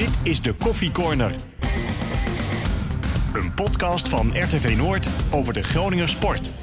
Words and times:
Dit 0.00 0.18
is 0.22 0.42
de 0.42 0.52
Koffie 0.52 0.92
Corner. 0.92 1.34
Een 3.32 3.54
podcast 3.54 4.08
van 4.08 4.32
RTV 4.38 4.74
Noord 4.76 5.08
over 5.30 5.52
de 5.52 5.62
Groninger 5.62 6.08
sport. 6.08 6.54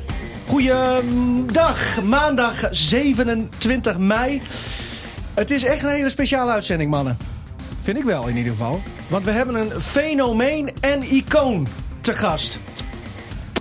Goeiedag, 0.47 2.03
maandag 2.03 2.67
27 2.71 3.97
mei. 3.97 4.41
Het 5.33 5.51
is 5.51 5.63
echt 5.63 5.83
een 5.83 5.89
hele 5.89 6.09
speciale 6.09 6.51
uitzending, 6.51 6.91
mannen. 6.91 7.17
Vind 7.81 7.97
ik 7.97 8.03
wel 8.03 8.27
in 8.27 8.37
ieder 8.37 8.51
geval. 8.51 8.81
Want 9.07 9.25
we 9.25 9.31
hebben 9.31 9.55
een 9.55 9.81
fenomeen 9.81 10.71
en 10.79 11.03
icoon 11.03 11.67
te 12.01 12.13
gast. 12.13 12.59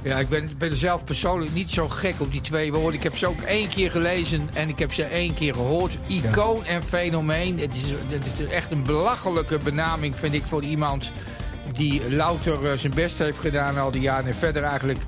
Ja, 0.06 0.18
ik 0.18 0.28
ben, 0.28 0.48
ben 0.58 0.76
zelf 0.76 1.04
persoonlijk 1.04 1.52
niet 1.52 1.70
zo 1.70 1.88
gek 1.88 2.14
op 2.18 2.32
die 2.32 2.40
twee 2.40 2.72
woorden. 2.72 2.94
Ik 2.94 3.02
heb 3.02 3.16
ze 3.16 3.26
ook 3.26 3.40
één 3.40 3.68
keer 3.68 3.90
gelezen 3.90 4.48
en 4.52 4.68
ik 4.68 4.78
heb 4.78 4.92
ze 4.92 5.02
één 5.02 5.34
keer 5.34 5.54
gehoord. 5.54 5.98
Icoon 6.06 6.64
en 6.64 6.82
fenomeen. 6.82 7.58
Het 7.58 7.74
is, 7.74 7.82
het 8.08 8.26
is 8.26 8.46
echt 8.46 8.70
een 8.70 8.82
belachelijke 8.82 9.58
benaming, 9.64 10.16
vind 10.16 10.34
ik, 10.34 10.44
voor 10.44 10.62
iemand 10.62 11.10
die 11.72 12.14
louter 12.14 12.64
eh, 12.64 12.78
zijn 12.78 12.94
best 12.94 13.18
heeft 13.18 13.38
gedaan 13.38 13.78
al 13.78 13.90
die 13.90 14.00
jaren. 14.00 14.26
En 14.26 14.34
verder 14.34 14.62
eigenlijk 14.62 15.00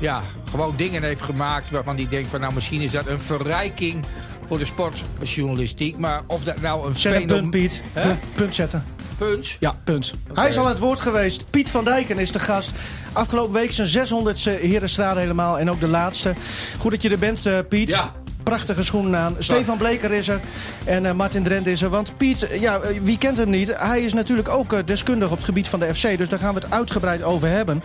ja, 0.00 0.22
gewoon 0.50 0.76
dingen 0.76 1.02
heeft 1.02 1.22
gemaakt 1.22 1.70
waarvan 1.70 1.96
hij 1.96 2.08
denkt 2.08 2.28
van 2.28 2.40
nou 2.40 2.54
misschien 2.54 2.80
is 2.80 2.92
dat 2.92 3.06
een 3.06 3.20
verrijking 3.20 4.04
voor 4.44 4.58
de 4.58 4.64
sportjournalistiek. 4.64 5.98
Maar 5.98 6.22
of 6.26 6.44
dat 6.44 6.60
nou 6.60 6.86
een 6.86 6.98
Zet 6.98 7.14
een 7.14 7.20
fenomeen... 7.20 7.50
punt, 7.50 7.82
Piet. 7.92 8.22
Punt 8.34 8.54
zetten. 8.54 8.95
Punt. 9.18 9.56
Ja, 9.60 9.74
punt. 9.84 10.14
Hij 10.32 10.48
is 10.48 10.56
al 10.56 10.64
aan 10.64 10.70
het 10.70 10.78
woord 10.78 11.00
geweest. 11.00 11.50
Piet 11.50 11.70
van 11.70 11.84
Dijken 11.84 12.18
is 12.18 12.32
de 12.32 12.38
gast. 12.38 12.70
Afgelopen 13.12 13.52
week 13.52 13.72
zijn 13.72 14.06
600ste 14.06 14.60
Herenstrade 14.60 15.20
helemaal. 15.20 15.58
En 15.58 15.70
ook 15.70 15.80
de 15.80 15.88
laatste. 15.88 16.34
Goed 16.78 16.90
dat 16.90 17.02
je 17.02 17.10
er 17.10 17.18
bent, 17.18 17.46
eh, 17.46 17.58
Piet. 17.68 17.90
Ja. 17.90 18.12
Prachtige 18.42 18.82
schoenen 18.82 19.20
aan. 19.20 19.36
Stefan 19.38 19.78
Bleker 19.78 20.12
is 20.12 20.28
er. 20.28 20.40
En 20.84 21.06
eh, 21.06 21.12
Martin 21.12 21.42
Drent 21.42 21.66
is 21.66 21.82
er. 21.82 21.88
Want 21.88 22.16
Piet, 22.16 22.42
eh, 22.42 22.60
ja, 22.60 22.80
wie 23.02 23.18
kent 23.18 23.36
hem 23.36 23.50
niet? 23.50 23.78
Hij 23.78 24.00
is 24.00 24.12
natuurlijk 24.12 24.48
ook 24.48 24.86
deskundig 24.86 25.30
op 25.30 25.36
het 25.36 25.44
gebied 25.44 25.68
van 25.68 25.80
de 25.80 25.94
FC. 25.94 26.16
Dus 26.16 26.28
daar 26.28 26.38
gaan 26.38 26.54
we 26.54 26.60
het 26.60 26.70
uitgebreid 26.70 27.22
over 27.22 27.48
hebben. 27.48 27.82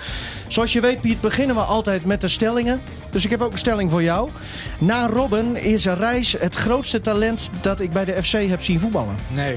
Zoals 0.47 0.73
je 0.73 0.81
weet, 0.81 1.01
Piet, 1.01 1.21
beginnen 1.21 1.55
we 1.55 1.61
altijd 1.61 2.05
met 2.05 2.21
de 2.21 2.27
stellingen. 2.27 2.81
Dus 3.09 3.23
ik 3.23 3.29
heb 3.29 3.41
ook 3.41 3.51
een 3.51 3.57
stelling 3.57 3.91
voor 3.91 4.03
jou. 4.03 4.29
Na 4.79 5.07
Robben 5.07 5.55
is 5.55 5.85
Reis 5.85 6.35
het 6.39 6.55
grootste 6.55 7.01
talent 7.01 7.49
dat 7.61 7.79
ik 7.79 7.91
bij 7.91 8.05
de 8.05 8.23
FC 8.23 8.31
heb 8.31 8.61
zien 8.61 8.79
voetballen. 8.79 9.15
Nee. 9.27 9.55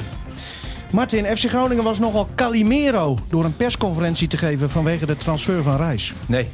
Martin, 0.95 1.37
FC 1.37 1.48
Groningen 1.48 1.84
was 1.84 1.98
nogal 1.98 2.28
Calimero 2.34 3.19
door 3.28 3.45
een 3.45 3.56
persconferentie 3.56 4.28
te 4.28 4.37
geven 4.37 4.70
vanwege 4.70 5.06
de 5.06 5.17
transfer 5.17 5.62
van 5.62 5.77
Reis. 5.77 6.12
Nee. 6.27 6.47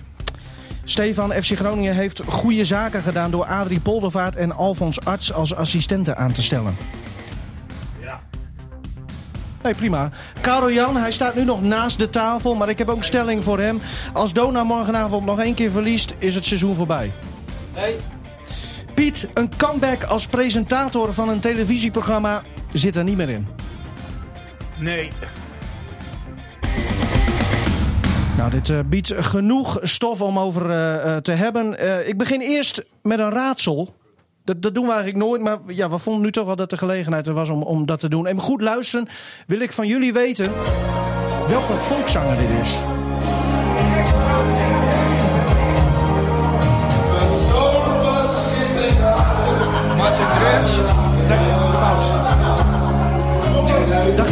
Stefan, 0.84 1.32
FC 1.32 1.56
Groningen 1.56 1.94
heeft 1.94 2.22
goede 2.26 2.64
zaken 2.64 3.02
gedaan 3.02 3.30
door 3.30 3.44
Adrie 3.44 3.80
Poldervaart 3.80 4.36
en 4.36 4.52
Alfons 4.52 5.04
Arts 5.04 5.32
als 5.32 5.54
assistenten 5.54 6.16
aan 6.16 6.32
te 6.32 6.42
stellen. 6.42 6.76
Ja. 8.00 8.20
Nee, 9.62 9.74
prima. 9.74 10.08
Karel 10.40 10.70
Jan, 10.70 10.96
hij 10.96 11.12
staat 11.12 11.34
nu 11.34 11.44
nog 11.44 11.62
naast 11.62 11.98
de 11.98 12.10
tafel, 12.10 12.54
maar 12.54 12.68
ik 12.68 12.78
heb 12.78 12.88
ook 12.88 13.04
stelling 13.04 13.44
voor 13.44 13.58
hem. 13.58 13.80
Als 14.12 14.32
Dona 14.32 14.64
morgenavond 14.64 15.24
nog 15.24 15.40
één 15.40 15.54
keer 15.54 15.70
verliest, 15.70 16.14
is 16.18 16.34
het 16.34 16.44
seizoen 16.44 16.74
voorbij. 16.74 17.12
Nee. 17.74 17.96
Piet, 18.94 19.26
een 19.34 19.50
comeback 19.56 20.02
als 20.02 20.26
presentator 20.26 21.14
van 21.14 21.28
een 21.28 21.40
televisieprogramma 21.40 22.42
zit 22.72 22.96
er 22.96 23.04
niet 23.04 23.16
meer 23.16 23.28
in. 23.28 23.59
Nee. 24.80 25.12
Nou, 28.36 28.50
dit 28.50 28.70
eh, 28.70 28.78
biedt 28.86 29.12
genoeg 29.16 29.78
stof 29.82 30.20
om 30.22 30.38
over 30.38 30.70
eh, 30.70 31.16
eh, 31.16 31.22
te 31.22 31.32
hebben. 31.32 31.78
Eh, 31.78 32.08
ik 32.08 32.18
begin 32.18 32.40
eerst 32.40 32.82
met 33.02 33.18
een 33.18 33.30
raadsel. 33.30 33.94
Dat, 34.44 34.62
dat 34.62 34.74
doen 34.74 34.86
we 34.86 34.92
eigenlijk 34.92 35.24
nooit, 35.24 35.42
maar 35.42 35.58
ja, 35.66 35.90
we 35.90 35.98
vonden 35.98 36.22
nu 36.22 36.30
toch 36.30 36.46
wel 36.46 36.56
dat 36.56 36.70
de 36.70 36.76
gelegenheid 36.76 37.26
er 37.26 37.34
was 37.34 37.50
om, 37.50 37.62
om 37.62 37.86
dat 37.86 37.98
te 37.98 38.08
doen. 38.08 38.26
En 38.26 38.40
goed 38.40 38.60
luisteren 38.60 39.08
wil 39.46 39.60
ik 39.60 39.72
van 39.72 39.86
jullie 39.86 40.12
weten 40.12 40.52
welke 41.48 41.72
volkszanger 41.72 42.36
dit 42.36 42.48
is. 42.62 42.76
Martin 49.96 50.26
Drents. 50.38 50.74
Fout. 50.74 50.99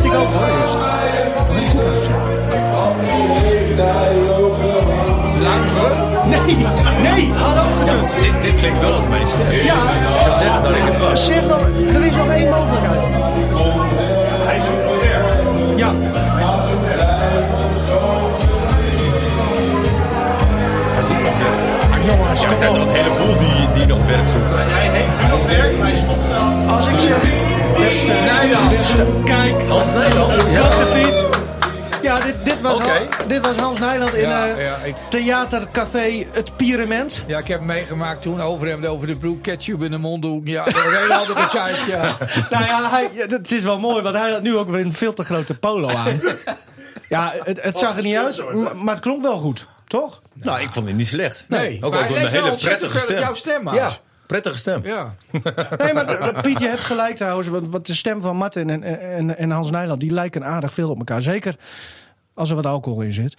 Ik 0.08 0.19
ook 0.19 0.32
hoor, 0.32 0.60
eerst. 0.60 0.78
Maar 5.42 5.60
goed. 5.74 5.96
Nee, 6.26 6.66
nee, 7.02 7.32
had 7.32 7.64
ook 7.64 7.72
gekund. 7.78 8.22
Dit, 8.22 8.42
dit 8.42 8.54
klinkt 8.54 8.80
wel 8.80 8.92
als 8.92 9.08
mijn 9.08 9.28
stem. 9.28 9.50
Ja. 9.50 9.74
Ik 9.74 10.20
zou 10.24 10.38
zeggen 10.38 10.62
dat 10.62 10.70
ik 10.76 10.82
het 10.82 10.98
was. 10.98 11.26
Zeg 11.26 11.46
nog, 11.46 11.60
er 11.94 12.04
is 12.04 12.16
nog 12.16 12.28
één 12.28 12.50
mogelijkheid. 12.50 13.08
Hij 14.46 14.56
is 14.56 14.64
populair. 14.64 15.22
Ja. 15.76 15.92
Jongens, 22.08 22.42
Er 22.42 22.48
kom 22.48 22.58
zijn 22.58 22.72
nog 22.72 22.82
een 22.82 22.94
heleboel 22.94 23.38
die, 23.38 23.69
die 23.74 23.86
nog 23.86 24.06
werk 24.06 24.26
zoeken. 24.26 24.58
Hij 24.72 24.88
heeft 24.88 25.20
genoeg 25.20 25.46
werk, 25.46 25.76
maar 25.78 25.86
hij 25.86 25.96
stopt 25.96 26.28
wel. 26.28 26.74
Als 26.76 26.86
ik 26.86 26.98
zeg, 26.98 27.32
beste, 27.78 28.12
beste, 28.69 29.06
kijk, 29.24 29.54
Kassenpiet. 30.54 31.24
Ja, 32.02 32.14
dit, 32.20 32.34
dit, 32.44 32.60
was 32.60 32.78
Oké. 32.78 32.88
Han- 32.88 33.28
dit 33.28 33.41
was 33.41 33.56
Hans 33.56 33.78
Nijland 33.78 34.14
in 34.14 34.28
Ja, 34.28 34.48
eh, 34.48 34.64
ja, 34.64 34.76
ik, 34.84 34.94
theatercafé 35.08 36.24
Het 36.32 36.56
Pyramid. 36.56 37.24
ja, 37.26 37.38
ik 37.38 37.48
heb 37.48 37.60
meegemaakt 37.60 38.22
toen 38.22 38.40
overhemd 38.40 38.86
over 38.86 39.06
de 39.06 39.16
broek, 39.16 39.42
ketchup 39.42 39.82
in 39.82 39.90
de 39.90 39.98
mondhoek. 39.98 40.46
Ja, 40.46 40.64
dat 40.64 40.75
was 40.75 40.84
een 40.84 41.00
hele 41.00 41.14
andere 41.14 41.46
tijd, 41.46 41.76
ja. 41.88 42.16
Nou 42.50 42.64
ja, 42.64 42.88
hij, 42.90 43.08
het 43.26 43.52
is 43.52 43.62
wel 43.62 43.78
mooi, 43.78 44.02
want 44.02 44.16
hij 44.16 44.30
had 44.30 44.42
nu 44.42 44.56
ook 44.56 44.69
weer 44.69 44.80
een 44.84 44.92
veel 44.92 45.12
te 45.12 45.25
grote 45.25 45.54
polo 45.58 45.88
aan. 45.88 46.20
Ja, 47.08 47.32
het, 47.44 47.62
het 47.62 47.78
zag 47.78 47.96
er 47.96 48.02
niet 48.02 48.16
uit, 48.16 48.42
m- 48.52 48.84
maar 48.84 48.94
het 48.94 49.02
klonk 49.02 49.22
wel 49.22 49.38
goed, 49.38 49.66
toch? 49.88 50.22
Nou, 50.34 50.60
ik 50.60 50.72
vond 50.72 50.87
het 50.87 50.97
niet 50.97 51.06
slecht. 51.06 51.44
Nee, 51.49 51.78
Ook 51.84 51.93
maar 51.93 52.03
ook 52.10 52.16
een 52.16 52.26
hele 52.26 52.54
prettige 52.54 52.99
stem. 52.99 53.19
jouw 53.19 53.34
stem, 53.34 53.75
Ja, 53.75 53.91
prettige 54.26 54.59
stem. 54.59 54.84
Ja. 54.84 55.15
Nee, 55.78 55.93
maar 55.94 56.41
Piet, 56.43 56.60
je 56.60 56.66
hebt 56.69 56.84
gelijk 56.84 57.16
trouwens. 57.16 57.49
Want, 57.49 57.69
want 57.69 57.87
de 57.87 57.94
stem 57.94 58.21
van 58.21 58.37
Martin 58.37 58.71
en, 58.71 58.82
en, 59.00 59.38
en 59.38 59.50
Hans 59.50 59.71
Nijland... 59.71 60.00
die 60.00 60.12
lijken 60.12 60.44
aardig 60.44 60.72
veel 60.72 60.91
op 60.91 60.99
elkaar. 60.99 61.22
Zeker 61.22 61.54
als 62.34 62.50
er 62.50 62.56
wat 62.56 62.66
alcohol 62.66 63.00
in 63.00 63.12
zit. 63.12 63.37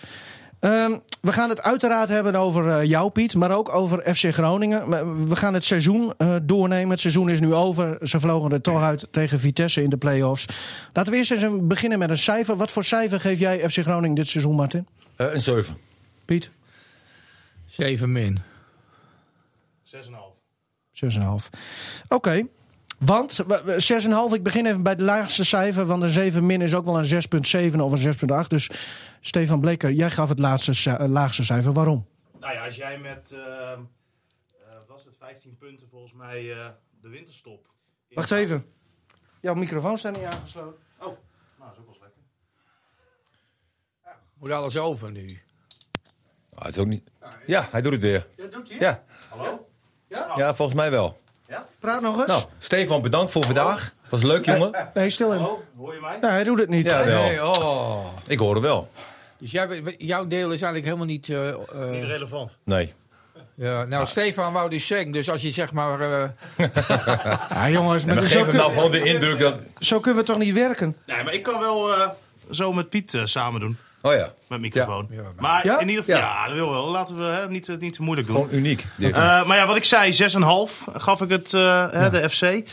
Ehm, 0.60 0.98
we 1.22 1.32
gaan 1.32 1.50
het 1.50 1.62
uiteraard 1.62 2.10
hebben 2.10 2.36
over 2.36 2.70
eh, 2.70 2.84
jou, 2.84 3.10
Piet. 3.10 3.36
Maar 3.36 3.52
ook 3.52 3.74
over 3.76 4.16
FC 4.16 4.34
Groningen. 4.34 4.90
We 5.30 5.36
gaan 5.36 5.54
het 5.54 5.64
seizoen 5.64 6.14
eh, 6.18 6.36
doornemen. 6.42 6.90
Het 6.90 7.00
seizoen 7.00 7.30
is 7.30 7.40
nu 7.40 7.54
over. 7.54 7.98
Ze 8.02 8.20
vlogen 8.20 8.52
er 8.52 8.62
toch 8.62 8.82
uit 8.82 9.08
tegen 9.12 9.40
Vitesse 9.40 9.84
in 9.84 9.90
de 9.90 9.98
play-offs. 9.98 10.46
Laten 10.94 11.12
we 11.12 11.18
eerst 11.18 11.32
eens 11.32 11.46
beginnen 11.62 12.00
met 12.00 12.10
een 12.10 12.18
cijfer. 12.18 12.56
Wat 12.56 12.72
voor 12.72 12.84
cijfer 12.84 13.20
geef 13.20 13.40
jij 13.40 13.70
FC 13.70 13.78
Groningen 13.78 14.16
dit 14.16 14.28
seizoen, 14.28 14.56
Martin? 14.56 14.88
Eh, 15.16 15.34
een 15.34 15.42
7. 15.42 15.78
Piet? 16.30 16.52
7 17.66 18.12
min. 18.12 18.38
6,5. 19.84 20.40
6,5. 20.92 21.50
Oké. 22.08 22.48
Want 23.00 23.36
we- 23.48 23.62
we- 23.66 23.80
6,5, 23.80 24.34
ik 24.34 24.44
begin 24.44 24.66
even 24.66 24.84
bij 24.84 24.92
het 24.92 25.02
laagste 25.02 25.46
cijfer. 25.46 25.86
Want 25.86 26.02
een 26.04 26.10
7 26.10 26.46
min 26.46 26.62
is 26.62 26.74
ook 26.74 26.86
wel 26.86 26.98
een 26.98 27.06
6,7 27.06 27.80
of 27.82 27.92
een 27.92 27.98
6,8. 27.98 28.50
Dus 28.50 28.70
Stefan 29.22 29.60
Bleker, 29.60 29.92
jij 29.92 30.10
gaf 30.12 30.30
het 30.30 30.40
laatste, 30.40 30.92
eh, 30.98 31.08
laagste 31.08 31.44
cijfer. 31.44 31.74
Waarom? 31.74 32.08
Nou 32.40 32.54
ja, 32.54 32.66
als 32.66 32.76
jij 32.76 33.00
met, 33.00 33.32
eh, 33.32 33.72
eh, 33.72 33.80
was 34.88 35.04
het 35.06 35.18
15 35.18 35.58
punten 35.58 35.88
volgens 35.90 36.14
mij, 36.14 36.52
eh, 36.52 36.68
de 37.02 37.10
winterstop. 37.10 37.68
in- 38.08 38.16
Wacht 38.16 38.32
even. 38.32 38.66
Jouw 39.42 39.54
microfoon 39.54 39.98
staat 39.98 40.16
niet 40.18 40.26
aangesloten. 40.26 40.80
Oh, 41.00 41.06
nou, 41.06 41.16
dat 41.60 41.72
is 41.72 41.78
ook 41.80 41.86
wel 41.86 41.94
eens 41.94 42.04
lekker. 42.04 42.22
Moet 44.40 44.52
alles 44.52 44.78
over 44.78 45.12
nu. 45.12 45.40
Ah, 46.60 46.66
het 46.66 46.74
is 46.74 46.82
ook 46.82 46.88
niet... 46.88 47.04
Ja, 47.46 47.68
hij 47.72 47.82
doet 47.82 47.92
het 47.92 48.02
weer. 48.02 48.28
Ja, 48.36 48.46
doet 48.52 48.70
hij? 48.70 48.78
Ja, 48.80 49.04
Hallo? 49.30 49.68
ja 50.36 50.56
volgens 50.56 50.78
mij 50.78 50.92
wel. 50.92 51.20
Praat 51.80 52.02
nog 52.02 52.18
eens. 52.18 52.28
Nou, 52.28 52.44
Stefan, 52.60 53.02
bedankt 53.02 53.32
voor 53.32 53.46
vandaag. 53.46 53.94
Was 54.10 54.24
leuk, 54.24 54.46
jongen. 54.46 54.90
nee, 54.94 55.10
stil 55.10 55.30
hem. 55.32 55.40
Hallo, 55.40 55.64
hoor 55.78 55.94
je 55.94 56.00
mij? 56.02 56.18
Nee, 56.22 56.32
hij 56.32 56.44
doet 56.44 56.60
het 56.60 56.70
niet. 56.70 56.86
Ja, 56.86 57.06
wel. 57.06 57.22
Nee, 57.24 57.46
oh. 57.48 58.06
Ik 58.28 58.40
hoorde 58.40 58.60
wel. 58.60 58.92
Dus 59.38 59.52
jij, 59.52 59.96
jouw 59.98 60.28
deel 60.28 60.46
is 60.52 60.62
eigenlijk 60.62 60.86
helemaal 60.86 61.06
niet... 61.06 61.30
eh, 61.30 61.50
eh, 61.50 61.56
Niet 61.92 62.04
relevant. 62.04 62.58
Nee. 62.64 62.94
ja, 63.54 63.84
nou, 63.84 64.08
Stefan 64.08 64.52
wou 64.52 64.70
dus 64.70 64.88
zeggen. 64.88 65.12
Dus 65.12 65.30
als 65.30 65.42
je 65.42 65.52
zeg 65.52 65.72
maar... 65.72 66.02
eh, 66.02 66.30
Ja, 67.50 67.70
jongens, 67.70 68.06
maar 68.06 68.16
Maar 68.16 68.24
zo, 68.24 68.30
geef 68.30 68.38
hem 68.38 68.46
kun- 68.50 68.56
nou 68.56 68.74
gewoon 68.74 68.92
de 68.92 69.04
indruk 69.04 69.40
dat... 69.40 69.56
zo 69.80 70.00
kunnen 70.00 70.22
we 70.22 70.28
toch 70.28 70.38
niet 70.38 70.54
werken? 70.54 70.98
Nee, 71.06 71.24
maar 71.24 71.34
ik 71.34 71.44
kan 71.44 71.60
wel 71.60 71.94
eh, 71.96 72.10
zo 72.52 72.74
met 72.74 72.90
Piet 72.90 73.14
eh, 73.14 73.26
samen 73.26 73.60
doen. 73.60 73.78
Oh 74.02 74.14
ja, 74.14 74.34
Met 74.48 74.60
microfoon. 74.60 75.08
Ja. 75.12 75.22
Maar 75.40 75.66
Ja? 75.66 75.80
in 75.80 75.90
ieder 75.90 76.04
geval, 76.04 76.20
Ja. 76.20 76.28
ja, 76.28 76.46
dat 76.46 76.56
wil 76.56 76.70
wel. 76.72 76.90
Laten 76.90 77.16
we 77.16 77.22
hè, 77.24 77.50
niet, 77.50 77.70
eh, 77.70 77.78
niet 77.78 77.94
te 77.94 78.02
moeilijk 78.02 78.28
doen. 78.28 78.36
gewoon 78.36 78.54
uniek. 78.54 78.86
Eh, 79.00 79.46
maar 79.46 79.58
ja, 79.58 79.68
wat 79.68 79.76
ik 79.76 79.84
zei, 79.86 80.14
6,5 80.14 80.88
gaf 80.94 81.22
ik 81.22 81.30
het, 81.30 81.54
eh, 81.54 81.92
hè, 81.92 82.10
de 82.10 82.30
FC. 82.30 82.70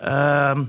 Ehm, 0.00 0.62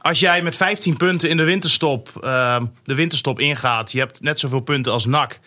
als 0.00 0.20
jij 0.20 0.42
met 0.42 0.56
15 0.56 0.96
punten 0.96 1.28
in 1.28 1.36
de 1.36 1.42
winterstop, 1.44 2.10
ehm, 2.22 2.64
de 2.84 2.94
winterstop 2.94 3.40
ingaat, 3.40 3.92
je 3.92 3.98
hebt 3.98 4.20
net 4.22 4.38
zoveel 4.38 4.60
punten 4.60 4.92
als 4.92 5.04
NAC. 5.06 5.38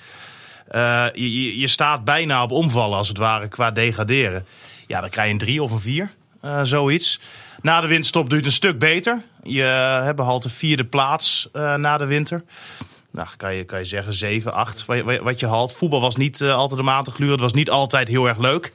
Eh, 0.68 1.06
je, 1.14 1.60
je, 1.60 1.68
staat 1.68 2.04
bijna 2.04 2.44
op 2.44 2.52
omvallen 2.52 2.98
als 2.98 3.08
het 3.08 3.18
ware 3.18 3.48
qua 3.48 3.72
degraderen. 3.72 4.46
Ja, 4.88 5.02
dan 5.02 5.10
krijg 5.10 5.28
je 5.28 5.34
een 5.34 5.40
3 5.40 5.64
of 5.64 5.72
een 5.72 5.80
4, 5.80 6.12
zoiets. 6.64 7.20
Na 7.62 7.82
de 7.82 7.88
winterstop 7.88 8.24
doe 8.24 8.32
je 8.32 8.38
het 8.38 8.46
een 8.46 8.52
stuk 8.52 8.80
beter. 8.80 9.24
Je 9.44 9.62
hebt 10.04 10.16
behalve 10.16 10.50
vierde 10.50 10.86
plaats 10.86 11.50
eh, 11.54 11.76
na 11.76 11.98
de 11.98 12.06
winter. 12.06 12.44
Nou, 13.16 13.28
kan 13.38 13.56
je, 13.56 13.64
kan 13.64 13.80
je 13.80 13.86
zeggen 13.86 14.14
7, 14.14 14.54
8 14.54 14.86
wat 15.24 15.40
je, 15.40 15.48
haalt. 15.48 15.74
Voetbal 15.74 16.02
was 16.02 16.16
niet 16.16 16.42
eh, 16.42 16.54
altijd 16.54 16.80
de 16.80 17.02
te 17.04 17.12
gluren. 17.12 17.34
Het 17.34 17.42
was 17.42 17.54
niet 17.54 17.70
altijd 17.70 18.08
heel 18.08 18.28
erg 18.28 18.38
leuk. 18.38 18.74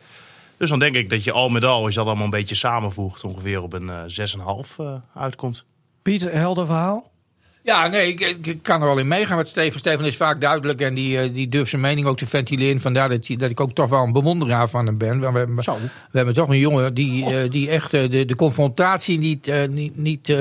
Dus 0.56 0.70
dan 0.70 0.78
denk 0.78 0.94
ik 0.94 1.10
dat 1.10 1.25
je 1.25 1.32
al 1.32 1.48
met 1.48 1.64
al, 1.64 1.84
als 1.84 1.88
je 1.88 1.98
dat 1.98 2.06
allemaal 2.06 2.25
een 2.25 2.31
beetje 2.31 2.54
samenvoegt, 2.54 3.25
ongeveer 3.25 3.62
op 3.62 3.72
een 3.72 3.90
eh 3.90 4.02
6,5 4.37 4.76
eh, 4.76 4.94
uitkomt. 5.14 5.64
Piet, 6.02 6.31
helder 6.31 6.66
verhaal? 6.66 7.10
Ja, 7.62 7.87
nee, 7.87 8.15
ik, 8.15 8.57
kan 8.62 8.81
er 8.81 8.87
wel 8.87 8.99
in 8.99 9.09
meegaan 9.09 9.37
met 9.37 9.49
Steven. 9.49 9.81
Steven 9.81 10.05
is 10.05 10.17
vaak 10.17 10.41
duidelijk 10.41 10.81
en 10.81 10.95
die, 10.95 11.19
eh, 11.21 11.33
die 11.35 11.49
durft 11.49 11.71
zijn 11.71 11.83
mening 11.83 12.07
ook 12.07 12.17
te 12.17 12.27
ventileren. 12.27 12.81
Vandaar 12.81 13.09
dat, 13.09 13.27
dat 13.37 13.51
ik 13.51 13.61
ook 13.61 13.73
toch 13.73 13.91
wel 13.91 14.03
een 14.03 14.12
bewonderaar 14.12 14.69
van 14.69 14.87
hem 14.87 14.99
ben. 14.99 15.21
Want 15.21 15.33
We 15.33 15.39
hebben, 15.39 15.62
Zo. 15.62 15.79
we 16.11 16.17
hebben 16.17 16.35
toch 16.35 16.49
een 16.49 16.59
jongen 16.59 16.95
die, 16.95 17.37
eh, 17.37 17.51
die 17.51 17.69
echt 17.69 17.95
eh, 17.95 18.11
de, 18.11 18.25
de 18.25 18.37
confrontatie 18.37 19.19
niet, 19.19 19.49
eh, 19.49 19.69
niet, 19.69 19.97
niet 19.97 20.29
eh, 20.29 20.39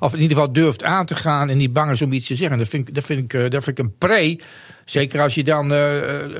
of 0.00 0.12
in 0.14 0.20
ieder 0.20 0.36
geval 0.36 0.52
durft 0.52 0.84
aan 0.84 1.06
te 1.06 1.14
gaan 1.14 1.50
en 1.50 1.56
niet 1.56 1.72
bang 1.72 1.90
is 1.90 2.02
om 2.02 2.12
iets 2.12 2.26
te 2.26 2.36
zeggen. 2.36 2.58
Dat 2.58 2.68
vind 2.68 2.88
ik, 2.88 2.94
dat 2.94 3.04
vind 3.04 3.20
ik, 3.20 3.34
eh, 3.34 3.50
dat 3.50 3.64
vind 3.64 3.78
ik 3.78 3.84
een 3.84 3.94
pre. 3.98 4.40
Zeker 4.84 5.20
als 5.20 5.34
je 5.34 5.44
dan 5.44 5.68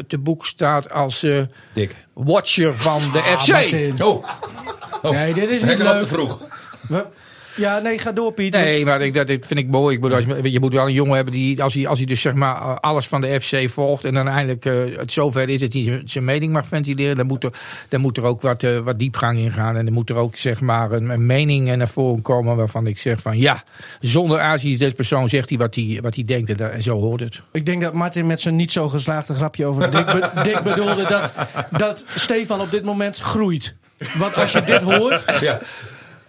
te 0.08 0.18
boek 0.20 0.46
staat 0.46 0.90
als 0.92 1.22
eh, 1.22 1.42
Dik. 1.74 1.96
watcher 2.12 2.74
van 2.74 3.00
de 3.12 3.18
FC. 3.18 3.48
Ah, 3.48 3.48
Martin. 3.48 4.02
Oh, 4.02 5.10
Nee, 5.10 5.34
dit 5.34 5.48
is 5.48 5.62
niet 5.64 5.78
dat 5.78 5.86
was 5.86 5.92
te 5.92 5.98
leuk. 6.00 6.08
vroeg. 6.08 6.40
We- 6.88 7.06
Ja, 7.56 7.78
nee, 7.78 7.98
ga 7.98 8.12
door, 8.12 8.32
Piet. 8.32 8.52
Nee, 8.52 8.84
maar 8.84 9.00
ik, 9.00 9.14
dat 9.14 9.26
vind 9.26 9.58
ik 9.58 9.68
mooi. 9.68 9.94
Ik 9.94 10.00
bedoel, 10.00 10.16
als 10.16 10.26
je, 10.42 10.50
je 10.50 10.60
moet 10.60 10.72
wel 10.72 10.86
een 10.86 10.92
jongen 10.92 11.14
hebben 11.14 11.32
die, 11.32 11.62
als 11.62 11.74
hij, 11.74 11.86
als 11.86 11.98
hij 11.98 12.06
dus 12.06 12.20
zeg 12.20 12.34
maar 12.34 12.54
alles 12.80 13.06
van 13.06 13.20
de 13.20 13.40
FC 13.40 13.70
volgt 13.70 14.04
en 14.04 14.14
dan 14.14 14.28
eindelijk 14.28 14.64
eh, 14.64 14.72
het 14.96 15.12
zover 15.12 15.48
is 15.48 15.60
dat 15.60 15.72
hij 15.72 16.02
zijn 16.04 16.24
mening 16.24 16.52
mag 16.52 16.66
ventileren, 16.66 17.16
dan 17.16 17.26
moet 17.26 17.44
er, 17.44 17.50
dan 17.88 18.00
moet 18.00 18.16
er 18.16 18.22
ook 18.24 18.40
wat, 18.42 18.62
eh, 18.62 18.78
wat 18.78 18.98
diepgang 18.98 19.38
in 19.38 19.52
gaan. 19.52 19.76
En 19.76 19.84
dan 19.84 19.94
moet 19.94 20.10
er 20.10 20.16
ook 20.16 20.36
zeg 20.36 20.60
maar 20.60 20.92
een, 20.92 21.08
een 21.10 21.26
mening 21.26 21.70
eh, 21.70 21.76
naar 21.76 21.88
voren 21.88 22.22
komen 22.22 22.56
waarvan 22.56 22.86
ik 22.86 22.98
zeg 22.98 23.20
van 23.20 23.38
ja, 23.38 23.62
zonder 24.00 24.40
aanzien 24.40 24.78
des 24.78 24.92
persoon 24.92 25.28
zegt 25.28 25.48
hij 25.48 25.58
wat 25.58 25.74
hij, 25.74 25.98
wat 26.02 26.14
hij 26.14 26.24
denkt 26.24 26.50
en, 26.50 26.56
dat- 26.56 26.70
en 26.70 26.82
zo 26.82 26.94
hoort 26.98 27.20
het. 27.20 27.40
Ik 27.52 27.66
denk 27.66 27.82
dat 27.82 27.92
Martin 27.92 28.26
met 28.26 28.40
zijn 28.40 28.56
niet 28.56 28.72
zo 28.72 28.88
geslaagde 28.88 29.34
grapje 29.34 29.66
over 29.66 29.90
Dick, 29.90 30.06
be- 30.06 30.30
Dick 30.42 30.60
bedoelde 30.62 31.04
dat, 31.08 31.32
dat 31.70 32.04
Stefan 32.14 32.60
op 32.60 32.70
dit 32.70 32.84
moment 32.84 33.18
groeit. 33.18 33.74
Want 34.18 34.34
als 34.34 34.52
je 34.52 34.62
dit 34.62 34.82
hoort... 34.82 35.24
Ja. 35.40 35.58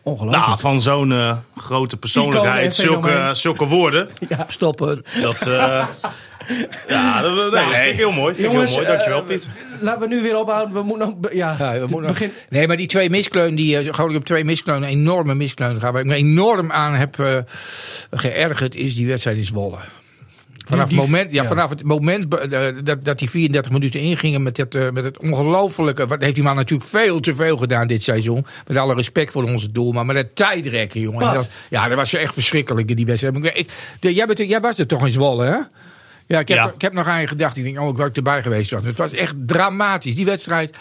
Ongelooflijk. 0.04 0.46
Nou, 0.46 0.60
van 0.60 0.82
zo'n 0.82 1.12
eh, 1.12 1.38
grote 1.58 1.98
persoonlijkheid, 1.98 2.76
zulke, 2.76 3.08
fenomeen. 3.10 3.36
zulke 3.36 3.66
woorden. 3.68 4.10
Stoppen. 4.48 5.04
Dat, 5.22 5.48
eh, 5.48 5.88
ja, 6.88 7.22
dat, 7.22 7.32
nee, 7.36 7.50
dat 7.50 7.64
vind 7.64 7.86
ik 7.92 7.96
heel 7.96 8.12
mooi. 8.12 8.34
Vind 8.36 8.48
ik 8.48 8.54
Jongens, 8.54 8.72
heel 8.76 8.82
mooi. 8.84 8.92
Dankjewel, 8.96 9.20
eh, 9.20 9.26
Piet. 9.26 9.48
Laten 9.80 10.02
we 10.02 10.08
nu 10.08 10.22
weer 10.22 10.38
ophouden. 10.40 10.74
We 10.74 10.82
moeten 10.84 11.08
ook... 11.08 11.20
be- 11.22 11.36
Ja, 11.36 11.56
Ja, 11.60 11.74
we 11.74 11.80
moeten 11.80 12.02
nog- 12.02 12.08
begin... 12.12 12.32
Nee, 12.50 12.68
maar 12.68 12.78
die 12.78 12.88
twee 12.88 13.10
miskleunen, 13.10 13.56
die 13.56 13.84
uh, 13.84 13.94
Groningen 13.94 14.20
op 14.20 14.26
twee 14.26 14.44
miskleunen, 14.44 14.90
een 14.90 14.96
enorme 14.98 15.36
miskleunen 15.36 15.82
gaan. 15.82 15.92
Waar 15.92 16.02
ik 16.02 16.08
me 16.08 16.16
enorm 16.16 16.72
aan 16.72 16.94
heb 16.94 17.20
eh, 17.20 17.38
geërgerd, 18.12 18.76
is 18.76 18.96
die 18.96 19.08
wedstrijd 19.08 19.38
in 19.38 19.46
Zwolle. 19.46 19.78
Vanaf, 20.66 20.90
Die- 20.90 21.00
het 21.00 21.10
moment, 21.10 21.32
ja, 21.32 21.42
ja. 21.42 21.48
vanaf 21.48 21.70
het 21.70 21.84
moment 21.84 22.26
dat, 22.86 23.06
dat 23.06 23.20
die 23.20 23.30
34 23.30 23.72
minuten 23.72 24.00
ingingen 24.00 24.44
met, 24.44 24.58
het, 24.58 24.76
eh, 24.76 24.90
met 24.90 25.04
het 25.04 25.20
ongelofelijke. 25.20 26.08
Wat 26.08 26.22
heeft 26.22 26.36
die 26.36 26.44
man 26.44 26.56
natuurlijk 26.56 26.90
veel 26.90 27.20
te 27.20 27.36
veel 27.36 27.58
gedaan 27.58 27.88
dit 27.88 28.04
seizoen. 28.04 28.46
Met 28.68 28.78
alle 28.78 28.94
respect 28.96 29.32
voor 29.32 29.44
onze 29.44 29.72
doel. 29.72 29.92
Maar 29.92 30.06
met 30.06 30.16
het 30.16 30.36
tijdrekken, 30.36 31.02
jongen. 31.02 31.34
Dat, 31.34 31.50
ja, 31.70 31.88
dat 31.88 31.98
was 31.98 32.14
echt 32.14 32.34
verschrikkelijk 32.34 32.90
in 32.90 32.96
die 32.96 33.06
wedstrijd. 33.06 33.36
Ik, 33.38 33.54
ik- 33.56 33.70
de- 34.00 34.14
jij, 34.14 34.26
bent, 34.26 34.38
jij 34.40 34.62
was 34.62 34.80
er 34.80 34.88
toch 34.88 35.06
in 35.06 35.12
Zwolle, 35.12 35.46
hè? 35.46 35.58
Ja, 36.28 36.40
ik 36.40 36.48
heb, 36.48 36.58
Ja. 36.58 36.72
ik 36.76 36.82
heb 36.82 36.94
nog 36.94 37.08
aan 37.08 37.22
je 37.22 37.28
gedacht. 37.28 37.58
Ik 37.58 37.64
denk, 37.64 37.80
oh, 37.80 38.00
ik 38.06 38.16
erbij 38.16 38.42
geweest 38.42 38.72
was. 38.72 38.84
Het 38.84 38.98
was 38.98 39.12
echt 39.12 39.36
dramatisch. 39.46 40.16
Die 40.16 40.26
wedstrijd, 40.26 40.78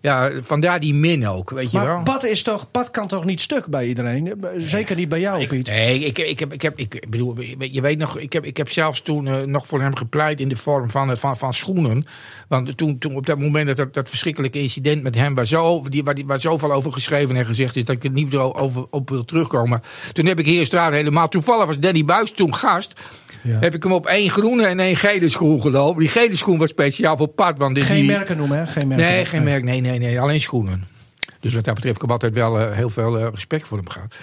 ja, 0.00 0.30
vandaar 0.40 0.80
die 0.80 0.94
min 0.94 1.28
ook, 1.28 1.50
weet 1.50 1.70
je 1.70 1.78
wel. 1.78 1.86
Maar 1.86 2.02
Pat, 2.02 2.24
is 2.24 2.42
toch, 2.42 2.70
Pat 2.70 2.90
kan 2.90 3.08
toch 3.08 3.24
niet 3.24 3.40
stuk 3.40 3.66
bij 3.66 3.86
iedereen? 3.86 4.42
Zeker 4.56 4.96
niet 4.96 5.08
bij 5.08 5.20
jou, 5.20 5.46
Piet. 5.46 5.68
Nee, 5.68 6.04
ik, 6.04 6.18
ik, 6.18 6.38
heb, 6.38 6.52
ik, 6.52 6.62
heb, 6.62 6.78
ik 6.78 7.10
bedoel, 7.10 7.40
je 7.58 7.80
weet 7.80 7.98
nog, 7.98 8.18
ik 8.18 8.32
heb, 8.32 8.44
ik 8.44 8.56
heb 8.56 8.70
zelfs 8.70 9.00
toen 9.00 9.28
eh, 9.28 9.40
nog 9.42 9.66
voor 9.66 9.80
hem 9.80 9.96
gepleit 9.96 10.40
in 10.40 10.48
de 10.48 10.56
vorm 10.56 10.90
van, 10.90 11.10
eh, 11.10 11.16
van, 11.16 11.36
van 11.36 11.54
schoenen. 11.54 12.06
Want 12.48 12.76
toen, 12.76 12.98
toen 12.98 13.16
op 13.16 13.26
dat 13.26 13.38
moment 13.38 13.76
dat, 13.76 13.94
dat, 13.94 14.08
verschrikkelijke 14.08 14.60
incident 14.60 15.02
met 15.02 15.14
hem, 15.14 15.34
waar, 15.34 15.46
zo, 15.46 15.82
die, 15.88 16.04
waar, 16.04 16.14
die, 16.14 16.26
waar 16.26 16.40
zoveel 16.40 16.72
over 16.72 16.92
geschreven 16.92 17.36
en 17.36 17.46
gezegd 17.46 17.76
is, 17.76 17.84
dat 17.84 17.96
ik 17.96 18.02
het 18.02 18.12
niet 18.12 18.34
over, 18.34 18.86
op 18.90 19.10
wil 19.10 19.24
terugkomen. 19.24 19.82
Toen 20.12 20.26
heb 20.26 20.38
ik 20.38 20.46
hier 20.46 20.58
in 20.58 20.66
straat 20.66 20.92
helemaal, 20.92 21.28
toevallig 21.28 21.66
was 21.66 21.78
Danny 21.78 22.04
Buis 22.04 22.30
toen 22.30 22.54
gast. 22.54 23.00
Ja. 23.44 23.58
Heb 23.60 23.74
ik 23.74 23.82
hem 23.82 23.92
op 23.92 24.06
één 24.06 24.30
groene 24.30 24.66
en 24.66 24.80
één 24.80 24.96
gele 24.96 25.28
schoen 25.28 25.60
gelopen. 25.60 26.00
Die 26.00 26.08
gele 26.08 26.36
schoen 26.36 26.58
was 26.58 26.70
speciaal 26.70 27.16
voor 27.16 27.28
Pat. 27.28 27.58
Want 27.58 27.74
dit 27.74 27.84
Geen 27.84 27.96
die, 27.96 28.04
merken 28.04 28.36
noemen, 28.36 28.58
hè? 28.58 28.66
Geen 28.66 28.88
merken. 28.88 29.06
Nee, 29.06 29.24
geen 29.24 29.42
merk. 29.42 29.64
Nee, 29.64 29.80
nee, 29.80 29.98
nee. 29.98 30.20
Alleen 30.20 30.40
schoenen. 30.40 30.84
Dus 31.40 31.54
wat 31.54 31.64
dat 31.64 31.74
betreft 31.74 31.96
heb 31.96 32.04
ik 32.04 32.10
altijd 32.10 32.34
wel 32.34 32.60
eh, 32.60 32.76
heel 32.76 32.90
veel 32.90 33.18
eh, 33.18 33.26
respect 33.32 33.66
voor 33.66 33.78
hem 33.78 33.88
gehad. 33.88 34.16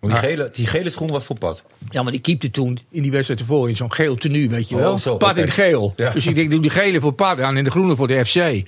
Want 0.00 0.12
die 0.12 0.22
gele, 0.22 0.50
die 0.54 0.66
gele 0.66 0.90
schoen 0.90 1.10
was 1.10 1.24
voor 1.24 1.38
pad. 1.38 1.62
Ja, 1.90 2.02
maar 2.02 2.12
die 2.12 2.20
keepte 2.20 2.50
toen 2.50 2.78
in 2.90 3.02
die 3.02 3.10
wedstrijd 3.10 3.40
ervoor 3.40 3.68
in 3.68 3.76
zo'n 3.76 3.92
geel 3.92 4.14
tenue, 4.16 4.48
weet 4.48 4.68
je 4.68 4.74
Oh, 4.74 4.80
wel. 4.80 4.98
zo, 4.98 5.16
Pad 5.16 5.30
oké. 5.30 5.38
in 5.38 5.44
het 5.44 5.54
geel. 5.54 5.92
Ja. 5.96 6.10
Dus 6.10 6.26
ik 6.26 6.34
denk, 6.34 6.50
doe 6.50 6.60
die 6.60 6.70
gele 6.70 7.00
voor 7.00 7.12
Pad 7.12 7.40
aan 7.40 7.56
en 7.56 7.64
de 7.64 7.70
groene 7.70 7.96
voor 7.96 8.08
de 8.08 8.24
FC. 8.24 8.62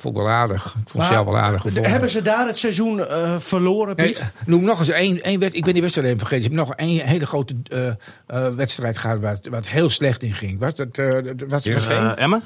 Vond 0.00 0.16
ik 0.16 0.22
wel 0.22 0.30
aardig. 0.30 0.64
Ik 0.64 0.70
vond 0.72 0.84
het 0.86 0.94
Maar 0.94 1.06
zelf 1.06 1.26
wel 1.26 1.38
aardig 1.38 1.60
gevonden. 1.60 1.90
Hebben 1.90 2.10
ze 2.10 2.22
daar 2.22 2.46
het 2.46 2.58
seizoen 2.58 3.06
eh, 3.06 3.38
verloren, 3.38 3.96
Nee, 3.96 4.06
Piet? 4.06 4.24
noem 4.46 4.62
nog 4.64 4.78
eens 4.78 4.88
één, 4.88 5.22
één 5.22 5.22
wedstrijd. 5.22 5.54
Ik 5.54 5.64
ben 5.64 5.72
die 5.72 5.82
wedstrijd 5.82 6.08
even 6.08 6.18
vergeten. 6.26 6.44
Ze 6.44 6.56
hebben 6.56 6.68
nog 6.68 6.76
één 6.76 7.06
hele 7.06 7.26
grote 7.26 7.54
eh, 7.64 7.88
eh, 8.26 8.54
wedstrijd 8.54 8.98
gehad 8.98 9.20
waar 9.20 9.32
het, 9.32 9.48
waar 9.48 9.60
het 9.60 9.68
heel 9.68 9.90
slecht 9.90 10.22
in 10.22 10.34
ging. 10.34 10.58
Was 10.58 10.74
dat, 10.74 10.98
eh, 10.98 11.08
was? 11.48 11.66
Eh, 11.66 12.20
Emmen? 12.20 12.42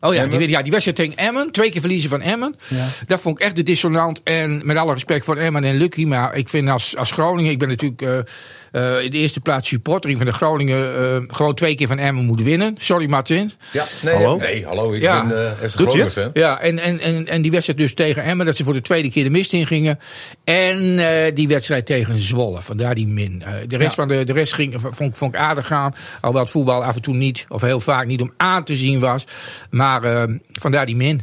Oh 0.00 0.14
ja, 0.14 0.26
die, 0.26 0.48
ja, 0.48 0.62
die 0.62 0.70
wedstrijd 0.70 0.96
tegen 0.98 1.16
Emmen. 1.16 1.50
Twee 1.52 1.70
keer 1.70 1.80
verliezen 1.80 2.10
van 2.10 2.20
Emmen. 2.20 2.54
Ja. 2.68 2.86
Dat 3.06 3.20
vond 3.20 3.38
ik 3.38 3.44
echt 3.44 3.56
de 3.56 3.62
dissonant. 3.62 4.22
En 4.22 4.66
met 4.66 4.76
alle 4.76 4.92
respect 4.92 5.24
voor 5.24 5.36
Emmen 5.36 5.64
en 5.64 5.76
Lucky. 5.76 6.04
Maar 6.04 6.36
ik 6.36 6.48
vind 6.48 6.68
als, 6.68 6.96
als 6.96 7.12
Groningen... 7.12 7.50
Ik 7.50 7.58
ben 7.58 7.68
natuurlijk 7.68 8.28
eh, 8.72 8.96
eh, 8.96 9.04
in 9.04 9.10
de 9.10 9.16
eerste 9.16 9.40
plaats 9.40 9.68
supporter. 9.68 10.10
Ik 10.10 10.16
vind 10.16 10.28
dat 10.28 10.38
Groningen 10.38 10.96
eh, 10.96 11.22
gewoon 11.36 11.54
twee 11.54 11.74
keer 11.74 11.86
van 11.88 11.98
Emmen 11.98 12.24
moet 12.24 12.42
winnen. 12.42 12.76
Sorry 12.78 13.08
Martin. 13.08 13.52
Ja, 13.72 13.84
nee, 14.02 14.14
Hallo? 14.14 14.36
nee 14.36 14.66
hallo. 14.66 14.92
Ik 14.92 15.02
Ja. 15.02 15.26
ben 15.26 15.36
eh 15.46 15.50
Doet 15.50 15.58
hij 15.60 15.68
Groningen 15.68 16.10
fan. 16.10 16.30
Ja, 16.32 16.60
en, 16.60 16.78
en, 16.78 17.00
en, 17.00 17.26
en 17.28 17.42
die 17.42 17.50
wedstrijd 17.50 17.78
dus 17.78 17.94
tegen 17.94 18.22
Emmen. 18.22 18.46
Dat 18.46 18.56
ze 18.56 18.64
voor 18.64 18.72
de 18.72 18.80
tweede 18.80 19.10
keer 19.10 19.24
de 19.24 19.30
mist 19.30 19.52
in 19.52 19.66
gingen. 19.66 19.98
En 20.44 20.98
eh, 20.98 21.34
die 21.34 21.48
wedstrijd 21.48 21.86
tegen 21.86 22.20
Zwolle. 22.20 22.62
Vandaar 22.62 22.94
die 22.94 23.06
min. 23.06 23.42
Eh, 23.42 23.52
de 23.68 23.76
rest, 23.76 23.88
Ja. 23.88 23.94
van 23.96 24.08
de, 24.08 24.24
de 24.24 24.32
rest 24.32 24.54
ging, 24.54 24.74
vond, 24.80 25.00
ik- 25.00 25.16
vond 25.16 25.34
ik 25.34 25.40
aardig 25.40 25.66
gaan. 25.66 25.94
Alhoewel 26.14 26.42
het 26.42 26.50
voetbal 26.52 26.84
af 26.84 26.94
en 26.96 27.02
toe 27.02 27.14
niet, 27.14 27.44
of 27.48 27.60
heel 27.62 27.80
vaak 27.80 28.06
niet 28.06 28.20
om 28.20 28.32
aan 28.36 28.64
te 28.64 28.76
zien 28.76 29.00
was. 29.00 29.24
Maar 29.70 30.04
eh, 30.04 30.22
vandaar 30.52 30.86
die 30.86 30.96
min. 30.96 31.22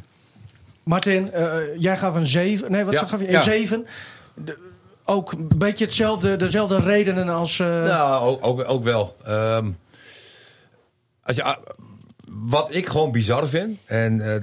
Martin, 0.84 1.32
eh, 1.32 1.46
jij 1.78 1.98
gaf 1.98 2.16
een 2.16 2.26
7. 2.28 2.72
Nee, 2.72 2.84
wat 2.84 2.94
Ja. 2.94 3.06
gaf 3.06 3.20
je? 3.20 3.26
Een 3.28 3.32
Ja. 3.32 3.82
7. 5.06 5.16
ook 5.20 5.32
een 5.32 5.50
beetje 5.58 5.86
hetzelfde, 5.86 6.36
dezelfde 6.36 6.80
redenen 6.80 7.30
als. 7.30 7.60
eh, 7.60 7.68
Nou, 7.84 8.28
ook, 8.28 8.46
ook, 8.46 8.70
ook 8.70 8.84
wel. 8.84 9.16
Ehm, 9.24 9.72
als 11.24 11.36
je, 11.36 11.44
ah, 11.44 11.58
wat 12.28 12.76
ik 12.76 12.88
gewoon 12.88 13.12
bizar 13.12 13.48
vind, 13.48 13.80
en 13.86 14.34
eh, 14.34 14.42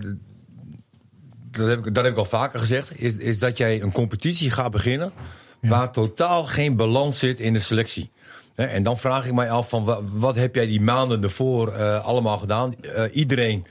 dat, 1.50 1.69
heb 1.69 1.79
ik, 1.87 1.95
dat 1.95 2.05
heb 2.05 2.12
ik 2.12 2.19
al 2.19 2.25
vaker 2.25 2.59
gezegd, 2.61 3.00
is, 3.00 3.14
is 3.17 3.38
dat 3.38 3.57
jij 3.57 3.83
een 3.83 3.93
competitie 3.93 4.50
gaat 4.50 4.71
beginnen 4.71 5.12
waar 5.61 5.93
totaal 5.93 6.45
geen 6.47 6.76
balans 6.76 7.19
zit 7.19 7.40
in 7.40 7.52
de 7.52 7.59
selectie. 7.59 8.11
En 8.55 8.83
dan 8.83 8.99
vraag 8.99 9.26
ik 9.26 9.33
mij 9.33 9.50
af 9.50 9.69
van 9.69 9.85
wa- 9.85 9.99
wat 10.02 10.35
heb 10.35 10.55
jij 10.55 10.67
die 10.67 10.81
maanden 10.81 11.23
ervoor 11.23 11.73
eh, 11.73 12.05
allemaal 12.05 12.38
gedaan? 12.38 12.75
Iedereen 13.12 13.67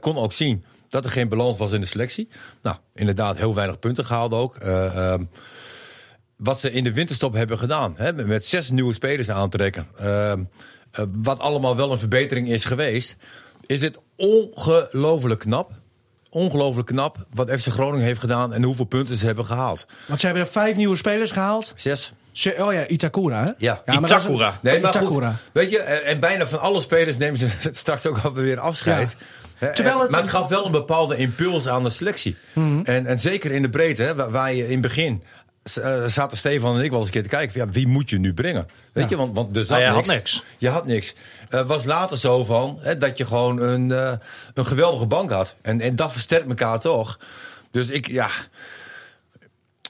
kon 0.00 0.16
ook 0.16 0.32
zien 0.32 0.64
dat 0.88 1.04
er 1.04 1.10
geen 1.10 1.28
balans 1.28 1.56
was 1.56 1.72
in 1.72 1.80
de 1.80 1.86
selectie. 1.86 2.28
Nou, 2.62 2.76
inderdaad, 2.94 3.36
heel 3.36 3.54
weinig 3.54 3.78
punten 3.78 4.04
gehaald 4.04 4.32
ook. 4.32 4.56
Eh, 4.56 5.12
ehm, 5.12 5.24
wat 6.38 6.60
ze 6.60 6.72
in 6.72 6.84
de 6.84 6.92
winterstop 6.92 7.34
hebben 7.34 7.58
gedaan. 7.58 7.94
Hè, 7.96 8.12
met- 8.12 8.44
zes 8.44 8.70
nieuwe 8.70 8.92
spelers 8.92 9.30
aantrekken. 9.30 9.86
Ehm, 9.98 10.40
eh, 10.90 11.04
wat 11.22 11.38
allemaal 11.38 11.76
wel 11.76 11.92
een 11.92 11.98
verbetering 11.98 12.48
is 12.48 12.64
geweest. 12.64 13.16
Is 13.66 13.80
het 13.80 13.98
ongelooflijk 14.16 15.40
knap. 15.40 15.70
Ongelooflijk 16.30 16.86
knap 16.86 17.26
wat 17.34 17.50
FC 17.50 17.66
Groningen 17.66 18.06
heeft 18.06 18.20
gedaan 18.20 18.52
en 18.54 18.62
hoeveel 18.62 18.84
punten 18.84 19.16
ze 19.16 19.26
hebben 19.26 19.44
gehaald. 19.44 19.86
Want 20.06 20.20
ze 20.20 20.26
hebben 20.26 20.44
er 20.44 20.50
vijf 20.50 20.76
nieuwe 20.76 20.96
spelers 20.96 21.30
gehaald. 21.30 21.72
Zes. 21.76 22.12
Ze- 22.32 22.54
oh 22.58 22.72
ja, 22.72 22.86
Itakura, 22.86 23.44
hè? 23.44 23.50
Ja, 23.58 23.82
een- 23.84 24.02
Itakura. 24.02 24.58
Nee, 24.62 24.80
maar 24.80 24.92
goed, 24.92 25.00
Itakura. 25.00 25.34
weet 25.52 25.70
je, 25.70 25.78
en, 25.78 26.04
en 26.04 26.20
bijna 26.20 26.46
van 26.46 26.60
alle 26.60 26.80
spelers 26.80 27.16
nemen 27.16 27.38
ze 27.38 27.48
straks 27.70 28.06
ook 28.06 28.18
alweer 28.18 28.60
afscheid. 28.60 29.16
Hè, 29.56 29.74
Terwijl 29.74 30.00
het- 30.00 30.10
Maar 30.10 30.20
het 30.20 30.30
gaf 30.30 30.48
wel 30.48 30.66
een 30.66 30.72
bepaalde 30.72 31.16
impuls 31.16 31.68
aan 31.68 31.82
de 31.82 31.90
selectie. 31.90 32.36
Mhm. 32.52 32.80
en, 32.84 33.06
en 33.06 33.18
zeker 33.18 33.50
in 33.52 33.62
de 33.62 33.68
breedte, 33.70 34.02
hè, 34.02 34.30
waar 34.30 34.54
je 34.54 34.64
in 34.64 34.72
het 34.72 34.80
begin... 34.80 35.22
eh, 35.76 36.04
zaten 36.04 36.38
Stefan 36.38 36.76
en 36.78 36.82
ik 36.84 36.90
wel 36.90 36.98
eens 36.98 37.08
een 37.08 37.14
keer 37.14 37.22
te 37.22 37.28
kijken... 37.28 37.52
Van, 37.52 37.60
ja, 37.60 37.68
wie 37.68 37.86
moet 37.86 38.10
je 38.10 38.18
nu 38.18 38.34
brengen? 38.34 38.68
Weet 38.92 39.04
Ja. 39.04 39.10
je, 39.10 39.16
want, 39.16 39.34
want 39.36 39.56
er 39.56 39.64
zat 39.64 39.78
Nou, 39.78 39.82
jij 39.82 39.90
had 39.92 40.06
niks. 40.06 40.32
niks. 40.34 40.42
Je 40.58 40.68
had 40.68 40.86
niks. 40.86 41.14
Het 41.48 41.66
was 41.66 41.84
later 41.84 42.16
zo 42.18 42.44
van 42.44 42.78
hè, 42.80 42.96
dat 42.96 43.18
je 43.18 43.24
gewoon 43.24 43.58
een, 43.62 43.92
eh, 43.92 44.12
een 44.54 44.66
geweldige 44.66 45.06
bank 45.06 45.30
had. 45.30 45.54
En, 45.62 45.80
en 45.80 45.96
dat 45.96 46.12
versterkt 46.12 46.48
elkaar 46.48 46.80
toch. 46.80 47.18
Dus 47.70 47.88
ik, 47.88 48.06
ja... 48.06 48.28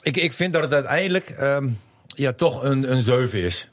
Ik, 0.02 0.16
ik 0.16 0.32
vind 0.32 0.52
dat 0.52 0.62
het 0.62 0.72
uiteindelijk 0.72 1.28
ehm, 1.30 1.68
ja, 2.06 2.32
toch 2.32 2.62
een, 2.62 2.92
een 2.92 3.02
7 3.02 3.42
is. 3.42 3.68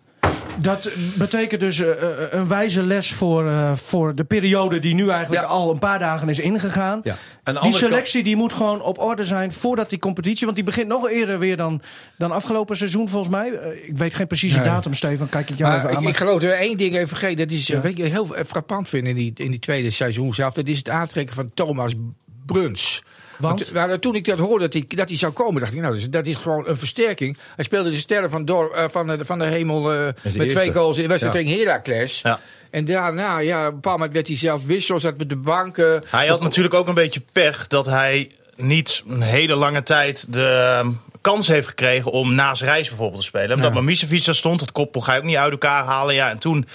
Dat 0.57 0.89
betekent 1.17 1.59
dus 1.61 1.79
eh, 1.79 1.91
eh, 1.91 2.27
een 2.31 2.47
wijze 2.47 2.83
les 2.83 3.13
voor, 3.13 3.47
eh, 3.49 3.75
voor 3.75 4.15
de 4.15 4.23
periode 4.23 4.79
die 4.79 4.93
nu 4.93 5.09
eigenlijk 5.09 5.41
Ja. 5.43 5.47
al 5.49 5.71
een 5.71 5.79
paar 5.79 5.99
dagen 5.99 6.29
is 6.29 6.39
ingegaan. 6.39 6.99
Ja. 7.03 7.17
De 7.43 7.59
Die 7.61 7.73
selectie 7.73 8.23
die 8.23 8.35
moet 8.35 8.53
gewoon 8.53 8.81
op 8.81 8.99
orde 8.99 9.23
zijn 9.23 9.51
voordat 9.51 9.89
die 9.89 9.99
competitie. 9.99 10.43
Want 10.45 10.55
die 10.57 10.65
begint 10.65 10.87
nog 10.87 11.09
eerder 11.09 11.39
weer 11.39 11.57
dan, 11.57 11.81
dan 12.17 12.31
afgelopen 12.31 12.77
seizoen 12.77 13.09
volgens 13.09 13.31
mij. 13.31 13.47
Ik 13.85 13.97
weet 13.97 14.15
geen 14.15 14.27
precieze 14.27 14.55
Nee. 14.55 14.65
datum, 14.65 14.93
Stefan. 14.93 15.29
Kijk 15.29 15.49
ik 15.49 15.57
jou 15.57 15.69
Maar 15.69 15.79
even 15.79 15.89
ik, 15.89 15.95
aan. 15.95 16.01
ik 16.01 16.07
maar- 16.09 16.17
geloof 16.17 16.41
er 16.41 16.57
één 16.57 16.77
ding 16.77 16.95
even 16.95 17.07
vergeten. 17.07 17.37
Dat 17.47 17.51
is 17.57 17.67
Ja. 17.67 17.75
wat 17.75 17.85
ik 17.85 17.97
heel 17.97 18.27
frappant 18.45 18.89
vind 18.89 19.07
in 19.07 19.15
die, 19.15 19.31
in 19.35 19.49
die 19.51 19.59
tweede 19.59 19.89
seizoen 19.89 20.33
zelf. 20.33 20.53
Dat 20.53 20.67
is 20.67 20.77
het 20.77 20.89
aantrekken 20.89 21.35
van 21.35 21.51
Thomas 21.53 21.93
Bruns. 22.45 23.03
Want? 23.37 23.73
nou, 23.73 23.99
toen 23.99 24.15
ik 24.15 24.25
dat 24.25 24.39
hoorde 24.39 24.63
dat 24.63 24.73
hij, 24.73 24.85
dat 24.87 25.09
hij 25.09 25.17
zou 25.17 25.31
komen, 25.33 25.61
dacht 25.61 25.73
ik, 25.73 25.79
nou, 25.79 25.91
dat 25.93 26.01
is, 26.01 26.09
dat 26.09 26.27
is 26.27 26.35
gewoon 26.35 26.67
een 26.67 26.77
versterking. 26.77 27.37
Hij 27.55 27.65
speelde 27.65 27.89
de 27.89 27.95
sterren 27.95 28.29
van, 28.29 28.45
Dor, 28.45 28.71
eh, 28.71 28.83
van, 28.89 29.07
de, 29.07 29.25
van 29.25 29.39
de 29.39 29.45
hemel 29.45 29.91
eh, 29.93 29.99
met 30.05 30.15
eerste. 30.23 30.47
twee 30.53 30.71
goals 30.73 30.95
in 30.95 31.01
de 31.03 31.09
wedstrijd 31.09 31.35
Ja. 31.35 31.41
tegen 31.43 31.59
Heracles. 31.65 32.21
Ja. 32.21 32.39
En 32.71 32.85
daarna, 32.85 33.37
ja, 33.39 33.59
op 33.61 33.67
een 33.67 33.73
bepaald 33.73 33.95
moment 33.97 34.13
werd 34.13 34.27
hij 34.27 34.37
zelf 34.37 34.65
wissel, 34.65 34.99
zat 34.99 35.17
met 35.17 35.29
de 35.29 35.35
bank. 35.35 35.77
eh, 35.77 35.85
Hij 36.09 36.27
had 36.27 36.41
natuurlijk 36.41 36.73
ook 36.73 36.87
een 36.87 36.93
beetje 36.93 37.21
pech 37.31 37.67
dat 37.67 37.85
hij 37.85 38.31
niet 38.55 39.03
een 39.07 39.21
hele 39.21 39.55
lange 39.55 39.83
tijd 39.83 40.33
de 40.33 40.75
ehm, 40.79 40.89
kans 41.21 41.47
heeft 41.47 41.67
gekregen 41.67 42.11
om 42.11 42.35
naast 42.35 42.61
Reis 42.61 42.87
bijvoorbeeld 42.87 43.19
te 43.21 43.27
spelen. 43.27 43.55
Omdat 43.55 43.73
Mamicevic 43.73 44.25
daar 44.25 44.35
stond, 44.35 44.61
het 44.61 44.71
koppel 44.71 45.01
ga 45.01 45.13
je 45.13 45.19
ook 45.19 45.25
niet 45.25 45.35
uit 45.35 45.51
elkaar 45.51 45.83
halen. 45.83 46.15
Ja, 46.15 46.29
en 46.29 46.37
toen 46.37 46.67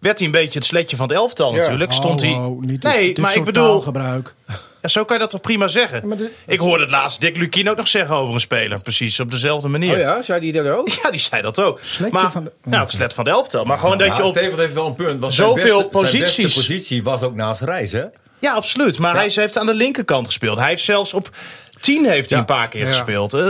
werd 0.00 0.18
hij 0.18 0.26
een 0.26 0.32
beetje 0.32 0.58
het 0.58 0.68
sletje 0.68 0.96
van 0.96 1.08
het 1.08 1.16
elftal 1.16 1.54
Ja. 1.54 1.60
natuurlijk. 1.60 1.92
Stond 1.92 2.22
Oh, 2.22 2.28
hij... 2.28 2.36
oh, 2.38 2.62
dit- 2.66 2.82
nee, 2.82 3.06
dit 3.06 3.18
maar 3.18 3.36
ik 3.36 3.44
bedoel, 3.44 3.64
taalgebruik. 3.68 4.34
Ja, 4.86 4.92
zo 4.92 5.04
kan 5.04 5.16
je 5.16 5.22
dat 5.22 5.30
toch 5.30 5.40
prima 5.40 5.68
zeggen. 5.68 6.16
de- 6.16 6.30
ik 6.46 6.58
hoorde 6.58 6.82
het 6.82 6.90
laatst 6.92 7.20
Dick 7.20 7.36
Lukien 7.36 7.70
ook 7.70 7.76
nog 7.76 7.88
zeggen 7.88 8.14
over 8.16 8.34
een 8.34 8.40
speler. 8.40 8.80
Precies 8.80 9.20
op 9.20 9.30
dezelfde 9.30 9.68
manier. 9.68 9.92
oh 9.92 9.98
ja, 9.98 10.22
zei 10.22 10.50
hij 10.50 10.62
dat 10.62 10.74
ook? 10.76 10.88
Ja, 11.02 11.10
die 11.10 11.20
zei 11.20 11.42
dat 11.42 11.60
ook. 11.60 11.80
Sletje 11.82 12.12
maar, 12.18 12.30
van 12.30 12.44
de- 12.44 12.52
Nou, 12.64 12.80
het 12.82 12.90
slet 12.90 13.14
van 13.14 13.24
de 13.24 13.30
elftal. 13.30 13.64
Maar 13.64 13.78
gewoon 13.78 13.98
dat 13.98 14.06
Ja, 14.06 14.16
je 14.16 14.22
op... 14.24 14.36
Steven 14.36 14.58
heeft 14.58 14.74
wel 14.74 14.86
een 14.86 14.94
punt. 14.94 15.20
Want 15.20 15.34
Zoveel 15.34 15.62
zijn 15.66 15.74
beste, 15.76 15.88
posities. 15.98 16.34
Zijn 16.34 16.46
beste 16.46 16.60
positie 16.60 17.02
was 17.02 17.22
ook 17.22 17.34
naast 17.34 17.60
Reis, 17.60 17.92
hè? 17.92 18.04
Ja, 18.38 18.52
absoluut. 18.52 18.98
Maar 18.98 19.14
hij 19.14 19.30
heeft 19.34 19.58
aan 19.58 19.66
de 19.66 19.74
linkerkant 19.74 20.26
gespeeld. 20.26 20.58
Hij 20.58 20.68
heeft 20.68 20.82
zelfs 20.84 21.14
op 21.14 21.30
10 21.80 22.04
heeft 22.08 22.30
hij 22.30 22.38
Ja. 22.38 22.38
een 22.38 22.56
paar 22.56 22.68
keer 22.68 22.80
Ja. 22.80 22.86
gespeeld. 22.88 23.32
Eh, 23.34 23.42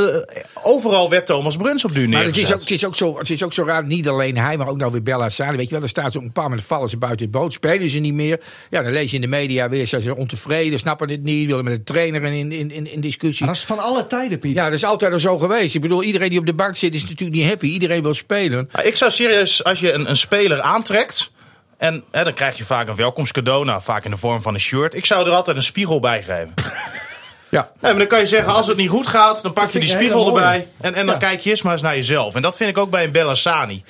overal 0.63 1.11
werd 1.11 1.27
Thomas 1.27 1.57
Bruns 1.57 1.85
op 1.85 1.91
nu 1.95 2.09
Maar 2.09 2.25
het 2.25 2.35
neergezet. 2.35 2.47
is, 2.49 2.53
ook, 2.55 2.61
het, 2.61 2.71
is 2.71 2.85
ook 2.85 2.95
zo, 2.97 3.19
het 3.19 3.31
is 3.31 3.43
ook 3.43 3.53
zo 3.53 3.65
raar, 3.65 3.85
niet 3.87 4.09
alleen 4.09 4.39
hij, 4.39 4.57
maar 4.57 4.69
ook 4.69 4.77
nou 4.77 4.93
weer 4.93 5.03
Bella 5.03 5.29
Sani. 5.29 5.57
Weet 5.57 5.65
je 5.65 5.71
wel, 5.71 5.81
dan 5.81 5.89
staan 5.89 6.11
ze 6.11 6.19
op 6.19 6.25
een 6.25 6.33
paar 6.33 6.49
moment 6.49 6.65
vallen 6.67 6.89
ze 6.89 6.97
buiten 6.97 7.27
het 7.27 7.35
boot, 7.35 7.53
spelen 7.53 7.89
ze 7.89 7.99
niet 7.99 8.15
meer. 8.15 8.41
Ja, 8.71 8.83
dan 8.83 8.93
lees 8.93 9.11
je 9.11 9.17
in 9.17 9.23
de 9.23 9.29
media 9.29 9.69
weer, 9.69 9.87
zijn 9.87 10.03
ze 10.03 10.17
ontevreden, 10.17 10.79
snappen 10.79 11.09
dit 11.09 11.23
niet, 11.23 11.47
willen 11.47 11.65
met 11.65 11.73
de 11.75 11.83
trainer 11.93 12.23
in, 12.25 12.53
in, 12.53 12.71
in, 12.71 12.93
in 12.93 13.01
discussie. 13.01 13.45
Maar 13.47 13.55
dat 13.55 13.63
is 13.63 13.69
van 13.69 13.79
alle 13.79 14.07
tijden, 14.07 14.39
Piet. 14.39 14.57
Ja, 14.57 14.65
dat 14.65 14.73
is 14.73 14.85
altijd 14.85 15.13
al 15.13 15.21
zo 15.21 15.39
geweest. 15.39 15.75
Ik 15.75 15.81
bedoel, 15.81 16.03
iedereen 16.03 16.31
die 16.31 16.39
op 16.39 16.47
de 16.47 16.55
bank 16.55 16.77
zit 16.77 16.95
is 16.95 17.03
natuurlijk 17.03 17.39
niet 17.39 17.49
happy. 17.49 17.67
Iedereen 17.67 18.03
wil 18.03 18.15
spelen. 18.15 18.69
Maar 18.73 18.85
ik 18.87 18.97
zou 18.97 19.11
serieus, 19.11 19.65
als 19.65 19.81
je 19.81 19.93
een, 19.93 20.09
een 20.09 20.17
speler 20.17 20.61
aantrekt. 20.61 21.31
En 21.79 22.05
hè, 22.11 22.25
dan 22.25 22.35
krijg 22.35 22.57
je 22.57 22.65
vaak 22.65 22.89
een 22.89 22.97
welkomstcadeau. 22.97 23.65
Nou, 23.65 23.83
vaak 23.83 24.05
in 24.05 24.11
de 24.11 24.17
vorm 24.17 24.43
van 24.43 24.55
een 24.55 24.61
shirt. 24.61 24.95
Ik 24.95 25.07
zou 25.07 25.27
er 25.27 25.33
altijd 25.33 25.57
een 25.57 25.63
spiegel 25.63 26.01
bij 26.01 26.23
geven. 26.23 26.55
Ja. 27.49 27.61
Nee, 27.81 27.91
maar 27.91 27.99
dan 28.01 28.07
kan 28.07 28.19
je 28.19 28.27
zeggen, 28.27 28.53
als 28.55 28.67
het 28.67 28.77
niet 28.77 28.89
goed 28.89 29.07
gaat, 29.07 29.43
dan 29.43 29.53
pak 29.53 29.71
je 29.71 29.79
die 29.81 29.89
spiegel 29.89 30.27
erbij. 30.27 30.69
En, 30.81 30.95
en 30.95 31.07
dan 31.07 31.15
Ja. 31.15 31.21
kijk 31.21 31.41
je 31.41 31.51
eerst 31.51 31.65
maar 31.65 31.73
eens 31.73 31.83
naar 31.83 31.95
jezelf. 31.97 32.35
En 32.35 32.43
dat 32.43 32.57
vind 32.57 32.71
ik 32.71 32.79
ook 32.79 32.91
bij 32.91 33.05
een 33.05 33.13
Bellassani. 33.13 33.85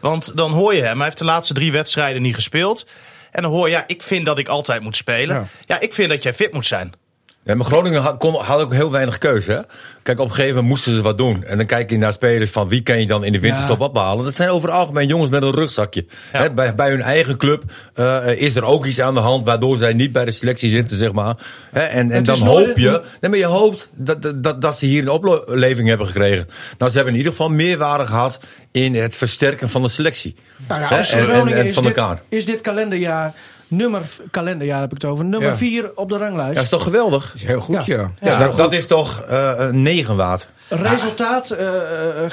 Want 0.00 0.36
dan 0.36 0.50
hoor 0.52 0.74
je 0.74 0.82
hem, 0.82 0.96
hij 0.96 1.04
heeft 1.04 1.18
de 1.18 1.24
laatste 1.24 1.54
drie 1.54 1.72
wedstrijden 1.72 2.22
niet 2.22 2.34
gespeeld. 2.34 2.86
En 3.30 3.42
dan 3.42 3.50
hoor 3.52 3.66
je, 3.68 3.74
ja, 3.74 3.84
ik 3.86 4.02
vind 4.02 4.26
dat 4.26 4.38
ik 4.38 4.48
altijd 4.48 4.82
moet 4.82 4.96
spelen. 4.96 5.36
Ja. 5.36 5.46
Ja, 5.66 5.80
ik 5.80 5.94
vind 5.94 6.08
dat 6.10 6.22
jij 6.22 6.34
fit 6.34 6.52
moet 6.52 6.66
zijn. 6.66 6.92
Ja, 7.48 7.54
maar 7.54 7.66
Groningen 7.66 8.00
had, 8.02 8.18
kon, 8.18 8.34
had 8.34 8.60
ook 8.60 8.72
heel 8.74 8.90
weinig 8.90 9.18
keuze. 9.18 9.50
Hè? 9.52 9.58
Kijk, 10.02 10.18
op 10.18 10.24
een 10.26 10.30
gegeven 10.30 10.54
moment 10.54 10.68
moesten 10.72 10.94
ze 10.94 11.02
wat 11.02 11.18
doen. 11.18 11.44
En 11.44 11.56
dan 11.56 11.66
kijk 11.66 11.90
je 11.90 11.98
naar 11.98 12.12
spelers 12.12 12.50
van 12.50 12.68
wie 12.68 12.82
kan 12.82 13.00
je 13.00 13.06
dan 13.06 13.24
in 13.24 13.32
de 13.32 13.40
winterstop 13.40 13.78
Ja. 13.78 13.84
ophalen. 13.86 14.24
Dat 14.24 14.34
zijn 14.34 14.48
over 14.48 14.68
het 14.68 14.78
algemeen 14.78 15.06
jongens 15.08 15.30
met 15.30 15.42
een 15.42 15.54
rugzakje. 15.54 16.06
Ja. 16.32 16.40
Hè, 16.42 16.50
bij, 16.52 16.74
bij 16.74 16.90
hun 16.90 17.02
eigen 17.02 17.36
club 17.36 17.62
eh, 17.94 18.26
is 18.36 18.54
er 18.56 18.64
ook 18.64 18.86
iets 18.86 19.00
aan 19.00 19.14
de 19.14 19.20
hand 19.20 19.44
waardoor 19.44 19.76
zij 19.76 19.92
niet 19.92 20.12
bij 20.12 20.24
de 20.24 20.30
selectie 20.30 20.70
zitten, 20.70 20.96
zeg 20.96 21.12
maar. 21.12 21.36
Hè, 21.72 21.80
en 21.80 22.10
en 22.10 22.22
dan 22.22 22.38
hoop 22.38 22.76
je, 22.76 23.02
nee, 23.20 23.30
maar 23.30 23.38
je 23.38 23.44
hoopt 23.46 23.90
dat, 23.94 24.22
dat- 24.22 24.42
dat, 24.42 24.62
dat 24.62 24.78
ze 24.78 24.86
hier 24.86 25.02
een 25.02 25.08
opleving 25.10 25.88
hebben 25.88 26.06
gekregen. 26.06 26.46
Nou, 26.78 26.90
ze 26.90 26.96
hebben 26.96 27.12
in 27.14 27.18
ieder 27.18 27.32
geval 27.36 27.50
meerwaarde 27.50 28.06
gehad 28.06 28.38
in 28.72 28.94
het 28.94 29.16
versterken 29.16 29.68
van 29.68 29.82
de 29.82 29.88
selectie. 29.88 30.34
Nou 30.68 30.80
ja, 30.80 30.88
Hè, 30.88 30.96
en- 30.96 31.74
van 31.74 31.82
dit, 31.82 31.96
elkaar. 31.96 32.20
is 32.28 32.44
dit 32.44 32.60
kalenderjaar, 32.60 33.34
nummer, 33.68 34.02
kalenderjaar 34.30 34.80
heb 34.80 34.92
ik 34.92 35.02
het 35.02 35.10
over, 35.10 35.24
nummer 35.24 35.48
Ja. 35.48 35.56
4 35.56 35.90
op 35.94 36.08
de 36.08 36.16
ranglijst. 36.16 36.48
Ja, 36.48 36.54
dat 36.54 36.62
is 36.62 36.68
toch 36.68 36.82
geweldig? 36.82 37.26
Dat 37.26 37.34
is 37.34 37.44
heel 37.44 37.60
goed, 37.60 37.86
ja. 37.86 37.94
Ja. 37.96 38.10
Ja, 38.20 38.38
dat, 38.38 38.56
dat 38.56 38.72
is 38.72 38.86
toch 38.86 39.20
eh, 39.22 39.52
een 39.56 39.82
negen 39.82 40.16
waard. 40.16 40.48
Resultaat, 40.68 41.50
eh, 41.50 42.24
eh, 42.24 42.30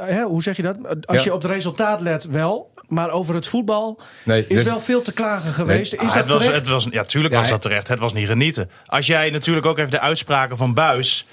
hè, 0.00 0.22
hoe 0.22 0.42
zeg 0.42 0.56
je 0.56 0.62
dat? 0.62 0.76
Als 1.06 1.18
Ja. 1.18 1.24
je 1.24 1.32
op 1.34 1.42
het 1.42 1.50
resultaat 1.50 2.00
let, 2.00 2.24
wel. 2.24 2.72
Maar 2.88 3.10
over 3.10 3.34
het 3.34 3.48
voetbal 3.48 4.00
Nee, 4.24 4.44
is 4.48 4.56
dus- 4.56 4.64
wel 4.64 4.80
veel 4.80 5.02
te 5.02 5.12
klagen 5.12 5.52
geweest. 5.52 5.92
Nee, 5.92 6.00
is 6.00 6.08
Ah, 6.08 6.14
dat 6.14 6.24
het 6.24 6.32
was, 6.32 6.42
terecht? 6.44 6.60
het 6.60 6.70
was, 6.70 6.86
ja, 6.90 7.02
tuurlijk 7.04 7.34
Ja, 7.34 7.40
was 7.40 7.48
dat 7.48 7.62
terecht. 7.62 7.88
Het 7.88 7.98
was 7.98 8.12
niet 8.12 8.28
genieten. 8.28 8.70
Als 8.84 9.06
jij 9.06 9.30
natuurlijk 9.30 9.66
ook 9.66 9.78
even 9.78 9.90
de 9.90 10.00
uitspraken 10.00 10.56
van 10.56 10.74
Buis 10.74 11.26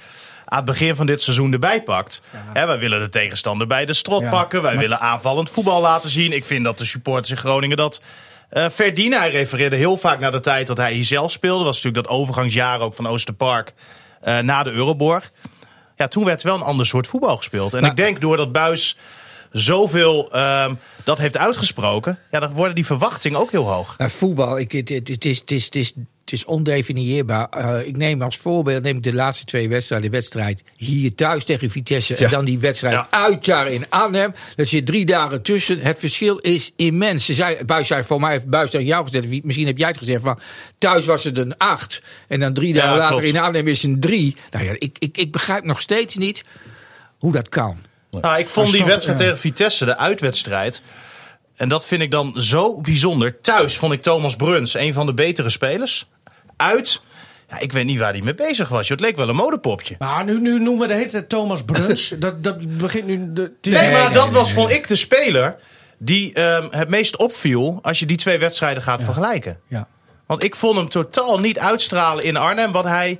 aan 0.46 0.58
het 0.58 0.66
begin 0.66 0.96
van 0.96 1.06
dit 1.06 1.22
seizoen 1.22 1.54
erbij 1.54 1.82
pakt. 1.84 2.22
Hè, 2.54 2.66
wij 2.68 2.80
willen 2.80 3.00
de 3.00 3.10
tegenstander 3.10 3.68
bij 3.68 3.86
de 3.86 3.94
strot 3.94 4.22
Ja, 4.22 4.30
pakken. 4.30 4.62
Wij 4.62 4.72
maar- 4.74 4.82
willen 4.82 5.00
aanvallend 5.00 5.50
voetbal 5.50 5.82
laten 5.82 6.10
zien. 6.10 6.32
Ik 6.32 6.46
vind 6.46 6.64
dat 6.64 6.78
de 6.78 6.86
supporters 6.86 7.30
in 7.30 7.38
Groningen 7.38 7.78
dat 7.78 8.02
Hij 8.52 9.30
refereerde 9.30 9.76
heel 9.76 9.98
vaak 9.98 10.20
naar 10.20 10.32
de 10.32 10.40
tijd 10.40 10.68
dat 10.68 10.78
hij 10.78 10.94
hier 10.94 11.06
zelf 11.06 11.32
speelde. 11.32 11.64
was 11.64 11.76
natuurlijk 11.76 12.08
dat 12.08 12.18
overgangsjaar 12.18 12.80
ook 12.80 12.94
van 12.94 13.08
Oosterpark 13.08 13.74
eh, 14.22 14.40
na 14.40 14.64
de 14.64 14.72
Euroborg. 14.72 15.32
Ja, 15.96 16.08
toen 16.08 16.26
werd 16.26 16.44
wel 16.44 16.56
een 16.56 16.62
ander 16.62 16.86
soort 16.86 17.08
voetbal 17.08 17.38
gespeeld. 17.38 17.74
En 17.74 17.84
ik 17.84 17.96
denk 17.96 18.22
doordat 18.22 18.52
Buis 18.52 18.98
zoveel 19.52 20.32
ehm, 20.32 20.74
dat 21.04 21.18
heeft 21.18 21.38
uitgesproken... 21.38 22.20
Ja, 22.32 22.40
dan 22.40 22.54
worden 22.54 22.76
die 22.76 22.86
verwachtingen 22.86 23.40
ook 23.40 23.52
heel 23.52 23.68
hoog. 23.68 23.98
Maar 23.98 24.10
voetbal, 24.10 24.60
ik, 24.60 24.72
het, 24.72 24.90
het, 24.90 25.08
het 25.08 25.26
is, 25.26 25.40
het, 25.40 25.52
is, 25.52 25.66
het, 25.66 25.76
is, 25.76 25.94
het 26.32 26.40
is 26.40 26.46
ondefinieerbaar. 26.46 27.48
Eh, 27.50 27.88
ik 27.88 27.98
neem 27.98 28.22
als 28.22 28.38
voorbeeld 28.38 28.84
neem 28.84 28.98
ik 28.98 29.04
de 29.04 29.14
laatste 29.14 29.46
twee 29.46 29.70
wedstrijden. 29.70 30.12
De 30.12 30.16
wedstrijd 30.18 30.64
hier 30.76 31.16
thuis 31.16 31.44
tegen 31.44 31.70
Vitesse. 31.70 32.16
En 32.16 32.30
dan 32.30 32.46
die 32.46 32.60
wedstrijd 32.60 32.94
Ja. 32.94 33.08
uit 33.10 33.46
daar 33.46 33.68
in 33.68 33.86
Arnhem. 33.90 34.34
Er 34.56 34.66
zit 34.66 34.86
drie 34.86 35.06
dagen 35.06 35.42
tussen. 35.42 35.80
Het 35.80 36.00
verschil 36.00 36.38
is 36.38 36.72
immens. 36.76 37.26
Ze 37.26 37.34
zei, 37.34 37.64
Buis 37.66 37.88
zei, 37.88 38.04
voor 38.04 38.20
mij 38.20 38.32
heeft 38.32 38.46
Buis 38.48 38.72
tegen 38.72 38.86
jou 38.88 39.06
gezegd. 39.06 39.44
Misschien 39.44 39.68
heb 39.68 39.78
jij 39.78 39.88
het 39.88 39.98
gezegd. 39.98 40.22
Van, 40.22 40.40
thuis 40.78 41.06
was 41.06 41.24
het 41.24 41.38
een 41.38 41.58
acht. 41.58 42.02
En 42.28 42.40
dan 42.40 42.54
drie 42.54 42.74
dagen 42.74 42.90
Ja, 42.90 42.98
later 42.98 43.18
klopt. 43.18 43.34
in 43.36 43.42
Arnhem 43.42 43.68
is 43.68 43.82
het 43.82 43.92
een 43.92 44.00
drie. 44.00 44.36
Nou 44.52 44.66
ja, 44.66 44.72
ik, 44.78 44.96
ik, 45.00 45.18
ik 45.18 45.32
begrijp 45.32 45.64
nog 45.64 45.82
steeds 45.82 46.18
niet 46.18 46.44
hoe 47.18 47.32
dat 47.32 47.50
kan. 47.50 47.78
Nou, 48.12 48.40
ik 48.40 48.48
vond 48.48 48.68
Maar 48.68 48.78
die 48.78 48.86
wedstrijd 48.86 49.18
tegen 49.18 49.38
Vitesse, 49.38 49.86
de 49.86 49.98
uitwedstrijd. 49.98 50.82
En 51.56 51.70
dat 51.70 51.86
vind 51.86 52.02
ik 52.02 52.12
dan 52.12 52.34
zo 52.38 52.82
bijzonder. 52.82 53.42
Thuis 53.42 53.76
vond 53.78 53.94
ik 53.94 54.02
Thomas 54.02 54.36
Bruns 54.36 54.74
een 54.74 54.94
van 54.94 55.06
de 55.06 55.14
betere 55.14 55.50
spelers. 55.50 56.08
Uit, 56.62 57.02
ja, 57.50 57.60
ik 57.60 57.72
weet 57.72 57.86
niet 57.86 58.00
waar 58.00 58.12
hij 58.12 58.22
mee 58.22 58.34
bezig 58.34 58.70
was. 58.70 58.88
joh. 58.88 58.98
Het 58.98 59.06
leek 59.08 59.16
wel 59.16 59.30
een 59.30 59.36
modepopje. 59.36 59.96
Maar 60.00 60.24
nu, 60.24 60.40
nu 60.40 60.60
noemen 60.60 60.82
we 60.82 60.88
de 60.88 60.94
hele 61.00 61.10
tijd 61.10 61.30
Thomas 61.30 61.64
Bruns. 61.64 62.10
dat, 62.20 62.44
dat 62.44 62.78
begint 62.78 63.06
nu... 63.08 63.34
De, 63.34 63.52
is- 63.62 63.70
Nee, 63.72 63.92
maar 63.92 64.04
nee, 64.06 64.14
dat 64.14 64.26
nee, 64.26 64.34
was, 64.34 64.54
vond 64.54 64.72
ik, 64.72 64.88
de 64.88 64.96
speler 64.96 65.56
die 65.98 66.34
ehm, 66.34 66.68
het 66.72 66.90
meest 66.90 67.18
opviel 67.18 67.80
als 67.82 68.00
je 68.00 68.06
die 68.06 68.18
twee 68.18 68.38
wedstrijden 68.38 68.84
gaat 68.84 69.04
vergelijken. 69.04 69.60
Ja. 69.68 69.88
Want 70.26 70.44
ik 70.44 70.56
vond 70.56 70.76
hem 70.76 70.90
totaal 70.90 71.40
niet 71.40 71.60
uitstralen 71.60 72.24
in 72.24 72.38
Arnhem 72.38 72.72
wat 72.72 72.84
hij 72.84 73.20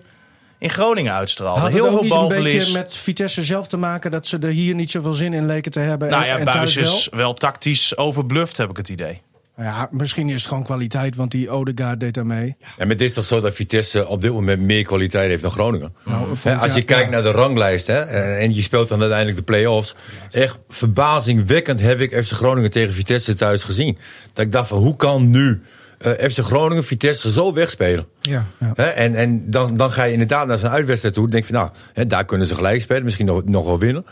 in 0.60 0.70
Groningen 0.70 1.14
uitstraalde. 1.14 1.60
Had 1.60 1.72
Heel 1.72 1.82
veel 1.84 1.92
niet 1.92 2.02
een 2.02 2.10
balverlies. 2.10 2.54
beetje 2.54 2.74
met 2.74 2.96
Vitesse 2.96 3.44
zelf 3.44 3.68
te 3.68 3.78
maken... 3.78 4.12
dat 4.12 4.28
ze 4.28 4.38
er 4.40 4.50
hier 4.50 4.76
niet 4.76 4.92
zoveel 4.92 5.14
zin 5.14 5.34
in 5.34 5.46
leken 5.46 5.72
te 5.72 5.80
hebben 5.80 6.10
Nou 6.10 6.22
en, 6.22 6.28
ja, 6.28 6.38
en 6.38 6.44
Buis 6.44 6.56
thuis 6.56 6.76
wel? 6.76 6.84
is 6.98 7.08
wel 7.12 7.34
tactisch 7.34 7.98
overbluft, 7.98 8.58
heb 8.58 8.70
ik 8.70 8.78
het 8.78 8.90
idee. 8.90 9.22
Ja, 9.62 9.88
misschien 9.92 10.30
is 10.30 10.40
het 10.40 10.48
gewoon 10.48 10.64
kwaliteit, 10.64 11.16
want 11.16 11.32
die 11.32 11.50
Odegaard 11.50 12.00
deed 12.00 12.14
daar 12.14 12.26
mee. 12.26 12.56
En 12.78 12.90
het 12.90 13.02
is 13.02 13.14
toch 13.14 13.26
zo 13.26 13.42
dat 13.42 13.54
Vitesse 13.54 14.08
op 14.08 14.22
dit 14.22 14.32
moment 14.32 14.62
meer 14.62 14.84
kwaliteit 14.84 15.30
heeft 15.30 15.42
dan 15.42 15.52
Groningen. 15.52 15.94
Nou, 16.06 16.28
als 16.60 16.74
je 16.74 16.82
kijkt 16.82 17.06
ja. 17.06 17.10
naar 17.10 17.24
de 17.24 17.32
ranglijst 17.32 17.88
hè, 17.88 18.00
en 18.00 18.52
en 18.52 18.56
je 18.56 18.62
speelt 18.62 18.88
dan 18.88 19.00
uiteindelijk 19.00 19.38
de 19.38 19.44
play-offs. 19.44 19.96
Echt 20.32 20.60
verbazingwekkend 20.70 21.80
heb 21.82 22.00
ik 22.00 22.24
FC 22.24 22.32
Groningen 22.32 22.72
tegen 22.72 22.94
Vitesse 22.94 23.34
thuis 23.34 23.64
gezien. 23.64 23.98
Dat 24.34 24.46
ik 24.46 24.52
dacht 24.52 24.68
van 24.68 24.78
hoe 24.78 24.96
kan 24.96 25.30
nu 25.30 25.62
eh, 25.98 26.30
FC 26.30 26.40
Groningen 26.40 26.84
Vitesse 26.84 27.32
zo 27.32 27.54
wegspelen? 27.54 28.06
Ja. 28.22 28.46
Ja. 28.60 28.72
Hè, 28.76 28.84
en 28.84 29.16
en 29.16 29.52
dan, 29.52 29.78
dan 29.78 29.92
ga 29.92 30.04
je 30.04 30.12
inderdaad 30.12 30.48
naar 30.48 30.58
zijn 30.58 30.72
uitwedstrijd 30.72 31.14
toe. 31.14 31.24
Dan 31.24 31.32
denk 31.32 31.48
je 31.48 31.54
van 31.54 31.62
nou, 31.62 31.76
hè, 31.94 32.06
daar 32.06 32.26
kunnen 32.26 32.48
ze 32.48 32.56
gelijk 32.56 32.82
spelen. 32.82 33.04
Misschien 33.04 33.26
nog, 33.26 33.44
nog 33.44 33.66
wel 33.66 33.80
winnen. 33.80 34.06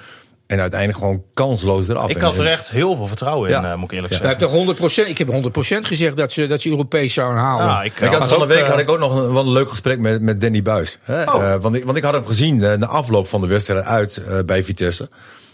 En 0.50 0.60
uiteindelijk 0.60 1.00
gewoon 1.00 1.24
kansloos 1.34 1.88
eraf. 1.88 2.10
Ik 2.10 2.22
had 2.22 2.38
er 2.40 2.46
echt 2.46 2.70
heel 2.72 2.96
veel 2.96 3.08
vertrouwen 3.08 3.50
in, 3.50 3.62
Ja. 3.62 3.72
eh, 3.72 3.76
moet 3.78 3.92
ik 3.92 3.96
eerlijk 3.96 4.14
Ja. 4.14 4.20
Zeggen. 4.20 4.38
heeft 4.38 4.52
toch 4.52 5.02
100%, 5.06 5.08
ik 5.10 5.18
heb 5.18 5.28
100% 5.28 5.86
gezegd 5.88 6.18
dat 6.18 6.32
ze, 6.32 6.48
dat 6.48 6.62
ze 6.62 6.70
Europees 6.70 7.14
zouden 7.14 7.40
halen. 7.42 7.66
Ja, 7.66 7.84
ik, 7.84 8.00
Ik 8.00 8.08
had, 8.08 8.18
was 8.20 8.28
van 8.28 8.40
de 8.40 8.46
week 8.54 8.64
eh, 8.64 8.70
had 8.70 8.80
ik 8.80 8.90
ook 8.90 9.00
nog 9.00 9.16
een, 9.16 9.34
wel 9.34 9.42
een 9.46 9.52
leuk 9.52 9.70
gesprek 9.70 10.00
met, 10.00 10.22
met 10.22 10.42
Danny 10.42 10.62
Buis. 10.62 10.98
Hè? 11.02 11.24
Oh. 11.24 11.44
Eh, 11.54 11.62
want, 11.62 11.76
ik, 11.76 11.84
want 11.86 11.98
ik 11.98 12.04
had 12.04 12.14
hem 12.14 12.26
gezien 12.26 12.64
eh, 12.64 12.78
na 12.78 12.86
afloop 12.88 13.28
van 13.28 13.42
de 13.42 13.48
wedstrijd 13.48 13.86
uit 13.86 14.18
eh, 14.18 14.40
bij 14.46 14.64
Vitesse. 14.64 15.10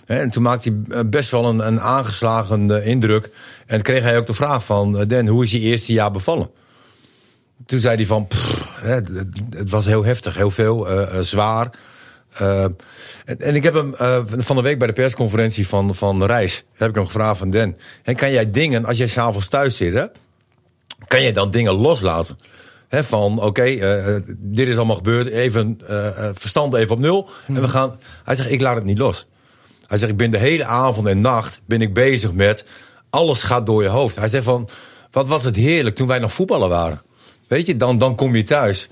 Hè, 0.06 0.20
en 0.20 0.30
toen 0.30 0.44
maakte 0.44 0.82
hij 0.88 0.98
eh, 1.00 1.04
best 1.10 1.32
wel 1.32 1.46
een, 1.46 1.68
een 1.68 1.82
aangeslagen 1.82 2.82
eh, 2.82 2.88
indruk. 2.88 3.30
En 3.66 3.82
kreeg 3.82 4.04
hij 4.04 4.18
ook 4.18 4.25
de 4.25 4.34
vraag 4.34 4.66
van... 4.66 5.00
eh, 5.00 5.08
Dan, 5.08 5.28
hoe 5.28 5.44
is 5.44 5.52
je 5.52 5.60
eerste 5.60 5.94
jaar 5.94 6.12
bevallen? 6.12 6.50
Toen 7.66 7.80
zei 7.80 7.96
hij 7.96 8.06
van... 8.06 8.28
pff, 8.28 8.68
hè, 8.82 8.94
het, 8.94 9.10
het 9.50 9.70
was 9.70 9.86
heel 9.86 10.04
heftig, 10.04 10.36
heel 10.36 10.50
veel, 10.52 10.88
eh, 10.90 11.02
eh, 11.18 11.22
zwaar. 11.24 11.70
Uh, 12.42 12.63
en, 12.63 13.39
en, 13.39 13.56
ik 13.56 13.63
heb 13.63 13.74
hem 13.74 13.94
uh, 14.01 14.18
van 14.25 14.56
de 14.56 14.62
week 14.62 14.77
bij 14.77 14.88
de 14.88 14.94
persconferentie 14.94 15.68
van, 15.68 15.96
van 15.96 16.24
Reis, 16.24 16.63
heb 16.74 16.89
ik 16.89 16.96
hem 16.96 17.06
gevraagd 17.06 17.38
van 17.38 17.50
Den. 17.50 17.77
En 18.04 18.15
kan 18.15 18.32
jij 18.32 18.51
dingen, 18.51 18.86
als 18.86 18.98
jij 18.98 19.08
s'avonds 19.08 19.48
thuis 19.48 19.77
zit, 19.77 19.94
hè, 19.94 20.06
kan 21.08 21.22
jij 21.22 21.32
dan 21.32 21.51
dingen 21.51 21.74
loslaten? 21.74 22.38
He, 22.88 23.04
van 23.04 23.38
oké, 23.38 23.46
okay, 23.46 24.06
uh, 24.15 24.20
dit 24.27 24.68
is 24.68 24.75
allemaal 24.75 24.96
gebeurd, 24.96 25.27
even 25.27 25.80
verstand 26.34 26.74
even 26.74 26.96
op 26.96 27.00
nul. 27.00 27.30
En 27.48 27.62
we 27.62 27.68
gaan. 27.68 28.00
Hij 28.24 28.36
zegt, 28.36 28.51
ik 28.51 28.62
laat 28.62 28.75
het 28.75 28.86
niet 28.86 28.98
los. 28.98 29.27
Hij 29.88 29.98
zegt, 29.98 30.12
ik 30.12 30.18
ben 30.18 30.32
de 30.32 30.38
hele 30.38 30.65
avond 30.65 31.08
en 31.08 31.22
nacht 31.22 31.62
ben 31.65 31.82
ik 31.82 31.94
bezig 31.94 32.34
met 32.34 32.65
alles 33.10 33.44
gaat 33.44 33.65
door 33.65 33.84
je 33.84 33.89
hoofd. 33.89 34.15
Hij 34.15 34.27
zegt 34.27 34.44
van, 34.44 34.70
wat 35.12 35.27
was 35.27 35.44
het 35.44 35.56
heerlijk 35.56 35.96
toen 35.96 36.08
wij 36.08 36.20
nog 36.20 36.34
voetballen 36.34 36.70
waren. 36.70 37.01
Weet 37.48 37.65
je, 37.65 37.77
dan, 37.77 37.98
dan 37.98 38.15
kom 38.15 38.36
je 38.36 38.44
thuis. 38.44 38.89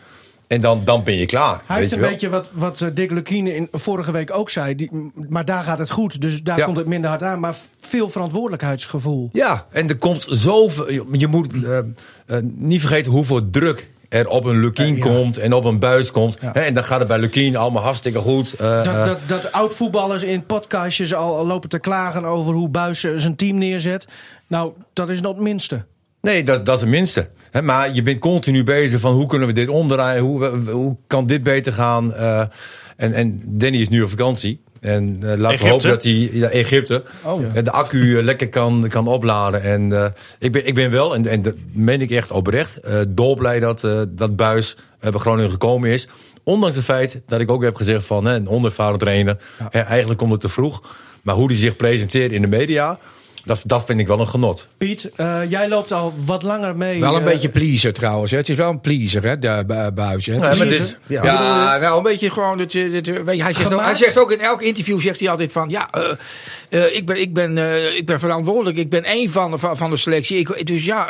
En 0.53 0.61
dan, 0.61 0.81
dan 0.85 1.03
ben 1.03 1.15
je 1.15 1.25
klaar. 1.25 1.61
Hij 1.65 1.77
heeft 1.77 1.91
een 1.91 1.99
beetje 1.99 2.29
wat, 2.29 2.49
wat 2.51 2.81
eh, 2.81 2.89
Dick 2.93 3.11
Lukien 3.11 3.47
in 3.47 3.67
vorige 3.71 4.11
week 4.11 4.37
ook 4.37 4.49
zei. 4.49 4.75
Die, 4.75 5.11
maar 5.29 5.45
daar 5.45 5.63
gaat 5.63 5.79
het 5.79 5.89
goed, 5.89 6.21
dus 6.21 6.41
daar 6.41 6.63
komt 6.63 6.77
het 6.77 6.87
minder 6.87 7.09
hard 7.09 7.23
aan. 7.23 7.39
Maar 7.39 7.55
veel 7.79 8.09
verantwoordelijkheidsgevoel. 8.09 9.29
Ja, 9.31 9.65
en 9.71 9.89
er 9.89 9.97
komt 9.97 10.25
zoveel... 10.29 10.91
Je 11.11 11.27
moet 11.27 11.53
uh, 11.53 11.77
uh, 12.27 12.37
niet 12.41 12.79
vergeten 12.79 13.11
hoeveel 13.11 13.49
druk 13.49 13.89
er 14.09 14.27
op 14.27 14.45
een 14.45 14.59
Lukien 14.59 14.95
ja. 14.95 15.01
komt 15.01 15.37
en 15.37 15.53
op 15.53 15.65
een 15.65 15.79
buis 15.79 16.11
komt. 16.11 16.37
Ja. 16.41 16.53
en 16.53 16.73
dan 16.73 16.83
gaat 16.83 16.99
het 16.99 17.07
bij 17.07 17.19
Lukien 17.19 17.55
allemaal 17.55 17.83
hartstikke 17.83 18.19
goed. 18.19 18.55
Uh, 18.61 18.83
dat, 18.83 19.05
dat, 19.05 19.19
dat 19.27 19.51
oud-voetballers 19.51 20.23
in 20.23 20.45
podcastjes 20.45 21.13
al 21.13 21.45
lopen 21.45 21.69
te 21.69 21.79
klagen 21.79 22.25
over 22.25 22.53
hoe 22.53 22.69
Buis 22.69 22.99
zijn 22.99 23.35
team 23.35 23.57
neerzet. 23.57 24.07
Nou, 24.47 24.73
dat 24.93 25.09
is 25.09 25.21
nog 25.21 25.33
het 25.33 25.43
minste. 25.43 25.85
Nee, 26.23 26.43
dat, 26.43 26.65
dat 26.65 26.75
is 26.75 26.81
het 26.81 26.89
minste. 26.89 27.29
He, 27.51 27.61
maar 27.61 27.93
je 27.93 28.01
bent 28.01 28.19
continu 28.19 28.63
bezig 28.63 28.99
van 28.99 29.13
hoe 29.13 29.27
kunnen 29.27 29.47
we 29.47 29.53
dit 29.53 29.67
omdraaien? 29.67 30.21
Hoe, 30.21 30.45
hoe 30.69 30.95
kan 31.07 31.25
dit 31.25 31.43
beter 31.43 31.73
gaan? 31.73 32.11
Uh, 32.11 32.39
en, 32.97 33.13
en 33.13 33.41
Danny 33.45 33.77
is 33.77 33.89
nu 33.89 34.01
op 34.01 34.09
vakantie. 34.09 34.61
En 34.79 35.19
uh, 35.23 35.33
laten 35.35 35.63
we 35.63 35.69
hopen 35.69 35.89
dat 35.89 36.03
hij 36.03 36.29
ja, 36.31 36.49
Egypte 36.49 37.03
oh, 37.23 37.41
ja. 37.53 37.61
de 37.61 37.71
accu 37.71 37.97
uh, 37.97 38.23
lekker 38.23 38.49
kan, 38.49 38.85
kan 38.89 39.07
opladen. 39.07 39.61
En 39.61 39.89
uh, 39.89 40.05
ik, 40.39 40.51
ben, 40.51 40.67
ik 40.67 40.73
ben 40.73 40.91
wel, 40.91 41.15
en, 41.15 41.27
en 41.27 41.41
dat 41.41 41.55
meen 41.71 42.01
ik 42.01 42.11
echt 42.11 42.31
oprecht, 42.31 42.79
dolblij 43.07 43.59
dat, 43.59 43.87
dat 44.09 44.35
Buis 44.35 44.77
bij 44.99 45.11
Groningen 45.11 45.51
gekomen 45.51 45.89
is. 45.89 46.07
Ondanks 46.43 46.75
het 46.75 46.85
feit 46.85 47.21
dat 47.25 47.41
ik 47.41 47.51
ook 47.51 47.63
heb 47.63 47.75
gezegd 47.75 48.05
van 48.05 48.25
hè, 48.25 48.35
een 48.35 48.49
onervaren 48.49 48.99
trainer, 48.99 49.37
ja. 49.59 49.67
hè, 49.69 49.79
eigenlijk 49.79 50.19
komt 50.19 50.31
het 50.31 50.41
te 50.41 50.49
vroeg. 50.49 50.95
Maar 51.23 51.35
hoe 51.35 51.47
hij 51.47 51.57
zich 51.57 51.75
presenteert 51.75 52.31
in 52.31 52.41
de 52.41 52.47
media, 52.47 52.99
dat, 53.43 53.61
dat 53.65 53.85
vind 53.85 53.99
ik 53.99 54.07
wel 54.07 54.19
een 54.19 54.27
genot. 54.27 54.67
Piet, 54.77 55.11
uh, 55.17 55.39
jij 55.49 55.69
loopt 55.69 55.91
al 55.91 56.13
wat 56.25 56.43
langer 56.43 56.75
mee. 56.77 56.99
Wel 56.99 57.15
een 57.15 57.21
uh, 57.21 57.27
beetje 57.27 57.49
pleaser 57.49 57.93
trouwens. 57.93 58.31
Hè. 58.31 58.37
Het 58.37 58.49
is 58.49 58.55
wel 58.55 58.69
een 58.69 58.81
pleaser, 58.81 59.23
hè, 59.23 59.39
de 59.39 59.91
buis. 59.93 60.25
Hè. 60.25 60.33
Ja, 60.33 60.39
maar 60.39 60.67
dit, 60.67 60.97
ja. 61.07 61.23
ja 61.23 61.77
nou 61.77 61.97
een 61.97 62.03
beetje 62.03 62.29
gewoon. 62.29 62.57
Dat, 62.57 62.71
dat, 62.71 63.25
hij, 63.25 63.53
zegt 63.53 63.73
ook, 63.73 63.81
hij 63.81 63.95
zegt 63.95 64.19
ook 64.19 64.31
in 64.31 64.41
elk 64.41 64.61
interview 64.61 64.99
zegt 64.99 65.19
hij 65.19 65.29
altijd 65.29 65.51
van 65.51 65.69
ja, 65.69 65.89
uh, 66.69 66.95
ik, 66.95 67.05
ben, 67.05 67.21
ik, 67.21 67.33
ben, 67.33 67.57
ik 67.97 68.05
ben 68.05 68.19
verantwoordelijk. 68.19 68.77
Ik 68.77 68.89
ben 68.89 69.03
één 69.03 69.29
van, 69.29 69.59
van, 69.59 69.77
van 69.77 69.89
de 69.89 69.97
selectie. 69.97 70.37
Ik, 70.37 70.67
dus 70.67 70.85
ja, 70.85 71.09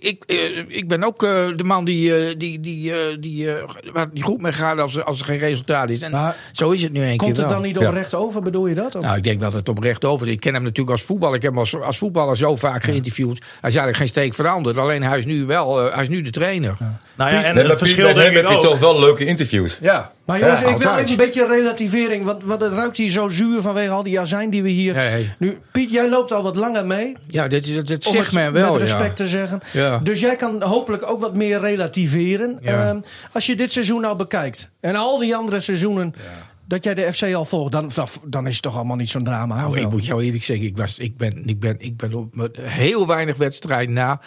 ik, 0.00 0.24
ik 0.68 0.88
ben 0.88 1.04
ook 1.04 1.20
de 1.56 1.64
man 1.64 1.84
die, 1.84 2.36
die, 2.36 2.60
die, 2.60 3.18
die, 3.18 3.48
waar 3.92 4.10
die 4.12 4.22
goed 4.22 4.40
mee 4.40 4.52
gaat 4.52 4.80
als, 4.80 5.04
als 5.04 5.18
er 5.18 5.24
geen 5.24 5.38
resultaat 5.38 5.90
is. 5.90 6.02
En 6.02 6.10
maar 6.10 6.36
zo 6.52 6.70
is 6.70 6.82
het 6.82 6.92
nu 6.92 7.00
een 7.00 7.06
keer. 7.08 7.16
Komt 7.16 7.36
het 7.36 7.48
dan 7.48 7.62
niet 7.62 7.78
oprecht 7.78 8.10
ja. 8.10 8.18
over, 8.18 8.42
bedoel 8.42 8.66
je 8.66 8.74
dat? 8.74 8.94
Of? 8.94 9.02
Nou, 9.02 9.16
ik 9.16 9.24
denk 9.24 9.40
dat 9.40 9.52
het 9.52 9.68
oprecht 9.68 10.04
over 10.04 10.26
is. 10.26 10.32
Ik 10.32 10.40
ken 10.40 10.54
hem 10.54 10.62
natuurlijk 10.62 10.90
als 10.90 11.02
voetballer. 11.02 11.36
Ik 11.36 11.42
heb 11.42 11.53
hem 11.54 11.62
als, 11.62 11.82
als 11.82 11.98
voetballer 11.98 12.36
zo 12.36 12.56
vaak 12.56 12.84
geïnterviewd. 12.84 13.38
Hij 13.38 13.48
is 13.70 13.76
eigenlijk 13.76 13.96
geen 13.96 14.08
steek 14.08 14.34
veranderd. 14.34 14.76
Alleen 14.76 15.02
hij 15.02 15.18
is 15.18 15.24
nu 15.24 15.44
wel, 15.44 15.86
uh, 15.86 15.94
hij 15.94 16.02
is 16.02 16.08
nu 16.08 16.22
de 16.22 16.30
trainer. 16.30 16.76
Ja. 16.78 16.98
Nou 17.14 17.30
ja, 17.30 17.42
en 17.42 17.54
nee, 17.54 17.64
het 17.64 17.78
verschil 17.78 18.14
denk 18.14 18.28
ik 18.28 18.34
heb 18.34 18.48
je 18.48 18.56
ook. 18.56 18.62
toch 18.62 18.78
wel 18.78 19.00
leuke 19.00 19.24
interviews. 19.24 19.78
Ja. 19.80 20.12
Maar 20.24 20.40
jongens, 20.40 20.60
ja, 20.60 20.66
ik 20.66 20.76
wil 20.76 20.96
even 20.96 21.10
een 21.10 21.16
beetje 21.16 21.46
relativering. 21.46 22.24
Want, 22.24 22.44
want 22.44 22.60
het 22.60 22.72
ruikt 22.72 22.96
hier 22.96 23.10
zo 23.10 23.28
zuur 23.28 23.60
vanwege 23.60 23.90
al 23.90 24.02
die 24.02 24.20
azijn 24.20 24.50
die 24.50 24.62
we 24.62 24.68
hier... 24.68 24.94
Nee, 24.94 25.08
hey. 25.08 25.34
Nu, 25.38 25.58
Piet, 25.72 25.90
jij 25.90 26.08
loopt 26.08 26.32
al 26.32 26.42
wat 26.42 26.56
langer 26.56 26.86
mee. 26.86 27.16
Ja, 27.26 27.48
dit, 27.48 27.64
dit, 27.64 27.86
dit 27.86 28.04
zegt 28.04 28.32
men 28.32 28.52
wel. 28.52 28.72
met 28.72 28.80
respect 28.80 29.18
ja. 29.18 29.24
te 29.24 29.28
zeggen. 29.28 29.60
Ja. 29.72 30.00
Dus 30.02 30.20
jij 30.20 30.36
kan 30.36 30.62
hopelijk 30.62 31.10
ook 31.10 31.20
wat 31.20 31.36
meer 31.36 31.60
relativeren. 31.60 32.58
Ja. 32.60 32.88
Um, 32.88 33.02
als 33.32 33.46
je 33.46 33.56
dit 33.56 33.72
seizoen 33.72 34.00
nou 34.00 34.16
bekijkt. 34.16 34.70
En 34.80 34.96
al 34.96 35.18
die 35.18 35.36
andere 35.36 35.60
seizoenen... 35.60 36.14
Dat 36.74 36.84
jij 36.84 36.94
de 36.94 37.12
FC 37.12 37.22
al 37.34 37.44
volgt, 37.44 37.72
dan, 37.72 37.90
dan 38.26 38.46
is 38.46 38.52
het 38.52 38.62
toch 38.62 38.76
allemaal 38.76 38.96
niet 38.96 39.08
zo'n 39.08 39.24
drama. 39.24 39.56
Nou, 39.56 39.80
ik 39.80 39.90
moet 39.90 40.06
jou 40.06 40.24
eerlijk 40.24 40.44
zeggen, 40.44 40.66
ik, 40.66 40.76
was, 40.76 40.98
ik, 40.98 41.16
ben, 41.16 41.46
ik, 41.46 41.60
ben, 41.60 41.76
ik 41.78 41.96
ben 41.96 42.14
op 42.14 42.56
heel 42.60 43.06
weinig 43.06 43.36
wedstrijden 43.36 43.94
na 43.94 44.20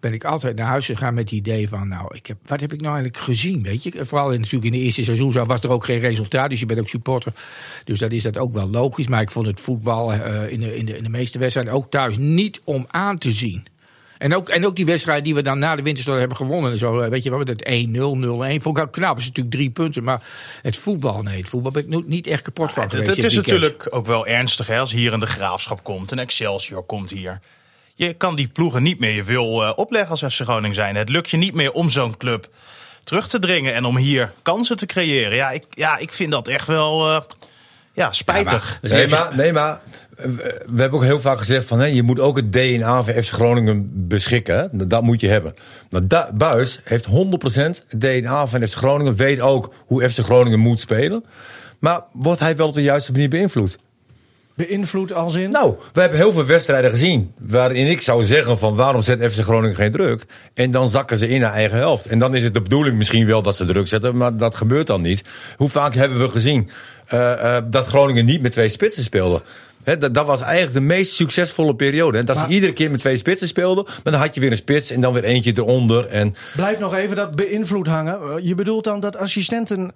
ben 0.00 0.12
ik 0.12 0.24
altijd 0.24 0.56
naar 0.56 0.66
huis 0.66 0.86
gegaan 0.86 1.14
met 1.14 1.30
het 1.30 1.38
idee 1.38 1.68
van, 1.68 1.88
nou, 1.88 2.14
ik 2.14 2.26
heb, 2.26 2.36
wat 2.46 2.60
heb 2.60 2.72
ik 2.72 2.80
nou 2.80 2.94
eigenlijk 2.94 3.24
gezien, 3.24 3.62
weet 3.62 3.82
je? 3.82 4.04
Vooral 4.04 4.30
in, 4.30 4.40
natuurlijk 4.40 4.64
in 4.64 4.78
de 4.78 4.84
eerste 4.84 5.04
seizoen 5.04 5.32
was 5.32 5.60
er 5.60 5.70
ook 5.70 5.84
geen 5.84 5.98
resultaat, 5.98 6.50
dus 6.50 6.60
je 6.60 6.66
bent 6.66 6.80
ook 6.80 6.88
supporter. 6.88 7.32
Dus 7.84 7.98
dat 7.98 8.12
is 8.12 8.22
dat 8.22 8.36
ook 8.36 8.52
wel 8.52 8.68
logisch. 8.68 9.06
Maar 9.06 9.20
ik 9.20 9.30
vond 9.30 9.46
het 9.46 9.60
voetbal 9.60 10.14
uh, 10.14 10.52
in, 10.52 10.60
de, 10.60 10.76
in, 10.76 10.86
de, 10.86 10.96
in 10.96 11.02
de 11.02 11.08
meeste 11.08 11.38
wedstrijden 11.38 11.74
ook 11.74 11.90
thuis 11.90 12.18
niet 12.18 12.60
om 12.64 12.84
aan 12.88 13.18
te 13.18 13.32
zien. 13.32 13.66
En 14.24 14.34
ook, 14.34 14.48
en 14.48 14.66
ook 14.66 14.76
die 14.76 14.84
wedstrijd 14.84 15.24
die 15.24 15.34
we 15.34 15.42
dan 15.42 15.58
na 15.58 15.76
de 15.76 15.82
winterstop 15.82 16.18
hebben 16.18 16.36
gewonnen. 16.36 16.72
En 16.72 16.78
zo, 16.78 17.08
weet 17.08 17.22
je 17.22 17.30
wel, 17.30 17.44
dat 17.44 17.64
1-0, 17.68 18.58
0-1. 18.58 18.62
Vond 18.62 18.76
ik 18.78 18.82
ook 18.82 18.92
knap. 18.92 19.14
Dat 19.14 19.18
is 19.18 19.26
natuurlijk 19.26 19.54
drie 19.54 19.70
punten. 19.70 20.04
Maar 20.04 20.22
het 20.62 20.76
voetbal, 20.76 21.22
nee, 21.22 21.38
het 21.38 21.48
voetbal 21.48 21.70
ben 21.70 21.92
ik 21.92 22.06
niet 22.06 22.26
echt 22.26 22.42
kapot 22.42 22.72
van 22.72 22.82
ja, 22.82 22.88
geweest. 22.88 23.06
Het, 23.08 23.16
het 23.16 23.24
is 23.24 23.36
natuurlijk 23.36 23.86
ook 23.90 24.06
wel 24.06 24.26
ernstig 24.26 24.66
hè, 24.66 24.78
als 24.78 24.92
hier 24.92 25.12
in 25.12 25.20
de 25.20 25.26
graafschap 25.26 25.82
komt. 25.82 26.12
En 26.12 26.18
Excelsior 26.18 26.82
komt 26.82 27.10
hier. 27.10 27.40
Je 27.94 28.12
kan 28.12 28.36
die 28.36 28.48
ploegen 28.48 28.82
niet 28.82 28.98
meer 28.98 29.12
je 29.12 29.22
wil 29.22 29.62
uh, 29.62 29.72
opleggen 29.76 30.10
als 30.10 30.34
FC 30.34 30.40
Groningen 30.40 30.74
zijn. 30.74 30.96
Het 30.96 31.08
lukt 31.08 31.30
je 31.30 31.36
niet 31.36 31.54
meer 31.54 31.72
om 31.72 31.90
zo'n 31.90 32.16
club 32.16 32.48
terug 33.02 33.28
te 33.28 33.38
dringen. 33.38 33.74
En 33.74 33.84
om 33.84 33.96
hier 33.96 34.32
kansen 34.42 34.76
te 34.76 34.86
creëren. 34.86 35.36
Ja, 35.36 35.50
ik, 35.50 35.64
ja, 35.70 35.96
ik 35.98 36.12
vind 36.12 36.30
dat 36.30 36.48
echt 36.48 36.66
wel 36.66 37.10
uh, 37.10 37.20
ja, 37.92 38.12
spijtig. 38.12 38.78
Ja, 38.82 38.88
maar, 38.88 38.98
nee, 38.98 39.08
maar, 39.08 39.36
nee, 39.36 39.52
maar 39.52 39.80
we 40.16 40.80
hebben 40.80 40.98
ook 40.98 41.04
heel 41.04 41.20
vaak 41.20 41.38
gezegd 41.38 41.66
van 41.66 41.78
hè, 41.78 41.86
je 41.86 42.02
moet 42.02 42.20
ook 42.20 42.36
het 42.36 42.52
DNA 42.52 43.02
van 43.02 43.14
FC 43.14 43.32
Groningen 43.32 43.90
beschikken. 44.08 44.58
Hè? 44.58 44.86
Dat 44.86 45.02
moet 45.02 45.20
je 45.20 45.28
hebben. 45.28 45.54
Nou, 45.90 46.06
da, 46.06 46.30
Buis 46.34 46.80
heeft 46.84 47.06
100% 47.06 47.10
het 47.88 48.00
DNA 48.00 48.46
van 48.46 48.66
FC 48.66 48.76
Groningen. 48.76 49.16
Weet 49.16 49.40
ook 49.40 49.72
hoe 49.86 50.08
FC 50.08 50.18
Groningen 50.18 50.58
moet 50.58 50.80
spelen. 50.80 51.24
Maar 51.78 52.02
wordt 52.12 52.40
hij 52.40 52.56
wel 52.56 52.68
op 52.68 52.74
de 52.74 52.82
juiste 52.82 53.12
manier 53.12 53.28
beïnvloed? 53.28 53.78
Beïnvloed 54.56 55.12
als 55.12 55.34
in? 55.36 55.50
Nou, 55.50 55.74
we 55.92 56.00
hebben 56.00 56.18
heel 56.18 56.32
veel 56.32 56.44
wedstrijden 56.44 56.90
gezien. 56.90 57.32
Waarin 57.38 57.86
ik 57.86 58.00
zou 58.00 58.24
zeggen 58.24 58.58
van 58.58 58.76
waarom 58.76 59.02
zet 59.02 59.32
FC 59.32 59.40
Groningen 59.40 59.76
geen 59.76 59.90
druk? 59.90 60.24
En 60.54 60.70
dan 60.70 60.90
zakken 60.90 61.16
ze 61.16 61.28
in 61.28 61.40
naar 61.40 61.52
eigen 61.52 61.78
helft. 61.78 62.06
En 62.06 62.18
dan 62.18 62.34
is 62.34 62.42
het 62.42 62.54
de 62.54 62.60
bedoeling 62.60 62.96
misschien 62.96 63.26
wel 63.26 63.42
dat 63.42 63.56
ze 63.56 63.64
druk 63.64 63.88
zetten. 63.88 64.16
Maar 64.16 64.36
dat 64.36 64.54
gebeurt 64.54 64.86
dan 64.86 65.00
niet. 65.00 65.24
Hoe 65.56 65.68
vaak 65.68 65.94
hebben 65.94 66.18
we 66.18 66.28
gezien 66.28 66.70
uh, 67.14 67.20
uh, 67.20 67.56
dat 67.70 67.86
Groningen 67.86 68.24
niet 68.24 68.42
met 68.42 68.52
twee 68.52 68.68
spitsen 68.68 69.02
speelde? 69.02 69.42
He, 69.84 69.98
dat, 69.98 70.14
dat, 70.14 70.26
was 70.26 70.40
eigenlijk 70.40 70.72
de 70.72 70.80
meest 70.80 71.12
succesvolle 71.12 71.74
periode. 71.74 72.18
He, 72.18 72.24
dat 72.24 72.36
maar, 72.36 72.46
ze 72.46 72.52
iedere 72.52 72.72
keer 72.72 72.90
met 72.90 73.00
twee 73.00 73.16
spitsen 73.16 73.48
speelden. 73.48 73.84
Maar 73.84 74.12
dan 74.12 74.20
had 74.20 74.34
je 74.34 74.40
weer 74.40 74.50
een 74.50 74.56
spits 74.56 74.90
en 74.90 75.00
dan 75.00 75.12
weer 75.12 75.24
eentje 75.24 75.52
eronder. 75.56 76.06
En... 76.06 76.34
Blijf 76.56 76.78
nog 76.78 76.94
even 76.94 77.16
dat 77.16 77.36
beïnvloed 77.36 77.86
hangen. 77.86 78.44
Je 78.44 78.54
bedoelt 78.54 78.84
dan 78.84 79.00
dat 79.00 79.16
assistenten 79.16 79.92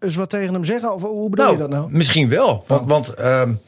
eens 0.00 0.16
wat 0.16 0.30
tegen 0.30 0.54
hem 0.54 0.64
zeggen? 0.64 0.94
Of 0.94 1.02
hoe 1.02 1.30
bedoel 1.30 1.44
nou, 1.44 1.56
je 1.56 1.62
dat 1.62 1.70
nou? 1.70 1.86
Misschien 1.90 2.28
wel. 2.28 2.64
Want, 2.66 2.80
oh. 2.80 2.88
want 2.88 3.20
um, 3.20 3.60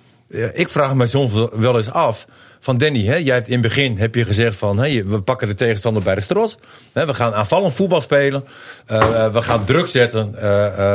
ik 0.53 0.68
vraag 0.68 0.94
me 0.94 1.07
soms 1.07 1.33
wel 1.53 1.77
eens 1.77 1.90
af. 1.90 2.27
Van 2.59 2.79
Danny, 2.79 3.05
hè, 3.05 3.16
jij 3.16 3.35
hebt 3.35 3.46
in 3.46 3.53
het 3.53 3.62
begin 3.62 3.99
heb 3.99 4.14
je 4.14 4.25
gezegd 4.25 4.57
van 4.57 4.79
hè, 4.79 5.05
we 5.05 5.22
pakken 5.22 5.49
de 5.49 5.55
tegenstander 5.55 6.03
bij 6.03 6.14
de 6.14 6.20
strot. 6.20 6.59
Hè, 6.92 7.07
we 7.07 7.14
gaan 7.14 7.35
aanvallend 7.35 7.75
voetbal 7.75 8.01
spelen. 8.01 8.44
Uh, 8.92 9.33
we 9.33 9.42
gaan 9.42 9.64
druk 9.64 9.88
zetten. 9.88 10.35
Uh, 10.35 10.94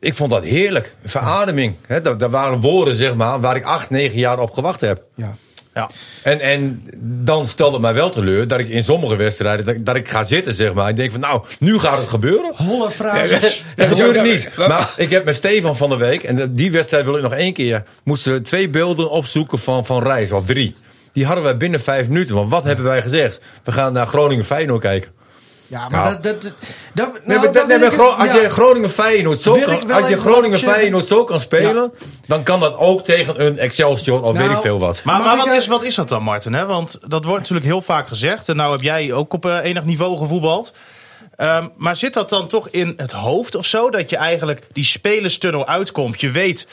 ik 0.00 0.14
vond 0.14 0.30
dat 0.30 0.44
heerlijk. 0.44 0.94
Verademing. 1.04 1.74
He, 1.86 2.00
dat, 2.00 2.18
dat, 2.18 2.30
waren 2.30 2.60
woorden, 2.60 2.96
zeg 2.96 3.14
maar, 3.14 3.40
waar 3.40 3.56
ik 3.56 3.64
acht, 3.64 3.90
negen 3.90 4.18
jaar 4.18 4.38
op 4.38 4.50
gewacht 4.50 4.80
heb. 4.80 5.02
Ja. 5.14 5.34
Ja. 5.74 5.90
En, 6.22 6.40
en 6.40 6.82
dan 7.24 7.46
stelde 7.46 7.72
het 7.72 7.82
mij 7.82 7.94
wel 7.94 8.10
teleur 8.10 8.48
dat 8.48 8.58
ik 8.60 8.68
in 8.68 8.84
sommige 8.84 9.16
wedstrijden 9.16 9.66
dat, 9.66 9.86
dat 9.86 9.96
ik 9.96 10.08
ga 10.08 10.24
zitten, 10.24 10.52
zeg 10.52 10.74
maar. 10.74 10.88
Ik 10.88 10.96
denk 10.96 11.10
van, 11.10 11.20
nou, 11.20 11.42
nu 11.58 11.78
gaat 11.78 11.98
het 11.98 12.08
gebeuren. 12.08 12.52
Holle 12.56 12.90
frases. 12.90 13.64
dat 13.76 13.88
gebeurde 13.88 14.20
niet. 14.20 14.48
Maar 14.56 14.94
ik 14.96 15.10
heb 15.10 15.24
met 15.24 15.36
Stefan 15.36 15.76
van 15.76 15.90
de 15.90 15.96
week, 15.96 16.22
en 16.22 16.54
die 16.54 16.70
wedstrijd 16.70 17.04
wil 17.04 17.16
ik 17.16 17.22
nog 17.22 17.32
één 17.32 17.52
keer, 17.52 17.82
moesten 18.04 18.32
we 18.32 18.40
twee 18.40 18.70
beelden 18.70 19.10
opzoeken 19.10 19.58
van, 19.58 19.86
van 19.86 20.02
Reis, 20.02 20.32
of 20.32 20.46
drie. 20.46 20.74
Die 21.12 21.26
hadden 21.26 21.44
wij 21.44 21.56
binnen 21.56 21.80
vijf 21.80 22.08
minuten. 22.08 22.34
Want 22.34 22.50
wat 22.50 22.64
hebben 22.64 22.84
wij 22.84 23.02
gezegd? 23.02 23.40
We 23.64 23.72
gaan 23.72 23.92
naar 23.92 24.06
Groningen-Feyenoord 24.06 24.80
kijken. 24.80 25.10
Ja, 25.70 25.88
maar 25.88 26.04
nou. 26.04 26.20
dat, 26.20 26.42
dat, 26.42 26.52
dat, 26.94 27.20
nee, 27.24 27.38
nou, 27.38 27.52
dat, 27.52 27.66
nee, 27.66 27.98
als 27.98 28.32
ja. 28.32 28.40
je 28.40 28.48
Groningen 28.48 28.90
Feyenoord 28.90 29.40
zo 29.40 29.60
kan, 29.60 29.92
als 29.92 30.08
je 30.08 30.16
Groningen 30.16 30.58
Feyenoord 30.58 31.06
zo 31.06 31.24
kan 31.24 31.40
spelen, 31.40 31.92
ja. 31.98 32.06
dan 32.26 32.42
kan 32.42 32.60
dat 32.60 32.76
ook 32.76 33.04
tegen 33.04 33.46
een 33.46 33.58
Excelsior 33.58 34.22
of 34.22 34.34
nou, 34.34 34.48
weet 34.48 34.56
ik 34.56 34.62
veel 34.62 34.78
wat. 34.78 35.02
Maar, 35.04 35.22
maar 35.22 35.36
wat, 35.36 35.46
is, 35.46 35.66
wat 35.66 35.84
is 35.84 35.94
dat 35.94 36.08
dan, 36.08 36.22
Martin? 36.22 36.52
Hè? 36.52 36.66
Want 36.66 36.98
dat 37.06 37.24
wordt 37.24 37.40
natuurlijk 37.40 37.66
heel 37.66 37.82
vaak 37.82 38.08
gezegd. 38.08 38.48
En 38.48 38.56
nou 38.56 38.72
heb 38.72 38.80
jij 38.80 39.12
ook 39.12 39.32
op 39.32 39.46
uh, 39.46 39.58
enig 39.62 39.84
niveau 39.84 40.16
gevoetbald. 40.16 40.72
Um, 41.36 41.70
maar 41.76 41.96
zit 41.96 42.14
dat 42.14 42.28
dan 42.28 42.48
toch 42.48 42.68
in 42.68 42.94
het 42.96 43.12
hoofd 43.12 43.54
of 43.54 43.66
zo? 43.66 43.90
Dat 43.90 44.10
je 44.10 44.16
eigenlijk 44.16 44.66
die 44.72 44.84
spelerstunnel 44.84 45.66
uitkomt. 45.66 46.20
Je 46.20 46.30
weet, 46.30 46.66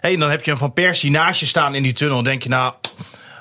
hey, 0.00 0.16
dan 0.16 0.30
heb 0.30 0.44
je 0.44 0.50
een 0.50 0.58
Van 0.58 0.72
Persie 0.72 1.10
naast 1.10 1.40
je 1.40 1.46
staan 1.46 1.74
in 1.74 1.82
die 1.82 1.92
tunnel. 1.92 2.14
Dan 2.14 2.24
denk 2.24 2.42
je, 2.42 2.48
nou, 2.48 2.72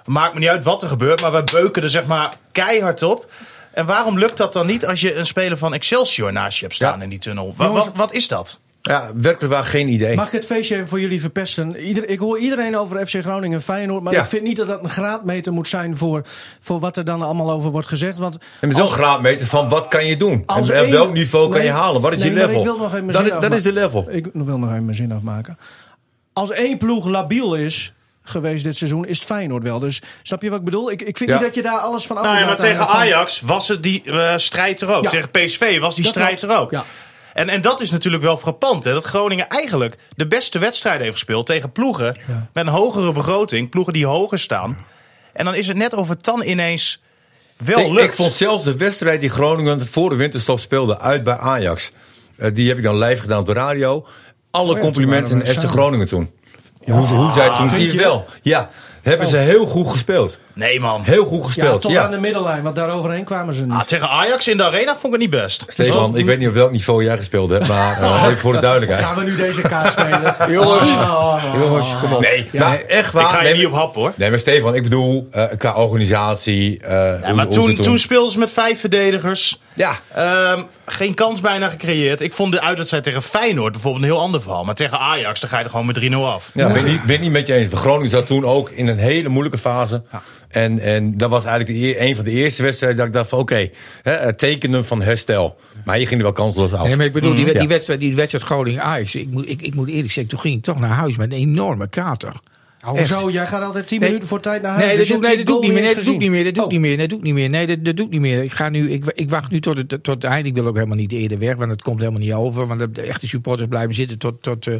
maakt 0.05 0.33
me 0.33 0.39
niet 0.39 0.49
uit 0.49 0.63
wat 0.63 0.81
er 0.81 0.87
gebeurt. 0.87 1.21
Maar 1.21 1.31
we 1.31 1.43
beuken 1.51 1.83
er 1.83 1.89
zeg 1.89 2.05
maar 2.05 2.33
keihard 2.51 3.03
op. 3.03 3.25
En 3.73 3.85
waarom 3.85 4.19
lukt 4.19 4.37
dat 4.37 4.53
dan 4.53 4.65
niet 4.65 4.85
als 4.85 5.01
je 5.01 5.15
een 5.15 5.25
speler 5.25 5.57
van 5.57 5.73
Excelsior 5.73 6.31
naast 6.31 6.57
je 6.57 6.63
hebt 6.63 6.75
staan 6.75 6.97
ja. 6.97 7.03
in 7.03 7.09
die 7.09 7.19
tunnel? 7.19 7.53
Wat, 7.57 7.71
wat, 7.71 7.91
wat, 7.95 8.13
is 8.13 8.27
dat? 8.27 8.59
Ja, 8.81 9.09
werkelijk 9.15 9.53
waar 9.53 9.63
geen 9.63 9.87
idee. 9.87 10.15
Mag 10.15 10.25
ik 10.25 10.31
het 10.31 10.45
feestje 10.45 10.75
even 10.75 10.87
voor 10.87 10.99
jullie 10.99 11.21
verpesten? 11.21 11.75
Ieder, 11.75 12.09
ik 12.09 12.19
hoor 12.19 12.39
iedereen 12.39 12.77
over 12.77 13.07
FC 13.07 13.15
Groningen 13.21 13.57
en 13.57 13.63
Feyenoord. 13.63 14.03
Maar 14.03 14.13
Ja. 14.13 14.21
ik 14.21 14.27
vind 14.27 14.43
niet 14.43 14.57
dat 14.57 14.67
dat 14.67 14.83
een 14.83 14.89
graadmeter 14.89 15.53
moet 15.53 15.67
zijn 15.67 15.97
voor, 15.97 16.25
voor 16.59 16.79
wat 16.79 16.97
er 16.97 17.05
dan 17.05 17.21
allemaal 17.21 17.51
over 17.51 17.71
wordt 17.71 17.87
gezegd. 17.87 18.17
Want 18.17 18.37
En 18.59 18.67
met 18.67 18.77
zo'n 18.77 18.87
graadmeter 18.87 19.47
van 19.47 19.69
wat 19.69 19.87
kan 19.87 20.05
je 20.05 20.17
doen? 20.17 20.43
Als 20.45 20.69
en, 20.69 20.91
welk 20.91 21.13
niveau 21.13 21.51
kan 21.51 21.63
je 21.63 21.71
halen? 21.71 22.01
Wat 22.01 22.13
is 22.13 22.19
nee, 22.23 22.29
je 22.29 22.35
level? 22.35 22.57
ik 22.57 22.63
wil 22.63 22.77
nog 22.77 22.93
even 22.93 23.05
mijn 23.05 23.17
dat, 23.17 23.25
zin 23.25 23.35
is, 23.35 23.41
dat 23.41 23.55
is 23.55 23.63
de 23.63 23.73
level. 23.73 24.05
Ik 24.09 24.27
wil 24.33 24.57
nog 24.57 24.69
even 24.69 24.85
mijn 24.85 24.97
zin 24.97 25.11
afmaken. 25.11 25.57
Als 26.33 26.51
één 26.51 26.77
ploeg 26.77 27.07
labiel 27.07 27.55
is 27.55 27.93
geweest 28.23 28.63
dit 28.63 28.75
seizoen, 28.77 29.05
is 29.05 29.17
het 29.17 29.27
Feyenoord 29.27 29.63
wel. 29.63 29.79
Dus 29.79 30.01
snap 30.23 30.41
je 30.41 30.49
wat 30.49 30.59
ik 30.59 30.65
bedoel? 30.65 30.91
Ik, 30.91 31.01
ik 31.01 31.17
vind 31.17 31.29
Ja. 31.29 31.35
niet 31.35 31.45
dat 31.45 31.55
je 31.55 31.61
daar 31.61 31.77
alles 31.79 32.05
van 32.05 32.17
af 32.17 32.23
Nou 32.23 32.37
ja, 32.37 32.45
maar 32.45 32.55
tegen 32.55 32.85
van- 32.85 32.95
Ajax 32.95 33.41
was 33.41 33.67
het 33.67 33.83
die 33.83 34.03
eh, 34.03 34.33
strijd 34.37 34.81
er 34.81 34.89
ook. 34.95 35.03
Ja. 35.03 35.09
Tegen 35.09 35.29
PSV 35.29 35.79
was 35.79 35.95
die 35.95 36.03
Dat 36.03 36.13
strijd 36.13 36.39
klopt. 36.39 36.53
er 36.53 36.59
ook. 36.59 36.71
Ja. 36.71 36.83
En, 37.33 37.49
en 37.49 37.61
dat 37.61 37.81
is 37.81 37.91
natuurlijk 37.91 38.23
wel 38.23 38.37
frappant. 38.37 38.83
Hè? 38.83 38.93
Dat 38.93 39.03
Groningen 39.03 39.47
eigenlijk 39.49 39.95
de 40.15 40.27
beste 40.27 40.59
wedstrijd 40.59 40.99
heeft 40.99 41.13
gespeeld 41.13 41.45
tegen 41.45 41.71
ploegen 41.71 42.17
met 42.53 42.65
een 42.65 42.71
hogere 42.73 43.11
begroting. 43.11 43.69
Ploegen 43.69 43.93
die 43.93 44.05
hoger 44.05 44.39
staan. 44.39 44.77
En 45.33 45.45
dan 45.45 45.55
is 45.55 45.67
het 45.67 45.77
net 45.77 45.93
of 45.93 46.09
het 46.09 46.23
dan 46.23 46.43
ineens 46.43 47.01
wel 47.57 47.79
Ik, 47.79 47.91
lukt. 47.91 48.03
ik 48.05 48.13
vond 48.13 48.33
zelfs 48.33 48.63
de 48.63 48.77
wedstrijd 48.77 49.19
die 49.21 49.29
Groningen 49.29 49.87
voor 49.87 50.09
de 50.09 50.15
winterstop 50.15 50.59
speelde 50.59 50.99
uit 50.99 51.23
bij 51.23 51.37
Ajax. 51.37 51.91
Eh, 52.37 52.49
die 52.53 52.67
heb 52.67 52.77
ik 52.77 52.83
dan 52.83 52.97
live 52.97 53.21
gedaan 53.21 53.39
op 53.39 53.45
de 53.45 53.53
radio. 53.53 54.07
Alle 54.51 54.69
Oh 54.71 54.75
ja, 54.75 54.81
complimenten 54.83 55.35
aan 55.39 55.45
FC. 55.45 55.63
Groningen 55.67 56.07
toen. 56.07 56.31
Hoe, 56.85 57.07
hoe 57.07 57.31
zij 57.31 57.49
toen 57.57 57.79
je 57.79 57.91
je? 57.91 57.97
wel. 57.97 58.25
Ja, 58.41 58.69
hebben 59.03 59.27
ze 59.27 59.37
heel 59.37 59.65
goed 59.65 59.89
gespeeld. 59.91 60.39
Nee 60.53 60.79
man. 60.79 61.01
Heel 61.03 61.25
goed 61.25 61.37
Ja, 61.39 61.45
gespeeld. 61.45 61.81
tot 61.81 61.91
Ja, 61.91 62.03
aan 62.03 62.11
de 62.11 62.17
middellijn, 62.17 62.63
want 62.63 62.75
daaroverheen 62.75 63.23
kwamen 63.23 63.53
ze 63.53 63.63
niet. 63.65 63.73
Ah, 63.73 63.81
tegen 63.81 64.09
Ajax 64.09 64.47
in 64.47 64.57
de 64.57 64.63
arena 64.63 64.91
vond 64.91 65.03
ik 65.15 65.21
het 65.21 65.31
niet 65.31 65.41
best. 65.41 65.65
Stefan, 65.67 66.17
ik 66.17 66.25
weet 66.25 66.39
niet 66.39 66.47
op 66.47 66.53
welk 66.53 66.71
niveau 66.71 67.03
jij 67.03 67.17
gespeeld 67.17 67.49
hebt, 67.49 67.67
maar 67.67 68.01
eh, 68.01 68.23
even 68.25 68.37
voor 68.37 68.53
de 68.53 68.59
duidelijkheid. 68.59 69.03
Gaan 69.05 69.15
we 69.15 69.23
nu 69.23 69.35
deze 69.35 69.61
kaart 69.61 69.91
spelen? 69.91 70.35
Jongens, 70.59 70.91
Oh, 70.93 71.43
jongens, 71.61 71.87
kom 72.01 72.13
op. 72.13 72.21
Nee, 72.21 72.49
Ja, 72.51 72.59
nou, 72.69 72.81
echt 72.87 73.11
waar. 73.13 73.23
Ik 73.23 73.29
ga 73.29 73.37
je 73.41 73.43
nee, 73.47 73.57
niet 73.57 73.65
op 73.65 73.73
hap 73.73 73.95
hoor. 73.95 74.11
Nee, 74.15 74.29
maar 74.29 74.39
Stefan, 74.39 74.75
ik 74.75 74.83
bedoel, 74.83 75.27
eh, 75.31 75.45
qua 75.57 75.73
organisatie. 75.73 76.79
eh, 76.79 76.89
Ja, 76.91 77.19
hoe- 77.25 77.33
maar 77.33 77.45
hoe 77.45 77.53
toen, 77.55 77.75
toen 77.75 77.99
speelden 77.99 78.31
ze 78.31 78.39
met 78.39 78.51
vijf 78.51 78.79
verdedigers. 78.79 79.59
Ja, 79.73 79.99
Ehm, 80.13 80.61
geen 80.85 81.13
kans 81.13 81.41
bijna 81.41 81.69
gecreëerd. 81.69 82.21
Ik 82.21 82.33
vond 82.33 82.51
de 82.51 82.61
uitwedstrijd 82.61 83.03
tegen 83.03 83.21
Feyenoord 83.23 83.71
bijvoorbeeld 83.71 84.03
een 84.03 84.09
heel 84.09 84.19
ander 84.19 84.41
verhaal. 84.41 84.63
Maar 84.63 84.75
tegen 84.75 84.99
Ajax, 84.99 85.39
dan 85.39 85.49
ga 85.49 85.57
je 85.57 85.63
er 85.63 85.69
gewoon 85.69 85.85
met 85.85 85.95
3-0 85.95 86.27
af. 86.27 86.49
Ja, 86.53 86.67
ben, 86.67 86.75
ik 86.75 86.85
niet, 86.85 87.03
ben 87.03 87.19
niet 87.21 87.31
met 87.31 87.47
je 87.47 87.53
eens. 87.53 87.73
Groningen 87.73 88.09
zat 88.09 88.25
toen 88.27 88.45
ook 88.45 88.69
in 88.69 88.87
een 88.87 88.92
hele 88.97 89.29
moeilijke 89.29 89.57
fase. 89.57 90.03
En, 90.47 90.79
en 90.79 91.17
dat 91.17 91.29
was 91.29 91.45
eigenlijk 91.45 91.79
de, 91.79 92.01
een 92.01 92.15
van 92.15 92.25
de 92.25 92.31
eerste 92.31 92.63
wedstrijden 92.63 92.97
dat 92.97 93.07
ik 93.07 93.13
dacht 93.13 93.29
van 93.29 93.39
oké, 93.39 93.69
het 94.03 94.37
tekenen 94.37 94.85
van 94.85 95.01
herstel. 95.01 95.55
Maar 95.85 95.99
je 95.99 96.05
ging 96.05 96.19
er 96.19 96.25
wel 96.25 96.35
kansloos 96.35 96.73
af. 96.73 96.87
Nee, 96.87 96.95
maar 96.95 97.05
ik 97.05 97.13
bedoel, 97.13 97.35
die, 97.35 97.57
die 97.59 97.67
wedstrijd, 97.67 97.99
die 97.99 98.15
wedstrijd 98.15 98.45
Groningen-Ajax. 98.45 99.15
Ik 99.15 99.29
moet, 99.29 99.49
ik, 99.49 99.61
ik 99.61 99.75
moet 99.75 99.87
eerlijk 99.87 100.11
zeggen, 100.11 100.27
toen 100.27 100.39
ging 100.39 100.57
ik 100.57 100.63
toch 100.63 100.79
naar 100.79 100.89
huis 100.89 101.17
met 101.17 101.31
een 101.31 101.37
enorme 101.37 101.87
kater. 101.87 102.33
Oh, 102.85 102.99
Echt. 102.99 103.07
Zo, 103.07 103.29
jij 103.29 103.47
gaat 103.47 103.61
altijd 103.61 103.87
10 103.87 103.99
Nee. 103.99 104.07
minuten 104.07 104.29
voor 104.29 104.39
tijd 104.39 104.61
naar 104.61 104.71
huis. 104.71 104.85
Nee, 104.85 104.97
dat 104.97 105.07
je 105.07 105.13
doe, 105.13 105.21
nee, 105.21 105.43
dat 105.43 105.55
ik 105.55 105.61
niet 105.61 105.71
meer. 105.73 105.81
Nee, 105.81 105.95
dat 105.95 106.03
doe 106.03 106.13
ik 106.13 106.19
niet 106.19 106.29
meer. 106.31 106.43
Dat 106.43 106.53
doe 106.55 106.63
ik 106.63 106.67
Oh. 106.69 106.71
niet 106.71 106.81
meer. 106.81 106.97
Dat 106.97 107.09
doe 107.09 107.17
ik 107.17 107.23
niet 107.23 107.33
meer. 107.33 107.49
Nee, 107.49 107.67
dat, 107.67 107.85
dat 107.85 107.95
doe 107.95 108.05
ik 108.05 108.11
niet 108.11 108.21
meer. 108.21 108.43
Ik 108.43 108.51
ga 108.53 108.69
nu, 108.69 108.91
ik, 108.91 109.05
ik 109.15 109.29
wacht 109.29 109.51
nu 109.51 109.59
tot 109.61 109.77
het, 109.77 109.89
tot 109.89 110.05
het 110.07 110.23
eind. 110.23 110.45
Ik 110.45 110.53
wil 110.53 110.65
ook 110.65 110.75
helemaal 110.75 110.97
niet 110.97 111.11
eerder 111.11 111.39
weg, 111.39 111.55
want 111.55 111.71
het 111.71 111.81
komt 111.81 111.99
helemaal 111.99 112.19
niet 112.19 112.33
over. 112.33 112.67
Want 112.67 112.79
de, 112.79 112.91
de 112.91 113.01
echte 113.01 113.27
supporters 113.27 113.67
blijven 113.67 113.95
zitten 113.95 114.17
tot, 114.17 114.41
tot, 114.41 114.67
eh, 114.67 114.73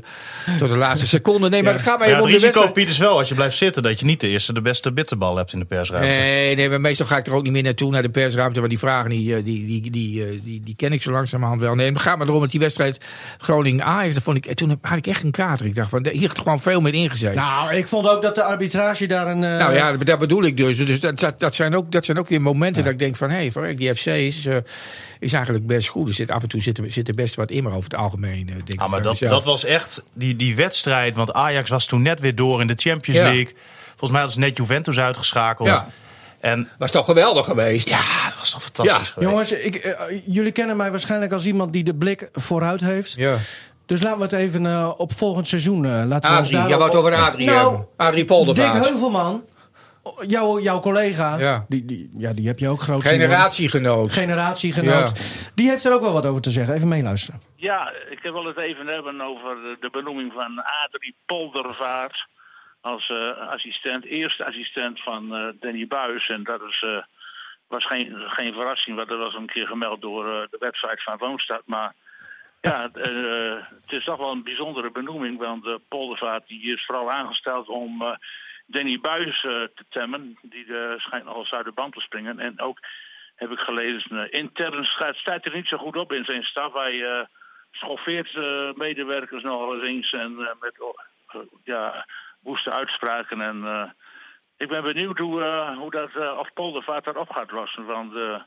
tot 0.60 0.70
de 0.70 0.78
laatste 0.78 1.08
seconde. 1.18 1.50
Nee, 1.50 1.63
maar 1.63 1.74
het 1.74 1.82
gaat 1.82 2.00
mij 2.00 2.08
Ja, 2.10 2.13
even 2.13 2.26
het 2.26 2.34
om 2.36 2.39
de 2.42 2.48
risico, 2.48 2.92
is 2.92 2.98
wel 2.98 3.18
als 3.18 3.30
je 3.30 3.36
blijft 3.36 3.58
zitten 3.58 3.84
dat 3.84 4.00
je 4.00 4.06
niet 4.06 4.20
de 4.22 4.28
eerste 4.28 4.54
de 4.54 4.62
beste 4.62 4.92
bitterbal 4.94 5.36
hebt 5.38 5.54
in 5.54 5.60
de 5.60 5.66
persruimte. 5.66 6.20
Nee, 6.20 6.56
nee, 6.56 6.70
maar 6.70 6.82
meestal 6.82 7.06
ga 7.06 7.18
ik 7.18 7.28
er 7.28 7.34
ook 7.34 7.44
niet 7.44 7.52
meer 7.52 7.63
naartoe, 7.63 7.92
naar 7.92 8.02
de 8.02 8.10
persruimte. 8.10 8.58
Want 8.60 8.70
die 8.72 8.80
vragen, 8.80 9.10
die, 9.10 9.36
eh, 9.36 9.44
die, 9.44 9.66
die, 9.66 9.92
die, 9.92 10.24
eh, 10.26 10.30
die, 10.44 10.62
die 10.63 10.76
ken 10.76 10.92
ik 10.94 11.02
zo 11.02 11.12
langzamerhand 11.12 11.62
wel. 11.62 11.76
Nee, 11.76 11.92
maar 11.92 12.02
gaat 12.02 12.18
maar 12.18 12.28
erom 12.28 12.39
dat 12.42 12.52
die 12.52 12.60
wedstrijd 12.60 12.98
Groningen-Ajax, 13.38 14.13
dat 14.13 14.24
vond 14.24 14.46
ik, 14.46 14.54
toen 14.54 14.78
had 14.82 14.98
ik 14.98 15.08
echt 15.08 15.24
een 15.24 15.32
kater. 15.32 15.66
Ik 15.66 15.76
dacht, 15.76 15.89
van, 15.89 16.08
hier 16.12 16.22
heeft 16.22 16.38
gewoon 16.39 16.62
veel 16.62 16.82
meer 16.82 16.94
ingezet. 16.94 17.36
Nou, 17.36 17.74
ik 17.74 17.88
vond 17.93 18.08
ook 18.08 18.21
dat 18.21 18.36
de 18.36 18.43
arbitrage 18.43 19.06
daar 19.08 19.27
een... 19.27 19.43
eh, 19.43 19.58
Nou 19.58 19.73
ja, 19.73 19.91
dat, 19.97 20.19
bedoel 20.19 20.43
ik 20.43 20.58
dus. 20.58 20.77
dus 20.77 20.99
dat, 20.99 21.19
dat, 21.19 21.39
dat, 21.39 21.56
zijn 21.56 21.75
ook, 21.75 21.91
dat 21.91 22.06
zijn 22.06 22.17
ook 22.19 22.27
weer 22.29 22.41
momenten 22.41 22.84
dat 22.84 22.91
ik 22.93 22.99
denk 22.99 23.15
van... 23.15 23.29
hé, 23.29 23.49
hey, 23.53 23.75
die 23.75 23.95
FC 23.95 24.06
is, 24.06 24.45
eh, 24.45 24.58
is 25.19 25.34
eigenlijk 25.34 25.67
best 25.67 25.88
goed. 25.88 26.08
Er 26.08 26.13
zit, 26.13 26.32
af 26.32 26.41
en 26.41 26.49
toe 26.49 26.62
zit 26.62 26.77
er, 26.77 26.91
zit 26.91 27.08
er 27.08 27.13
best 27.13 27.36
wat 27.36 27.51
in, 27.51 27.63
maar 27.63 27.71
over 27.73 27.89
het 27.89 27.99
algemeen 27.99 28.45
denk 28.45 28.69
ik 28.69 28.79
Ah, 28.82 28.89
maar 28.89 29.01
dat, 29.01 29.12
mezelf. 29.12 29.32
dat 29.32 29.43
was 29.43 29.65
echt 29.65 30.03
die, 30.13 30.36
die 30.36 30.56
wedstrijd. 30.56 31.15
Want 31.15 31.34
Ajax 31.34 31.69
was 31.69 31.86
toen 31.86 32.01
net 32.01 32.19
weer 32.19 32.36
door 32.36 32.62
in 32.62 32.67
de 32.67 32.75
Champions 32.77 33.19
Ja. 33.19 33.25
League. 33.25 33.53
Volgens 33.88 34.12
mij 34.12 34.19
hadden 34.19 34.32
ze 34.32 34.39
net 34.39 34.58
Juventus 34.58 34.99
uitgeschakeld. 34.99 35.69
Ja. 35.69 35.88
En 36.39 36.69
was 36.77 36.91
toch 36.91 37.06
geweldig 37.06 37.45
geweest? 37.45 37.89
ja, 37.89 38.23
dat 38.25 38.38
was 38.39 38.51
toch 38.51 38.63
fantastisch 38.63 39.08
Ja. 39.08 39.13
geweest. 39.13 39.29
Jongens, 39.32 39.51
ik, 39.51 39.95
jullie 40.25 40.51
kennen 40.51 40.77
mij 40.77 40.89
waarschijnlijk 40.91 41.32
als 41.32 41.45
iemand 41.45 41.73
die 41.73 41.84
de 41.84 41.95
blik 41.95 42.29
vooruit 42.34 42.82
heeft. 42.82 43.13
Ja. 43.13 43.36
Dus 43.93 44.01
laten 44.01 44.17
we 44.17 44.23
het 44.23 44.34
even 44.34 44.65
eh, 44.65 44.91
op 44.97 45.12
volgend 45.13 45.47
seizoen... 45.47 45.86
eh 45.86 46.03
laten 46.06 46.32
we 46.32 46.38
ons 46.38 46.45
Adrie, 46.47 46.58
daar 46.60 46.67
jij 46.69 46.77
wou 46.77 46.89
op- 46.89 46.95
toch 46.95 47.06
een 47.06 47.13
Adrie 47.13 47.45
Nou, 47.47 47.69
hebben? 47.69 47.88
Adrie 47.97 48.17
Dick 48.17 48.27
Poldervaart. 48.27 48.88
Heuvelman, 48.89 49.45
jouw, 50.27 50.60
jouw 50.60 50.79
collega, 50.79 51.38
Ja. 51.38 51.65
die, 51.67 51.86
die, 51.86 52.10
ja, 52.17 52.32
die 52.34 52.47
heb 52.47 52.60
je 52.60 52.69
ook 52.69 52.82
groot. 52.82 53.08
Generatiegenoot. 53.08 54.13
Generatiegenoot. 54.13 55.10
Ja. 55.17 55.51
Die 55.56 55.69
heeft 55.69 55.86
er 55.86 55.93
ook 55.93 56.01
wel 56.01 56.13
wat 56.13 56.25
over 56.25 56.41
te 56.41 56.49
zeggen. 56.51 56.73
Even 56.73 56.88
meeluisteren. 56.88 57.41
Ja, 57.56 57.91
ik 58.10 58.19
wil 58.21 58.45
het 58.45 58.58
even 58.58 58.88
hebben 58.88 59.21
over 59.21 59.56
de- 59.79 59.89
benoeming 59.91 60.32
van 60.34 60.63
Adrie 60.86 61.15
Poldervaart 61.25 62.27
als 62.82 63.10
eh, 63.10 63.47
assistent, 63.49 64.06
eerste 64.06 64.45
assistent 64.45 65.01
van 65.03 65.36
eh, 65.36 65.47
Danny 65.60 65.88
Buis. 65.88 66.27
En 66.27 66.43
dat 66.43 66.62
is, 66.62 66.84
eh, 66.88 67.03
was 67.67 67.86
geen, 67.88 68.13
geen 68.27 68.53
verrassing, 68.53 68.95
want 68.95 69.10
dat 69.10 69.17
was 69.19 69.34
een 69.36 69.47
keer 69.53 69.67
gemeld 69.67 70.01
door 70.01 70.25
eh, 70.25 70.41
de 70.49 70.58
website 70.60 71.01
van 71.03 71.17
Woonstad. 71.17 71.62
Maar 71.65 71.93
ja, 72.67 72.89
eh, 72.93 73.65
het 73.82 73.91
is 73.91 74.04
toch 74.04 74.17
wel 74.17 74.32
een 74.32 74.43
bijzondere 74.43 74.91
benoeming, 74.91 75.38
want 75.38 75.65
uh, 75.65 75.76
Poldervaart 75.88 76.47
die 76.47 76.73
is 76.73 76.86
vooral 76.86 77.12
aangesteld 77.12 77.67
om 77.67 78.02
eh, 78.02 78.15
Danny 78.65 78.99
Buis 78.99 79.43
eh, 79.43 79.52
te 79.52 79.86
temmen. 79.89 80.38
Die 80.41 80.78
eh, 80.78 80.99
schijnt 80.99 81.26
nog 81.26 81.38
eens 81.38 81.52
uit 81.52 81.65
de 81.65 81.71
band 81.71 81.93
te 81.93 81.99
springen. 81.99 82.39
En 82.39 82.60
ook 82.60 82.80
heb 83.36 83.52
ik 83.52 83.60
gelezen, 83.60 84.19
eh, 84.19 84.39
intern 84.39 84.86
staat, 85.12 85.45
er 85.45 85.56
niet 85.56 85.67
zo 85.67 85.78
goed 85.78 85.95
op 85.95 86.13
in 86.13 86.26
zijn 86.26 86.43
staf. 86.43 86.73
Hij 86.73 87.04
eh, 87.04 87.26
schoffeert 87.71 88.36
eh, 88.36 88.73
medewerkers 88.73 89.43
nogal 89.43 89.84
eens 89.84 90.12
en 90.12 90.39
eh, 90.39 90.47
met 90.60 90.76
eh, 91.28 91.39
ja, 91.63 92.06
woeste 92.39 92.71
uitspraken. 92.71 93.41
En 93.41 93.63
eh, 93.65 93.89
ik 94.58 94.67
ben 94.67 94.84
benieuwd 94.84 95.17
hoe, 95.17 95.43
eh, 95.43 95.78
hoe 95.78 95.91
dat 95.91 96.15
eh 96.15 96.38
of 96.38 96.54
Poldervaart 96.54 97.06
daarop 97.06 97.30
gaat 97.30 97.52
lossen. 97.52 97.86
Want 97.86 98.15
eh, 98.15 98.41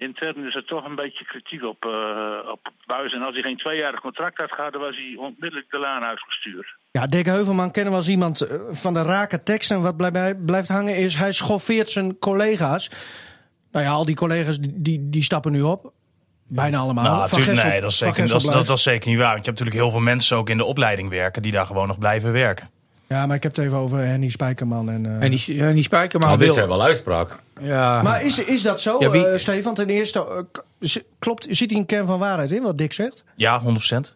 intern 0.00 0.46
is 0.46 0.54
er 0.54 0.64
toch 0.64 0.84
een 0.84 0.94
beetje 0.94 1.24
kritiek 1.24 1.64
op, 1.64 1.84
eh 1.84 2.50
op 2.50 2.72
Buis. 2.86 3.12
En 3.12 3.22
als 3.22 3.34
hij 3.34 3.42
geen 3.42 3.56
tweejarig 3.56 4.00
contract 4.00 4.38
had 4.38 4.52
gehad, 4.52 4.72
dan 4.72 4.80
was 4.80 4.96
hij 4.96 5.14
onmiddellijk 5.16 5.70
de 5.70 5.78
laan 5.78 6.04
uitgestuurd. 6.04 6.66
Ja, 6.90 7.06
Dick 7.06 7.26
Heuvelman 7.26 7.70
kennen 7.70 7.92
we 7.92 7.98
als 7.98 8.08
iemand 8.08 8.40
eh, 8.40 8.56
van 8.70 8.94
de 8.94 9.02
rake 9.02 9.42
tekst. 9.42 9.70
En 9.70 9.82
wat 9.82 9.96
blijft, 9.96 10.44
blijft 10.44 10.68
hangen 10.68 10.96
is, 10.96 11.14
hij 11.14 11.32
schoffeert 11.32 11.90
zijn 11.90 12.18
collega's. 12.18 12.90
Nou 13.72 13.84
ja, 13.84 13.90
al 13.90 14.04
die 14.04 14.16
collega's 14.16 14.58
die, 14.58 15.08
die, 15.08 15.22
stappen 15.22 15.52
nu 15.52 15.62
op. 15.62 15.92
Bijna 16.48 16.78
allemaal. 16.78 17.04
Nou, 17.04 17.16
Van 17.16 17.22
natuurlijk, 17.22 17.50
Gessel- 17.50 17.68
nee, 17.68 17.80
dat 17.80 17.90
is, 17.90 17.98
zeker, 17.98 18.28
dat, 18.28 18.42
dat, 18.42 18.66
dat 18.66 18.76
is 18.76 18.82
zeker 18.82 19.08
niet 19.08 19.18
waar. 19.18 19.32
Want 19.32 19.44
je 19.44 19.50
hebt 19.50 19.58
natuurlijk 19.58 19.76
heel 19.76 19.90
veel 19.90 20.00
mensen 20.00 20.36
ook 20.36 20.48
in 20.48 20.56
de 20.56 20.64
opleiding 20.64 21.08
werken 21.08 21.42
die 21.42 21.52
daar 21.52 21.66
gewoon 21.66 21.86
nog 21.86 21.98
blijven 21.98 22.32
werken. 22.32 22.70
Ja, 23.12 23.26
maar 23.26 23.36
ik 23.36 23.42
heb 23.42 23.56
het 23.56 23.64
even 23.64 23.78
over 23.78 23.98
Henny 23.98 24.28
Spijkerman. 24.28 24.90
En, 24.90 25.06
eh, 25.06 25.22
En 25.24 25.30
die, 25.30 25.72
die 25.72 25.82
Spijkerman 25.82 26.28
Nou, 26.28 26.38
dit 26.40 26.46
wil... 26.48 26.56
zijn 26.56 26.68
wel 26.68 26.82
uitspraak. 26.82 27.38
Ja. 27.60 28.02
Maar 28.02 28.24
is, 28.24 28.38
is 28.38 28.62
dat 28.62 28.80
zo, 28.80 28.96
Ja, 29.00 29.10
wie- 29.10 29.26
eh, 29.26 29.38
Stefan? 29.38 29.74
Ten 29.74 29.88
eerste, 29.88 30.46
z- 30.80 30.96
klopt, 31.18 31.46
zit 31.50 31.70
hij 31.70 31.78
een 31.80 31.86
kern 31.86 32.06
van 32.06 32.18
waarheid 32.18 32.52
in, 32.52 32.62
wat 32.62 32.78
Dick 32.78 32.92
zegt? 32.92 33.24
Ja, 33.36 33.60
100%. 33.62 34.14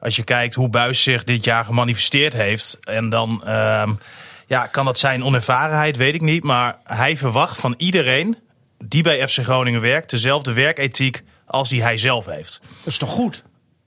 Als 0.00 0.16
je 0.16 0.22
kijkt 0.24 0.54
hoe 0.54 0.68
Buis 0.68 1.02
zich 1.02 1.24
dit 1.24 1.44
jaar 1.44 1.64
gemanifesteerd 1.64 2.32
heeft. 2.32 2.78
En 2.82 3.08
dan 3.08 3.42
ehm, 3.44 3.92
ja, 4.46 4.66
kan 4.66 4.84
dat 4.84 4.98
zijn 4.98 5.24
onervarenheid, 5.24 5.96
weet 5.96 6.14
ik 6.14 6.22
niet. 6.22 6.42
Maar 6.44 6.76
hij 6.84 7.16
verwacht 7.16 7.60
van 7.60 7.74
iedereen 7.76 8.36
die 8.84 9.02
bij 9.02 9.28
FC 9.28 9.38
Groningen 9.42 9.80
werkt... 9.80 10.10
dezelfde 10.10 10.52
werkethiek 10.52 11.22
als 11.46 11.68
die 11.68 11.82
hij 11.82 11.96
zelf 11.96 12.26
heeft. 12.26 12.60
Dat 12.62 12.92
is 12.92 12.98
toch 12.98 13.10
goed? 13.10 13.44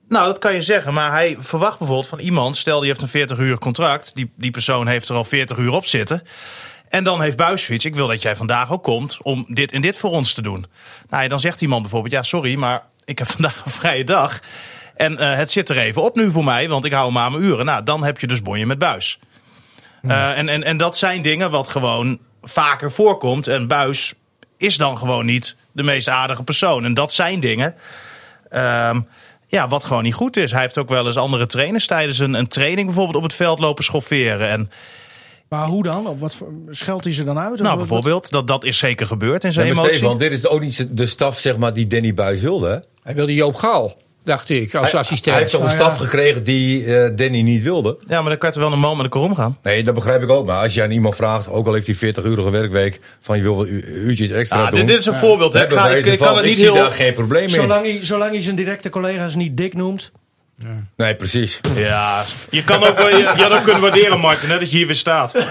Nou, 0.08 0.26
dat 0.26 0.40
kan 0.40 0.54
je 0.54 0.62
zeggen. 0.62 0.94
Maar 0.94 1.12
hij 1.12 1.36
verwacht 1.40 1.78
bijvoorbeeld 1.78 2.08
van 2.08 2.20
iemand... 2.20 2.58
stel 2.58 2.80
die 2.80 2.90
heeft 2.90 3.02
een 3.02 3.08
40 3.08 3.38
uur 3.38 3.58
contract. 3.58 4.16
Die, 4.16 4.32
die 4.36 4.52
persoon 4.52 4.88
heeft 4.88 5.10
er 5.10 5.16
al 5.16 5.24
40 5.24 5.58
uur 5.58 5.72
op 5.72 5.86
zitten. 5.86 6.22
En 6.90 7.04
dan 7.04 7.22
heeft 7.22 7.38
Buis 7.38 7.64
zoiets. 7.64 7.86
Ik 7.86 7.96
wil 7.96 8.08
dat 8.08 8.22
jij 8.22 8.36
vandaag 8.36 8.72
ook 8.72 8.84
komt 8.84 9.18
om 9.22 9.46
dit 9.48 9.72
en 9.72 9.82
dit 9.82 9.98
voor 9.98 10.12
ons 10.12 10.34
te 10.34 10.42
doen. 10.42 10.66
Nou, 11.10 11.24
ja, 11.24 11.30
dan 11.30 11.40
zegt 11.40 11.62
iemand 11.62 11.82
bijvoorbeeld... 11.82 12.14
ja, 12.14 12.24
sorry, 12.24 12.56
maar 12.56 12.84
ik 13.06 13.20
heb 13.20 13.28
vandaag 13.38 13.66
een 13.66 13.72
vrije 13.72 14.04
dag... 14.04 14.40
En 14.98 15.18
eh, 15.18 15.36
het 15.36 15.52
zit 15.52 15.70
er 15.70 15.78
even 15.78 16.02
op 16.02 16.16
nu 16.16 16.32
voor 16.32 16.44
mij, 16.44 16.70
want 16.70 16.86
ik 16.86 16.92
hou 16.92 17.08
hem 17.08 17.18
aan 17.18 17.32
mijn 17.32 17.44
uren. 17.44 17.66
Nou, 17.66 17.84
dan 17.84 18.04
heb 18.04 18.20
je 18.20 18.28
dus 18.28 18.42
bonje 18.42 18.66
met 18.66 18.80
buis. 18.80 19.20
Eh, 20.02 20.38
en, 20.38 20.50
en, 20.50 20.64
en 20.64 20.78
dat 20.78 20.98
zijn 20.98 21.22
dingen 21.22 21.52
wat 21.52 21.68
gewoon 21.68 22.20
vaker 22.42 22.92
voorkomt. 22.92 23.48
En 23.48 23.68
buis 23.68 24.14
is 24.58 24.78
dan 24.78 24.98
gewoon 24.98 25.26
niet 25.26 25.56
de 25.72 25.84
meest 25.84 26.10
aardige 26.10 26.44
persoon. 26.44 26.86
En 26.86 26.94
dat 26.94 27.14
zijn 27.14 27.40
dingen 27.40 27.76
ehm, 28.50 29.02
ja, 29.48 29.68
wat 29.68 29.84
gewoon 29.84 30.04
niet 30.04 30.14
goed 30.14 30.38
is. 30.38 30.52
Hij 30.52 30.62
heeft 30.62 30.78
ook 30.78 30.90
wel 30.90 31.06
eens 31.06 31.18
andere 31.18 31.46
trainers 31.48 31.88
tijdens 31.88 32.20
een, 32.20 32.34
een 32.34 32.48
training 32.48 32.86
bijvoorbeeld 32.88 33.16
op 33.18 33.24
het 33.24 33.34
veld 33.34 33.60
lopen 33.60 33.84
schofferen. 33.84 34.50
En 34.50 34.70
Maar 35.50 35.66
hoe 35.66 35.84
dan? 35.84 36.08
Op 36.08 36.20
wat 36.20 36.36
voor, 36.36 36.48
scheldt 36.70 37.04
hij 37.04 37.14
ze 37.14 37.24
dan 37.24 37.40
uit? 37.40 37.56
Nou, 37.60 37.68
wat- 37.70 37.78
bijvoorbeeld, 37.78 38.32
dat, 38.32 38.48
dat 38.48 38.64
is 38.64 38.78
zeker 38.78 39.08
gebeurd 39.08 39.44
in 39.44 39.52
zijn 39.52 39.66
Nee, 39.66 39.76
emotie. 39.76 39.94
Stefan, 39.94 40.18
dit 40.18 40.32
is 40.32 40.48
ook 40.48 40.62
niet 40.62 40.88
de 40.98 41.06
staf 41.06 41.40
zeg 41.40 41.58
maar, 41.58 41.74
die 41.74 41.88
Danny 41.88 42.14
Buis 42.14 42.42
wilde. 42.42 42.68
Hè? 42.70 42.78
Hij 43.04 43.16
wilde 43.16 43.34
Joop 43.34 43.56
Gal. 43.56 43.98
Dacht 44.28 44.50
ik, 44.50 44.76
als 44.76 44.92
Hij, 44.92 45.00
assistent. 45.00 45.36
hij 45.36 45.44
heeft 45.44 45.52
Nou 45.58 45.66
ja. 45.66 45.72
staf 45.76 45.98
gekregen 45.98 46.44
die 46.44 46.86
eh, 46.96 47.10
Danny 47.16 47.42
niet 47.42 47.64
wilde. 47.64 47.98
Ja, 48.08 48.20
maar 48.22 48.30
dan 48.30 48.38
kan 48.38 48.50
je 48.50 48.54
toch 48.56 48.64
wel 48.64 48.72
normaal 48.72 48.96
met 48.96 49.04
elkaar 49.04 49.22
omgaan. 49.22 49.58
Nee, 49.64 49.84
dat 49.84 49.94
begrijp 49.94 50.22
ik 50.22 50.30
ook. 50.30 50.46
Maar 50.46 50.62
als 50.62 50.74
je 50.74 50.84
aan 50.84 50.92
iemand 50.92 51.16
vraagt, 51.16 51.50
ook 51.50 51.68
al 51.68 51.74
heeft 51.74 51.88
hij 52.02 52.14
40-urige 52.14 52.50
werkweek, 52.50 53.00
van 53.22 53.38
je 53.38 53.44
wil 53.44 53.66
u- 53.66 53.84
uurtjes 53.88 54.30
extra 54.30 54.58
Ah, 54.64 54.70
doen. 54.72 54.80
dit, 54.80 54.88
dit 54.88 55.00
is 55.00 55.06
een 55.06 55.16
voorbeeld. 55.16 55.54
Hè. 55.54 55.64
Ik, 55.64 55.70
ga, 55.72 55.82
kan 55.82 55.90
het 56.36 56.38
ik 56.38 56.46
niet 56.46 56.56
zie 56.56 56.64
heel... 56.66 56.74
daar 56.74 56.92
geen 56.92 57.14
probleem 57.14 57.44
in. 57.44 57.50
Zolang 57.50 57.86
hij, 57.86 57.98
zolang 58.02 58.32
hij 58.32 58.42
zijn 58.42 58.56
directe 58.56 58.90
collega's 58.90 59.36
niet 59.36 59.58
dik 59.58 59.74
noemt. 59.74 60.12
Nee, 60.98 61.16
precies. 61.16 61.60
Ja, 61.76 62.24
je 62.50 62.64
kan 62.64 62.84
ook 62.84 62.98
wel, 62.98 63.10
je, 63.10 63.18
je 63.18 63.24
had 63.44 63.52
ook 63.52 63.64
kunnen 63.64 63.82
waarderen, 63.82 64.20
Martin, 64.20 64.50
hè, 64.50 64.60
dat 64.60 64.72
je 64.72 64.78
hier 64.78 64.86
weer 64.88 64.96
staat. 64.96 65.34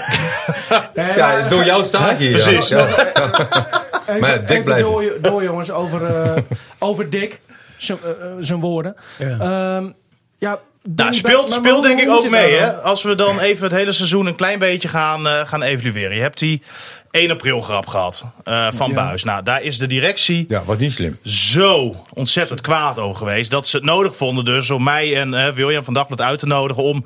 Ja, 1.17 1.49
door 1.49 1.65
jou 1.65 1.85
sta 1.85 2.11
ik 2.11 2.19
hier. 2.19 2.37
ja. 2.37 2.43
Precies. 2.43 2.69
Ja. 2.69 2.87
Even, 2.87 4.21
Maar 4.21 4.31
ja, 4.31 4.37
Dick 4.37 4.51
even 4.51 4.65
blijven. 4.65 4.91
door, 4.91 5.13
door, 5.21 5.43
jongens, 5.43 5.71
over, 5.71 6.05
eh, 6.05 6.33
over 6.79 7.11
Dick. 7.11 7.41
Zijn 7.77 7.99
eh, 8.05 8.11
eh, 8.11 8.17
zijn 8.39 8.61
woorden. 8.61 8.97
Ja. 9.19 9.39
Ehm, 9.39 9.91
ja, 10.39 10.59
Nou, 10.97 11.15
speelt, 11.15 11.53
speelt 11.53 11.83
denk 11.83 12.01
ik 12.01 12.11
ook 12.11 12.31
mee, 12.31 12.55
hè? 12.55 12.73
Als 12.73 13.03
we 13.03 13.15
dan 13.15 13.39
even 13.41 13.65
het 13.65 13.73
hele 13.73 13.93
seizoen 13.93 14.27
een 14.27 14.35
klein 14.35 14.59
beetje 14.59 14.89
gaan, 14.89 15.27
eh, 15.29 15.41
gaan 15.47 15.63
evalueren. 15.63 16.17
Je 16.17 16.23
hebt 16.23 16.39
die 16.39 16.63
1 17.11 17.31
april 17.31 17.61
grap 17.61 17.87
gehad 17.87 18.25
eh, 18.45 18.69
van 18.73 18.89
Ja. 18.89 18.95
Buis. 18.95 19.25
Nou, 19.25 19.43
daar 19.43 19.63
is 19.63 19.79
de 19.79 19.87
directie 19.87 20.45
ja, 20.49 20.65
was 20.65 20.79
niet 20.79 20.93
slim. 20.93 21.19
zo 21.23 22.05
ontzettend 22.15 22.61
kwaad 22.61 22.99
over 22.99 23.17
geweest. 23.17 23.51
Dat 23.51 23.69
ze 23.69 23.77
het 23.77 23.85
nodig 23.85 24.17
vonden 24.17 24.45
dus 24.45 24.71
om 24.71 24.83
mij 24.83 25.17
en 25.21 25.55
William 25.55 25.85
van 25.85 25.95
Dagblad 25.95 26.21
uit 26.21 26.39
te 26.39 26.47
nodigen 26.47 26.83
om 26.83 27.05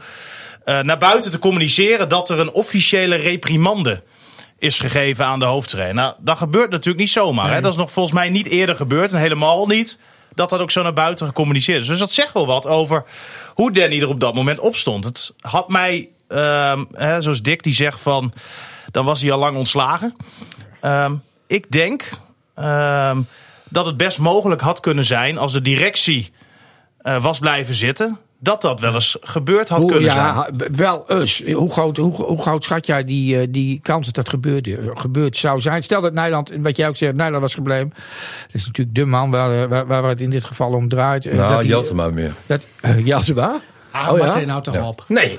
eh, 0.64 0.80
naar 0.80 0.98
buiten 0.98 1.30
te 1.30 1.38
communiceren 1.38 2.08
dat 2.08 2.30
er 2.30 2.38
een 2.38 2.52
officiële 2.52 3.16
reprimande 3.16 4.02
is 4.58 4.78
gegeven 4.78 5.24
aan 5.24 5.38
de 5.38 5.44
hoofdtrainer. 5.44 5.94
Nou, 5.94 6.14
dat 6.18 6.38
gebeurt 6.38 6.70
natuurlijk 6.70 6.98
niet 6.98 7.10
zomaar. 7.10 7.52
Hè? 7.52 7.60
Dat 7.60 7.72
is 7.72 7.78
nog 7.78 7.92
volgens 7.92 8.14
mij 8.14 8.28
niet 8.30 8.46
eerder 8.46 8.76
gebeurd 8.76 9.12
en 9.12 9.18
helemaal 9.18 9.66
niet 9.66 9.98
dat 10.34 10.50
dat 10.50 10.60
ook 10.60 10.70
zo 10.70 10.82
naar 10.82 10.92
buiten 10.92 11.26
gecommuniceerd 11.26 11.80
is. 11.80 11.86
Dus 11.86 11.98
dat 11.98 12.12
zegt 12.12 12.32
wel 12.32 12.46
wat 12.46 12.66
over 12.66 13.04
hoe 13.54 13.72
Danny 13.72 14.00
er 14.00 14.08
op 14.08 14.20
dat 14.20 14.34
moment 14.34 14.58
op 14.58 14.76
stond. 14.76 15.04
Het 15.04 15.34
had 15.40 15.68
mij, 15.68 16.08
ehm, 16.28 16.84
hè, 16.92 17.20
zoals 17.20 17.42
Dick 17.42 17.62
die 17.62 17.74
zegt 17.74 18.00
van, 18.00 18.32
dan 18.90 19.04
was 19.04 19.22
hij 19.22 19.32
al 19.32 19.38
lang 19.38 19.56
ontslagen. 19.56 20.16
Ehm, 20.80 21.14
ik 21.46 21.70
denk 21.70 22.10
ehm, 22.54 23.20
dat 23.68 23.86
het 23.86 23.96
best 23.96 24.18
mogelijk 24.18 24.60
had 24.60 24.80
kunnen 24.80 25.04
zijn 25.04 25.38
als 25.38 25.52
de 25.52 25.62
directie 25.62 26.32
eh, 26.98 27.22
was 27.22 27.38
blijven 27.38 27.74
zitten. 27.74 28.18
Dat 28.42 28.62
dat 28.62 28.80
wel 28.80 28.94
eens 28.94 29.16
gebeurd 29.20 29.68
had 29.68 29.78
Hoe, 29.80 29.90
kunnen 29.90 30.10
ja, 30.14 30.46
zijn. 30.56 30.76
wel 30.76 31.04
eens. 31.08 31.42
Hoe 31.54 31.70
groot, 31.70 31.96
hoe, 31.96 32.14
hoe 32.14 32.42
groot 32.42 32.64
schat 32.64 32.86
jij 32.86 33.04
die, 33.04 33.40
eh, 33.40 33.46
die 33.50 33.80
kans 33.82 34.06
dat 34.06 34.14
dat 34.14 34.28
gebeurd, 34.28 34.68
gebeurd 34.94 35.36
zou 35.36 35.60
zijn? 35.60 35.82
Stel 35.82 36.00
dat 36.00 36.12
Nederland, 36.12 36.52
wat 36.60 36.76
jij 36.76 36.88
ook 36.88 36.96
zegt, 36.96 37.12
Nederland 37.14 37.42
was 37.42 37.54
gebleven. 37.54 37.92
Dat 38.46 38.54
is 38.54 38.66
natuurlijk 38.66 38.96
de 38.96 39.04
man 39.04 39.30
waar, 39.30 39.68
waar, 39.68 39.86
waar 39.86 40.04
het 40.04 40.20
in 40.20 40.30
dit 40.30 40.44
geval 40.44 40.72
om 40.72 40.88
draait. 40.88 41.26
Eh, 41.26 41.36
dat 41.38 41.48
Nou, 41.48 41.64
Jeltema 41.66 42.08
meer. 42.08 42.34
Dat, 42.46 42.60
uh, 42.84 43.06
Jeltema? 43.06 43.60
Ah, 43.90 44.12
Oh, 44.12 44.18
ja? 44.18 44.24
Martin, 44.24 44.46
nou 44.46 44.62
toch 44.62 44.82
op. 44.86 45.04
Nee. 45.08 45.38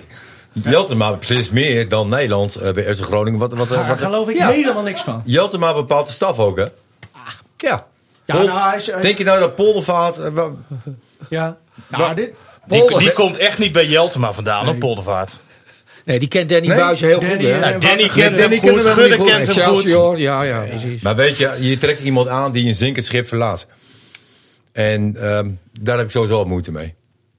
Jeltema 0.52 1.14
beslist 1.16 1.52
meer 1.52 1.90
dan 1.90 2.10
Nederland 2.10 2.56
eh, 2.56 2.72
bij 2.74 2.96
FC 2.96 3.02
Groningen. 3.04 3.40
Wat, 3.40 3.54
wat, 3.54 3.70
Daar 3.70 3.88
wat, 3.88 4.02
geloof 4.02 4.30
ik 4.30 4.38
Ja. 4.38 4.48
helemaal 4.50 4.84
niks 4.84 5.02
van. 5.02 5.22
Jeltema 5.26 5.74
bepaalt 5.74 6.08
de 6.08 6.14
staf 6.14 6.40
ook, 6.40 6.58
hè? 6.58 6.66
Ja. 7.58 7.86
Ja, 8.26 8.36
Pol- 8.36 8.46
nou, 8.46 8.60
hij 8.70 8.76
is- 8.78 8.86
hij 8.88 8.96
is- 8.96 9.02
Denk 9.02 9.18
je 9.18 9.24
nou 9.24 9.40
dat 9.40 9.56
Poldervaart... 9.56 10.18
eh, 10.18 10.44
Ja. 11.30 11.58
Nou, 11.88 12.16
dit, 12.16 12.30
Die, 12.72 12.98
die 12.98 13.14
komt 13.14 13.38
echt 13.38 13.58
niet 13.60 13.72
bij 13.72 13.86
Jeltema 13.88 14.34
vandaan, 14.34 14.68
op 14.68 14.80
Poldervaart. 14.80 15.40
Nee, 16.06 16.20
die 16.20 16.28
kent 16.28 16.50
Danny 16.50 16.68
Nee, 16.68 16.78
heel 16.96 17.20
Danny, 17.20 17.36
goed. 17.36 17.44
hè? 17.44 17.70
Ja, 17.70 17.78
Danny 17.78 18.08
kent 18.08 18.36
Danny 18.36 18.56
hem 18.56 18.60
kennen 18.60 18.84
goed, 18.84 18.92
Gudde 18.92 19.16
kent 19.24 19.56
hem 19.56 19.76
goed. 19.76 20.18
Ja, 20.20 20.44
ja, 20.44 20.62
precies. 20.70 21.02
Maar 21.02 21.16
weet 21.16 21.38
je, 21.38 21.56
je 21.60 21.78
trekt 21.78 22.00
iemand 22.04 22.28
aan 22.28 22.52
die 22.52 22.68
een 22.68 22.76
zinkend 22.76 23.06
schip 23.06 23.28
verlaat. 23.28 23.68
En 24.72 25.16
ehm, 25.22 25.50
daar 25.82 25.98
heb 25.98 26.06
ik 26.06 26.12
sowieso 26.12 26.46
moeite 26.46 26.72
mee. 26.72 26.94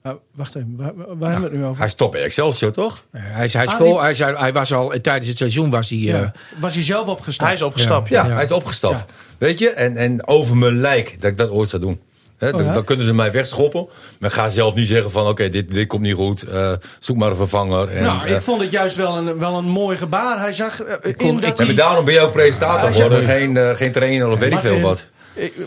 Oh, 0.05 0.13
wacht 0.35 0.55
even, 0.57 0.75
waar, 0.77 0.93
waar 0.97 1.31
hebben 1.31 1.51
we 1.51 1.57
het 1.57 1.65
nu 1.65 1.69
over? 1.69 1.81
Hij 1.81 1.89
stopt 1.91 2.13
bij 2.13 2.23
Excelsior, 2.23 2.73
toch? 2.73 3.05
Hij, 3.17 3.45
is, 3.45 3.53
hij, 3.53 3.65
is 3.65 3.71
Ah, 3.71 3.77
vol, 3.77 4.01
hij, 4.01 4.11
is, 4.11 4.19
hij 4.19 4.53
was 4.53 4.73
al 4.73 4.95
tijdens 5.03 5.27
het 5.29 5.37
seizoen 5.39 5.71
was 5.71 5.89
hij. 5.91 6.15
eh. 6.23 6.29
Was 6.59 6.75
hij 6.75 6.83
zelf 6.83 7.09
opgestapt? 7.09 7.49
Hij 7.49 7.59
is 7.59 7.63
opgestapt. 7.65 8.09
Ja, 8.09 8.27
Ja. 8.27 8.35
hij 8.35 8.45
is 8.45 8.53
opgestapt. 8.53 9.05
Weet 9.39 9.59
je? 9.59 9.71
En, 9.71 9.97
en 9.97 10.27
over 10.27 10.57
mijn 10.57 10.81
lijk 10.81 11.17
dat 11.21 11.31
ik 11.31 11.39
dat 11.39 11.51
ooit 11.51 11.69
zou 11.69 11.83
doen. 11.83 12.01
Oh, 12.43 12.61
ja? 12.65 12.73
dan 12.73 12.85
kunnen 12.85 13.07
ze 13.07 13.15
mij 13.15 13.33
wegschoppen. 13.33 13.87
Maar 14.19 14.31
ga 14.31 14.49
zelf 14.49 14.75
niet 14.75 14.89
zeggen 14.89 15.11
van 15.11 15.27
oké, 15.27 15.49
dit, 15.49 15.73
dit 15.73 15.87
komt 15.87 16.03
niet 16.03 16.15
goed. 16.15 16.43
eh, 16.43 16.73
zoek 16.99 17.17
maar 17.17 17.31
een 17.31 17.37
vervanger. 17.37 17.89
En, 17.89 18.03
nou, 18.03 18.27
eh, 18.27 18.35
ik 18.35 18.41
vond 18.41 18.61
het 18.63 18.71
juist 18.71 18.97
wel 18.97 19.17
een, 19.17 19.39
wel 19.39 19.57
een 19.59 19.65
mooi 19.69 19.97
gebaar. 19.97 20.39
Hij 20.39 20.53
zag 20.53 20.81
eh, 20.83 21.17
kon- 21.17 21.41
dat 21.41 21.51
ik- 21.51 21.57
hij... 21.57 21.67
maar 21.67 21.75
daarom 21.75 22.05
ben 22.05 22.15
je 22.15 22.21
ook 22.21 22.33
presentator 22.33 22.93
geworden. 22.93 23.25
Geen, 23.25 23.57
eh, 23.57 23.71
geen 23.75 23.93
trainer 23.93 24.29
of 24.29 24.39
weet 24.39 24.53
ik 24.53 24.59
veel 24.59 24.81
wat. 24.81 25.07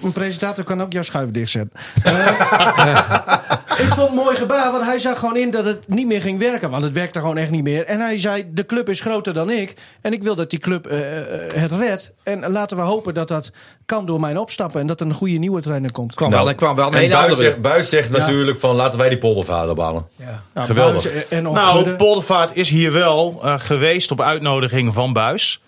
Een 0.01 0.11
presentator 0.11 0.63
kan 0.63 0.81
ook 0.81 0.91
jouw 0.93 1.03
schuif 1.03 1.31
dichtzetten. 1.31 1.71
Ik 3.77 3.85
vond 3.85 3.95
het 3.99 4.09
een 4.09 4.15
mooi 4.15 4.35
gebaar, 4.35 4.71
want 4.71 4.83
hij 4.83 4.99
zag 4.99 5.19
gewoon 5.19 5.37
in 5.37 5.51
dat 5.51 5.65
het 5.65 5.87
niet 5.87 6.07
meer 6.07 6.21
ging 6.21 6.39
werken. 6.39 6.69
Want 6.69 6.83
het 6.83 6.93
werkte 6.93 7.19
gewoon 7.19 7.37
echt 7.37 7.51
niet 7.51 7.63
meer. 7.63 7.85
En 7.85 7.99
hij 7.99 8.19
zei, 8.19 8.45
de 8.53 8.65
club 8.65 8.89
is 8.89 8.99
groter 8.99 9.33
dan 9.33 9.49
ik. 9.49 9.73
En 10.01 10.13
ik 10.13 10.23
wil 10.23 10.35
dat 10.35 10.49
die 10.49 10.59
club 10.59 10.87
eh, 10.87 11.17
eh, 11.19 11.25
het 11.53 11.71
redt. 11.71 12.11
En 12.23 12.51
laten 12.51 12.77
we 12.77 12.83
hopen 12.83 13.13
dat 13.13 13.27
dat 13.27 13.51
kan 13.85 14.05
door 14.05 14.19
mijn 14.19 14.37
opstappen. 14.37 14.81
En 14.81 14.87
dat 14.87 14.99
er 14.99 15.05
een 15.07 15.13
goede 15.13 15.37
nieuwe 15.37 15.61
trainer 15.61 15.91
komt. 15.91 16.13
kwam 16.15 16.29
wel, 16.31 16.47
er 16.47 16.55
kwam 16.55 16.75
wel 16.75 16.85
een 16.85 16.91
Nou, 16.91 17.03
en 17.03 17.09
hele 17.09 17.25
Buis 17.27 17.37
zegt, 17.39 17.61
Buis 17.61 17.89
zegt 17.89 18.09
natuurlijk 18.09 18.57
van 18.59 18.75
laten 18.75 18.99
wij 18.99 19.09
die 19.09 19.17
poldervader 19.17 19.69
opbalen. 19.69 20.07
Nou, 20.53 20.67
Geweldig. 20.67 21.03
Buis 21.11 21.27
en- 21.29 21.43
Nou. 21.43 21.89
Poldervaart 21.89 22.55
is 22.55 22.69
hier 22.69 22.91
wel 22.91 23.39
eh, 23.43 23.53
geweest 23.57 24.11
op 24.11 24.21
uitnodiging 24.21 24.93
van 24.93 25.13
Buis. 25.13 25.59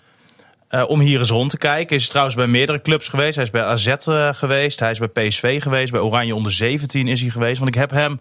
Eh, 0.67 0.89
om 0.89 0.99
hier 0.99 1.19
eens 1.19 1.29
rond 1.29 1.49
te 1.49 1.57
kijken. 1.57 1.95
Is 1.95 2.07
trouwens 2.07 2.35
bij 2.35 2.47
meerdere 2.47 2.81
clubs 2.81 3.07
geweest. 3.07 3.35
Hij 3.35 3.43
is 3.43 3.49
bij 3.49 3.63
AZ 3.63 3.87
eh, 3.87 4.29
geweest. 4.33 4.79
Hij 4.79 4.91
is 4.91 4.99
bij 4.99 5.27
PSV 5.27 5.61
geweest. 5.61 5.91
Bij 5.91 6.01
Oranje 6.01 6.35
onder 6.35 6.51
17 6.51 7.07
is 7.07 7.21
hij 7.21 7.29
geweest. 7.29 7.57
Want 7.57 7.75
ik 7.75 7.79
heb 7.79 7.91
hem. 7.91 8.19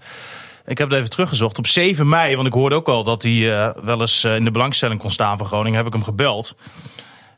Ik 0.67 0.79
heb 0.79 0.89
het 0.89 0.99
even 0.99 1.11
teruggezocht. 1.11 1.59
Op 1.59 1.67
7 1.67 2.09
mei, 2.09 2.35
want 2.37 2.47
ik 2.47 2.53
hoorde 2.53 2.75
ook 2.75 2.89
al 2.89 3.05
dat 3.05 3.23
hij 3.23 3.53
eh, 3.53 3.71
wel 3.83 4.01
eens 4.01 4.25
in 4.25 4.45
de 4.45 4.51
belangstelling 4.51 5.01
kon 5.01 5.11
staan 5.11 5.39
voor 5.39 5.47
Groningen. 5.47 5.79
Heb 5.79 5.87
ik 5.87 5.93
hem 5.93 6.05
gebeld. 6.05 6.57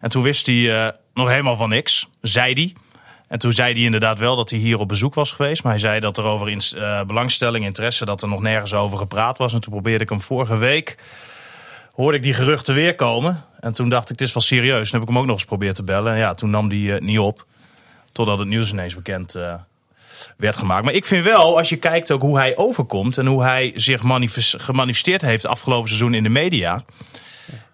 En 0.01 0.11
toen 0.11 0.23
wist 0.23 0.47
hij 0.47 0.95
nog 1.15 1.29
helemaal 1.29 1.57
van 1.57 1.69
niks. 1.69 2.09
Zei 2.21 2.53
hij. 2.53 2.75
En 3.29 3.39
toen 3.39 3.53
zei 3.53 3.73
hij 3.73 3.83
inderdaad 3.83 4.19
wel 4.19 4.37
dat 4.37 4.51
hij 4.51 4.59
hier 4.59 4.79
op 4.79 4.89
bezoek 4.89 5.15
was 5.15 5.33
geweest. 5.33 5.63
Maar 5.63 5.73
hij 5.73 5.81
zei 5.81 6.01
dat 6.01 6.19
er 6.19 6.25
over 6.25 6.49
eh, 6.77 7.03
belangstelling, 7.03 7.65
interesse, 7.65 8.05
dat 8.05 8.23
er 8.23 8.29
nog 8.29 8.41
nergens 8.41 8.75
over 8.75 8.99
gepraat 8.99 9.39
was. 9.39 9.53
En 9.53 9.61
toen 9.61 9.73
probeerde 9.73 10.05
ik 10.05 10.11
hem 10.11 10.21
vorige 10.21 10.57
week 10.57 10.97
hoorde 12.03 12.17
ik 12.17 12.23
die 12.23 12.35
geruchten 12.35 12.75
weer 12.75 12.95
komen. 12.95 13.45
En 13.61 13.73
toen 13.73 13.89
dacht 13.89 14.03
ik, 14.11 14.19
het 14.19 14.29
is 14.29 14.35
wel 14.35 14.43
serieus. 14.43 14.91
Toen 14.91 15.01
heb 15.01 15.09
ik 15.09 15.15
hem 15.15 15.19
ook 15.19 15.25
nog 15.25 15.33
eens 15.35 15.43
geprobeerd 15.43 15.75
te 15.75 15.83
bellen. 15.83 16.13
En 16.13 16.19
ja, 16.19 16.35
toen 16.35 16.51
nam 16.51 16.69
die 16.69 16.95
eh, 16.95 17.01
niet 17.01 17.19
op. 17.19 17.47
Totdat 18.13 18.39
het 18.39 18.49
nieuws 18.49 18.73
ineens 18.73 18.95
bekend 18.95 19.35
eh, 19.35 19.55
werd 20.37 20.57
gemaakt. 20.57 20.85
Maar 20.85 20.95
ik 20.95 21.05
vind 21.05 21.25
wel, 21.25 21.57
als 21.59 21.69
je 21.69 21.77
kijkt 21.77 22.11
ook 22.11 22.21
hoe 22.23 22.39
hij 22.39 22.57
overkomt... 22.57 23.19
en 23.19 23.27
hoe 23.27 23.43
hij 23.43 23.73
zich 23.75 24.03
manifes- 24.03 24.55
gemanifesteerd 24.59 25.23
heeft 25.23 25.47
afgelopen 25.47 25.89
seizoen 25.89 26.15
in 26.15 26.23
de 26.23 26.29
media... 26.29 26.81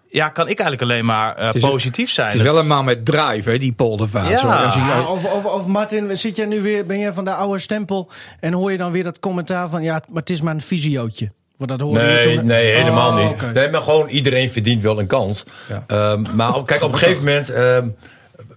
Ja, 0.07 0.29
kan 0.29 0.47
ik 0.49 0.59
eigenlijk 0.59 0.91
alleen 0.91 1.05
maar 1.05 1.35
eh, 1.35 1.49
is- 1.53 1.61
positief 1.61 2.09
zijn. 2.11 2.27
Het 2.27 2.35
is 2.37 2.41
wel 2.43 2.59
een 2.59 2.67
man 2.67 2.85
met 2.85 3.05
drive, 3.05 3.49
hè, 3.49 3.57
die 3.57 3.73
poldervaart. 3.73 4.29
Ja. 4.29 4.69
Zo, 4.69 4.79
Ja, 4.79 5.05
of, 5.07 5.31
of, 5.33 5.45
of 5.45 5.65
Martin, 5.67 6.17
zit 6.17 6.35
jij 6.35 6.45
nu 6.45 6.61
weer, 6.61 6.85
ben 6.85 6.99
jij 6.99 7.13
van 7.13 7.25
de 7.25 7.33
oude 7.33 7.59
stempel 7.59 8.09
en 8.39 8.53
hoor 8.53 8.71
je 8.71 8.77
dan 8.77 8.91
weer 8.91 9.03
dat 9.03 9.19
commentaar 9.19 9.69
van 9.69 9.83
ja, 9.83 9.91
maar 10.11 10.19
het 10.21 10.29
is 10.29 10.41
maar 10.41 10.53
een 10.53 10.61
visiootje. 10.61 11.31
Want 11.57 11.69
dat 11.69 11.79
hoorde 11.79 11.99
je 11.99 12.05
Nee, 12.05 12.35
toen. 12.35 12.45
nee, 12.45 12.75
helemaal 12.75 13.17
Oh, 13.19 13.27
niet. 13.29 13.53
Nee, 13.53 13.69
maar 13.69 13.81
gewoon 13.81 14.07
iedereen 14.09 14.49
verdient 14.49 14.83
wel 14.83 14.99
een 14.99 15.07
kans. 15.07 15.43
Ja. 15.69 15.83
Ehm, 15.87 16.35
maar 16.35 16.63
kijk, 16.63 16.81
op 16.81 16.91
een 16.91 16.97
gegeven 16.97 17.23
moment... 17.25 17.49
ehm, 17.49 17.87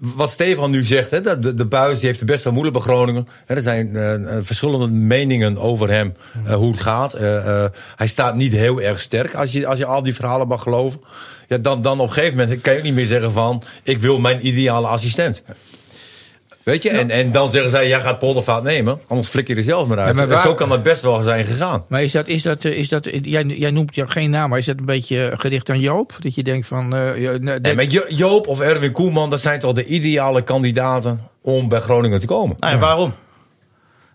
wat 0.01 0.31
Stefan 0.31 0.71
nu 0.71 0.83
zegt, 0.83 1.11
hè, 1.11 1.21
de, 1.39 1.55
de 1.55 1.67
buis 1.67 1.99
die 1.99 2.07
heeft 2.07 2.19
het 2.21 2.29
best 2.29 2.45
wel 2.45 2.53
moeilijk 2.53 2.77
bij 2.77 2.87
Groningen. 2.87 3.27
Er 3.47 3.63
zijn 3.63 3.97
eh, 3.97 4.15
eh, 4.15 4.39
verschillende 4.43 4.87
meningen 4.87 5.59
over 5.59 5.91
hem, 5.91 6.15
eh, 6.45 6.55
hoe 6.55 6.71
het 6.71 6.81
gaat. 6.81 7.13
Hij 7.97 8.07
staat 8.07 8.35
niet 8.35 8.53
heel 8.53 8.81
erg 8.81 9.01
sterk, 9.01 9.35
als 9.35 9.53
je, 9.53 9.67
als 9.67 9.79
je 9.79 9.87
al 9.87 10.03
die 10.03 10.15
verhalen 10.15 10.49
mag 10.49 10.63
geloven. 10.63 11.01
Ja, 11.49 11.59
dan, 11.59 11.83
dan 11.83 12.01
op 12.01 12.07
een 12.07 12.13
gegeven 12.13 12.37
moment 12.39 12.61
kan 12.61 12.73
je 12.73 12.79
ook 12.79 12.85
niet 12.85 12.95
meer 12.95 13.07
zeggen 13.07 13.33
van... 13.33 13.63
ik 13.83 13.99
wil 13.99 14.19
mijn 14.19 14.47
ideale 14.47 14.87
assistent. 14.87 15.43
Weet 16.69 16.83
je, 16.83 16.91
en, 16.91 17.11
en 17.11 17.33
dan 17.33 17.51
zeggen 17.51 17.71
zij, 17.71 17.89
jij 17.89 18.01
gaat 18.01 18.19
Poldervaart 18.19 18.63
nemen, 18.63 19.01
anders 19.07 19.29
flik 19.29 19.49
je 19.49 19.55
er 19.55 19.63
zelf 19.63 19.87
maar 19.89 19.99
uit. 19.99 20.09
Ja, 20.09 20.15
maar 20.15 20.23
En 20.23 20.29
waar- 20.31 20.41
zo 20.41 20.55
kan 20.55 20.71
het 20.71 20.83
best 20.83 21.03
wel 21.03 21.23
zijn 21.23 21.45
gegaan. 21.45 21.85
Maar 21.89 22.03
is 22.03 22.13
dat, 22.13 22.29
is 22.29 22.43
dat, 22.43 22.65
eh, 22.65 22.73
is 22.79 22.89
dat 22.89 23.09
jij, 23.23 23.45
jij 23.45 23.71
noemt 23.71 23.95
ja 23.95 24.07
geen 24.07 24.31
naam, 24.31 24.51
maar 24.51 24.59
is 24.59 24.67
dat 24.67 24.79
een 24.79 24.85
beetje 24.85 25.33
gericht 25.37 25.71
aan 25.71 25.81
Joop? 25.81 26.17
Dat 26.21 26.35
je 26.35 26.43
denkt 26.43 26.67
van. 26.67 26.95
eh, 26.95 27.21
ja, 27.21 27.37
nee, 27.61 27.75
maar 27.75 27.85
Jo- 27.85 28.05
Joop 28.09 28.47
of 28.47 28.61
Erwin 28.61 28.93
Koeman, 28.93 29.31
dat 29.31 29.41
zijn 29.41 29.61
toch 29.61 29.73
de 29.73 29.85
ideale 29.85 30.43
kandidaten 30.43 31.21
om 31.43 31.69
bij 31.69 31.81
Groningen 31.81 32.21
te 32.21 32.27
komen. 32.27 32.57
Nou 32.59 32.73
ja, 32.73 32.79
waarom? 32.79 33.15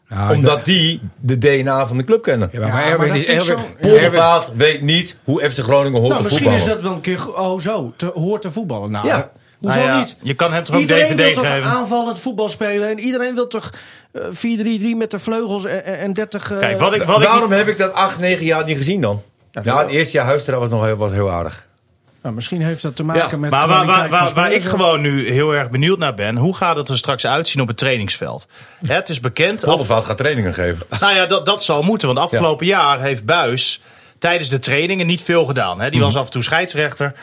Nou, 0.09 0.35
Omdat 0.35 0.65
die 0.65 0.99
de 1.19 1.37
DNA 1.37 1.87
van 1.87 1.97
de 1.97 2.03
club 2.03 2.21
kennen. 2.21 2.49
Ja, 2.51 2.59
maar, 2.59 2.67
Ja, 2.67 2.73
maar 2.73 2.85
Erwin 2.85 3.07
dat 3.07 3.17
is. 3.17 4.49
weet 4.55 4.81
niet 4.81 5.17
hoe 5.23 5.49
FC 5.49 5.59
Groningen 5.59 5.99
hoort 6.01 6.11
Nou, 6.13 6.15
te 6.15 6.23
misschien 6.23 6.51
voetballen. 6.51 6.67
is 6.67 6.73
dat 6.73 6.81
wel 6.81 6.91
een 6.93 7.01
keer 7.01 7.35
oh 7.39 7.59
zo, 7.59 7.93
te, 7.95 8.11
hoort 8.13 8.41
te 8.41 8.51
voetballen. 8.51 8.91
Nou, 8.91 9.07
Ja. 9.07 9.31
Hoezo 9.63 9.80
Nou 9.80 9.91
ja, 9.91 9.97
niet? 9.99 10.15
Je 10.21 10.34
kan 10.34 10.54
hem 10.54 10.63
toch 10.63 10.76
ook 10.76 10.82
Iedereen 10.82 11.08
wil 11.08 11.15
DVD 11.15 11.34
toch 11.36 11.52
geven? 11.52 11.69
aanvallend 11.69 12.19
voetbal 12.19 12.49
spelen 12.49 12.89
en 12.89 12.99
iedereen 12.99 13.36
wil 13.36 13.47
toch 13.47 13.69
eh, 14.12 14.21
4-3-3 14.34 14.97
met 14.97 15.12
de 15.12 15.19
vleugels 15.19 15.65
en, 15.65 15.86
en- 15.86 15.97
en 15.99 16.13
30. 16.13 16.52
eh, 16.52 16.60
Kijk, 16.60 16.80
wat 16.80 16.93
ik, 16.93 17.04
wat 17.04 17.21
ik, 17.21 17.28
Waarom 17.28 17.52
heb 17.52 17.67
ik 17.67 17.78
dat 17.78 17.93
acht, 17.93 18.19
negen 18.19 18.45
jaar 18.45 18.65
niet 18.65 18.78
gezien 18.78 19.02
dan? 19.02 19.21
Ja, 19.63 19.80
het 19.82 19.89
eerste 19.89 20.13
jaar 20.17 20.26
Huistera 20.26 20.58
was 20.58 20.69
nog 20.69 20.84
heel, 20.86 20.95
was 20.95 21.12
heel 21.12 21.32
aardig. 21.32 21.65
Nou, 22.21 22.36
misschien 22.36 22.62
heeft 22.62 22.82
dat 22.82 22.95
te 22.95 23.04
maken 23.04 23.30
Ja, 23.30 23.38
met 23.38 23.49
Maar 23.49 23.67
waar, 23.67 23.86
waar, 24.10 24.34
waar, 24.34 24.52
ik 24.52 24.63
gewoon 24.63 25.02
nu 25.02 25.30
heel 25.32 25.52
erg 25.56 25.69
benieuwd 25.69 25.97
naar 25.97 26.13
ben, 26.13 26.36
hoe 26.36 26.56
gaat 26.56 26.76
het 26.76 26.89
er 26.89 26.97
straks 26.97 27.26
uitzien 27.26 27.62
op 27.62 27.67
het 27.67 27.78
trainingsveld? 27.78 28.47
Het 28.86 29.10
is 29.10 29.19
bekend. 29.19 29.54
af- 29.54 29.63
Poldervaart 29.69 30.06
gaat 30.06 30.17
trainingen 30.17 30.54
geven. 30.54 30.86
nou 30.99 31.15
ja, 31.15 31.26
dat, 31.26 31.45
dat 31.45 31.63
zal 31.63 31.82
moeten. 31.82 32.08
Want 32.08 32.19
afgelopen 32.19 32.65
jaar 32.65 33.02
heeft 33.02 33.26
Buis 33.26 33.82
tijdens 34.19 34.49
de 34.49 34.60
trainingen 34.60 35.08
niet 35.08 35.21
veel 35.21 35.45
gedaan. 35.45 35.82
Hè. 35.82 35.89
Die 35.89 35.99
was 36.02 36.15
af 36.15 36.26
en 36.26 36.32
toe 36.32 36.43
scheidsrechter. 36.43 37.13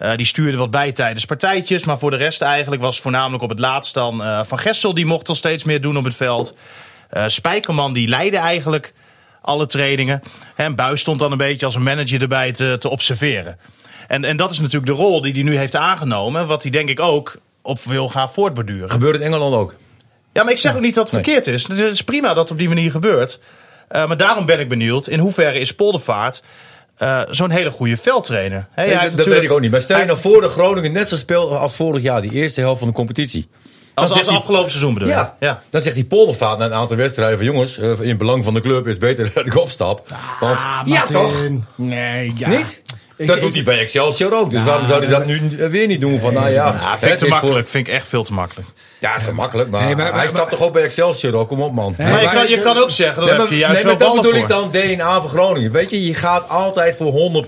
Eh, 0.00 0.16
die 0.16 0.26
stuurde 0.26 0.56
wat 0.56 0.70
bij 0.70 0.92
tijdens 0.92 1.24
partijtjes. 1.24 1.84
Maar 1.84 1.98
voor 1.98 2.10
de 2.10 2.16
rest 2.16 2.42
eigenlijk 2.42 2.82
was 2.82 3.00
voornamelijk 3.00 3.42
op 3.42 3.48
het 3.48 3.58
laatst 3.58 3.94
dan 3.94 4.22
eh, 4.22 4.40
Van 4.44 4.58
Gessel. 4.58 4.94
Die 4.94 5.06
mocht 5.06 5.28
al 5.28 5.34
steeds 5.34 5.64
meer 5.64 5.80
doen 5.80 5.96
op 5.96 6.04
het 6.04 6.16
veld. 6.16 6.54
Eh 7.08 7.24
Spijkerman 7.26 7.92
die 7.92 8.08
leidde 8.08 8.36
eigenlijk 8.36 8.94
alle 9.42 9.66
trainingen. 9.66 10.22
En 10.54 10.74
Buis 10.74 11.00
stond 11.00 11.18
dan 11.18 11.32
een 11.32 11.38
beetje 11.38 11.66
als 11.66 11.74
een 11.74 11.82
manager 11.82 12.22
erbij 12.22 12.52
te, 12.52 12.76
te 12.78 12.88
observeren. 12.88 13.58
En, 14.08 14.24
en 14.24 14.36
dat 14.36 14.50
is 14.50 14.58
natuurlijk 14.58 14.86
de 14.86 14.98
rol 14.98 15.20
die 15.20 15.32
hij 15.32 15.42
nu 15.42 15.56
heeft 15.56 15.76
aangenomen. 15.76 16.46
Wat 16.46 16.62
hij 16.62 16.70
denk 16.70 16.88
ik 16.88 17.00
ook 17.00 17.36
op 17.62 17.82
wil 17.82 18.08
gaan 18.08 18.32
voortborduren. 18.32 18.90
Gebeurt 18.90 19.14
in 19.14 19.22
Engeland 19.22 19.54
ook. 19.54 19.74
Ja, 20.32 20.42
maar 20.42 20.52
ik 20.52 20.58
zeg 20.58 20.74
ook 20.74 20.80
niet 20.80 20.94
dat 20.94 21.10
het 21.10 21.22
verkeerd 21.22 21.46
is. 21.46 21.68
Het 21.68 21.80
is 21.80 22.02
prima 22.02 22.28
dat 22.28 22.42
het 22.42 22.50
op 22.50 22.58
die 22.58 22.68
manier 22.68 22.90
gebeurt. 22.90 23.38
Maar 23.88 24.16
daarom 24.16 24.46
ben 24.46 24.60
ik 24.60 24.68
benieuwd, 24.68 25.06
in 25.06 25.18
hoeverre 25.18 25.58
is 25.58 25.74
Poldervaart 25.74 26.42
eh, 27.00 27.20
zo'n 27.30 27.50
hele 27.50 27.70
goede 27.70 27.96
veldtrainer? 27.96 28.66
Nee, 28.76 29.10
dat, 29.14 29.26
weet 29.26 29.42
ik 29.42 29.52
ook 29.52 29.60
niet. 29.60 29.70
Maar 29.70 29.80
stel 29.80 29.98
je 29.98 30.04
nou 30.04 30.18
voor 30.18 30.40
dat 30.40 30.52
Groningen 30.52 30.92
net 30.92 31.08
zo 31.08 31.16
speelt 31.16 31.50
als 31.50 31.74
vorig 31.74 32.02
jaar, 32.02 32.22
die 32.22 32.32
eerste 32.32 32.60
helft 32.60 32.78
van 32.78 32.88
de 32.88 32.94
competitie. 32.94 33.48
Als, 33.94 34.08
Dan 34.08 34.18
als 34.18 34.28
afgelopen 34.28 34.70
seizoen 34.70 34.94
bedoel 34.94 35.08
je? 35.08 35.14
Ja. 35.14 35.36
ja. 35.40 35.62
Dan 35.70 35.80
zegt 35.80 35.94
die 35.94 36.04
Poldervaart 36.04 36.58
na 36.58 36.64
een 36.64 36.72
aantal 36.72 36.96
wedstrijden 36.96 37.36
van 37.36 37.46
jongens, 37.46 37.78
eh, 37.78 38.00
in 38.00 38.16
belang 38.16 38.44
van 38.44 38.54
de 38.54 38.60
club 38.60 38.86
is 38.86 38.90
het 38.90 39.00
beter 39.00 39.30
dat 39.34 39.46
ik 39.46 39.56
opstap. 39.56 40.02
Want, 40.40 40.58
ja 40.58 40.82
Martin. 40.84 41.14
toch? 41.14 41.48
Nee, 41.74 42.32
ja. 42.36 42.48
Niet? 42.48 42.82
Ik- 43.20 43.26
dat 43.26 43.36
ik- 43.36 43.42
doet 43.42 43.54
hij 43.54 43.62
bij 43.64 43.78
Excelsior 43.78 44.32
ook. 44.34 44.50
Dus 44.50 44.62
waarom 44.62 44.86
zou 44.86 45.00
hij 45.00 45.10
dat 45.10 45.26
nu 45.26 45.40
weer 45.70 45.86
niet 45.86 46.00
doen? 46.00 46.20
Van, 46.20 46.32
nou 46.32 46.50
ja, 46.50 46.78
Ja, 46.80 46.98
vind 46.98 47.18
te 47.18 47.26
makkelijk. 47.26 47.68
Vind 47.68 47.86
ik 47.88 47.94
echt 47.94 48.08
veel 48.08 48.22
te 48.22 48.32
makkelijk. 48.32 48.68
Ja, 48.98 49.18
te 49.20 49.32
makkelijk. 49.32 49.70
Maar, 49.70 49.84
Nee, 49.84 49.96
maar- 49.96 50.04
hij 50.04 50.14
maar- 50.14 50.28
stapt 50.28 50.50
toch 50.50 50.60
ook 50.62 50.72
bij 50.72 50.82
Excelsior 50.82 51.34
ook? 51.36 51.48
Kom 51.48 51.62
op, 51.62 51.72
man. 51.72 51.94
Nee, 51.98 52.08
maar 52.10 52.22
je 52.22 52.28
kan, 52.28 52.48
je 52.48 52.60
kan 52.60 52.76
ook 52.78 52.90
zeggen, 52.90 53.16
dan 53.16 53.24
Nee, 53.24 53.32
heb 53.34 53.42
maar, 53.42 53.52
je 53.52 53.58
juist 53.58 53.74
nee, 53.74 53.84
wel 53.84 53.92
maar 53.96 54.06
dat 54.06 54.16
bedoel 54.16 54.32
voor. 54.32 54.40
ik 54.42 54.48
dan 54.82 54.96
DNA 54.96 55.20
van 55.20 55.30
Groningen. 55.30 55.72
Weet 55.72 55.90
je, 55.90 56.04
je 56.06 56.14
gaat 56.14 56.48
altijd 56.48 56.96
voor 56.96 57.10
100 57.12 57.46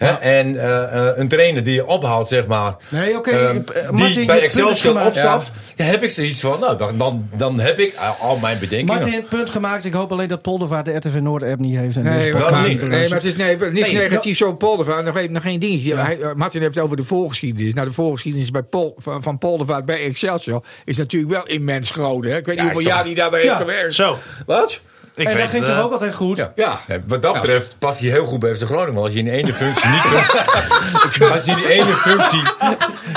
Hè? 0.00 0.12
En 0.12 0.56
eh, 0.56 1.08
eh, 1.08 1.18
een 1.18 1.28
trainer 1.28 1.64
die 1.64 1.74
je 1.74 1.86
ophaalt, 1.86 2.28
zeg 2.28 2.46
maar. 2.46 2.76
Nee, 2.88 3.16
oké, 3.16 3.30
ehm, 3.30 3.56
eh, 3.56 3.90
die 3.90 4.00
Martin, 4.00 4.26
bij 4.26 4.40
Excelsior 4.40 5.06
opstapt. 5.06 5.50
Ja. 5.76 5.84
heb 5.84 6.02
ik 6.02 6.10
zoiets 6.10 6.40
van, 6.40 6.60
nou, 6.60 6.78
dan, 6.78 6.98
dan, 6.98 7.28
dan 7.36 7.60
heb 7.60 7.78
ik 7.78 7.94
al 8.20 8.36
mijn 8.36 8.58
bedenkingen. 8.58 8.94
Martin, 8.94 9.24
punt 9.28 9.50
gemaakt. 9.50 9.84
Ik 9.84 9.92
hoop 9.92 10.12
alleen 10.12 10.28
dat 10.28 10.42
Poldervaart 10.42 10.84
de 10.84 10.96
RTV 10.96 11.14
Noord-app 11.20 11.60
niet 11.60 11.76
heeft. 11.76 11.96
En 11.96 12.02
Nee, 12.02 12.32
maar, 12.32 12.42
podcast 12.42 12.68
niet. 12.68 12.80
nee, 12.80 12.88
maar 12.88 13.10
het 13.10 13.24
is, 13.24 13.36
nee, 13.36 13.56
negatief 13.92 14.36
zo 14.36 14.54
Poldervaart. 14.54 15.04
Nog, 15.04 15.16
even, 15.16 15.32
nog 15.32 15.44
één 15.44 15.60
dingetje. 15.60 15.88
Ja. 15.94 16.04
Hij, 16.04 16.18
Martin 16.34 16.60
heeft 16.60 16.74
het 16.74 16.84
over 16.84 16.96
de 16.96 17.02
voorgeschiedenis. 17.02 17.74
Nou, 17.74 17.86
de 17.86 17.92
voorgeschiedenis 17.94 18.50
bij 18.50 18.62
Pol, 18.62 18.94
van, 18.98 19.22
van 19.22 19.38
Poldervaart 19.38 19.84
bij 19.84 20.04
Excelsior 20.04 20.64
is 20.84 20.96
natuurlijk 20.96 21.32
wel 21.32 21.46
immens 21.46 21.90
groot. 21.90 22.24
Hè? 22.24 22.36
Ik 22.36 22.46
weet 22.46 22.56
niet 22.56 22.64
hoeveel 22.64 22.88
jaar 22.88 23.04
hij 23.04 23.14
daarbij 23.14 23.42
Ja. 23.44 23.46
heeft 23.56 23.60
gewerkt. 23.60 23.94
Zo, 23.94 24.18
Wat? 24.46 24.80
Ik 25.14 25.26
en 25.28 25.36
dat 25.36 25.48
ging 25.48 25.52
het, 25.62 25.64
toch 25.70 25.76
eh, 25.78 25.84
ook 25.84 25.92
altijd 25.92 26.14
goed? 26.14 26.38
Ja. 26.38 26.52
Ja. 26.54 26.80
Nee, 26.88 26.98
wat 27.06 27.22
dat 27.22 27.32
betreft 27.32 27.74
past 27.78 28.00
hij 28.00 28.08
heel 28.10 28.24
goed 28.24 28.38
bij 28.38 28.56
FC 28.56 28.62
Groningen. 28.64 28.94
Want 28.94 29.04
als 29.06 29.12
je 29.12 29.18
in 29.18 29.24
de 29.24 29.30
ene 29.30 29.52
functie 29.52 29.90
niet 29.90 30.00
functioneert... 30.00 31.32
als 31.34 31.44
je 31.44 31.50
in 31.50 31.56
die 31.56 31.68
ene 31.68 31.92
functie... 31.92 32.42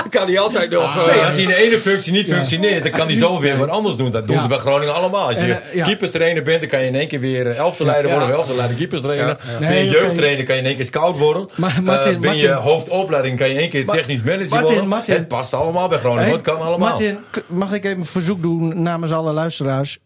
Kan 0.09 0.27
hij 0.27 0.39
altijd 0.39 0.69
nog... 0.69 0.97
eh, 0.97 1.05
Nee, 1.05 1.21
als 1.23 1.31
hij 1.33 1.41
in 1.41 1.47
de 1.47 1.55
ene 1.55 1.77
functie 1.77 2.11
niet 2.13 2.25
functioneert... 2.27 2.83
dan 2.83 2.91
kan 2.91 3.07
hij 3.07 3.15
zo 3.17 3.39
weer 3.39 3.57
wat 3.57 3.69
anders 3.69 3.95
doen. 3.95 4.11
Dat 4.11 4.27
doen 4.27 4.35
Ja. 4.35 4.41
ze 4.41 4.47
bij 4.47 4.57
Groningen 4.57 4.93
allemaal. 4.95 5.27
Als 5.27 5.35
je 5.37 5.43
En, 5.43 5.61
eh, 5.63 5.73
ja. 5.75 5.85
keeperstrainer 5.85 6.43
bent... 6.43 6.59
dan 6.59 6.69
kan 6.69 6.81
je 6.81 6.87
in 6.87 6.95
één 6.95 7.07
keer 7.07 7.19
weer 7.19 7.47
eh, 7.47 7.57
elfteleider 7.57 8.11
Ja. 8.11 8.17
worden. 8.17 8.35
Elfteleider 8.35 8.77
keeperstrainer. 8.77 9.37
Ja. 9.59 9.67
Ben 9.67 9.77
je 9.77 9.89
jeugdtrainer... 9.89 10.43
kan 10.45 10.55
je 10.55 10.61
in 10.61 10.67
één 10.67 10.75
keer 10.75 10.85
scout 10.85 11.17
worden. 11.17 11.49
Maar- 11.55 11.69
Eh, 11.77 11.79
Martin, 11.79 12.19
ben 12.21 12.37
je 12.37 12.47
Martin. 12.47 12.63
hoofdopleiding... 12.71 13.37
kan 13.37 13.47
je 13.47 13.53
in 13.53 13.59
één 13.59 13.69
keer 13.69 13.85
technisch 13.85 14.23
manager 14.23 14.49
Martin, 14.49 14.65
worden. 14.67 14.87
Martin. 14.87 15.13
Het 15.13 15.27
past 15.27 15.53
allemaal 15.53 15.87
bij 15.87 15.97
Groningen. 15.97 16.23
Hey, 16.23 16.33
het 16.33 16.41
kan 16.41 16.57
allemaal. 16.59 16.77
Martin, 16.89 17.17
mag 17.47 17.71
ik 17.73 17.85
even 17.85 17.97
een 17.97 18.05
verzoek 18.05 18.41
doen 18.41 18.81
namens 18.81 19.11
alle 19.11 19.31
luisteraars? 19.33 19.99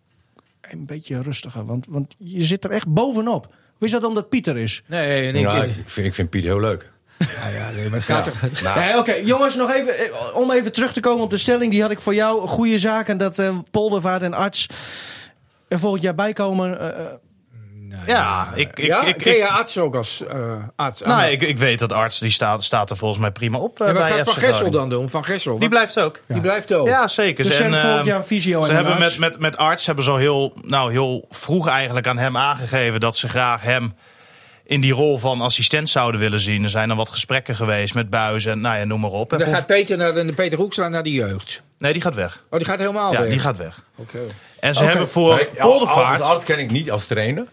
Een 0.61 0.85
beetje 0.85 1.21
rustiger, 1.21 1.65
want, 1.65 1.85
want 1.89 2.15
je 2.17 2.45
zit 2.45 2.63
er 2.63 2.71
echt 2.71 2.87
bovenop. 2.87 3.45
Of 3.45 3.83
is 3.85 3.91
dat 3.91 4.03
omdat 4.03 4.29
Pieter 4.29 4.57
is? 4.57 4.83
Nee, 4.85 5.31
nee, 5.31 5.41
Ja, 5.41 5.63
ik, 5.63 5.75
ik, 5.75 5.89
vind, 5.89 6.07
ik 6.07 6.13
vind 6.13 6.29
Piet 6.29 6.43
heel 6.43 6.59
leuk. 6.59 6.91
ja, 7.17 7.47
ja, 7.49 7.69
nee, 7.71 7.89
maar 7.89 7.99
het 7.99 8.07
gaat 8.07 8.23
toch... 8.25 8.61
Nou, 8.61 8.79
Nee, 8.79 8.97
Oké, 8.97 9.13
jongens, 9.13 9.55
nog 9.55 9.73
even, 9.73 9.97
eh, 9.97 10.35
om 10.35 10.51
even 10.51 10.71
terug 10.71 10.93
te 10.93 10.99
komen 10.99 11.23
op 11.23 11.29
de 11.29 11.37
stelling. 11.37 11.71
Die 11.71 11.81
had 11.81 11.91
ik 11.91 11.99
voor 11.99 12.13
jou. 12.15 12.47
Goede 12.47 12.79
zaken 12.79 13.17
dat 13.17 13.39
eh, 13.39 13.57
Poldervaart 13.71 14.21
en 14.21 14.33
Arts 14.33 14.67
er 15.67 15.79
volgend 15.79 16.01
jaar 16.03 16.15
bij 16.15 16.33
komen. 16.33 16.79
eh, 16.97 17.05
Ja, 18.05 18.47
ik, 18.55 18.67
ik, 18.79 18.85
ja, 18.85 19.01
ik, 19.03 19.17
ken 19.17 19.31
ik, 19.31 19.37
je 19.37 19.47
arts 19.47 19.77
ook 19.77 19.95
als 19.95 20.23
eh, 20.27 20.53
arts? 20.75 21.01
nou, 21.01 21.27
ik, 21.31 21.41
ik 21.41 21.57
weet 21.57 21.79
dat 21.79 21.91
arts 21.93 22.19
die 22.19 22.29
staat, 22.31 22.63
staat 22.63 22.89
er 22.89 22.97
volgens 22.97 23.19
mij 23.19 23.31
prima 23.31 23.57
op. 23.57 23.79
en 23.81 23.93
wat 23.93 24.05
gaat 24.05 24.19
FC 24.19 24.23
Van 24.25 24.33
Gessel 24.33 24.71
dan 24.71 24.89
doen? 24.89 25.09
Van 25.09 25.23
Gessel? 25.25 25.51
Die 25.51 25.59
wat- 25.59 25.69
blijft 25.69 25.99
ook. 25.99 26.19
die 26.27 26.41
blijft 26.41 26.73
ook. 26.73 26.87
Ja, 26.87 27.07
zeker. 27.07 27.43
dus 27.43 27.55
Ze- 27.55 27.61
zijn 27.61 27.73
en, 27.73 27.79
volgend 27.79 27.99
ehm, 27.99 28.07
jaar 28.09 28.17
een 28.17 28.25
visio 28.25 28.59
en 28.59 28.65
Ze 28.65 28.71
hebben 28.73 28.93
arts. 28.95 29.17
met, 29.17 29.31
met, 29.31 29.39
met 29.39 29.57
arts 29.57 29.85
hebben 29.85 30.03
ze 30.03 30.09
al 30.11 30.17
heel, 30.17 30.53
nou, 30.61 30.91
heel 30.91 31.25
vroeg 31.29 31.67
eigenlijk 31.67 32.07
aan 32.07 32.17
hem 32.17 32.37
aangegeven 32.37 32.99
dat 32.99 33.17
ze 33.17 33.27
graag 33.27 33.61
hem 33.61 33.93
in 34.65 34.81
die 34.81 34.93
rol 34.93 35.17
van 35.17 35.41
assistent 35.41 35.89
zouden 35.89 36.19
willen 36.21 36.39
zien. 36.39 36.63
Er 36.63 36.69
zijn 36.69 36.87
dan 36.87 36.97
wat 36.97 37.09
gesprekken 37.09 37.55
geweest 37.55 37.93
met 37.93 38.09
Buis 38.09 38.45
en 38.45 38.61
nou 38.61 38.77
ja, 38.77 38.83
noem 38.83 38.99
maar 38.99 39.11
op. 39.11 39.33
En 39.33 39.39
Dan 39.39 39.47
gaat 39.47 39.65
Peter, 39.65 39.97
naar 39.97 40.13
de, 40.13 40.33
Peter 40.35 40.57
Hoekstra 40.59 40.87
naar 40.87 41.03
de 41.03 41.11
jeugd. 41.11 41.61
Nee, 41.77 41.93
die 41.93 42.01
gaat 42.01 42.15
weg. 42.15 42.43
Oh, 42.49 42.57
die 42.57 42.67
gaat 42.67 42.79
helemaal 42.79 43.11
Ja, 43.13 43.19
weg. 43.21 43.29
die 43.29 43.39
gaat 43.39 43.57
weg. 43.57 43.81
Oké. 43.95 44.19
En 44.59 44.75
ze 44.75 44.83
hebben 44.83 45.09
voor 45.09 45.35
Nee, 45.35 45.45
Poldervaart... 45.57 46.43
Ken 46.43 46.59
ik 46.59 46.71
niet 46.71 46.91
als 46.91 47.05
trainer. 47.05 47.45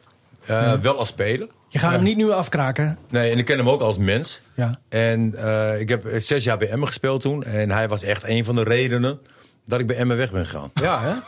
Eh, 0.46 0.72
Wel 0.72 0.98
als 0.98 1.08
speler. 1.08 1.48
je 1.68 1.78
gaat 1.78 1.92
hem 1.92 2.02
niet 2.02 2.16
nu 2.16 2.30
afkraken. 2.30 2.98
Nee, 3.08 3.30
en 3.30 3.38
ik 3.38 3.44
ken 3.44 3.58
hem 3.58 3.68
ook 3.68 3.80
als 3.80 3.98
mens. 3.98 4.40
Ja. 4.54 4.78
En 4.88 5.34
eh, 5.34 5.80
ik 5.80 5.88
heb 5.88 6.06
zes 6.16 6.44
jaar 6.44 6.58
bij 6.58 6.68
Emmen 6.70 6.88
gespeeld 6.88 7.20
toen. 7.20 7.44
En 7.44 7.70
hij 7.70 7.88
was 7.88 8.02
echt 8.02 8.24
een 8.26 8.44
van 8.44 8.54
de 8.54 8.62
redenen 8.62 9.20
dat 9.64 9.80
ik 9.80 9.86
bij 9.86 9.96
Emmen 9.96 10.16
weg 10.16 10.32
ben 10.32 10.46
gegaan. 10.46 10.70
Ja, 10.74 11.00
hè? 11.00 11.12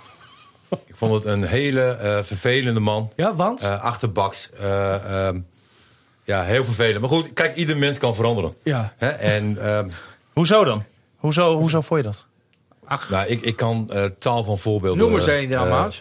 Ik 0.87 0.97
vond 0.97 1.13
het 1.15 1.25
een 1.25 1.43
hele 1.45 1.83
eh, 1.83 2.23
vervelende 2.23 2.81
man. 2.81 3.13
Ja, 3.17 3.35
want? 3.35 3.63
Eh, 3.63 3.83
achterbaks. 3.83 4.51
eh, 4.61 5.27
ehm, 5.27 5.41
ja, 6.25 6.43
heel 6.43 6.65
vervelend. 6.65 7.01
Maar 7.01 7.11
goed, 7.11 7.33
kijk, 7.33 7.57
ieder 7.57 7.77
mens 7.77 7.99
kan 7.99 8.15
veranderen. 8.15 8.55
Ja. 8.63 8.93
Hè? 8.97 9.09
En 9.09 9.59
ehm, 9.63 9.89
Hoezo 10.33 10.65
dan? 10.65 10.85
Hoezo, 11.17 11.57
hoezo 11.57 11.81
vond 11.81 12.05
je 12.05 12.07
dat? 12.07 12.27
nou, 13.09 13.27
ik, 13.27 13.41
ik 13.43 13.57
kan 13.57 13.91
eh, 13.91 14.05
taal 14.19 14.45
van 14.45 14.59
voorbeelden... 14.59 14.99
Noem 15.05 15.15
eens 15.15 15.27
één 15.27 15.49
dan, 15.49 15.93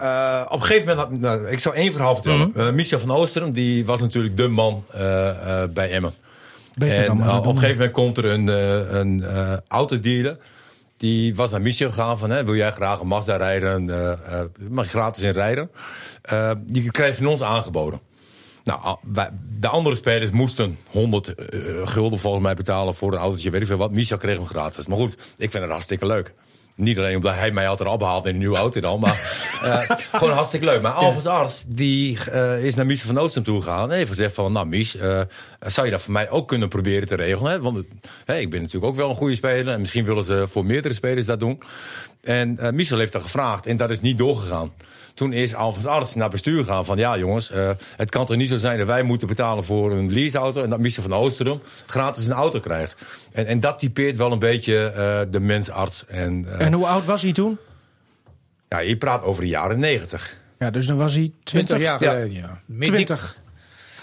eh, 0.00 0.46
op 0.48 0.60
een 0.60 0.66
gegeven 0.66 0.88
moment, 0.88 1.08
had, 1.08 1.18
nou, 1.18 1.48
ik 1.48 1.60
zal 1.60 1.74
één 1.74 1.92
verhaal 1.92 2.14
vertellen. 2.14 2.52
Eh, 2.54 2.70
Michel 2.70 2.98
van 2.98 3.10
Oosteren, 3.10 3.52
die 3.52 3.86
was 3.86 4.00
natuurlijk 4.00 4.36
de 4.36 4.48
man 4.48 4.84
eh, 4.90 5.64
bij 5.70 5.90
Emmen. 5.90 6.14
Beter 6.74 7.08
en 7.08 7.18
dan 7.18 7.38
op 7.38 7.46
een 7.46 7.54
gegeven 7.54 7.76
moment 7.76 7.92
komt 7.92 8.18
er 8.18 8.24
een, 8.24 8.46
een 8.96 9.24
autodealer. 9.68 10.36
Die 10.96 11.34
was 11.34 11.50
naar 11.50 11.62
Michel 11.62 11.88
gegaan 11.88 12.18
van, 12.18 12.30
hè, 12.30 12.44
wil 12.44 12.54
jij 12.54 12.70
graag 12.70 13.00
een 13.00 13.06
Mazda 13.06 13.36
rijden? 13.36 13.84
mag 14.68 14.84
je 14.84 14.90
gratis 14.90 15.24
in 15.24 15.30
rijden? 15.30 15.70
Die 16.66 16.90
krijg 16.90 17.16
je 17.16 17.22
van 17.22 17.32
ons 17.32 17.42
aangeboden. 17.42 18.00
Nou, 18.68 18.96
de 19.58 19.68
andere 19.68 19.96
spelers 19.96 20.30
moesten 20.30 20.78
100 20.90 21.34
eh, 21.34 21.86
gulden 21.86 22.18
volgens 22.18 22.42
mij 22.42 22.54
betalen 22.54 22.94
voor 22.94 23.12
een 23.12 23.18
autootje, 23.18 23.50
weet 23.50 23.60
ik 23.60 23.66
veel 23.66 23.76
wat. 23.76 23.90
Michel 23.90 24.16
kreeg 24.16 24.36
hem 24.36 24.46
gratis. 24.46 24.86
Maar 24.86 24.98
goed, 24.98 25.12
ik 25.36 25.50
vind 25.50 25.62
het 25.62 25.72
hartstikke 25.72 26.06
leuk. 26.06 26.34
Niet 26.78 26.98
alleen 26.98 27.16
omdat 27.16 27.34
hij 27.34 27.50
mij 27.50 27.68
altijd 27.68 27.88
ophaalt 27.88 28.26
in 28.26 28.32
een 28.32 28.38
nieuwe 28.38 28.56
auto 28.56 28.80
dan, 28.80 29.00
maar 29.00 29.12
eh, 29.62 29.96
gewoon 30.12 30.34
hartstikke 30.34 30.66
leuk. 30.66 30.82
Maar 30.82 30.92
Alphonse 30.92 31.28
Arts, 31.28 31.64
die 31.66 32.18
eh, 32.30 32.64
is 32.64 32.74
naar 32.74 32.86
Mies 32.86 33.02
van 33.02 33.18
Oostem 33.18 33.42
toe 33.42 33.62
gegaan 33.62 33.90
en 33.90 33.96
heeft 33.96 34.08
gezegd 34.08 34.34
van, 34.34 34.52
nou 34.52 34.66
Mies, 34.66 34.96
eh, 34.96 35.20
zou 35.60 35.86
je 35.86 35.92
dat 35.92 36.02
voor 36.02 36.12
mij 36.12 36.30
ook 36.30 36.48
kunnen 36.48 36.68
proberen 36.68 37.08
te 37.08 37.14
regelen? 37.14 37.52
Hè? 37.52 37.60
Want 37.60 37.78
ik 38.26 38.50
ben 38.50 38.60
natuurlijk 38.60 38.84
ook 38.84 38.96
wel 38.96 39.10
een 39.10 39.16
goede 39.16 39.34
speler 39.34 39.74
en 39.74 39.80
misschien 39.80 40.04
willen 40.04 40.24
ze 40.24 40.46
voor 40.48 40.64
meerdere 40.64 40.94
spelers 40.94 41.26
dat 41.26 41.40
doen. 41.40 41.62
En 42.22 42.58
Michel 42.72 42.98
heeft 42.98 43.12
dat 43.12 43.22
gevraagd 43.22 43.66
en 43.66 43.76
dat 43.76 43.90
is 43.90 44.00
niet 44.00 44.18
doorgegaan. 44.18 44.72
Toen 45.18 45.32
is 45.32 45.54
Alphonse 45.54 45.88
Arts 45.88 46.14
naar 46.14 46.30
bestuur 46.30 46.64
gegaan 46.64 46.84
van... 46.84 46.98
ja 46.98 47.18
jongens, 47.18 47.50
eh, 47.50 47.70
het 47.96 48.10
kan 48.10 48.26
toch 48.26 48.36
niet 48.36 48.48
zo 48.48 48.56
zijn 48.56 48.78
dat 48.78 48.86
wij 48.86 49.02
moeten 49.02 49.28
betalen 49.28 49.64
voor 49.64 49.92
een 49.92 50.12
leaseauto... 50.12 50.62
en 50.62 50.70
dat 50.70 50.78
Michel 50.78 51.02
van 51.02 51.12
Oosteren 51.14 51.62
gratis 51.86 52.26
een 52.26 52.32
auto 52.32 52.60
krijgt. 52.60 52.96
En, 53.32 53.46
en 53.46 53.60
dat 53.60 53.78
typeert 53.78 54.16
wel 54.16 54.32
een 54.32 54.38
beetje 54.38 54.78
eh, 54.90 55.20
de 55.30 55.40
mensarts. 55.40 56.04
En, 56.06 56.44
eh, 56.58 56.66
En 56.66 56.72
hoe 56.72 56.86
oud 56.86 57.04
was 57.04 57.22
hij 57.22 57.32
toen? 57.32 57.58
ja, 58.68 58.78
je 58.78 58.96
praat 58.96 59.22
over 59.22 59.42
de 59.42 59.48
jaren 59.48 59.78
negentig. 59.78 60.36
Ja, 60.58 60.70
dus 60.70 60.86
dan 60.86 60.96
was 60.96 61.14
hij 61.14 61.32
20. 61.42 61.76
20 61.78 61.80
jaar 61.80 62.02
Ja. 62.02 62.08
geleden, 62.08 62.32
ja. 62.40 62.60
Meer 62.66 62.88
20. 62.88 63.36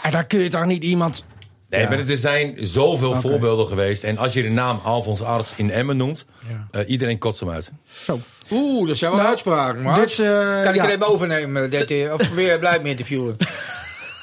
En 0.04 0.12
daar 0.12 0.25
kun 0.25 0.39
je 0.39 0.49
toch 0.49 0.65
niet 0.65 0.84
iemand... 0.84 1.25
Nee, 1.69 1.82
Ja. 1.82 1.89
maar 1.89 1.99
er 2.10 2.17
zijn 2.17 2.56
zoveel 2.60 3.13
voorbeelden 3.13 3.67
geweest. 3.67 4.04
En 4.04 4.17
als 4.17 4.34
je 4.34 4.41
de 4.41 4.49
naam 4.49 4.80
Alphonse 4.84 5.25
Arts 5.25 5.54
in 5.56 5.71
Emmen 5.71 5.97
noemt... 5.97 6.25
Ja. 6.49 6.67
eh, 6.80 6.89
iedereen 6.89 7.17
kotst 7.17 7.39
hem 7.39 7.49
uit. 7.49 7.71
Zo. 7.88 8.19
Oeh, 8.51 8.88
dat 8.88 8.97
zijn 8.97 9.10
wel 9.12 9.19
Nou, 9.19 9.31
uitspraken, 9.31 9.81
man. 9.81 9.93
dit, 9.93 10.19
eh, 10.19 10.62
kan 10.62 10.69
ik 10.73 10.75
ja. 10.75 10.84
er 10.84 10.89
even 10.89 11.08
overnemen? 11.08 11.69
Dat, 11.69 11.84
eh, 11.89 12.13
of 12.13 12.29
weer 12.29 12.60
blijf 12.65 12.81
me 12.81 12.89
interviewen? 12.89 13.38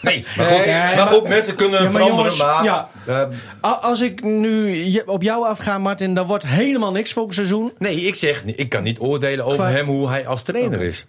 Nee, 0.03 0.25
maar 0.37 0.47
goed, 0.47 0.67
Nee, 0.67 0.75
maar 0.75 0.97
maar- 0.97 1.07
goed 1.07 1.29
mensen 1.29 1.55
kunnen 1.55 1.77
Ja, 1.79 1.83
maar 1.83 1.93
veranderen. 1.93 2.17
jongens, 2.37 2.43
maar 2.43 2.65
ja. 2.65 2.89
eh, 3.07 3.71
A- 3.71 3.79
Als 3.83 4.01
ik 4.01 4.23
nu 4.23 5.03
op 5.07 5.23
jou 5.23 5.47
afga, 5.47 5.79
Martin, 5.79 6.15
dan 6.15 6.27
wordt 6.27 6.47
helemaal 6.47 6.93
niks 6.93 7.13
volgend 7.13 7.35
seizoen. 7.35 7.73
nee, 7.79 7.97
ik 8.01 8.15
zeg, 8.15 8.43
ik 8.45 8.69
kan 8.69 8.83
niet 8.83 8.99
oordelen 8.99 9.45
over 9.45 9.57
Qua- 9.59 9.71
hem 9.71 9.87
hoe 9.87 10.09
hij 10.09 10.27
als 10.27 10.43
trainer 10.43 10.81
is. 10.81 11.07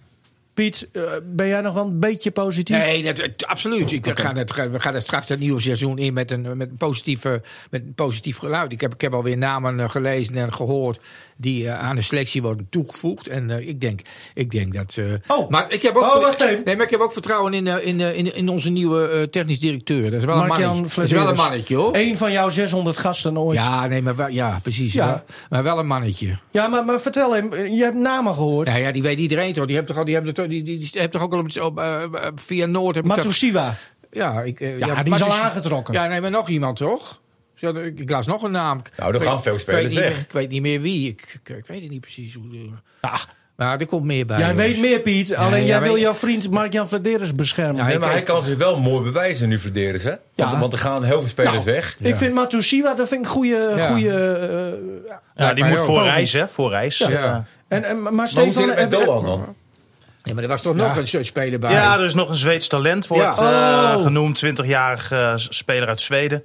Piet, 0.54 0.88
eh, 0.92 1.02
ben 1.24 1.48
jij 1.48 1.62
nog 1.62 1.74
wel 1.74 1.86
een 1.86 2.00
beetje 2.00 2.32
positief? 2.32 2.78
Nee, 2.78 3.14
dat, 3.14 3.46
absoluut. 3.46 3.92
Ik 3.92 4.20
ga 4.20 4.34
het, 4.36 4.56
we 4.56 4.80
gaan 4.80 4.94
het 4.94 5.04
straks 5.04 5.30
het 5.30 5.40
nieuwe 5.40 5.62
seizoen 5.62 5.98
in 5.98 6.14
met 6.14 6.32
een, 6.32 6.42
met 6.58 6.70
een, 6.70 6.78
positieve, 6.78 7.42
met 7.70 7.82
een 7.82 7.94
positief 7.94 8.38
geluid. 8.38 8.72
Ik 8.72 8.82
heb, 8.82 8.94
ik 8.94 9.02
heb 9.02 9.14
alweer 9.14 9.38
namen 9.38 9.80
eh, 9.80 9.90
gelezen 9.90 10.36
en 10.36 10.54
gehoord 10.54 11.00
die 11.38 11.68
eh, 11.68 11.80
aan 11.80 11.96
de 11.96 12.02
selectie 12.02 12.42
worden 12.42 12.68
toegevoegd. 12.70 13.28
En 13.28 13.50
eh, 13.50 13.68
ik, 13.68 13.82
denk, 13.82 14.00
ik 14.34 14.52
denk 14.52 14.74
dat. 14.74 14.96
eh, 14.98 15.06
Oh. 15.38 15.50
maar 15.50 15.72
ik 15.72 15.82
heb 15.82 15.96
ook, 15.96 16.04
Oh, 16.04 16.22
wacht 16.22 16.40
even. 16.42 16.62
Nee, 16.66 16.76
maar 16.76 16.86
ik 16.86 16.92
heb 16.92 17.00
ook 17.00 17.14
vertrouwen 17.14 17.54
in, 17.54 17.68
in, 17.68 18.00
in, 18.00 18.36
in 18.36 18.50
onze 18.50 18.70
nieuwe 18.70 19.28
technisch 19.32 19.60
directeur. 19.60 20.04
Dat 20.12 20.20
is 20.20 20.26
wel 20.26 20.42
een 20.42 20.48
mannetje. 20.48 20.82
Dat 20.96 21.06
is 21.06 21.12
wel 21.12 21.28
een 21.30 21.36
mannetje 21.36 21.76
hoor. 21.76 21.96
Eén 21.96 22.18
van 22.18 22.32
jouw 22.32 22.50
600 22.50 22.98
gasten 22.98 23.38
ooit. 23.38 23.58
Ja, 23.58 23.64
Ja, 23.84 23.88
nee, 23.88 24.02
maar 24.02 24.16
wel, 24.16 24.28
ja, 24.28 24.60
precies. 24.64 24.94
Ja. 24.94 25.06
Ja. 25.08 25.24
Maar 25.50 25.64
wel 25.64 25.80
een 25.80 25.88
mannetje. 25.88 26.38
maar, 26.52 26.86
maar 26.86 27.00
vertel 27.00 27.34
hem, 27.36 27.56
je 27.56 27.84
hebt 27.84 27.96
namen 27.96 28.34
gehoord. 28.34 28.70
Ja, 28.70 28.76
ja, 28.76 28.92
die 28.92 29.02
weet 29.02 29.18
iedereen 29.20 29.54
toch? 29.54 29.66
Die 29.66 29.76
hebt 29.76 29.88
toch, 29.88 29.98
al- 29.98 30.06
die 30.06 30.14
hebben 30.14 30.34
toch, 30.34 30.48
die, 30.48 30.64
die, 30.64 30.78
die 30.78 30.90
heeft 30.92 31.12
toch 31.12 31.22
ook 31.22 31.34
al 31.34 31.40
op, 31.40 31.78
op, 32.28 32.40
via 32.40 32.66
Noord. 32.66 33.04
Matusiwa. 33.04 33.74
ja, 34.12 34.42
ik, 34.42 34.60
Ja, 34.60 35.04
die 35.04 35.14
is 35.14 35.24
al 35.24 35.34
aangetrokken. 35.34 35.94
Ja, 35.94 36.08
nee, 36.08 36.22
maar 36.22 36.32
nog 36.32 36.50
iemand 36.50 36.78
toch? 36.78 37.22
Ik, 37.70 38.00
ik 38.00 38.10
las 38.10 38.28
nog 38.28 38.44
een 38.44 38.52
naam. 38.52 38.82
Nou, 38.98 39.10
er 39.10 39.16
Ik 39.20 39.26
gaan 39.26 39.34
weet- 39.36 39.44
veel 39.44 39.60
spelers 39.60 39.94
weg. 39.94 40.10
meer- 40.10 40.20
ik 40.20 40.32
weet 40.32 40.50
niet 40.50 40.62
meer 40.62 40.82
wie. 40.82 41.10
Ik, 41.10 41.40
ik, 41.44 41.56
ik 41.58 41.66
weet 41.68 41.82
het 41.82 41.90
niet 41.90 42.02
precies 42.02 42.34
hoe. 42.34 42.50
de- 42.50 42.70
Ach, 43.02 43.28
Maar 43.56 43.80
er 43.80 43.86
komt 43.86 44.04
meer 44.06 44.26
bij. 44.26 44.38
jij 44.40 44.48
jongens. 44.50 44.68
weet 44.68 44.80
meer, 44.82 45.00
Piet. 45.00 45.36
Alleen 45.36 45.60
ja, 45.62 45.66
jij 45.68 45.80
weet- 45.80 45.90
wil 45.90 46.00
jouw 46.00 46.14
vriend 46.14 46.50
Mark-Jan 46.52 46.88
Vladeris 46.88 47.36
beschermen. 47.36 47.76
Ja, 47.76 47.86
Nee, 47.86 48.00
maar 48.00 48.12
hij 48.12 48.24
kan 48.24 48.42
zich 48.42 48.58
wel 48.58 48.80
mooi 48.80 49.04
bewijzen 49.04 49.50
nu 49.50 49.60
Flederis, 49.60 50.04
hè? 50.04 50.10
Want, 50.36 50.52
Ja. 50.52 50.60
want 50.60 50.74
er 50.74 50.80
gaan 50.80 51.04
heel 51.04 51.20
veel 51.20 51.28
spelers 51.30 51.54
Nou, 51.54 51.66
weg. 51.66 51.96
Ik 52.00 52.16
vind 52.16 52.34
Matusiwa, 52.34 52.94
dat 52.94 53.08
vind 53.08 53.26
ik 53.26 53.32
goede... 53.32 53.74
Ja. 53.76 53.88
goede 53.92 54.10
eh, 55.06 55.14
Ja, 55.36 55.54
die 55.54 55.64
moet 55.66 55.80
voor 55.80 56.04
reis, 56.04 56.34
hè? 56.34 56.48
Voor 56.48 56.70
reis. 56.70 56.98
Ja. 56.98 57.10
Ja. 57.10 57.46
en, 57.68 57.84
en, 57.84 58.02
maar 58.02 58.14
Maar 58.14 58.30
hoe 58.34 58.44
Stefan... 58.44 58.54
zit 58.54 58.76
het 58.76 58.90
met 58.90 58.98
heb- 59.00 59.06
Doan 59.06 59.26
dan? 59.26 59.56
Ja, 60.24 60.34
maar 60.34 60.44
er 60.44 60.50
was 60.50 60.62
toch 60.62 60.76
nog 60.76 60.98
een 60.98 61.08
soort 61.08 61.26
speler 61.26 61.60
bij. 61.60 61.72
Ja, 61.72 61.98
er 61.98 62.06
is 62.06 62.14
nog 62.14 62.30
een 62.30 62.36
Zweeds 62.36 62.68
talent, 62.68 63.08
wordt 63.08 63.38
Ja. 63.38 63.92
eh, 63.92 63.98
Oh. 63.98 64.04
genoemd. 64.04 64.38
20-jarig 64.46 65.12
eh, 65.12 65.34
speler 65.36 65.88
uit 65.88 66.02
Zweden. 66.02 66.44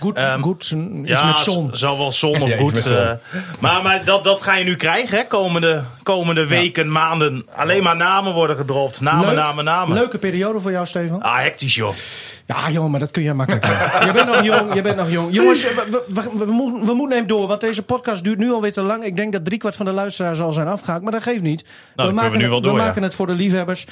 Goed, 0.00 0.16
Ehm, 0.16 0.40
goed, 0.40 0.74
Ja, 1.04 1.24
met 1.26 1.38
zon. 1.38 1.70
zal 1.72 1.98
wel 1.98 2.12
zon 2.12 2.42
of 2.42 2.48
Ja, 2.50 2.56
goed. 2.56 2.86
eh, 2.86 3.10
maar 3.58 3.82
maar 3.82 4.04
dat, 4.04 4.24
dat 4.24 4.42
ga 4.42 4.54
je 4.54 4.64
nu 4.64 4.76
krijgen, 4.76 5.18
hè? 5.18 5.26
Komende, 5.26 5.82
komende 6.02 6.46
weken, 6.46 6.92
maanden. 6.92 7.46
Alleen 7.54 7.82
maar 7.82 7.96
namen 7.96 8.32
worden 8.32 8.56
gedropt. 8.56 9.00
Namen, 9.00 9.26
Leuk. 9.26 9.34
namen, 9.36 9.64
namen. 9.64 9.96
Leuke 9.96 10.18
periode 10.18 10.60
voor 10.60 10.70
jou, 10.70 10.86
Stefan. 10.86 11.22
Ah, 11.22 11.36
hectisch, 11.38 11.74
joh. 11.74 11.94
Ja, 12.46 12.70
jongen, 12.70 12.90
maar 12.90 13.00
dat 13.00 13.10
kun 13.10 13.22
je 13.22 13.34
makkelijk. 13.34 13.66
doen. 13.66 13.74
je 14.06 14.12
bent 14.12 14.26
nog 14.26 14.42
jong, 14.44 14.74
je 14.74 14.82
bent 14.82 14.96
nog 14.96 15.10
jong. 15.10 15.34
Jongens, 15.34 15.62
we, 15.62 16.02
we, 16.08 16.22
we, 16.32 16.44
we 16.44 16.52
moeten, 16.52 16.86
we 16.86 16.94
moeten 16.94 17.16
hem 17.18 17.26
door, 17.26 17.46
want 17.48 17.60
deze 17.60 17.82
podcast 17.82 18.24
duurt 18.24 18.38
nu 18.38 18.52
alweer 18.52 18.72
te 18.72 18.82
lang. 18.82 19.04
Ik 19.04 19.16
denk 19.16 19.32
dat 19.32 19.44
driekwart 19.44 19.76
van 19.76 19.86
de 19.86 19.92
luisteraars 19.92 20.40
al 20.40 20.52
zijn 20.52 20.68
afgehaakt, 20.68 21.02
maar 21.02 21.12
dat 21.12 21.22
geeft 21.22 21.42
niet. 21.42 21.64
kunnen 21.96 22.14
we 22.14 22.20
maken, 22.20 22.36
nu 22.36 22.42
het, 22.42 22.50
wel 22.50 22.60
door, 22.60 22.72
we 22.74 22.78
ja. 22.78 22.84
maken 22.86 23.02
het 23.02 23.14
voor 23.14 23.26
de 23.26 23.32
liefhebbers. 23.34 23.86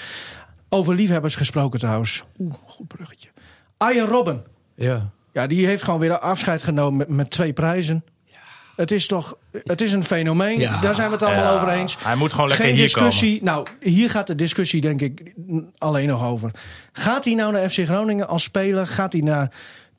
Over 0.68 0.94
liefhebbers 0.94 1.34
gesproken 1.34 1.78
trouwens. 1.78 2.24
Oeh, 2.38 2.54
goed 2.66 2.88
bruggetje. 2.88 3.28
Arjen 3.76 4.06
Robben. 4.06 4.44
Ja. 4.74 5.11
Ja, 5.32 5.46
die 5.46 5.66
heeft 5.66 5.82
gewoon 5.82 6.00
weer 6.00 6.18
afscheid 6.18 6.62
genomen 6.62 6.96
met, 6.96 7.08
met 7.08 7.30
twee 7.30 7.52
prijzen. 7.52 8.04
Het 8.76 8.90
is 8.90 9.06
toch, 9.06 9.36
het 9.64 9.80
is 9.80 9.92
een 9.92 10.04
fenomeen. 10.04 10.58
Ja. 10.58 10.80
Daar 10.80 10.94
zijn 10.94 11.06
we 11.06 11.12
het 11.12 11.22
allemaal 11.22 11.44
Ja, 11.44 11.54
over 11.54 11.68
eens. 11.68 11.96
Hij 12.04 12.16
moet 12.16 12.32
gewoon 12.32 12.48
lekker 12.48 12.66
Geen 12.66 12.74
hier 12.74 12.84
discussie. 12.84 13.42
Nou, 13.42 13.66
hier 13.80 14.10
gaat 14.10 14.26
de 14.26 14.34
discussie 14.34 14.80
denk 14.80 15.00
ik 15.00 15.32
alleen 15.78 16.08
nog 16.08 16.24
over. 16.24 16.50
Gaat 16.92 17.24
hij 17.24 17.34
nou 17.34 17.52
naar 17.52 17.70
FC 17.70 17.84
Groningen 17.84 18.28
als 18.28 18.42
speler? 18.42 18.86
Gaat 18.86 19.12
hij 19.12 19.22
naar 19.22 19.50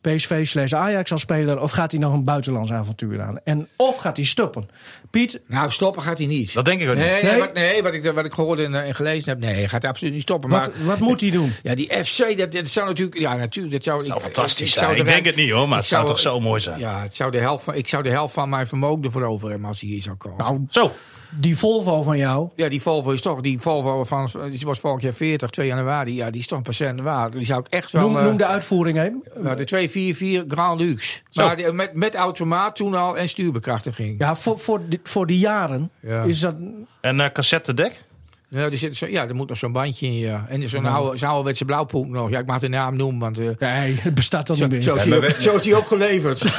PSV 0.02 0.46
slash 0.48 0.74
Ajax 0.74 1.12
als 1.12 1.22
speler? 1.22 1.60
Of 1.60 1.72
gaat 1.72 1.92
hij 1.92 2.00
nog 2.00 2.14
een 2.14 2.24
buitenlands 2.24 2.72
avontuur 2.72 3.22
aan? 3.22 3.40
En 3.44 3.68
of 3.76 3.98
gaat 3.98 4.18
hij 4.18 4.26
stoppen? 4.26 4.70
Piet, 5.10 5.42
Nou, 5.48 5.72
stoppen 5.72 6.02
gaat 6.02 6.18
hij 6.18 6.28
niet. 6.28 6.54
Dat 6.54 6.66
denk 6.66 6.82
ik 6.82 6.90
ook 6.90 6.96
niet. 6.96 7.04
Nee, 7.06 7.14
Nee? 7.24 7.32
nee, 7.32 7.40
wat, 7.40 7.54
nee 7.54 7.84
wat, 7.84 7.94
ik, 7.94 8.12
wat 8.14 8.26
ik 8.26 8.34
gehoord 8.34 8.60
en, 8.60 8.76
eh, 8.76 8.88
en 8.88 8.96
gelezen 8.96 9.30
heb. 9.30 9.40
Nee, 9.40 9.54
hij 9.54 9.68
gaat 9.70 9.86
absoluut 9.86 10.14
niet 10.14 10.22
stoppen. 10.22 10.50
wat, 10.50 10.72
maar, 10.78 10.86
wat 10.86 11.00
moet 11.00 11.22
hij 11.22 11.32
doen? 11.32 11.54
Ja, 11.64 11.76
die 11.76 12.04
FC, 12.04 12.38
dat, 12.38 12.52
dat 12.52 12.68
zou 12.68 12.88
natuurlijk. 12.88 13.20
Ja, 13.20 13.36
natuurlijk. 13.36 13.74
Dat 13.74 13.84
zou, 13.84 14.04
zou 14.04 14.18
ik- 14.18 14.24
fantastisch 14.24 14.72
zou 14.72 14.86
zijn. 14.86 14.96
de 14.96 15.02
Ik 15.02 15.08
denk 15.08 15.26
het 15.26 15.36
niet, 15.36 15.52
hoor, 15.52 15.68
maar 15.68 15.78
het 15.78 15.88
zou 15.88 16.06
toch 16.06 16.20
zo 16.20 16.40
mooi 16.40 16.60
zijn. 16.60 16.80
Ja, 16.80 17.02
het 17.02 17.16
zou 17.16 17.32
de 17.32 17.40
helft 17.40 17.64
van, 17.64 17.74
ik 17.76 17.88
zou 17.88 18.04
de 18.04 18.10
helft 18.10 18.34
van 18.34 18.50
mijn 18.50 18.68
vermogen 18.68 19.04
ervoor 19.04 19.24
over 19.24 19.50
hebben 19.50 19.68
als 19.68 19.80
hij 19.80 19.90
hier 19.90 20.02
zou 20.02 20.16
komen. 20.16 20.38
Nou, 20.38 20.66
Zo. 20.70 20.92
Die 21.30 21.58
Volvo 21.58 22.04
van 22.04 22.18
jou. 22.18 22.50
ja, 22.56 22.70
die 22.70 22.82
Volvo 22.82 23.12
is 23.12 23.22
toch. 23.22 23.42
Die 23.42 23.60
Volvo 23.60 24.04
van. 24.04 24.30
Die 24.50 24.66
was 24.66 24.80
vorig 24.80 25.02
jaar 25.02 25.14
40, 25.14 25.50
2 25.50 25.68
januari. 25.68 26.16
Ja, 26.16 26.30
die 26.30 26.42
is 26.42 26.48
toch 26.48 26.58
een 26.58 26.64
patiënt 26.64 27.02
waard. 27.02 27.34
Die 27.34 27.46
zou 27.46 27.60
ik 27.60 27.68
echt 27.68 27.92
wel. 27.92 28.02
Noem, 28.02 28.18
eh, 28.18 28.24
noem 28.24 28.38
de 28.38 28.46
uitvoering 28.46 28.98
heen. 28.98 29.24
nou, 29.36 29.56
de 29.58 29.66
244 29.66 30.44
Grand 30.58 30.80
Luxe. 30.82 31.20
Zo. 31.30 31.46
Maar 31.46 31.56
die- 31.56 31.72
met, 31.72 31.94
met 31.94 32.16
automaat 32.16 32.76
toen 32.76 32.94
al 32.94 33.18
en 33.18 33.30
stuurbekrachtiging. 33.30 34.20
Ja, 34.20 34.36
voor, 34.36 34.60
voor, 34.60 34.82
die, 34.90 35.00
voor 35.04 35.28
die 35.28 35.40
jaren 35.40 35.92
Ja. 36.00 36.24
is 36.24 36.40
dat... 36.40 36.56
En 37.02 37.20
eh 37.20 37.30
cassettedek? 37.32 38.04
Ja, 38.52 38.60
er, 38.62 38.78
zit 38.78 38.98
zo, 38.98 39.06
ja, 39.08 39.28
er 39.28 39.36
moet 39.36 39.50
nog 39.50 39.58
zo'n 39.58 39.72
bandje 39.72 40.06
in, 40.06 40.14
ja. 40.18 40.46
En 40.50 40.70
zo'n 40.70 40.86
oude, 40.86 41.18
zo'n 41.18 41.28
ouderwetse 41.30 41.66
blauwpoek 41.66 42.08
nog. 42.08 42.30
Ja, 42.30 42.40
ik 42.40 42.46
mag 42.46 42.60
de 42.60 42.68
naam 42.68 42.96
noemen, 42.96 43.20
want... 43.20 43.40
eh, 43.40 43.46
Nee, 43.60 43.96
het 44.02 44.14
bestaat 44.14 44.48
dan 44.48 44.56
zo, 44.56 44.64
niet 44.64 44.72
meer. 44.72 44.82
zo, 44.82 44.96
is 44.96 45.04
maar 45.06 45.18
ook, 45.18 45.24
we- 45.26 45.42
zo 45.42 45.56
is 45.56 45.62
die 45.62 45.76
ook 45.76 45.88
geleverd. 45.88 46.42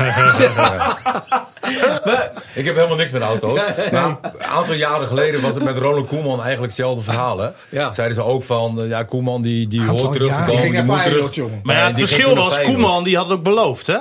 Ik 2.55 2.65
heb 2.65 2.75
helemaal 2.75 2.97
niks 2.97 3.11
met 3.11 3.23
auto's. 3.23 3.61
Maar 3.93 4.05
een 4.23 4.43
aantal 4.45 4.75
jaren 4.75 5.07
geleden 5.07 5.41
was 5.41 5.55
het 5.55 5.65
met 5.65 5.77
Ronald 5.77 6.07
Koeman 6.07 6.33
eigenlijk 6.43 6.61
hetzelfde 6.63 7.03
verhaal. 7.03 7.39
Hè? 7.39 7.49
Ja. 7.69 7.93
Zeiden 7.93 8.17
ze 8.17 8.23
ook 8.25 8.43
van, 8.43 8.81
eh, 8.83 8.89
ja, 8.89 9.03
Koeman 9.03 9.43
die, 9.43 9.69
die 9.69 9.83
hoort 9.85 10.13
terug 10.13 10.35
te 10.37 10.43
komen. 10.47 10.71
Die 10.71 10.83
moet 10.83 11.03
terug. 11.05 11.35
jongen. 11.35 11.61
Maar 11.63 11.77
ja, 11.77 11.87
het 11.87 11.99
verschil 11.99 12.35
was. 12.35 12.61
Koeman 12.63 13.05
die 13.05 13.17
had 13.17 13.29
het 13.29 13.35
ook 13.39 13.43
beloofd, 13.45 13.87
hè? 13.87 13.97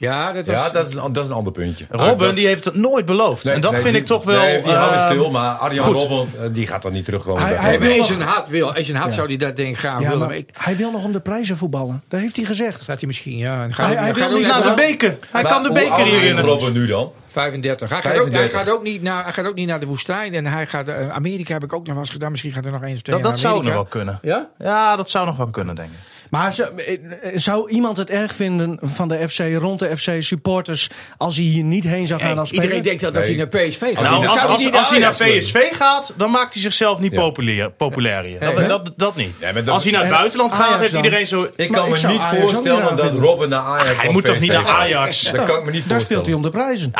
Ja, 0.00 0.32
dat 0.32 0.46
was... 0.46 0.54
Ja, 0.56 0.70
dat 0.70 0.88
is, 0.88 0.94
een, 0.94 1.12
dat 1.12 1.24
is 1.24 1.30
een 1.30 1.36
ander 1.36 1.52
puntje. 1.52 1.86
Robben 1.90 2.26
dat- 2.26 2.34
die 2.36 2.46
heeft 2.46 2.64
het 2.64 2.74
nooit 2.74 3.06
beloofd. 3.06 3.44
Nee, 3.44 3.54
en 3.54 3.60
dat 3.60 3.70
nee, 3.72 3.80
vind 3.80 3.92
die- 3.92 4.02
ik 4.02 4.08
toch 4.08 4.24
wel... 4.24 4.40
Nee, 4.40 4.62
die 4.62 4.72
houden 4.72 4.98
eh, 4.98 5.06
stil, 5.10 5.30
maar 5.30 5.50
Arjan 5.54 5.84
goed. 5.84 5.94
Robben 5.96 6.28
eh, 6.42 6.48
die 6.52 6.66
gaat 6.66 6.82
dan 6.82 6.92
niet 6.92 7.04
terugkomen. 7.04 7.42
Hij- 7.42 7.50
hij 7.54 7.60
Hij 7.64 7.78
wil 7.80 7.88
nog- 7.88 7.96
in 7.96 8.04
zijn 8.04 8.28
hart 8.28 8.48
wil. 8.48 8.74
In 8.74 8.84
zijn 8.84 8.96
hart 8.96 9.12
zou 9.12 9.26
hij 9.26 9.36
dat 9.36 9.58
ik 9.58 9.78
graag 9.78 9.92
Ja, 9.92 9.98
willen. 10.02 10.18
maar 10.18 10.28
Maar 10.28 10.36
ik, 10.36 10.50
hij 10.52 10.76
wil 10.76 10.90
nog 10.90 11.04
om 11.04 11.12
de 11.12 11.20
prijzen 11.20 11.56
voetballen. 11.56 12.02
Dat 12.08 12.20
heeft 12.20 12.36
hij 12.36 12.44
gezegd. 12.44 12.84
gaat 12.84 12.98
hij 12.98 13.06
misschien, 13.06 13.36
ja. 13.36 13.62
En 13.62 13.74
gaat 13.74 13.86
Hij- 13.94 13.96
gaat 14.14 14.28
wil 14.28 14.38
niet 14.38 14.46
naar 14.46 14.62
de 14.62 14.74
beker. 14.76 15.16
Hij 15.30 15.42
Maar 15.42 15.52
kan 15.52 15.62
de 15.62 15.72
beker 15.72 16.04
hier 16.04 16.14
is 16.16 16.22
winnen. 16.22 16.44
Robben 16.44 16.72
nu 16.72 16.86
dan? 16.86 17.12
35. 17.28 17.90
Hij 17.90 18.00
gaat, 18.02 18.12
ook, 18.12 18.12
hij, 18.18 18.22
35. 18.32 18.60
gaat 18.60 18.70
ook 18.70 18.82
niet 18.82 19.02
naar, 19.02 19.24
hij 19.24 19.32
gaat 19.32 19.46
ook 19.46 19.54
niet 19.54 19.66
naar 19.68 19.80
de 19.80 19.86
woestijn. 19.86 20.34
En 20.34 20.46
hij 20.46 20.66
gaat... 20.66 20.88
eh, 20.88 21.08
Amerika 21.10 21.52
heb 21.52 21.62
ik 21.64 21.72
ook 21.72 21.84
nog 21.84 21.94
wel 21.94 22.02
eens 22.02 22.10
gedaan. 22.12 22.30
Misschien 22.30 22.52
gaat 22.52 22.64
er 22.64 22.72
nog 22.72 22.82
één 22.82 22.94
of 22.94 23.02
twee 23.02 23.16
Dat, 23.16 23.24
dat 23.30 23.38
zou 23.38 23.64
nog 23.64 23.72
wel 23.72 23.84
kunnen. 23.84 24.18
Ja? 24.22 24.48
Ja, 24.58 24.96
dat 24.96 25.10
zou 25.10 25.26
nog 25.26 25.36
wel 25.36 25.46
kunnen, 25.48 25.74
denk 25.74 25.88
ik. 25.88 25.94
Maar 26.30 26.52
zou, 26.52 26.68
eh, 26.82 26.96
zou 27.34 27.70
iemand 27.70 27.96
het 27.96 28.10
erg 28.10 28.34
vinden 28.34 28.78
van 28.82 29.08
de 29.08 29.28
FC, 29.28 29.38
rond 29.38 29.78
de 29.78 29.96
FC 29.96 30.10
supporters, 30.18 30.88
als 31.16 31.36
hij 31.36 31.44
hier 31.44 31.64
niet 31.64 31.84
heen 31.84 32.06
zou 32.06 32.20
gaan 32.20 32.28
Hey, 32.28 32.38
als 32.38 32.48
speler? 32.48 32.64
iedereen 32.64 32.84
denkt 32.84 33.02
dat, 33.02 33.14
dat 33.14 33.22
Nee. 33.22 33.36
hij 33.36 33.46
naar 33.52 33.62
PSV 33.68 33.78
gaat. 33.80 33.96
Als 33.96 34.00
Nou, 34.08 34.20
hij- 34.20 34.28
als, 34.28 34.90
hij 34.90 34.98
naar? 34.98 35.10
PSV 35.38 35.76
gaat, 35.76 36.14
dan 36.16 36.30
maakt 36.30 36.52
hij 36.52 36.62
zichzelf 36.62 36.98
niet 36.98 37.12
Ja. 37.12 37.18
populair, 37.20 37.70
populair 37.70 38.22
hier. 38.24 38.40
Nee, 38.40 38.54
dat, 38.54 38.68
dat, 38.68 38.92
dat 38.96 39.16
niet. 39.16 39.30
Ja, 39.40 39.52
als 39.66 39.82
hij 39.82 39.92
naar 39.92 40.02
het 40.02 40.10
en 40.10 40.16
buitenland 40.18 40.52
Ajax 40.52 40.68
gaat, 40.68 40.80
heeft 40.80 40.92
dan? 40.92 41.04
iedereen 41.04 41.26
zo... 41.26 41.42
Ik 41.56 41.70
kan 41.72 41.86
ik 41.86 42.02
me 42.02 42.08
niet 42.08 42.18
Ajax 42.20 42.40
voorstellen 42.40 42.96
dat. 42.96 43.12
Robben 43.12 43.48
naar 43.48 43.60
Ajax 43.60 43.96
hij 43.96 44.06
of 44.06 44.12
moet 44.12 44.24
toch 44.24 44.40
niet 44.40 44.52
naar 44.52 44.64
gaat. 44.64 44.76
Ajax? 44.80 45.22
Dat 45.32 45.42
kan 45.44 45.58
ik 45.58 45.64
me 45.64 45.70
niet 45.70 45.88
Daar 45.88 46.00
speelt 46.00 46.26
hij 46.26 46.34
voorstellen. 46.34 46.36
om 46.36 46.42
de 46.42 46.50
prijzen. 46.50 46.92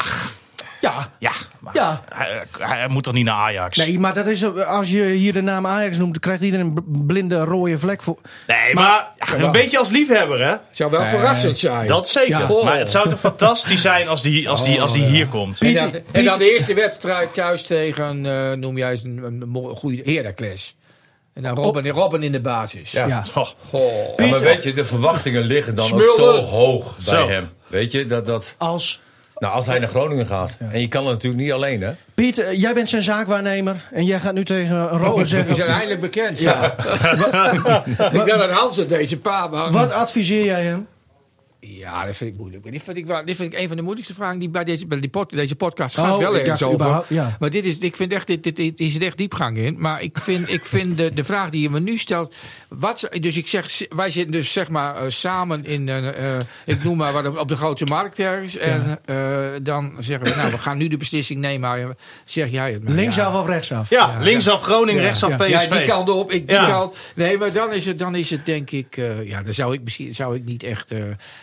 Ja, 0.81 1.13
Ja, 1.19 1.33
maar 1.59 1.75
ja. 1.75 2.03
Hij, 2.15 2.45
hij 2.59 2.89
moet 2.89 3.03
toch 3.03 3.15
niet 3.15 3.25
naar 3.25 3.35
Ajax? 3.35 3.77
Nee, 3.77 3.99
maar 3.99 4.15
dat 4.15 4.27
is, 4.27 4.43
eh, 4.43 4.67
als 4.67 4.91
je 4.91 5.03
hier 5.05 5.33
de 5.33 5.41
naam 5.41 5.67
Ajax 5.67 5.97
noemt, 5.97 6.13
dan 6.13 6.21
krijgt 6.21 6.43
iedereen 6.43 6.67
een 6.67 7.07
blinde 7.07 7.39
rode 7.39 7.79
vlek 7.79 8.03
voor. 8.03 8.19
Nee, 8.47 8.75
maar, 8.75 9.13
ja, 9.19 9.45
een 9.45 9.53
beetje 9.53 9.79
als 9.79 9.91
liefhebber, 9.91 10.41
hè? 10.41 10.51
Het 10.51 10.61
zou 10.71 10.91
wel 10.91 11.05
verrassend 11.05 11.59
zijn. 11.59 11.87
Dat 11.87 12.09
zeker. 12.09 12.39
Ja. 12.39 12.49
Oh. 12.49 12.65
Maar 12.65 12.79
het 12.79 12.91
zou 12.91 13.09
toch 13.09 13.19
fantastisch 13.19 13.81
zijn 13.81 14.09
als 14.09 14.23
die, 14.23 14.49
als 14.49 14.65
die, 14.65 14.83
als 14.83 14.93
die 14.93 15.05
hier 15.05 15.27
komt. 15.27 15.61
En 15.61 15.75
dan, 15.75 15.93
en 16.13 16.25
dan 16.25 16.39
de 16.39 16.53
eerste 16.53 16.75
wedstrijd 16.75 17.35
thuis 17.35 17.67
tegen, 17.67 18.27
eh, 18.27 18.53
noem 18.53 18.79
jij 18.79 18.91
eens 18.91 19.05
een, 19.05 19.45
goede 19.77 20.13
Heracles. 20.13 20.77
En 21.35 21.45
dan 21.45 21.55
Robben, 21.55 21.89
Robben 21.89 22.23
in 22.23 22.33
de 22.33 22.41
basis. 22.41 22.91
Ja. 22.91 23.07
Ja. 23.07 23.25
Oh, 23.35 23.49
Oh. 23.71 24.17
Ja, 24.17 24.27
maar 24.27 24.41
weet 24.41 24.63
je, 24.63 24.73
de 24.73 24.85
verwachtingen 24.85 25.43
liggen 25.43 25.75
dan 25.75 25.93
ook 25.93 26.13
zo 26.17 26.41
hoog 26.41 26.97
bij 26.97 27.15
Zo. 27.15 27.29
hem. 27.29 27.51
Weet 27.67 27.93
je, 27.93 28.07
dat, 28.07 28.27
dat, 28.27 28.55
Als 28.59 29.01
nou, 29.39 29.55
als 29.55 29.67
hij 29.67 29.79
naar 29.79 29.89
Groningen 29.89 30.27
gaat. 30.27 30.57
En 30.71 30.81
je 30.81 30.89
kan 30.89 31.05
het 31.05 31.13
natuurlijk 31.13 31.43
niet 31.43 31.53
alleen, 31.53 31.83
hè? 31.83 31.93
Piet, 32.15 32.39
eh, 32.39 32.61
jij 32.61 32.75
bent 32.75 32.89
zijn 32.89 33.03
zaakwaarnemer 33.03 33.77
en 33.93 34.05
jij 34.05 34.21
gaat 34.21 34.35
nu 34.35 34.45
tegen 34.45 34.89
Robben 34.89 35.09
Oh, 35.11 35.17
die 35.17 35.25
zijn 35.25 35.55
zeggen. 35.55 35.67
eindelijk 35.75 36.01
bekend. 36.01 36.39
Ja. 36.39 36.65
ik 38.13 38.13
dacht 38.13 38.39
dat 38.39 38.51
Hans 38.51 38.77
het 38.77 38.89
deze 38.89 39.19
paar 39.19 39.51
man. 39.51 39.73
Wat 39.73 39.93
adviseer 39.93 40.45
jij 40.45 40.65
hem? 40.65 40.87
Ja, 41.61 42.07
dat 42.07 42.17
vind 42.17 42.33
ik 42.33 42.39
moeilijk. 42.39 42.71
Dit 42.73 42.83
vind 42.83 42.97
ik, 42.97 43.07
wel, 43.07 43.25
dit 43.25 43.37
vind 43.37 43.53
ik 43.53 43.59
een 43.59 43.67
van 43.69 43.77
de 43.77 43.83
moeilijkste 43.83 44.15
vragen 44.15 44.39
die 44.39 44.49
bij 44.49 44.65
deze, 44.65 44.87
bij 44.87 45.01
die 45.01 45.11
pod- 45.11 45.31
deze 45.33 45.55
podcast 45.57 45.95
gaat. 45.97 46.13
Oh, 46.13 46.19
wel 46.19 46.39
ergens 46.39 46.63
over. 46.63 47.05
ja. 47.09 47.37
Maar 47.41 47.51
dit 47.51 47.65
is, 47.65 47.79
ik 47.79 47.97
vind 47.97 48.13
echt, 48.13 48.27
dit, 48.27 48.43
dit, 48.43 48.57
dit 48.57 48.81
is 48.81 48.95
er 48.95 49.03
echt 49.03 49.17
diepgang 49.17 49.57
in. 49.57 49.75
Maar 49.79 50.03
ik 50.03 50.19
vind, 50.19 50.51
ik 50.53 50.65
vind 50.65 50.97
de, 50.97 51.13
de 51.15 51.25
vraag 51.25 51.51
die 51.51 51.63
je 51.63 51.71
me 51.71 51.81
nu 51.81 51.97
stelt. 51.99 52.35
Wat, 52.69 53.09
dus 53.21 53.37
ik 53.37 53.47
zeg, 53.49 53.83
wij 53.89 54.11
zitten 54.11 54.33
dus 54.33 54.53
zeg 54.53 54.69
maar 54.69 54.97
eh, 54.97 55.11
samen 55.11 55.65
in, 55.65 55.89
een, 55.89 56.15
eh, 56.15 56.37
ik 56.67 56.85
noem 56.85 56.97
maar 56.97 57.13
wat, 57.13 57.39
op, 57.39 57.49
de 57.49 57.57
grote 57.57 57.85
markt 57.85 58.19
ergens. 58.19 58.57
En 58.57 58.99
eh, 59.05 59.17
dan 59.63 59.97
zeggen 59.99 60.27
we, 60.27 60.35
nou, 60.37 60.51
we 60.51 60.59
gaan 60.59 60.79
nu 60.79 60.89
de 60.89 60.97
beslissing 60.97 61.41
nemen. 61.41 61.61
Maar 61.61 61.97
Zeg 62.25 62.51
jij 62.51 62.73
het 62.73 62.85
maar. 62.85 62.93
Linksaf 62.93 63.33
ja. 63.33 63.39
of 63.41 63.47
rechtsaf? 63.47 63.91
Ja, 63.91 64.19
linksaf 64.21 64.63
Groningen, 64.63 65.01
Ja. 65.03 65.07
rechtsaf 65.07 65.31
Ja. 65.31 65.37
PSV. 65.37 65.69
Ja, 65.71 65.77
die 65.79 65.87
kant 65.87 66.09
op. 66.11 66.33
Ik, 66.33 66.49
die 66.49 66.57
Ja. 66.57 66.67
kant. 66.69 66.97
Nee, 67.15 67.39
maar 67.39 67.53
dan 67.53 67.73
is 67.73 67.85
het, 67.87 67.99
dan 67.99 68.15
is 68.15 68.31
het 68.31 68.47
denk 68.47 68.71
ik. 68.71 68.97
eh, 68.97 69.29
ja, 69.29 69.43
dan 69.43 69.55
zou 69.55 69.75
ik 69.75 69.83
misschien 69.83 70.15
zou 70.15 70.37
ik 70.37 70.45
niet 70.45 70.63
echt, 70.63 70.91
eh, 70.91 70.99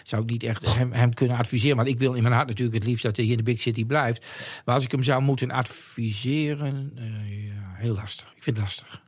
zou 0.08 0.22
ik 0.22 0.30
niet 0.30 0.44
echt 0.44 0.76
hem, 0.76 0.92
hem 0.94 1.14
kunnen 1.14 1.38
adviseren. 1.38 1.76
Want 1.76 1.88
ik 1.88 2.00
wil 2.00 2.14
in 2.14 2.22
mijn 2.24 2.36
hart 2.36 2.48
natuurlijk 2.48 2.78
het 2.78 2.86
liefst 2.88 3.04
dat 3.04 3.18
hij 3.18 3.26
in 3.26 3.38
de 3.38 3.44
Big 3.44 3.62
City 3.62 3.86
blijft. 3.86 4.26
Maar 4.66 4.76
als 4.76 4.84
ik 4.84 4.92
hem 4.92 5.04
zou 5.04 5.22
moeten 5.22 5.52
adviseren. 5.52 6.92
eh, 6.98 7.04
ja, 7.48 7.74
heel 7.76 7.94
lastig. 7.94 8.26
Ik 8.36 8.44
vind 8.44 8.58
het 8.58 8.66
lastig. 8.66 9.02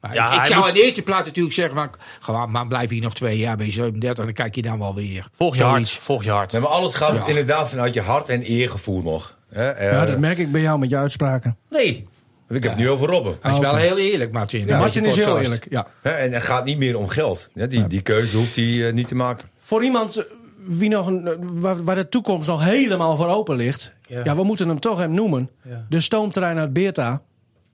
Maar 0.00 0.14
Ja, 0.14 0.40
ik, 0.40 0.46
zou 0.46 0.58
moet- 0.60 0.68
aan 0.68 0.74
de 0.74 0.82
eerste 0.82 1.02
plaats 1.02 1.26
natuurlijk 1.26 1.54
zeggen: 1.54 1.74
van, 1.74 1.90
gewoon, 2.20 2.50
maar 2.50 2.66
blijf 2.66 2.90
hier 2.90 3.02
nog 3.02 3.14
twee 3.14 3.38
jaar, 3.38 3.64
je 3.64 3.70
37, 3.70 4.24
dan 4.24 4.34
kijk 4.34 4.54
je 4.54 4.62
dan 4.62 4.78
wel 4.78 4.94
weer. 4.94 5.28
Volg 5.32 5.56
je 5.56 5.62
hart. 5.62 5.88
Volg 5.90 6.24
je 6.24 6.30
hart. 6.30 6.52
Nee, 6.52 6.60
maar 6.60 6.70
alles 6.70 6.94
gaat 6.94 7.14
Ja. 7.14 7.26
inderdaad 7.26 7.68
vanuit 7.68 7.94
je 7.94 8.00
hart 8.00 8.28
en 8.28 8.42
eergevoel 8.42 9.02
nog. 9.02 9.38
Hè, 9.50 9.68
eh, 9.70 9.90
Ja, 9.92 10.06
dat 10.06 10.18
merk 10.18 10.38
ik 10.38 10.52
bij 10.52 10.60
jou 10.60 10.78
met 10.78 10.88
je 10.90 10.96
uitspraken. 10.96 11.56
Nee, 11.70 12.04
ik 12.48 12.62
heb 12.62 12.72
het 12.72 12.76
nu 12.76 12.88
over 12.90 13.08
Robben. 13.08 13.36
Hij 13.40 13.52
is 13.52 13.58
wel 13.58 13.70
Oké. 13.72 13.80
heel 13.80 13.98
eerlijk, 13.98 14.32
Martin. 14.32 14.68
in 14.68 14.78
Martin 14.78 15.04
is 15.04 15.16
heel 15.16 15.40
eerlijk. 15.40 15.66
Ja. 15.70 15.86
Hè, 16.02 16.10
en 16.10 16.32
het 16.32 16.42
gaat 16.42 16.64
niet 16.64 16.78
meer 16.78 16.98
om 16.98 17.08
geld. 17.08 17.48
Ja, 17.54 17.66
die, 17.66 17.86
die 17.86 18.00
keuze 18.00 18.36
hoeft 18.36 18.56
hij 18.56 18.86
eh, 18.86 18.92
niet 18.92 19.06
te 19.08 19.14
maken. 19.14 19.48
Voor 19.60 19.84
iemand 19.84 20.24
wie 20.64 20.88
nog 20.88 21.06
een, 21.06 21.36
waar, 21.60 21.84
waar 21.84 21.94
de 21.96 22.08
toekomst 22.08 22.48
nog 22.48 22.64
helemaal 22.64 23.16
voor 23.16 23.28
open 23.28 23.56
ligt. 23.56 23.92
Ja. 24.06 24.20
Ja. 24.24 24.36
we 24.36 24.44
moeten 24.44 24.68
hem 24.68 24.80
toch 24.80 24.98
hem 24.98 25.10
noemen. 25.10 25.50
Ja. 25.62 25.86
De 25.88 26.00
stoomtrein 26.00 26.58
uit 26.58 26.72
Beerta. 26.72 27.22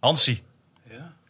Hansie. 0.00 0.42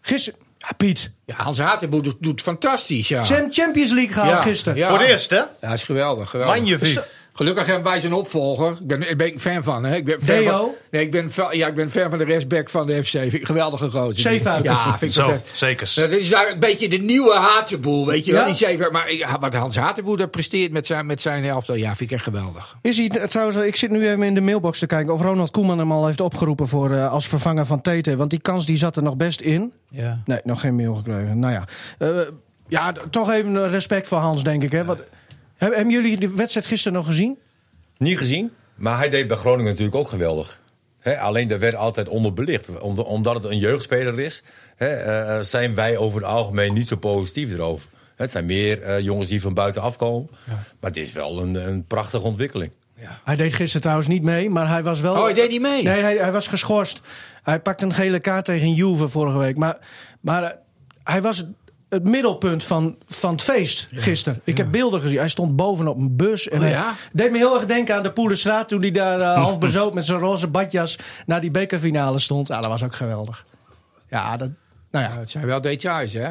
Gisteren. 0.01 0.39
Ja, 0.59 0.69
Piet. 0.77 1.13
Ja, 1.25 1.35
Hans 1.37 1.59
Hatenboer 1.59 2.03
doet, 2.03 2.17
doet 2.21 2.41
fantastisch. 2.41 3.09
Ja. 3.09 3.23
Sam 3.23 3.47
Champions 3.53 3.91
League 3.93 4.13
gehaald 4.13 4.31
Ja, 4.31 4.41
gisteren. 4.41 4.79
ja. 4.79 4.89
Voor 4.89 4.99
de 4.99 5.07
eerst, 5.07 5.31
hè? 5.31 5.41
Ja, 5.61 5.73
is 5.73 5.85
geweldig. 5.85 6.31
geweldig. 6.31 6.57
Magnifiek. 6.57 6.99
Gelukkig 7.33 7.67
hebben 7.67 7.85
wij 7.85 8.01
zijn 8.01 8.13
opvolger. 8.13 8.71
Ik 8.71 8.87
ben, 8.87 9.11
ik 9.11 9.17
ben 9.17 9.41
fan 9.41 9.63
van. 9.63 9.85
Hè. 9.85 9.97
Ik 9.97 10.05
ben 10.05 10.23
fan 10.23 10.37
Deo? 10.37 10.51
van, 10.51 10.71
nee, 10.91 11.03
ik 11.03 11.11
ben, 11.11 11.31
ja, 11.51 11.67
ik 11.67 11.75
ben 11.75 11.91
fan 11.91 12.11
van 12.11 12.19
de 12.19 12.25
restback 12.25 12.71
van 12.71 12.87
de 12.87 13.05
FC. 13.05 13.11
Vind 13.11 13.33
ik 13.33 13.41
een 13.41 13.47
geweldige 13.47 13.91
gozer. 13.91 14.33
Ja, 14.63 14.99
vind 14.99 15.03
ik 15.03 15.09
Zo, 15.09 15.23
fantastisch. 15.25 15.59
zeker. 15.59 16.11
Dit 16.11 16.21
is 16.21 16.33
eigenlijk 16.33 16.53
een 16.53 16.71
beetje 16.71 16.89
de 16.89 16.97
nieuwe 17.05 17.35
Hatenboel, 17.35 18.07
weet 18.07 18.25
je 18.25 18.33
wel. 18.33 18.41
Ja? 18.41 18.47
Die 18.47 18.55
zeven, 18.57 18.93
maar 18.93 19.37
wat 19.41 19.55
Hans 19.55 19.77
Hatenboer 19.77 20.17
daar 20.17 20.29
presteert 20.29 20.73
met 20.73 20.87
zijn, 20.87 21.07
met 21.07 21.21
zijn 21.21 21.45
elftal, 21.45 21.75
ja, 21.75 21.89
vind 21.95 22.11
ik 22.11 22.17
echt 22.17 22.25
geweldig. 22.25 22.77
Is 22.83 22.97
hij, 22.97 23.09
eh, 23.09 23.25
trouwens, 23.25 23.57
ik 23.57 23.77
zit 23.77 23.91
nu 23.91 24.09
even 24.09 24.23
in 24.23 24.35
de 24.35 24.41
mailbox 24.41 24.79
te 24.79 24.87
kijken 24.87 25.15
of 25.15 25.21
Ronald 25.21 25.51
Koeman 25.51 25.79
hem 25.79 25.93
al 25.93 26.07
heeft 26.07 26.21
opgeroepen 26.21 26.69
voor, 26.69 26.91
eh, 26.91 27.11
als 27.13 27.29
vervanger 27.29 27.67
van 27.67 27.81
Tete. 27.81 28.17
Want 28.17 28.31
die 28.31 28.41
kans 28.41 28.67
die 28.67 28.77
zat 28.77 28.97
er 28.97 29.03
nog 29.03 29.17
best 29.17 29.41
in. 29.41 29.73
Ja. 29.91 30.23
Nee, 30.25 30.41
nog 30.45 30.61
geen 30.61 30.75
mail 30.77 30.95
gekregen. 30.95 31.39
Nou 31.39 31.53
ja, 31.53 31.65
Eh, 31.99 32.09
ja 32.69 32.93
toch 33.11 33.31
even 33.33 33.55
een 33.55 33.69
respect 33.69 34.09
voor 34.09 34.19
Hans, 34.19 34.43
denk 34.45 34.63
ik. 34.63 34.73
Hè? 34.73 34.85
Wat, 34.85 34.99
hebben, 35.69 35.91
jullie 35.91 36.17
de 36.21 36.35
wedstrijd 36.35 36.67
gisteren 36.67 36.93
nog 36.99 37.07
gezien? 37.07 37.39
Niet 37.97 38.19
gezien, 38.19 38.51
maar 38.75 38.99
hij 38.99 39.09
deed 39.09 39.29
bij 39.29 39.37
Groningen 39.37 39.71
natuurlijk 39.71 39.97
ook 39.97 40.09
geweldig. 40.09 40.61
Hè, 40.99 41.19
alleen 41.19 41.49
daar 41.49 41.59
werd 41.59 41.75
altijd 41.75 42.09
onderbelicht. 42.09 42.79
Om- 42.81 42.99
omdat 42.99 43.35
het 43.35 43.45
een 43.45 43.59
jeugdspeler 43.59 44.21
is, 44.21 44.43
hè, 44.77 44.89
eh, 44.89 45.41
zijn 45.45 45.75
wij 45.75 45.97
over 45.97 46.21
het 46.21 46.31
algemeen 46.31 46.75
niet 46.75 46.89
zo 46.89 46.97
positief 46.97 47.53
erover. 47.53 47.89
Het 48.17 48.31
zijn 48.31 48.45
meer 48.45 48.83
eh, 48.83 49.01
jongens 49.01 49.29
die 49.29 49.41
van 49.41 49.55
buiten 49.55 49.83
afkomen. 49.83 50.31
Maar 50.81 50.91
het 50.91 50.97
is 50.97 51.13
wel 51.13 51.39
een, 51.39 51.55
een 51.55 51.85
prachtige 51.87 52.27
ontwikkeling. 52.27 52.73
Hij 53.25 53.37
deed 53.37 53.53
gisteren 53.55 53.81
trouwens 53.81 54.09
niet 54.09 54.23
mee, 54.23 54.51
maar 54.51 54.69
hij 54.69 54.83
was 54.83 55.01
wel... 55.01 55.15
Oh, 55.15 55.25
hij 55.25 55.35
deed 55.35 55.51
niet 55.51 55.61
mee? 55.61 55.83
Nee, 55.83 56.03
hij, 56.03 56.17
hij 56.17 56.33
was 56.33 56.47
geschorst. 56.49 57.01
Hij 57.43 57.61
pakte 57.61 57.85
een 57.85 57.93
gele 57.95 58.21
kaart 58.21 58.45
tegen 58.45 58.73
Juve 58.75 59.09
vorige 59.09 59.39
week. 59.39 59.57
Maar, 59.57 59.79
maar 60.21 60.43
eh, 60.43 60.51
hij 61.03 61.23
was 61.23 61.45
het 61.91 62.09
middelpunt 62.09 62.65
van, 62.65 62.97
van 63.07 63.33
het 63.33 63.43
feest 63.43 63.89
gisteren. 63.93 64.41
Ik 64.45 64.57
heb 64.57 64.71
beelden 64.71 65.01
gezien. 65.01 65.19
Hij 65.19 65.29
stond 65.29 65.57
bovenop 65.57 65.97
een 65.99 66.17
bus. 66.17 66.49
En 66.49 66.63
Oh, 66.63 66.69
ja? 66.69 66.95
deed 67.13 67.31
me 67.31 67.37
heel 67.37 67.55
erg 67.55 67.67
denken 67.67 67.95
aan 67.95 68.03
de 68.03 68.13
Poelenstraat... 68.13 68.69
toen 68.69 68.81
hij 68.81 68.91
daar 68.91 69.21
eh, 69.21 69.35
half 69.45 69.59
bezoot 69.59 69.95
met 69.95 70.05
zijn 70.05 70.19
roze 70.19 70.47
badjas... 70.49 70.99
naar 71.27 71.41
die 71.41 71.51
bekerfinale 71.51 72.19
stond. 72.19 72.49
Ja, 72.49 72.61
dat 72.61 72.71
was 72.71 72.83
ook 72.83 72.95
geweldig. 72.95 73.45
Ja, 74.09 74.37
dat, 74.37 74.51
nou 74.91 75.05
ja. 75.05 75.19
Het 75.19 75.31
zijn 75.31 75.47
wel 75.47 75.61
details, 75.61 76.13
hè? 76.13 76.31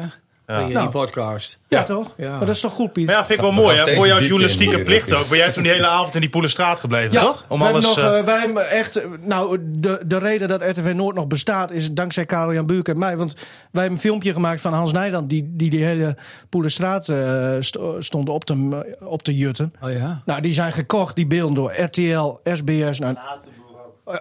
In 0.58 0.64
die 0.66 0.74
Nou. 0.74 0.88
podcast. 0.88 1.58
Ja, 1.68 1.82
toch? 1.82 2.14
Ja. 2.16 2.30
Maar 2.30 2.46
dat 2.46 2.54
is 2.54 2.60
toch 2.60 2.72
goed, 2.72 2.92
Piet? 2.92 3.06
Maar 3.06 3.14
ja, 3.14 3.24
vind 3.24 3.38
ik 3.38 3.44
wel 3.44 3.54
We 3.54 3.60
mooi. 3.60 3.76
Hè? 3.76 3.94
Voor 3.94 4.06
jouw 4.06 4.18
in 4.18 4.24
journalistieke 4.26 4.82
plicht 4.82 5.14
ook. 5.14 5.28
Ben 5.28 5.38
jij 5.38 5.50
toen 5.52 5.62
die 5.62 5.72
hele 5.72 5.86
avond 5.86 6.14
in 6.14 6.20
die 6.20 6.30
Poelenstraat 6.30 6.80
gebleven, 6.80 7.12
Ja, 7.12 7.20
toch? 7.20 7.44
Om 7.48 7.58
wij, 7.58 7.66
hebben 7.72 7.84
alles... 7.84 7.96
nog, 7.96 8.06
eh, 8.12 8.18
eh, 8.18 8.24
wij 8.24 8.38
hebben 8.40 8.70
echt, 8.70 8.96
eh, 8.96 9.04
nou, 9.20 9.58
de, 9.62 10.00
de 10.06 10.18
reden 10.18 10.48
dat 10.48 10.62
RTV 10.62 10.92
Noord 10.94 11.14
nog 11.16 11.26
bestaat 11.26 11.70
is 11.70 11.90
dankzij 11.92 12.24
Karel 12.24 12.52
Jan 12.52 12.66
Buurk 12.66 12.88
en 12.88 12.98
mij. 12.98 13.16
Want 13.16 13.32
wij 13.34 13.42
hebben 13.72 13.90
een 13.92 13.98
filmpje 13.98 14.32
gemaakt 14.32 14.60
van 14.60 14.72
Hans 14.72 14.92
Nijland, 14.92 15.28
die 15.28 15.50
die, 15.52 15.70
die 15.70 15.84
hele 15.84 16.16
Poelenstraat 16.48 17.08
eh, 17.08 17.50
sto- 17.60 18.00
stond 18.00 18.28
op 18.28 18.44
te, 18.44 18.96
op 19.04 19.22
te 19.22 19.36
jutten. 19.36 19.72
Oh 19.80 19.92
ja? 19.92 20.22
Nou, 20.24 20.40
die 20.40 20.52
zijn 20.52 20.72
gekocht, 20.72 21.16
die 21.16 21.26
beelden 21.26 21.54
door 21.54 21.72
RTL, 21.80 22.38
SBS 22.44 22.98
nou, 22.98 23.16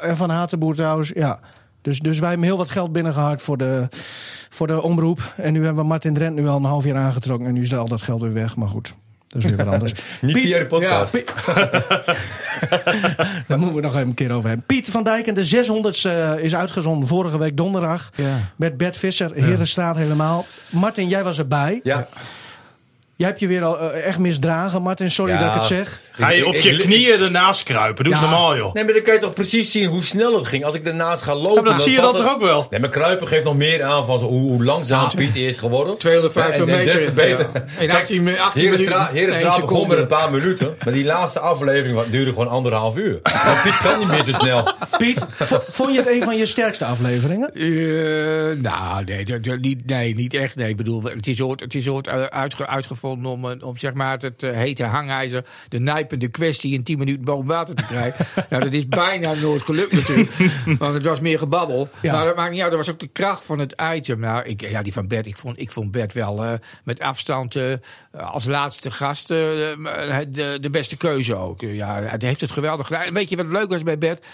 en 0.01 0.17
Van 0.17 0.29
Hatenboer 0.29 0.75
trouwens. 0.75 1.11
Ja. 1.15 1.39
Dus, 1.89 1.99
dus 1.99 2.19
wij 2.19 2.29
hebben 2.29 2.47
heel 2.47 2.57
wat 2.57 2.69
geld 2.71 2.91
binnengehaald 2.91 3.41
voor 3.41 3.57
de, 3.57 3.87
voor 4.49 4.67
de 4.67 4.81
omroep. 4.81 5.33
En 5.37 5.53
nu 5.53 5.63
hebben 5.65 5.81
we 5.83 5.89
Martin 5.89 6.13
Drent 6.13 6.35
nu 6.35 6.47
al 6.47 6.57
een 6.57 6.63
half 6.63 6.83
jaar 6.83 6.97
aangetrokken. 6.97 7.47
En 7.47 7.53
nu 7.53 7.61
is 7.61 7.73
al 7.73 7.87
dat 7.87 8.01
geld 8.01 8.21
weer 8.21 8.33
weg. 8.33 8.55
Maar 8.55 8.67
goed, 8.67 8.93
dat 9.27 9.43
is 9.43 9.49
weer 9.49 9.65
wat 9.65 9.73
anders. 9.73 9.93
Niet 10.21 10.33
Piet- 10.33 10.43
via 10.43 10.59
de 10.59 10.65
podcast. 10.67 11.13
Ja. 11.13 11.23
Daar 13.47 13.59
moeten 13.59 13.75
we 13.75 13.81
nog 13.81 13.95
even 13.95 14.07
een 14.07 14.13
keer 14.13 14.31
over 14.31 14.47
hebben. 14.47 14.65
Piet 14.65 14.89
van 14.89 15.03
Dijk 15.03 15.27
en 15.27 15.33
de 15.33 15.49
600ste 16.37 16.41
is 16.41 16.55
uitgezonden 16.55 17.07
vorige 17.07 17.37
week 17.37 17.57
donderdag. 17.57 18.09
Ja. 18.15 18.37
Met 18.55 18.77
Bert 18.77 18.97
Visser, 18.97 19.31
Herenstraat 19.33 19.95
helemaal. 19.95 20.45
Martin, 20.69 21.07
jij 21.07 21.23
was 21.23 21.37
erbij. 21.37 21.79
Ja. 21.83 22.07
Jij 23.19 23.27
hebt 23.27 23.39
je 23.39 23.47
weer 23.47 23.63
al 23.63 23.79
eh, 23.79 24.07
echt 24.07 24.19
misdragen, 24.19 24.81
Martin. 24.81 25.11
Sorry 25.11 25.31
Ja. 25.33 25.39
dat 25.39 25.47
ik 25.47 25.53
het 25.53 25.63
zeg. 25.63 25.99
Ga 26.11 26.29
je 26.29 26.45
op 26.47 26.53
je 26.55 26.77
knieën 26.77 27.19
ernaast 27.21 27.63
kruipen? 27.63 28.03
Doe 28.03 28.13
eens 28.13 28.21
Ja. 28.23 28.29
normaal, 28.29 28.57
joh. 28.57 28.73
Nee, 28.73 28.83
maar 28.83 28.93
dan 28.93 29.01
kan 29.03 29.13
je 29.13 29.19
toch 29.19 29.33
precies 29.33 29.71
zien 29.71 29.85
hoe 29.85 30.03
snel 30.03 30.35
het 30.37 30.47
ging. 30.47 30.63
Als 30.65 30.75
ik 30.75 30.83
daarnaast 30.83 31.21
ga 31.21 31.35
lopen... 31.35 31.53
Ja, 31.55 31.61
maar 31.61 31.71
dat 31.73 31.81
zie 31.81 31.91
je 31.91 32.01
dan 32.01 32.15
toch 32.15 32.33
ook 32.33 32.41
wel? 32.41 32.67
Nee, 32.69 32.79
maar 32.79 32.89
Kruipen 32.89 33.27
geeft 33.27 33.43
nog 33.43 33.55
meer 33.55 33.83
aan 33.83 34.05
van 34.05 34.17
hoe, 34.19 34.39
hoe 34.51 34.63
langzaam 34.63 35.01
Ja. 35.01 35.07
Piet 35.15 35.35
is 35.35 35.57
geworden. 35.57 35.97
250 35.97 36.67
En- 36.67 36.79
en 36.79 36.85
des 36.85 36.93
te 37.05 37.11
meter. 37.13 37.13
beter. 37.13 37.49
Ja. 37.77 37.81
In 37.81 37.91
18 37.91 38.23
mi- 38.23 38.37
18 38.37 38.61
Herenstraat, 38.61 39.11
minuten. 39.13 39.61
Begon 39.61 39.87
met 39.87 39.97
een 39.97 40.07
paar 40.07 40.31
minuten. 40.31 40.75
Maar 40.83 40.93
die 40.93 41.05
laatste 41.05 41.39
aflevering 41.39 42.03
duurde 42.09 42.29
gewoon 42.31 42.47
anderhalf 42.49 42.95
uur. 42.97 43.19
Maar 43.23 43.59
Piet 43.63 43.77
kan 43.77 43.99
niet 43.99 44.07
meer 44.07 44.23
zo 44.23 44.31
snel. 44.31 44.67
Piet, 44.97 45.25
vo- 45.29 45.63
vond 45.67 45.91
je 45.93 45.97
het 45.99 46.07
een 46.09 46.23
van 46.23 46.37
je 46.37 46.45
sterkste 46.45 46.85
afleveringen? 46.85 47.53
Eh, 47.53 48.61
nou, 48.61 49.03
nee, 49.03 49.25
dat- 49.25 49.43
dat 49.43 49.59
niet, 49.59 49.85
nee, 49.85 50.15
niet 50.15 50.33
echt. 50.33 50.55
Nee, 50.55 50.69
ik 50.69 50.77
bedoel, 50.77 51.03
het 51.03 51.27
is 51.27 51.41
ooit, 51.41 51.59
het 51.59 51.75
is 51.75 51.87
ooit 51.87 52.07
eh, 52.07 52.23
om, 53.11 53.45
een- 53.45 53.63
om 53.63 53.77
zeg 53.77 53.93
maar, 53.93 54.17
het 54.17 54.43
eh, 54.43 54.51
hete 54.51 54.83
hangijzer, 54.83 55.45
de 55.67 55.79
nijpende 55.79 56.27
kwestie 56.27 56.73
in 56.73 56.83
10 56.83 56.97
minuten 56.97 57.23
boven 57.25 57.47
water 57.47 57.75
te 57.75 57.85
krijgen. 57.85 58.25
nou, 58.49 58.63
dat 58.63 58.73
is 58.73 58.87
bijna 58.87 59.33
nooit 59.33 59.61
gelukt 59.61 59.91
natuurlijk, 59.91 60.31
want 60.79 60.93
het 60.93 61.03
was 61.03 61.19
meer 61.19 61.37
gebabbel. 61.39 61.89
Ja. 62.01 62.13
Maar 62.13 62.25
dat 62.25 62.35
maakt 62.35 62.51
niet 62.51 62.61
uit, 62.61 62.69
dat 62.71 62.79
was 62.79 62.89
ook 62.89 62.99
de 62.99 63.07
kracht 63.07 63.43
van 63.43 63.59
het 63.59 63.81
item. 63.93 64.19
Nou, 64.19 64.43
ik, 64.43 64.61
ja, 64.69 64.81
die 64.81 64.93
van 64.93 65.07
Bert, 65.07 65.25
ik 65.25 65.37
vond, 65.37 65.59
ik 65.59 65.71
vond 65.71 65.91
Bert 65.91 66.13
wel 66.13 66.43
eh, 66.43 66.53
met 66.83 66.99
afstand 66.99 67.55
eh, 67.55 67.63
als 68.11 68.45
laatste 68.45 68.91
gast 68.91 69.31
eh, 69.31 69.37
de, 69.37 70.57
de 70.61 70.69
beste 70.71 70.97
keuze 70.97 71.35
ook. 71.35 71.61
Ja, 71.61 72.01
hij 72.01 72.17
heeft 72.19 72.41
het 72.41 72.51
geweldig 72.51 72.85
gedaan. 72.87 73.03
En 73.03 73.13
weet 73.13 73.29
je 73.29 73.35
wat 73.35 73.45
leuk 73.45 73.69
was 73.69 73.83
bij 73.83 73.97
Bert? 73.97 74.25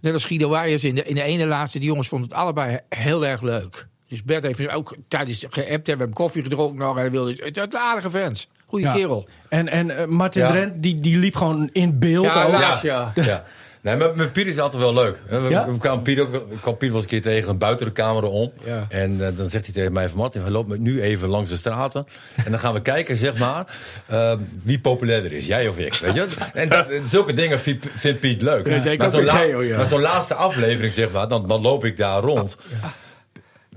Net 0.00 0.12
als 0.12 0.24
Guido 0.24 0.50
Wijers 0.50 0.84
in 0.84 0.94
de, 0.94 1.02
in 1.02 1.14
de 1.14 1.22
ene 1.22 1.46
laatste, 1.46 1.78
die 1.78 1.88
jongens 1.88 2.08
vonden 2.08 2.28
het 2.28 2.38
allebei 2.38 2.78
heel 2.88 3.26
erg 3.26 3.40
leuk. 3.42 3.86
Dus 4.12 4.22
Bert 4.24 4.42
heeft 4.42 4.68
ook 4.70 4.96
tijdens 5.08 5.46
geappt, 5.50 5.82
we 5.86 5.90
hebben 5.96 6.12
koffie 6.12 6.42
gedronken 6.42 6.78
nog. 6.78 6.94
En 6.96 7.00
hij 7.00 7.10
wilde, 7.10 7.36
het 7.52 7.74
aardige 7.74 8.10
fans. 8.10 8.48
Goeie 8.66 8.86
Ja. 8.86 8.92
kerel. 8.92 9.28
En, 9.48 9.68
en 9.68 9.96
eh, 9.98 10.06
Martin 10.06 10.42
Ja. 10.42 10.50
Drent, 10.50 10.82
die, 10.82 11.00
die 11.00 11.18
liep 11.18 11.36
gewoon 11.36 11.68
in 11.72 11.98
beeld. 11.98 12.24
Ja, 12.34 12.50
laatst, 12.50 12.82
ja. 12.82 13.12
ja. 13.14 13.44
Nee, 13.80 13.96
maar 13.96 14.16
met 14.16 14.32
Piet 14.32 14.46
is 14.46 14.58
altijd 14.58 14.82
wel 14.82 14.94
leuk. 14.94 15.18
We, 15.28 15.46
Ja? 15.48 15.68
we 15.70 15.78
kwamen 15.78 16.02
Piet 16.02 16.20
ook, 16.20 16.34
ik 16.34 16.60
kwam 16.60 16.76
Piet 16.76 16.88
wel 16.88 16.96
eens 17.02 17.04
een 17.12 17.20
keer 17.20 17.22
tegen 17.22 17.58
buiten 17.58 17.86
de 17.86 17.92
camera 17.92 18.26
om. 18.26 18.52
Ja. 18.64 18.86
En 18.88 19.26
eh, 19.26 19.36
dan 19.36 19.48
zegt 19.48 19.64
hij 19.64 19.74
tegen 19.74 19.92
mij 19.92 20.08
van 20.08 20.18
Martin, 20.18 20.42
hij 20.42 20.50
loopt 20.50 20.68
met 20.68 20.78
nu 20.80 21.02
even 21.02 21.28
langs 21.28 21.50
de 21.50 21.56
straten. 21.56 22.06
En 22.44 22.50
dan 22.50 22.60
gaan 22.60 22.74
we 22.74 22.82
kijken, 22.82 23.16
zeg 23.16 23.38
maar, 23.38 23.78
eh, 24.06 24.34
wie 24.62 24.80
populairder 24.80 25.32
is, 25.32 25.46
jij 25.46 25.68
of 25.68 25.78
ik. 25.78 25.94
Weet 25.94 26.14
je? 26.14 26.26
En 26.54 26.68
dat, 26.68 26.86
zulke 27.04 27.32
dingen 27.32 27.58
vindt 27.60 28.20
Piet 28.20 28.42
leuk. 28.42 28.66
Ja, 28.66 28.96
maar 28.98 29.10
zo'n 29.10 29.24
la- 29.24 29.84
zo'n 29.84 30.00
laatste 30.00 30.34
aflevering, 30.34 30.92
zeg 30.92 31.10
maar, 31.10 31.28
dan, 31.28 31.48
dan 31.48 31.60
loop 31.60 31.84
ik 31.84 31.96
daar 31.96 32.22
rond. 32.22 32.56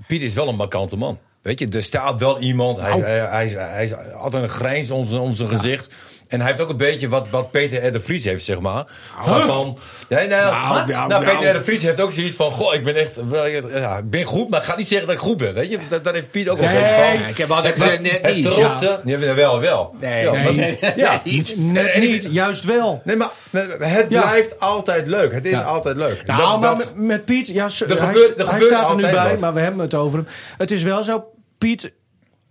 Piet 0.06 0.22
is 0.22 0.34
wel 0.34 0.48
een 0.48 0.56
markante 0.56 0.96
man. 0.96 1.18
Weet 1.42 1.58
je, 1.58 1.68
er 1.68 1.82
staat 1.82 2.20
wel 2.20 2.40
iemand. 2.40 2.80
Hij, 2.80 2.98
hij, 2.98 3.18
hij, 3.18 3.44
is, 3.84 3.90
hij 3.90 4.12
altijd 4.12 4.42
een 4.42 4.48
grijns 4.48 4.90
om 4.90 5.06
zijn, 5.06 5.20
om 5.20 5.32
zijn 5.32 5.48
gezicht. 5.48 5.94
En 6.28 6.38
hij 6.40 6.48
heeft 6.48 6.60
ook 6.60 6.68
een 6.68 6.76
beetje 6.76 7.08
wat, 7.08 7.26
wat 7.30 7.50
Peter 7.50 7.86
R. 7.86 7.92
de 7.92 8.00
Vries 8.00 8.24
heeft, 8.24 8.44
zeg 8.44 8.60
maar. 8.60 8.84
Van, 9.20 9.40
van 9.46 9.78
nee, 10.08 10.28
nou, 10.28 10.52
Nou, 10.54 10.74
wat? 10.74 10.86
nou, 10.86 11.08
nou. 11.08 11.24
Peter 11.24 11.50
R. 11.50 11.52
de 11.58 11.64
Vries 11.64 11.82
heeft 11.82 12.00
ook 12.00 12.12
zoiets 12.12 12.36
van... 12.36 12.50
Goh, 12.50 12.74
ik 12.74 12.84
ben 12.84 12.94
echt... 12.96 13.16
wel, 13.28 13.46
Ja, 13.46 13.96
ik 13.98 14.10
ben 14.10 14.24
goed, 14.24 14.48
maar 14.48 14.60
ik 14.60 14.66
ga 14.66 14.76
niet 14.76 14.88
zeggen 14.88 15.06
dat 15.06 15.16
ik 15.16 15.22
goed 15.22 15.36
ben. 15.36 15.54
Weet 15.54 15.70
je, 15.70 15.78
dat, 15.88 16.04
dat 16.04 16.14
heeft 16.14 16.30
Piet 16.30 16.48
ook 16.48 16.58
Nee, 16.60 16.68
een 16.68 16.74
beetje 16.74 16.94
van. 16.94 17.18
Ja, 17.20 17.26
ik 17.26 17.36
heb 17.38 17.50
altijd 17.50 17.74
gezegd, 17.74 18.02
net 18.02 18.34
niet. 18.34 19.04
Nee, 19.04 19.32
wel, 19.34 19.60
wel. 19.60 19.94
Nee, 20.00 20.24
Ja, 20.24 20.32
nee, 20.32 20.42
nee, 20.56 20.78
nee, 20.80 20.92
ja. 20.96 21.20
niet. 21.24 21.54
Net 21.56 21.86
En- 21.86 21.92
en- 21.92 22.00
niet, 22.00 22.28
juist 22.30 22.64
wel. 22.64 23.00
Nee, 23.04 23.16
maar 23.16 23.30
het 23.78 24.06
Ja. 24.08 24.20
blijft 24.20 24.60
altijd 24.60 25.06
leuk. 25.06 25.32
Het 25.32 25.44
is 25.44 25.50
Ja. 25.50 25.60
altijd 25.62 25.96
leuk. 25.96 26.26
Nou, 26.26 26.40
Dat- 26.40 26.60
maar 26.60 26.76
dat- 26.78 26.92
met, 26.94 27.24
Piet, 27.24 27.48
ja, 27.48 27.64
Er 27.64 27.70
hij, 27.88 27.96
gebeurt- 28.14 28.38
er 28.40 28.50
hij 28.50 28.60
staat 28.60 28.90
er 28.90 28.96
nu 28.96 29.02
bij, 29.02 29.30
wat. 29.30 29.40
maar 29.40 29.54
we 29.54 29.60
hebben 29.60 29.80
het 29.80 29.94
over 29.94 30.18
hem. 30.18 30.28
Het 30.58 30.70
is 30.70 30.82
wel 30.82 31.02
zo, 31.02 31.24
Piet, 31.58 31.92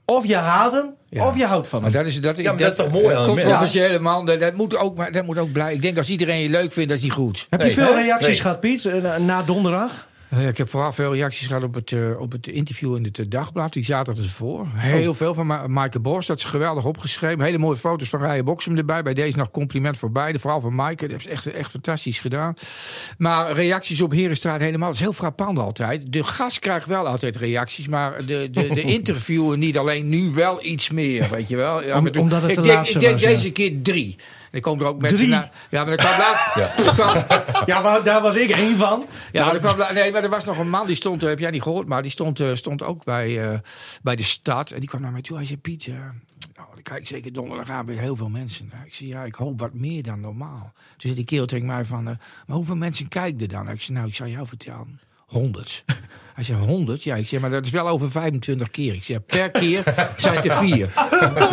of 0.05 0.27
je 0.27 0.35
haat 0.35 0.71
hem, 0.71 0.93
Ja. 1.09 1.27
of 1.27 1.37
je 1.37 1.45
houdt 1.45 1.67
van 1.67 1.81
Maar 1.81 1.91
hem. 1.91 2.03
dat 2.03 2.11
is, 2.11 2.21
dat, 2.21 2.37
Ja, 2.37 2.43
maar 2.43 2.57
dat 2.61 2.67
is 2.69 2.75
toch 2.75 2.91
mooi 2.91 3.15
aan 3.15 3.29
een 3.29 3.35
mens? 3.35 3.47
controversiële 3.47 3.99
man, 3.99 4.25
dat, 4.25 4.39
dat, 4.39 4.53
moet 4.53 4.77
ook, 4.77 4.95
maar 4.97 5.11
dat 5.11 5.25
moet 5.25 5.37
ook 5.37 5.51
blij. 5.51 5.73
Ik 5.73 5.81
denk 5.81 5.97
als 5.97 6.09
iedereen 6.09 6.39
je 6.39 6.49
leuk 6.49 6.73
vindt, 6.73 6.89
dat 6.89 6.97
is 6.97 7.05
hij 7.05 7.13
goed. 7.15 7.47
Heb 7.49 7.61
je 7.61 7.69
veel 7.71 7.95
hè? 7.95 8.01
reacties 8.01 8.27
Nee. 8.27 8.41
gehad, 8.41 8.59
Piet, 8.59 8.85
eh, 8.85 9.15
na 9.17 9.43
donderdag? 9.43 10.07
Eh, 10.35 10.47
ik 10.47 10.57
heb 10.57 10.69
vooral 10.69 10.91
veel 10.93 11.13
reacties 11.13 11.47
gehad 11.47 11.63
op 11.63 11.73
het, 11.73 11.91
eh, 11.91 12.19
op 12.19 12.31
het 12.31 12.47
interview 12.47 12.95
in 12.95 13.03
het 13.03 13.19
eh, 13.19 13.25
dagblad. 13.29 13.73
Die 13.73 13.83
zaterdag 13.85 14.23
ervoor. 14.23 14.67
Heel 14.75 15.13
veel 15.13 15.33
van 15.33 15.47
Ma 15.47 15.67
Maaike 15.67 15.99
Borst. 15.99 16.27
Dat 16.27 16.37
is 16.37 16.43
geweldig 16.43 16.85
opgeschreven. 16.85 17.43
Hele 17.43 17.57
mooie 17.57 17.77
foto's 17.77 18.09
van 18.09 18.19
Rijen 18.19 18.45
Boksem 18.45 18.77
erbij. 18.77 19.03
Bij 19.03 19.13
deze 19.13 19.37
nog 19.37 19.51
compliment 19.51 19.97
voor 19.97 20.11
beide. 20.11 20.39
Vooral 20.39 20.61
van 20.61 20.75
Maaike. 20.75 21.07
Dat 21.07 21.19
is 21.19 21.27
echt, 21.27 21.45
echt 21.45 21.69
fantastisch 21.71 22.19
gedaan. 22.19 22.53
Maar 23.17 23.51
reacties 23.51 24.01
op 24.01 24.11
Herenstraat 24.11 24.59
helemaal. 24.59 24.87
Dat 24.87 24.95
is 24.95 25.01
heel 25.01 25.13
frappant 25.13 25.57
altijd. 25.59 26.13
De 26.13 26.23
gast 26.23 26.59
krijgt 26.59 26.87
wel 26.87 27.07
altijd 27.07 27.35
reacties. 27.35 27.87
Maar 27.87 28.25
de, 28.25 28.47
de, 28.51 28.67
de 28.73 28.81
interviewer 28.97 29.57
niet 29.57 29.77
alleen. 29.77 30.09
Nu 30.09 30.31
wel 30.33 30.65
iets 30.65 30.89
meer. 30.89 31.27
Weet 31.29 31.47
je 31.47 31.55
wel. 31.55 31.81
Om- 31.97 32.07
omdat 32.17 32.41
het 32.41 32.49
ik 32.49 32.55
de 32.55 32.61
denk, 32.61 32.75
laatste 32.75 32.95
ik 32.95 33.01
denk 33.03 33.13
was, 33.13 33.23
ja. 33.23 33.29
deze 33.29 33.51
keer 33.51 33.81
drie. 33.81 34.15
Er 34.55 34.61
komen 34.61 34.85
er 34.85 34.91
ook 34.91 34.99
mensen 35.01 35.17
Drie? 35.17 35.29
naar. 35.29 35.51
Ja, 35.69 35.83
maar 35.83 35.91
er 35.93 35.97
kwam 35.97 36.17
laat. 36.17 36.55
er 36.77 36.93
kwam- 36.93 37.41
Ja, 37.75 37.81
maar 37.81 38.03
daar 38.03 38.21
was 38.21 38.35
ik 38.35 38.49
één 38.49 38.77
van. 38.77 39.05
ja, 39.31 39.53
er 39.53 39.59
kwam, 39.59 39.93
nee, 39.93 40.11
maar 40.11 40.23
er 40.23 40.29
was 40.29 40.45
nog 40.45 40.57
een 40.57 40.69
man 40.69 40.87
die 40.87 40.95
stond, 40.95 41.23
eh, 41.23 41.29
heb 41.29 41.39
jij 41.39 41.51
niet 41.51 41.61
gehoord, 41.61 41.87
maar 41.87 42.01
die 42.01 42.11
stond, 42.11 42.39
eh, 42.39 42.55
stond 42.55 42.81
ook 42.83 43.03
bij, 43.03 43.51
eh, 43.51 43.59
bij 44.01 44.15
de 44.15 44.23
stad. 44.23 44.71
En 44.71 44.79
die 44.79 44.89
kwam 44.89 45.01
naar 45.01 45.11
mij 45.11 45.21
toe. 45.21 45.35
Hij 45.37 45.45
zei: 45.45 45.57
Piet, 45.59 45.87
nou, 45.87 46.67
dan 46.73 46.81
kijk 46.83 46.99
ik 46.99 47.07
zeker 47.07 47.33
donderdag 47.33 47.69
aan 47.69 47.85
weer 47.85 47.99
heel 47.99 48.15
veel 48.15 48.29
mensen. 48.29 48.69
Nou, 48.73 48.85
ik 48.85 48.93
zei: 48.93 49.09
Ja, 49.09 49.23
ik 49.23 49.35
hoop 49.35 49.59
wat 49.59 49.73
meer 49.73 50.03
dan 50.03 50.19
normaal. 50.19 50.73
Toen 50.73 50.97
zei 50.97 51.13
die 51.13 51.25
kerel 51.25 51.45
tegen 51.45 51.65
mij: 51.67 51.85
van, 51.85 52.07
eh, 52.09 52.15
Maar 52.45 52.55
hoeveel 52.55 52.75
mensen 52.75 53.07
kijken 53.07 53.41
er 53.41 53.47
dan? 53.47 53.69
Ik 53.69 53.81
zei: 53.81 53.97
Nou, 53.97 54.09
ik 54.09 54.15
zal 54.15 54.27
jou 54.27 54.47
vertellen. 54.47 54.99
100. 55.35 55.83
Hij 56.35 56.43
zei 56.43 56.57
100? 56.57 57.03
Ja, 57.03 57.15
ik 57.15 57.27
zeg, 57.27 57.39
maar 57.39 57.49
dat 57.49 57.65
is 57.65 57.71
wel 57.71 57.87
over 57.87 58.11
25 58.11 58.71
keer. 58.71 58.93
Ik 58.93 59.03
zeg, 59.03 59.25
per 59.25 59.51
keer 59.51 59.83
zijn 60.17 60.35
het 60.35 60.45
er 60.45 60.57
vier. 60.57 60.89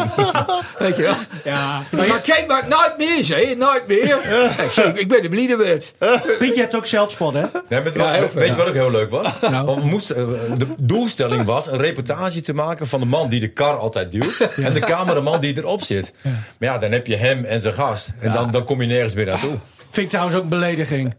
Weet 0.79 0.97
je 0.97 1.03
wel? 1.03 1.15
Ja. 1.45 1.83
Maar 1.91 2.21
kijk 2.21 2.47
maar, 2.47 2.69
nooit 2.69 2.95
meer, 2.99 3.49
je, 3.49 3.57
nooit 3.57 3.87
meer. 3.87 4.17
Ik 4.65 4.73
zeg, 4.73 4.95
ik 4.95 5.09
ben 5.09 5.23
de 5.23 5.29
bliedenwet. 5.29 5.95
Piet, 6.39 6.55
je 6.55 6.61
hebt 6.61 6.75
ook 6.75 6.87
zelfspot, 6.87 7.33
hè? 7.33 7.45
Nee, 7.69 7.81
met, 7.81 7.95
Ja, 7.95 8.13
heel 8.13 8.21
weet 8.21 8.33
je 8.33 8.51
ja. 8.51 8.57
wat 8.57 8.69
ook 8.69 8.75
heel 8.75 8.91
leuk 8.91 9.11
was? 9.11 9.41
Nou. 9.41 9.67
Want 9.67 9.83
we 9.83 9.87
moesten, 9.87 10.17
eh, 10.17 10.59
de 10.59 10.67
doelstelling 10.79 11.45
was 11.45 11.67
een 11.67 11.79
reportage 11.79 12.41
te 12.41 12.55
maken 12.55 12.87
van 12.87 13.01
de 13.01 13.07
man 13.07 13.29
die 13.29 13.41
de 13.41 13.49
kar 13.49 13.79
altijd 13.79 14.13
duwt. 14.13 14.41
En 14.57 14.73
de 14.73 14.81
cameraman 14.81 15.41
die 15.41 15.57
erop 15.57 15.83
zit. 15.83 16.13
Maar 16.23 16.35
ja, 16.59 16.79
dan 16.79 16.93
heb 16.93 17.07
je 17.07 17.17
hem 17.17 17.45
en 17.45 17.61
zijn 17.61 17.75
gast. 17.75 18.11
En 18.19 18.33
dan, 18.33 18.51
dan 18.51 18.65
kom 18.65 18.81
je 18.81 18.87
nergens 18.87 19.15
meer 19.15 19.27
naartoe. 19.27 19.59
Vind 19.91 20.07
ik 20.07 20.09
trouwens 20.09 20.37
ook 20.37 20.43
een 20.43 20.49
belediging. 20.49 21.15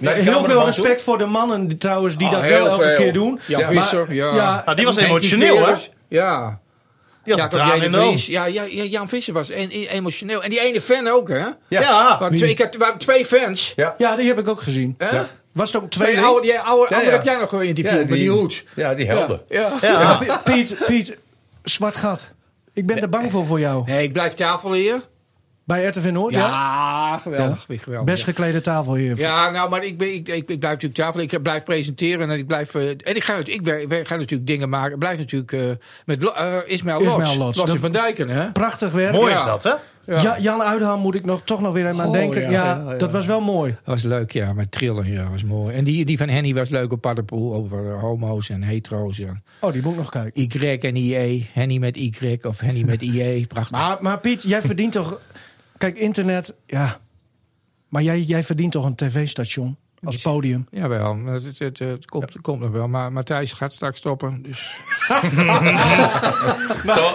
Ja, 0.00 0.10
heel 0.12 0.44
veel 0.44 0.64
respect 0.64 1.02
voor 1.02 1.18
de 1.18 1.26
mannen 1.26 1.68
die, 1.68 1.78
trouwens 1.78 2.16
die 2.16 2.26
Ah, 2.26 2.32
dat 2.32 2.42
heel 2.42 2.62
wel 2.62 2.66
elke 2.70 2.84
veel. 2.84 2.96
keer 2.96 3.12
doen. 3.12 3.40
Jan 3.46 3.60
Maar- 3.74 3.82
Visser, 3.82 4.14
ja. 4.14 4.34
ja. 4.34 4.62
Nou, 4.64 4.76
die 4.76 4.84
was 4.84 4.96
emotioneel, 4.96 5.66
hè? 5.66 5.74
Ja. 6.08 6.58
Die 7.24 7.34
had 7.34 7.54
Ja, 7.54 7.74
in. 7.74 7.92
Vries. 7.92 8.26
ja, 8.26 8.44
ja, 8.44 8.62
ja, 8.62 8.82
Jan 8.82 9.08
Visser 9.08 9.34
was 9.34 9.50
en, 9.50 9.70
en- 9.70 9.86
emotioneel. 9.88 10.42
En 10.42 10.50
die 10.50 10.60
ene 10.60 10.80
fan 10.80 11.08
ook, 11.08 11.28
hè? 11.28 11.44
Ja. 11.68 12.16
Want 12.20 12.36
twee, 12.36 12.50
ik 12.50 12.58
had, 12.78 13.00
twee 13.00 13.24
fans. 13.24 13.72
Ja. 13.76 13.94
Ja, 13.98 14.16
die 14.16 14.28
heb 14.28 14.38
ik 14.38 14.48
ook 14.48 14.60
gezien. 14.62 14.96
Was 15.52 15.72
het 15.72 15.82
ook 15.82 15.90
Twee 15.90 16.12
twee? 16.12 16.24
oude, 16.24 16.40
die 16.42 16.58
oude, 16.58 16.86
Ja, 16.88 16.96
andere 16.96 17.04
ja. 17.10 17.16
heb 17.16 17.24
jij 17.24 17.36
nog 17.36 17.48
geïnterviewd 17.48 17.98
met 18.08 18.18
die 18.18 18.30
hoed. 18.30 18.64
Ja, 18.76 18.94
die 18.94 19.06
helden. 19.06 19.42
Ja. 19.48 19.72
Ja. 19.80 20.16
Pi- 20.16 20.52
Piet, 20.52 20.76
Piet, 20.86 21.16
zwart 21.62 21.96
gat. 21.96 22.26
Ik 22.72 22.86
ben 22.86 23.00
er 23.00 23.08
bang 23.08 23.30
voor 23.30 23.46
voor 23.46 23.60
jou. 23.60 23.82
Nee, 23.86 24.02
ik 24.02 24.12
blijf 24.12 24.34
tafelheer. 24.34 25.00
Bij 25.66 25.84
RTV 25.86 26.10
Noord, 26.10 26.34
ja? 26.34 26.46
Ja, 26.46 27.18
geweldig. 27.18 27.64
ik 27.68 27.82
geweldig. 27.82 28.10
Best 28.12 28.24
geklede 28.24 28.60
tafelheer. 28.60 29.16
Ja, 29.18 29.50
nou, 29.50 29.70
maar 29.70 29.84
ik, 29.84 29.98
ben, 29.98 30.14
ik, 30.14 30.28
ik, 30.28 30.48
ik 30.50 30.58
blijf 30.58 30.62
natuurlijk 30.62 30.94
tafel. 30.94 31.20
Ik 31.20 31.42
blijf 31.42 31.64
presenteren 31.64 32.30
en 32.30 32.38
ik 32.38 32.46
blijf. 32.46 32.74
eh, 32.74 32.88
en 32.88 33.16
ik 33.16 33.24
ga, 33.24 33.36
ik, 33.44 33.60
wer- 33.88 34.06
ga 34.06 34.16
natuurlijk 34.16 34.46
dingen 34.48 34.68
maken. 34.68 34.92
Ik 34.92 34.98
blijf 34.98 35.18
natuurlijk 35.18 35.52
eh, 35.52 35.60
met 36.04 36.24
eh, 36.34 36.54
Ismaël 36.66 37.02
Lots. 37.02 37.36
Lots. 37.36 37.62
Van 37.80 37.92
Dijken, 37.92 38.28
hè? 38.28 38.52
Prachtig 38.52 38.92
werk. 38.92 39.12
Mooi 39.12 39.30
Ja. 39.32 39.38
is 39.38 39.44
dat, 39.44 39.62
hè? 39.62 39.72
Ja. 40.06 40.20
Ja, 40.22 40.38
Jan 40.38 40.62
Uitham 40.62 41.00
moet 41.00 41.14
ik 41.14 41.24
nog, 41.24 41.40
toch 41.44 41.60
nog 41.60 41.72
weer 41.72 41.86
even 41.86 42.00
aan 42.00 42.06
Oh, 42.06 42.12
denken. 42.12 42.40
ja, 42.42 42.50
Ja, 42.50 42.64
ja, 42.84 42.90
ja. 42.92 42.96
dat 42.98 43.12
was 43.12 43.26
wel 43.26 43.40
mooi. 43.40 43.70
Dat 43.70 43.94
was 43.94 44.02
leuk, 44.02 44.32
ja. 44.32 44.52
Met 44.52 44.70
trillen, 44.72 45.10
ja, 45.12 45.28
was 45.30 45.44
mooi. 45.44 45.74
En 45.74 45.84
die, 45.84 46.04
die 46.04 46.18
van 46.18 46.28
Henny 46.28 46.54
was 46.54 46.68
leuk 46.68 46.92
op 46.92 47.00
Paddenpoel. 47.00 47.54
Over 47.54 47.90
eh, 47.90 48.00
homo's 48.00 48.48
en 48.50 48.62
hetero's. 48.62 49.18
En 49.18 49.42
Oh, 49.60 49.72
die 49.72 49.82
moet 49.82 49.92
ik 49.92 49.98
nog 49.98 50.10
kijken. 50.10 50.42
Y 50.42 50.78
en 50.80 50.96
IE. 50.96 51.48
Henny 51.52 51.78
met 51.78 51.96
Y 51.96 52.38
of 52.42 52.60
Henny 52.60 52.82
met 52.82 53.02
IE. 53.02 53.46
Prachtig. 53.46 53.70
Maar, 53.78 53.96
maar 54.00 54.18
Piet, 54.18 54.42
jij 54.42 54.60
verdient 54.60 54.92
toch... 54.92 55.20
Kijk, 55.84 55.98
internet, 55.98 56.54
ja. 56.66 57.00
Maar 57.88 58.02
jij, 58.02 58.20
jij 58.20 58.42
verdient 58.44 58.72
toch 58.72 58.84
een 58.84 58.94
tv-station 58.94 59.76
als 60.04 60.18
podium? 60.18 60.66
Jawel, 60.70 61.18
het, 61.26 61.44
het, 61.44 61.58
het, 61.58 61.78
het 61.78 62.06
komt, 62.06 62.32
het 62.32 62.42
komt 62.42 62.60
nog 62.60 62.70
wel. 62.70 62.88
Maar 62.88 63.12
Matthijs 63.12 63.52
gaat 63.52 63.72
straks 63.72 63.98
stoppen. 63.98 64.42
Dus. 64.42 64.74
Zo, 66.94 67.14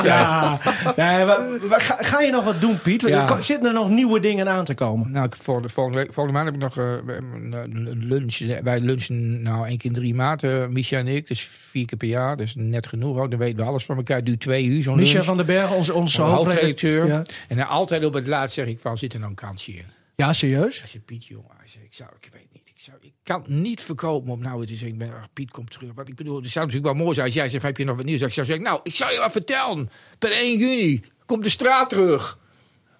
zijn. 0.00 0.02
Ja. 0.02 0.58
Nee, 0.96 1.24
maar- 1.24 1.40
maar 1.68 1.80
ga, 1.80 1.96
ga 2.00 2.20
je 2.20 2.30
nog 2.30 2.44
wat 2.44 2.60
doen, 2.60 2.80
Piet? 2.80 3.02
Ja. 3.02 3.28
Er 3.28 3.42
Zitten 3.42 3.68
er 3.68 3.74
nog 3.74 3.90
nieuwe 3.90 4.20
dingen 4.20 4.48
aan 4.48 4.64
te 4.64 4.74
komen? 4.74 5.10
Nou, 5.10 5.26
ik, 5.26 5.34
volgende, 5.40 5.68
volgende, 5.68 6.06
volgende 6.10 6.32
maand 6.32 6.46
heb 6.46 6.54
ik 6.54 6.60
nog 6.60 6.76
eh, 6.78 6.84
hebben 7.14 7.52
een, 7.52 7.86
een 7.86 8.04
lunch. 8.06 8.38
Wij 8.62 8.80
lunchen 8.80 9.42
nou 9.42 9.66
één 9.66 9.78
keer 9.78 9.90
in 9.90 9.96
drie 9.96 10.14
maanden, 10.14 10.72
Micha 10.72 10.96
en 10.98 11.06
ik. 11.06 11.28
Dus 11.28 11.48
vier 11.70 11.86
keer 11.86 11.98
per 11.98 12.08
jaar. 12.08 12.36
Dus 12.36 12.54
net 12.56 12.86
genoeg. 12.86 13.18
Ook. 13.18 13.30
Dan 13.30 13.38
weten 13.38 13.56
we 13.56 13.64
alles 13.64 13.84
van 13.84 13.96
elkaar. 13.96 14.24
Duurt 14.24 14.40
twee 14.40 14.64
uur 14.64 14.82
zo'n 14.82 14.96
lunch. 14.96 15.24
van 15.24 15.36
den 15.36 15.46
Berg, 15.46 15.74
onze, 15.74 15.94
onze 15.94 16.22
hoofdredacteur. 16.22 17.00
hoofdredacteur. 17.00 17.06
Ja. 17.06 17.46
En 17.48 17.56
dan 17.56 17.66
altijd 17.68 18.04
op 18.04 18.14
het 18.14 18.26
laatst 18.26 18.54
zeg 18.54 18.66
ik 18.66 18.78
van, 18.80 18.98
zit 18.98 19.12
er 19.12 19.18
nou 19.18 19.30
een 19.30 19.36
kansje 19.36 19.72
in? 19.72 19.84
Ja, 20.26 20.32
serieus? 20.32 20.78
Hij 20.78 20.88
zei, 20.88 21.02
Piet, 21.02 21.26
jongen. 21.26 21.50
Hij 21.58 21.68
zei, 21.68 21.84
ik, 21.84 21.94
zou, 21.94 22.10
ik 22.20 22.28
weet 22.32 22.46
niet. 22.52 22.68
Ik, 22.68 22.80
zou, 22.80 22.96
ik 23.00 23.12
kan 23.22 23.42
niet 23.46 23.80
verkopen 23.82 24.32
om 24.32 24.40
nou 24.40 24.62
te 24.66 24.68
zeggen, 24.70 24.88
ik 24.88 24.98
ben, 24.98 25.12
ach, 25.14 25.32
Piet 25.32 25.50
komt 25.50 25.70
terug. 25.70 25.90
Want 25.94 26.08
ik 26.08 26.14
bedoel, 26.14 26.42
het 26.42 26.50
zou 26.50 26.66
natuurlijk 26.66 26.92
wel 26.94 27.02
mooi 27.02 27.14
zijn 27.14 27.26
als 27.26 27.34
jij 27.34 27.48
zegt, 27.48 27.62
heb 27.64 27.76
je 27.76 27.84
nog 27.84 27.96
wat 27.96 28.04
nieuws? 28.04 28.20
Ik 28.20 28.32
zou 28.32 28.46
zeggen, 28.46 28.64
nou, 28.64 28.80
ik 28.82 28.94
zou 28.94 29.12
je 29.12 29.18
wat 29.18 29.32
vertellen. 29.32 29.90
Per 30.18 30.32
1 30.32 30.58
juni 30.58 31.02
komt 31.26 31.42
de 31.42 31.48
straat 31.48 31.88
terug. 31.88 32.38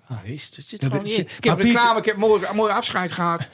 Ah, 0.08 0.24
is, 0.24 0.44
het 0.56 0.64
zit 0.68 0.82
er 0.84 0.94
in. 0.94 1.08
zit- 1.08 1.30
Ik 1.36 1.44
heb 1.44 1.56
Piet- 1.56 1.66
reclame, 1.66 1.98
ik 1.98 2.04
heb 2.04 2.16
mooi, 2.16 2.42
mooi 2.54 2.72
afscheid 2.72 3.12
gehad. 3.12 3.48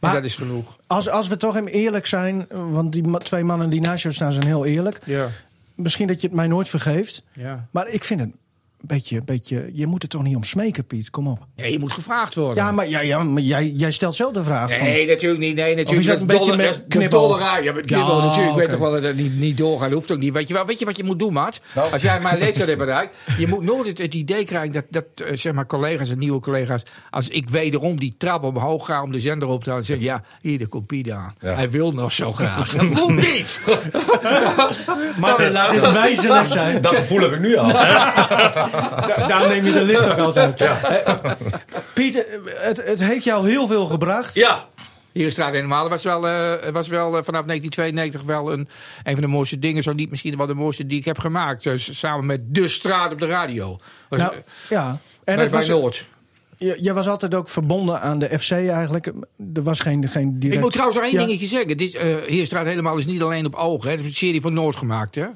Maar- 0.00 0.10
en 0.10 0.16
dat 0.16 0.24
is 0.24 0.34
genoeg. 0.36 0.78
Als, 0.86 1.08
als 1.08 1.28
we 1.28 1.36
toch 1.36 1.54
hem 1.54 1.66
eerlijk 1.66 2.06
zijn, 2.06 2.46
want 2.50 2.92
die 2.92 3.18
twee 3.18 3.44
mannen 3.44 3.70
die 3.70 3.80
naast 3.80 4.02
jou 4.02 4.14
staan 4.14 4.32
zijn 4.32 4.46
heel 4.46 4.64
eerlijk. 4.64 4.98
Ja. 5.04 5.28
Misschien 5.74 6.06
dat 6.06 6.20
je 6.20 6.26
het 6.26 6.36
mij 6.36 6.46
nooit 6.46 6.68
vergeeft. 6.68 7.22
Ja. 7.32 7.68
Maar 7.70 7.88
ik 7.88 8.04
vind 8.04 8.20
het 8.20 8.28
een 8.28 8.38
beetje, 8.80 9.22
beetje... 9.24 9.70
Je 9.72 9.86
moet 9.86 10.02
er 10.02 10.08
toch 10.08 10.22
niet 10.22 10.36
om 10.36 10.44
smeken, 10.44 10.84
Piet? 10.84 11.10
Kom 11.10 11.26
op. 11.26 11.38
Nee, 11.56 11.72
je 11.72 11.78
moet 11.78 11.92
gevraagd 11.92 12.34
worden. 12.34 12.64
Ja, 12.64 12.72
maar, 12.72 12.88
ja, 12.88 13.00
ja, 13.00 13.22
maar 13.22 13.42
jij, 13.42 13.68
jij 13.68 13.90
stelt 13.90 14.14
zelf 14.16 14.32
de 14.32 14.42
vraag. 14.42 14.76
van- 14.76 14.86
Nee, 14.86 15.06
natuurlijk 15.06 15.40
niet. 15.40 15.56
Nee, 15.56 15.74
natuurlijk. 15.74 15.98
is 15.98 16.06
dat 16.06 16.20
een 16.20 16.26
beetje 16.26 16.56
met 16.98 17.10
dollerij. 17.10 17.62
Ja, 17.62 17.72
met 17.72 17.90
Ja, 17.90 17.98
natuurlijk. 17.98 18.50
Ik 18.50 18.56
weet 18.56 18.70
toch 18.70 18.78
wel 18.78 18.92
dat 18.92 19.02
het 19.02 19.16
niet, 19.16 19.38
niet 19.38 19.56
doorgaat. 19.56 19.88
Dat 19.88 19.98
hoeft 19.98 20.10
ook 20.12 20.18
niet. 20.18 20.32
Weet 20.32 20.48
je, 20.48 20.54
wel, 20.54 20.66
weet 20.66 20.78
je 20.78 20.84
wat 20.84 20.96
je 20.96 21.04
moet 21.04 21.18
doen, 21.18 21.32
Maat? 21.32 21.60
Nou. 21.74 21.92
Als 21.92 22.02
jij 22.02 22.20
mijn 22.20 22.38
leeftijd 22.38 22.66
hebt 22.66 22.78
bereikt. 22.78 23.16
Je 23.38 23.46
moet 23.46 23.62
nooit 23.62 23.86
het, 23.86 23.98
het 23.98 24.14
idee 24.14 24.44
krijgen 24.44 24.72
dat, 24.72 24.84
dat 24.90 25.04
eh, 25.14 25.36
zeg 25.36 25.52
maar, 25.52 25.66
collega's 25.66 26.10
en 26.10 26.18
nieuwe 26.18 26.40
collega's... 26.40 26.82
als 27.10 27.28
ik 27.28 27.48
wederom 27.48 27.98
die 28.00 28.14
trap 28.18 28.44
omhoog 28.44 28.86
ga 28.86 29.02
om 29.02 29.12
de 29.12 29.20
zender 29.20 29.48
op 29.48 29.64
te 29.64 29.70
halen... 29.70 29.84
zeggen 29.84 30.04
ja, 30.06 30.22
hier, 30.40 30.58
de 30.58 30.66
kopie 30.66 31.14
aan. 31.14 31.34
Ja. 31.40 31.54
Hij 31.54 31.70
wil 31.70 31.92
nog 31.92 32.12
zo 32.12 32.32
graag. 32.32 32.72
Dat 32.74 32.82
moet 32.82 33.16
niet! 33.16 33.60
Martin, 35.16 35.52
laat 35.52 35.70
dit 35.70 35.92
wijzelijk 35.92 36.46
zijn. 36.46 36.82
Dat 36.82 36.94
gevoel 36.94 37.20
heb 37.20 37.32
ik 37.32 37.40
nu 37.40 37.56
al. 37.56 37.70
Da- 38.70 39.26
daar 39.26 39.48
neem 39.48 39.64
je 39.64 39.72
de 39.72 39.82
lift 39.82 40.08
ook 40.10 40.18
altijd. 40.18 40.60
Eh, 40.60 41.14
Piet, 41.94 42.24
eh, 42.24 42.34
het, 42.54 42.82
het 42.86 43.04
heeft 43.04 43.24
jou 43.24 43.48
heel 43.50 43.66
veel 43.66 43.86
gebracht. 43.86 44.34
Ja. 44.34 44.68
Hier 45.12 45.26
is 45.26 45.32
straat 45.32 45.88
was 45.88 46.02
wel, 46.02 46.28
eh, 46.28 46.70
was 46.72 46.88
wel 46.88 47.10
vanaf 47.24 47.44
1992 47.44 48.22
wel 48.22 48.52
een, 48.52 48.68
een 49.02 49.12
van 49.12 49.20
de 49.22 49.26
mooiste 49.26 49.58
dingen. 49.58 49.82
Zo 49.82 49.92
niet 49.92 50.10
misschien 50.10 50.36
wel 50.36 50.46
de 50.46 50.54
mooiste 50.54 50.86
die 50.86 50.98
ik 50.98 51.04
heb 51.04 51.18
gemaakt. 51.18 51.62
Dus 51.62 51.98
samen 51.98 52.26
met 52.26 52.54
De 52.54 52.68
Straat 52.68 53.12
op 53.12 53.18
de 53.20 53.26
radio. 53.26 53.76
Was, 54.08 54.20
Nou, 54.20 54.34
ja. 54.68 54.88
En 54.88 54.98
bij, 55.24 55.34
het 55.34 55.50
bij 55.52 55.60
was, 55.60 55.68
Noord. 55.68 56.06
je, 56.56 56.76
je 56.80 56.92
was 56.92 57.06
altijd 57.06 57.34
ook 57.34 57.48
verbonden 57.48 58.00
aan 58.00 58.18
de 58.18 58.38
FC 58.38 58.50
eigenlijk. 58.50 59.06
Er 59.54 59.62
was 59.62 59.80
geen, 59.80 60.08
geen 60.08 60.38
direct... 60.38 60.56
Ik 60.56 60.60
moet 60.62 60.70
trouwens 60.72 60.98
nog 61.00 61.08
één 61.10 61.20
Ja. 61.20 61.26
dingetje 61.26 61.46
zeggen. 61.46 61.76
Dit, 61.76 61.94
eh 61.94 62.06
Heerstraat 62.26 62.66
helemaal 62.66 62.96
is 62.98 63.06
niet 63.06 63.22
alleen 63.22 63.46
op 63.46 63.54
ogen. 63.54 63.84
Hè. 63.84 63.90
Het 63.90 64.00
is 64.00 64.06
een 64.06 64.14
serie 64.14 64.40
voor 64.40 64.52
Noord 64.52 64.76
gemaakt. 64.76 65.14
Hè? 65.14 65.26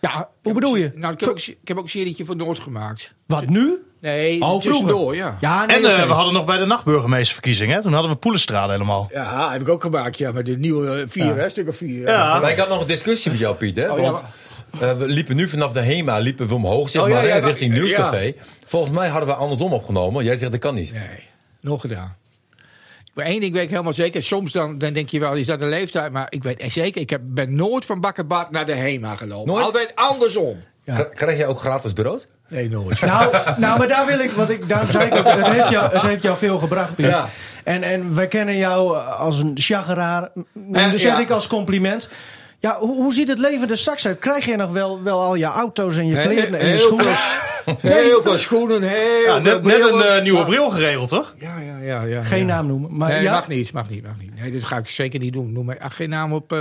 Ja, 0.00 0.28
hoe 0.42 0.52
bedoel 0.52 0.76
je? 0.76 0.92
Nou, 0.94 1.12
ik, 1.12 1.20
heb 1.20 1.28
ook, 1.28 1.38
ik 1.38 1.56
heb 1.68 1.76
ook 1.76 1.84
een 1.84 1.90
serietje 1.90 2.24
voor 2.24 2.36
Noord 2.36 2.58
gemaakt. 2.60 3.14
Wat 3.26 3.46
nu? 3.46 3.80
Nee, 4.00 4.40
Oh, 4.40 4.48
vroeger. 4.48 4.70
tussendoor, 4.70 5.14
ja. 5.14 5.36
Ja, 5.40 5.64
nee, 5.64 5.76
En 5.76 5.96
eh, 5.96 6.06
we 6.06 6.12
hadden 6.12 6.32
nog 6.34 6.44
bij 6.44 6.58
de 6.58 6.64
nachtburgemeesterverkiezingen. 6.66 7.76
hè? 7.76 7.82
Toen 7.82 7.92
hadden 7.92 8.10
we 8.10 8.16
Poelenstrade 8.16 8.72
helemaal. 8.72 9.08
Ja, 9.12 9.52
heb 9.52 9.60
ik 9.60 9.68
ook 9.68 9.82
gemaakt. 9.82 10.18
Ja, 10.18 10.32
met 10.32 10.46
de 10.46 10.58
nieuwe 10.58 11.00
eh, 11.00 11.04
vier, 11.08 11.36
hè, 11.36 11.48
stuk 11.48 11.68
of 11.68 11.76
vier. 11.76 12.08
Ja. 12.08 12.40
Maar 12.40 12.50
ik 12.50 12.56
had 12.58 12.68
nog 12.68 12.80
een 12.80 12.86
discussie 12.86 13.30
met 13.30 13.40
jou, 13.40 13.56
Piet. 13.56 13.76
Hè? 13.76 13.90
Oh, 13.92 13.98
ja, 13.98 14.02
Want 14.04 14.22
eh, 14.80 14.96
we 14.98 15.06
liepen 15.06 15.36
nu 15.36 15.48
vanaf 15.48 15.72
de 15.72 15.80
HEMA 15.82 16.18
liepen 16.18 16.46
we 16.46 16.54
omhoog, 16.54 16.88
zeg 16.88 17.02
Oh, 17.02 17.08
ja, 17.08 17.14
maar, 17.14 17.26
ja, 17.26 17.38
richting 17.38 17.72
ja. 17.72 17.78
Nieuwscafé. 17.78 18.34
Volgens 18.66 18.92
mij 18.92 19.08
hadden 19.08 19.28
we 19.28 19.34
andersom 19.34 19.72
opgenomen. 19.72 20.24
Jij 20.24 20.36
zegt 20.36 20.50
dat 20.52 20.60
kan 20.60 20.74
niet. 20.74 20.92
Nee, 20.92 21.02
nog 21.60 21.80
gedaan. 21.80 22.16
Maar 23.16 23.24
één 23.24 23.40
ding 23.40 23.52
weet 23.52 23.62
ik 23.62 23.70
helemaal 23.70 23.92
zeker. 23.92 24.22
Soms 24.22 24.52
dan, 24.52 24.78
dan 24.78 24.92
denk 24.92 25.08
je 25.08 25.20
wel, 25.20 25.32
is 25.34 25.46
dat 25.46 25.60
een 25.60 25.68
leeftijd? 25.68 26.12
Maar 26.12 26.26
ik 26.28 26.42
weet 26.42 26.62
zeker, 26.66 27.00
ik 27.00 27.10
heb, 27.10 27.20
ben 27.24 27.54
nooit 27.54 27.84
van 27.84 28.00
Bakkerbad 28.00 28.50
naar 28.50 28.66
de 28.66 28.74
HEMA 28.74 29.16
gelopen. 29.16 29.52
Nooit? 29.52 29.64
Altijd 29.64 29.92
andersom. 29.94 30.62
Kr- 30.84 31.02
Krijg 31.02 31.38
jij 31.38 31.46
ook 31.46 31.60
gratis 31.60 31.92
brood? 31.92 32.28
Nee, 32.48 32.68
nooit. 32.68 33.00
Nou, 33.06 33.36
nou, 33.56 33.78
maar 33.78 33.88
daar 33.88 34.06
wil 34.06 34.18
ik, 34.18 34.30
wat 34.30 34.50
ik, 34.50 34.68
daarom 34.68 34.90
zei 34.90 35.06
ik 35.06 35.14
ook, 35.14 35.24
het 35.24 35.46
heeft 35.48 35.70
jou, 35.70 35.92
het 35.92 36.02
heeft 36.02 36.22
jou 36.22 36.36
veel 36.36 36.58
gebracht, 36.58 36.94
Piet. 36.94 37.06
Ja. 37.06 37.28
En, 37.64 37.82
en 37.82 38.14
wij 38.14 38.26
kennen 38.28 38.56
jou 38.56 38.96
als 38.98 39.38
een 39.38 39.52
chageraar, 39.54 40.30
Ja, 40.72 40.90
dat 40.90 41.00
zeg 41.00 41.12
ja. 41.12 41.20
ik 41.20 41.30
als 41.30 41.46
compliment. 41.46 42.08
Ja, 42.58 42.76
hoe, 42.78 42.94
hoe 42.96 43.12
ziet 43.12 43.28
het 43.28 43.38
leven 43.38 43.70
er 43.70 43.76
straks 43.76 44.06
uit? 44.06 44.18
Krijg 44.18 44.44
je 44.44 44.56
nog 44.56 44.70
wel, 44.72 45.02
wel 45.02 45.20
al 45.22 45.34
je 45.34 45.44
auto's 45.44 45.96
en 45.96 46.06
je 46.06 46.20
kleren 46.20 46.58
en 46.58 46.64
je 46.66 46.70
heel 46.70 46.78
schoenen? 46.78 47.14
Heel 47.80 48.22
veel 48.22 48.38
schoenen, 48.38 48.82
heel 48.82 49.20
Ja, 49.26 49.32
veel 49.32 49.40
net, 49.42 49.62
net 49.62 49.74
een 49.80 49.80
brillen. 49.88 50.16
eh, 50.16 50.22
nieuwe 50.22 50.38
Maar- 50.38 50.48
bril 50.48 50.70
geregeld, 50.70 51.08
toch? 51.08 51.34
Ja, 51.38 51.58
ja, 51.58 51.78
ja. 51.78 52.02
ja 52.02 52.22
Geen 52.22 52.38
ja. 52.38 52.44
naam 52.44 52.66
noemen. 52.66 52.96
Maar 52.96 53.08
nee, 53.08 53.22
ja, 53.22 53.32
mag 53.32 53.48
niet, 53.48 53.72
mag 53.72 53.90
niet, 53.90 54.02
mag 54.02 54.14
niet. 54.20 54.40
Nee, 54.40 54.52
dat 54.52 54.64
ga 54.64 54.76
ik 54.76 54.88
zeker 54.88 55.20
niet 55.20 55.32
doen. 55.32 55.52
Noem 55.52 55.64
maar 55.64 55.78
ach, 55.78 55.96
geen 55.96 56.08
naam 56.08 56.32
op, 56.32 56.52
eh, 56.52 56.58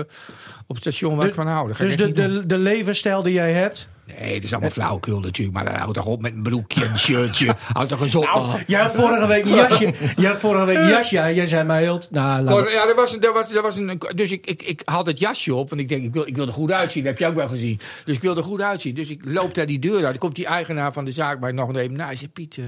op 0.68 0.76
het 0.76 0.78
station 0.78 1.16
waar 1.18 1.28
ik 1.28 1.34
van 1.34 1.48
hou. 1.48 1.68
Dat 1.68 1.76
ga 1.78 1.84
ik 1.84 1.90
dus 1.90 1.98
echt 2.08 2.16
de, 2.16 2.22
niet 2.22 2.32
doen. 2.32 2.40
de, 2.42 2.46
de 2.46 2.58
levensstijl 2.58 3.24
die 3.24 3.34
jij 3.34 3.52
hebt. 3.54 3.88
Nee, 4.20 4.34
dat 4.34 4.44
is 4.44 4.52
allemaal 4.52 4.70
flauwekul 4.70 5.20
natuurlijk. 5.20 5.58
Maar 5.58 5.78
houd 5.80 5.94
toch 5.94 6.06
op 6.06 6.22
met 6.22 6.34
een 6.34 6.42
broekje 6.44 6.84
en 6.86 6.92
een 6.92 7.00
shirtje. 7.00 7.56
Houd 7.74 7.90
toch 7.90 8.02
eens 8.02 8.16
op. 8.16 8.24
man. 8.36 8.60
Jij 8.68 8.82
had 8.82 8.92
vorige 8.96 9.28
week 9.28 9.46
een 9.46 9.56
jasje. 9.66 9.94
Jij 10.16 10.30
had 10.30 10.40
vorige 10.40 10.66
week 10.66 10.78
een 10.78 10.88
jasje. 10.88 11.16
Jij 11.16 11.48
zei 11.48 11.64
mij 11.64 11.82
heel. 11.82 12.02
Nou, 12.12 12.52
Oh, 12.52 12.70
ja, 12.70 12.88
er 12.88 12.96
was, 12.96 13.14
een- 13.14 13.22
er 13.22 13.34
was, 13.34 13.54
er 13.54 13.62
was 13.62 13.78
een, 13.78 14.02
dus 14.16 14.32
ik, 14.32 14.46
ik, 14.46 14.62
ik 14.64 14.82
had 14.86 15.06
het 15.06 15.20
jasje 15.20 15.54
op, 15.56 15.70
want 15.70 15.82
ik 15.82 15.88
denk, 15.90 16.04
ik 16.04 16.14
wil, 16.14 16.28
ik 16.28 16.36
wil 16.36 16.48
er 16.48 16.54
goed 16.54 16.72
uitzien. 16.72 17.04
Dat 17.04 17.12
heb 17.12 17.22
je 17.22 17.28
ook 17.28 17.36
wel 17.36 17.48
gezien. 17.50 17.80
Dus 18.06 18.16
ik 18.16 18.22
wil 18.22 18.38
er 18.38 18.44
goed 18.44 18.62
uitzien. 18.62 18.96
Dus 18.96 19.10
ik 19.10 19.22
loop 19.26 19.56
daar 19.56 19.66
die 19.66 19.80
deur 19.80 19.94
uit. 19.96 20.04
Dan 20.04 20.18
komt 20.18 20.36
die 20.36 20.46
eigenaar 20.46 20.94
van 20.94 21.06
de 21.06 21.12
zaak 21.12 21.40
bij 21.40 21.52
nog 21.52 21.76
even 21.76 21.96
na. 21.96 22.06
Hij 22.06 22.16
zegt, 22.16 22.34
Piet, 22.34 22.58
eh 22.58 22.64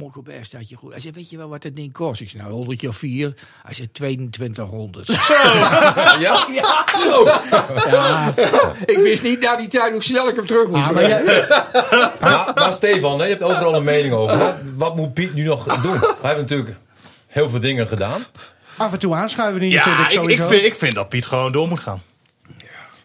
mooi 0.00 0.12
Colbert 0.12 0.46
staat 0.46 0.68
je 0.68 0.76
goed. 0.76 0.90
Hij 0.90 1.00
zegt, 1.00 1.14
weet 1.14 1.30
je 1.30 1.36
wel 1.36 1.48
wat 1.48 1.62
dat 1.62 1.76
ding 1.76 1.92
kost? 1.92 2.20
Ik 2.20 2.28
zei, 2.30 2.42
nou, 2.42 2.54
100 2.54 2.86
of 2.88 2.96
4. 2.96 3.34
Hij 3.62 3.74
zegt, 3.74 3.94
2200. 3.94 5.06
Ja? 6.20 6.46
ja, 6.52 6.84
zo. 7.00 7.28
ik 8.84 8.96
wist 9.02 9.22
niet 9.22 9.40
na 9.40 9.56
die 9.56 9.68
tijd 9.68 9.92
hoe 9.92 10.02
snel 10.02 10.28
ik 10.28 10.36
hem 10.36 10.46
terug 10.46 10.66
moest 10.68 10.82
Ah, 10.82 10.90
maar 10.90 11.08
jij, 11.08 11.22
Maar, 12.20 12.52
maar 12.54 12.72
Stefan, 12.72 13.18
hè, 13.18 13.24
je 13.24 13.30
hebt 13.30 13.42
overal 13.42 13.74
een 13.74 13.84
mening 13.84 14.14
over. 14.14 14.54
Wat 14.76 14.96
moet 14.96 15.14
Piet 15.14 15.34
nu 15.34 15.44
nog 15.44 15.64
doen? 15.80 15.98
Hij 16.22 16.30
heeft 16.30 16.36
natuurlijk 16.40 16.76
heel 17.26 17.48
veel 17.48 17.60
dingen 17.60 17.88
gedaan. 17.88 18.22
af 18.76 18.92
en 18.92 18.98
toe 18.98 19.14
aanschuiven 19.14 19.60
hier 19.62 19.82
vind 19.82 19.84
Ja, 19.84 19.92
ik 19.92 19.98
ik, 19.98 20.06
ik, 20.06 20.20
sowieso. 20.20 20.46
vind, 20.46 20.64
ik 20.64 20.74
vind 20.74 20.94
dat 20.94 21.08
Piet 21.08 21.26
gewoon 21.26 21.52
door 21.52 21.68
moet 21.68 21.80
gaan. 21.80 22.00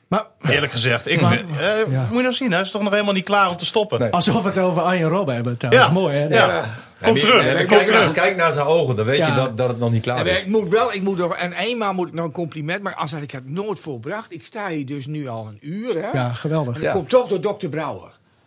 Maar 0.07 0.25
Eerlijk 0.49 0.71
gezegd. 0.71 1.07
Ik 1.07 1.21
Maar- 1.21 1.35
vind, 1.37 1.49
eh, 1.59 1.91
Ja. 1.91 2.01
Moet 2.01 2.15
je 2.15 2.21
nou 2.21 2.33
zien, 2.33 2.51
hij 2.51 2.61
is 2.61 2.71
toch 2.71 2.81
nog 2.81 2.91
helemaal 2.91 3.13
niet 3.13 3.23
klaar 3.25 3.49
om 3.49 3.57
te 3.57 3.65
stoppen. 3.65 3.99
Nee. 3.99 4.09
alsof 4.11 4.41
we 4.43 4.47
het 4.49 4.57
over 4.57 4.81
Arjen 4.81 5.09
Robben 5.09 5.35
hebben 5.35 5.57
trouwens. 5.57 5.85
Ja. 5.87 5.93
Mooi 5.93 6.15
hè? 6.15 6.27
Ja. 6.27 6.65
Kom 7.03 7.17
terug. 7.17 7.57
kom 7.57 7.65
kijk, 7.67 7.85
terug. 7.85 8.03
naar, 8.03 8.11
kijk 8.13 8.35
naar 8.35 8.51
zijn 8.51 8.65
ogen, 8.65 8.95
dan 8.95 9.05
weet 9.05 9.17
Ja. 9.17 9.27
je 9.27 9.33
dat, 9.33 9.57
dat 9.57 9.67
het 9.69 9.79
nog 9.79 9.91
niet 9.91 10.01
klaar 10.01 10.27
is. 10.27 10.41
ik 10.41 10.47
moet 10.47 10.69
wel, 10.69 10.93
ik 10.93 11.01
moet 11.01 11.17
nog, 11.17 11.35
en 11.35 11.53
eenmaal 11.53 11.93
moet 11.93 12.07
ik 12.07 12.13
nog 12.13 12.25
een 12.25 12.31
compliment, 12.31 12.83
maar 12.83 12.95
als 12.95 13.11
had 13.11 13.21
ik 13.21 13.31
het 13.31 13.49
nooit 13.49 13.79
volbracht. 13.79 14.31
Ik 14.33 14.45
sta 14.45 14.67
hier 14.69 14.85
dus 14.85 15.05
nu 15.05 15.27
al 15.27 15.47
een 15.47 15.57
uur, 15.61 15.93
hè? 16.03 16.09
Ja, 16.17 16.33
geweldig. 16.33 16.67
En 16.75 16.81
dat 16.81 16.83
Ja. 16.83 16.91
komt 16.97 17.09
toch 17.09 17.27
door 17.27 17.41
dokter 17.41 17.69
Brouwer. 17.69 18.01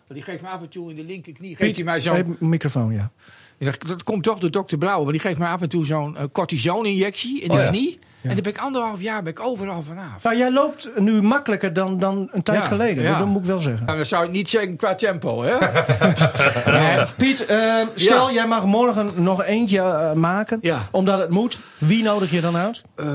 Want 0.06 0.14
die 0.14 0.22
geeft 0.22 0.42
me 0.42 0.48
af 0.48 0.60
en 0.60 0.68
toe 0.68 0.90
in 0.90 0.96
de 0.96 1.04
linkerknie, 1.04 1.56
geeft 1.56 1.76
hij 1.76 1.84
mij 1.84 2.00
zo'n... 2.00 2.12
hey, 2.14 2.24
microfoon, 2.38 2.92
ja. 2.92 3.10
Dat 3.86 4.02
komt 4.02 4.22
toch 4.22 4.38
door 4.38 4.50
dokter 4.50 4.78
Brouwer, 4.78 5.04
want 5.04 5.12
die 5.12 5.20
geeft 5.28 5.38
me 5.38 5.46
af 5.46 5.60
en 5.62 5.68
toe 5.68 5.86
zo'n 5.86 6.16
eh, 6.16 6.24
cortisoninjectie 6.32 7.40
in 7.40 7.48
de 7.48 7.54
Oh, 7.54 7.60
ja. 7.62 7.68
knie. 7.68 7.98
En 8.22 8.34
dan 8.34 8.42
ben 8.42 8.52
ik 8.52 8.58
anderhalf 8.58 9.00
jaar 9.00 9.22
ben 9.22 9.32
ik 9.32 9.40
overal 9.40 9.82
vanaf. 9.82 10.22
Nou, 10.22 10.36
jij 10.36 10.52
loopt 10.52 10.90
nu 10.96 11.22
makkelijker 11.22 11.72
dan, 11.72 11.98
dan 11.98 12.28
een 12.32 12.42
tijd 12.42 12.62
Ja, 12.62 12.66
geleden. 12.68 13.02
ja. 13.04 13.18
Dat 13.18 13.26
moet 13.26 13.40
ik 13.40 13.46
wel 13.46 13.58
zeggen. 13.58 13.86
Nou, 13.86 13.98
dat 13.98 14.06
zou 14.06 14.24
ik 14.24 14.30
niet 14.30 14.48
zeggen 14.48 14.76
qua 14.76 14.94
tempo, 14.94 15.42
hè? 15.42 15.54
Eh, 16.64 17.08
Piet, 17.16 17.46
eh, 17.46 17.74
stel 17.94 18.28
Ja. 18.28 18.34
jij 18.34 18.46
mag 18.46 18.64
morgen 18.64 19.10
nog 19.14 19.44
eentje 19.44 19.80
eh, 19.80 20.12
maken. 20.12 20.58
Ja. 20.62 20.88
Omdat 20.90 21.18
het 21.18 21.30
moet. 21.30 21.58
Wie 21.78 22.02
nodig 22.02 22.30
je 22.30 22.40
dan 22.40 22.56
uit? 22.56 22.82
Eh, 22.94 23.06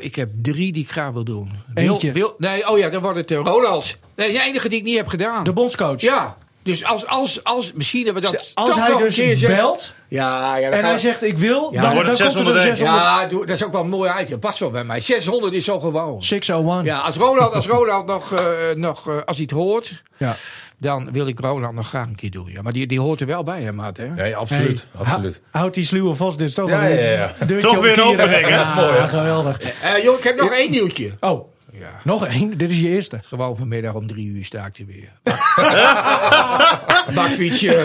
ik 0.00 0.14
heb 0.14 0.30
drie 0.42 0.72
die 0.72 0.82
ik 0.82 0.90
graag 0.90 1.10
wil 1.10 1.24
doen. 1.24 1.50
Eentje. 1.74 2.12
Wil, 2.12 2.34
nee, 2.38 2.68
oh 2.70 2.78
ja, 2.78 2.88
dan 2.88 3.02
wordt 3.02 3.18
het 3.18 3.30
uh, 3.30 3.38
Ronalds. 3.38 3.96
Dat 4.14 4.26
is 4.26 4.32
de 4.32 4.42
enige 4.42 4.68
die 4.68 4.78
ik 4.78 4.84
niet 4.84 4.96
heb 4.96 5.08
gedaan. 5.08 5.44
De 5.44 5.52
bondscoach. 5.52 6.00
Ja, 6.00 6.36
dus 6.62 6.84
als, 6.84 7.06
als, 7.06 7.44
als 7.44 7.72
misschien 7.74 8.04
hebben 8.04 8.22
we 8.22 8.30
dat 8.30 8.50
Als 8.54 8.68
toch 8.68 8.78
hij 8.78 8.88
nog 8.88 8.98
een 9.00 9.04
dus 9.06 9.16
keer 9.16 9.46
belt 9.56 9.92
Ja, 10.08 10.56
ja, 10.56 10.62
dan 10.62 10.64
en 10.64 10.72
gaan 10.72 10.82
hij 10.84 10.92
we- 10.92 10.98
zegt 10.98 11.22
ik 11.22 11.38
wil, 11.38 11.72
Ja, 11.72 11.80
dan, 11.80 11.92
wordt 11.94 12.18
dan 12.18 12.26
het 12.26 12.34
komt 12.36 12.46
er 12.48 12.54
een 12.54 12.60
601. 12.60 12.76
600. 12.76 13.04
Ja, 13.04 13.26
doe, 13.26 13.46
dat 13.46 13.56
is 13.56 13.64
ook 13.64 13.72
wel 13.72 13.80
een 13.80 13.88
mooi 13.88 14.12
item. 14.20 14.38
Past 14.38 14.58
wel 14.58 14.70
bij 14.70 14.84
mij. 14.84 15.00
600 15.00 15.54
is 15.54 15.64
zo 15.64 15.80
gewoon. 15.80 16.22
601. 16.22 16.84
Ja, 16.84 16.98
als 16.98 17.16
Ronald, 17.16 17.54
als 17.54 17.66
Ronald 17.66 18.06
nog, 18.06 18.32
eh, 18.32 18.44
nog 18.74 19.08
eh, 19.08 19.14
als 19.24 19.36
hij 19.36 19.46
het 19.50 19.58
hoort, 19.58 20.02
Ja. 20.16 20.36
dan 20.78 21.12
wil 21.12 21.26
ik 21.26 21.40
Ronald 21.40 21.74
nog 21.74 21.88
graag 21.88 22.06
een 22.06 22.16
keer 22.16 22.30
doen. 22.30 22.50
Ja, 22.52 22.62
maar 22.62 22.72
die, 22.72 22.86
die 22.86 23.00
hoort 23.00 23.20
er 23.20 23.26
wel 23.26 23.42
bij, 23.42 23.62
hè, 23.62 23.72
maat. 23.72 23.96
Hè? 23.96 24.08
Nee, 24.08 24.36
absoluut. 24.36 24.86
Hey, 24.92 25.00
absoluut. 25.06 25.40
hou- 25.50 25.62
Houd 25.62 25.74
die 25.74 25.84
sluwe 25.84 26.14
vast 26.14 26.38
dus 26.38 26.54
toch 26.54 26.68
Ja, 26.68 26.84
ja, 26.84 26.96
een 26.96 27.10
ja. 27.10 27.32
deurtje 27.46 27.68
Toch 27.68 27.80
weer 27.80 27.98
een 27.98 28.04
omkieren. 28.04 28.24
opening, 28.26 28.48
hè? 28.48 28.54
Ja, 28.60 28.74
Mooi, 28.74 28.92
hè? 28.98 29.08
geweldig. 29.08 29.60
Eh, 29.60 30.02
joh, 30.02 30.16
ik 30.18 30.24
heb 30.24 30.36
nog 30.36 30.52
één 30.52 30.70
nieuwtje. 30.70 31.10
Oh, 31.20 31.51
Ja. 31.82 32.00
nog 32.04 32.26
één. 32.26 32.58
Dit 32.58 32.70
is 32.70 32.80
je 32.80 32.88
eerste. 32.88 33.20
Gewoon 33.24 33.56
vanmiddag 33.56 33.94
om 33.94 34.06
drie 34.06 34.26
uur 34.26 34.44
sta 34.44 34.66
ik 34.66 34.78
er 34.78 34.86
weer. 34.86 35.08
Bakfietsje. 37.14 37.84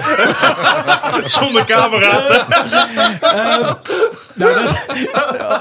Zonder 1.39 1.65
camera. 1.65 2.45
Nou, 4.35 4.57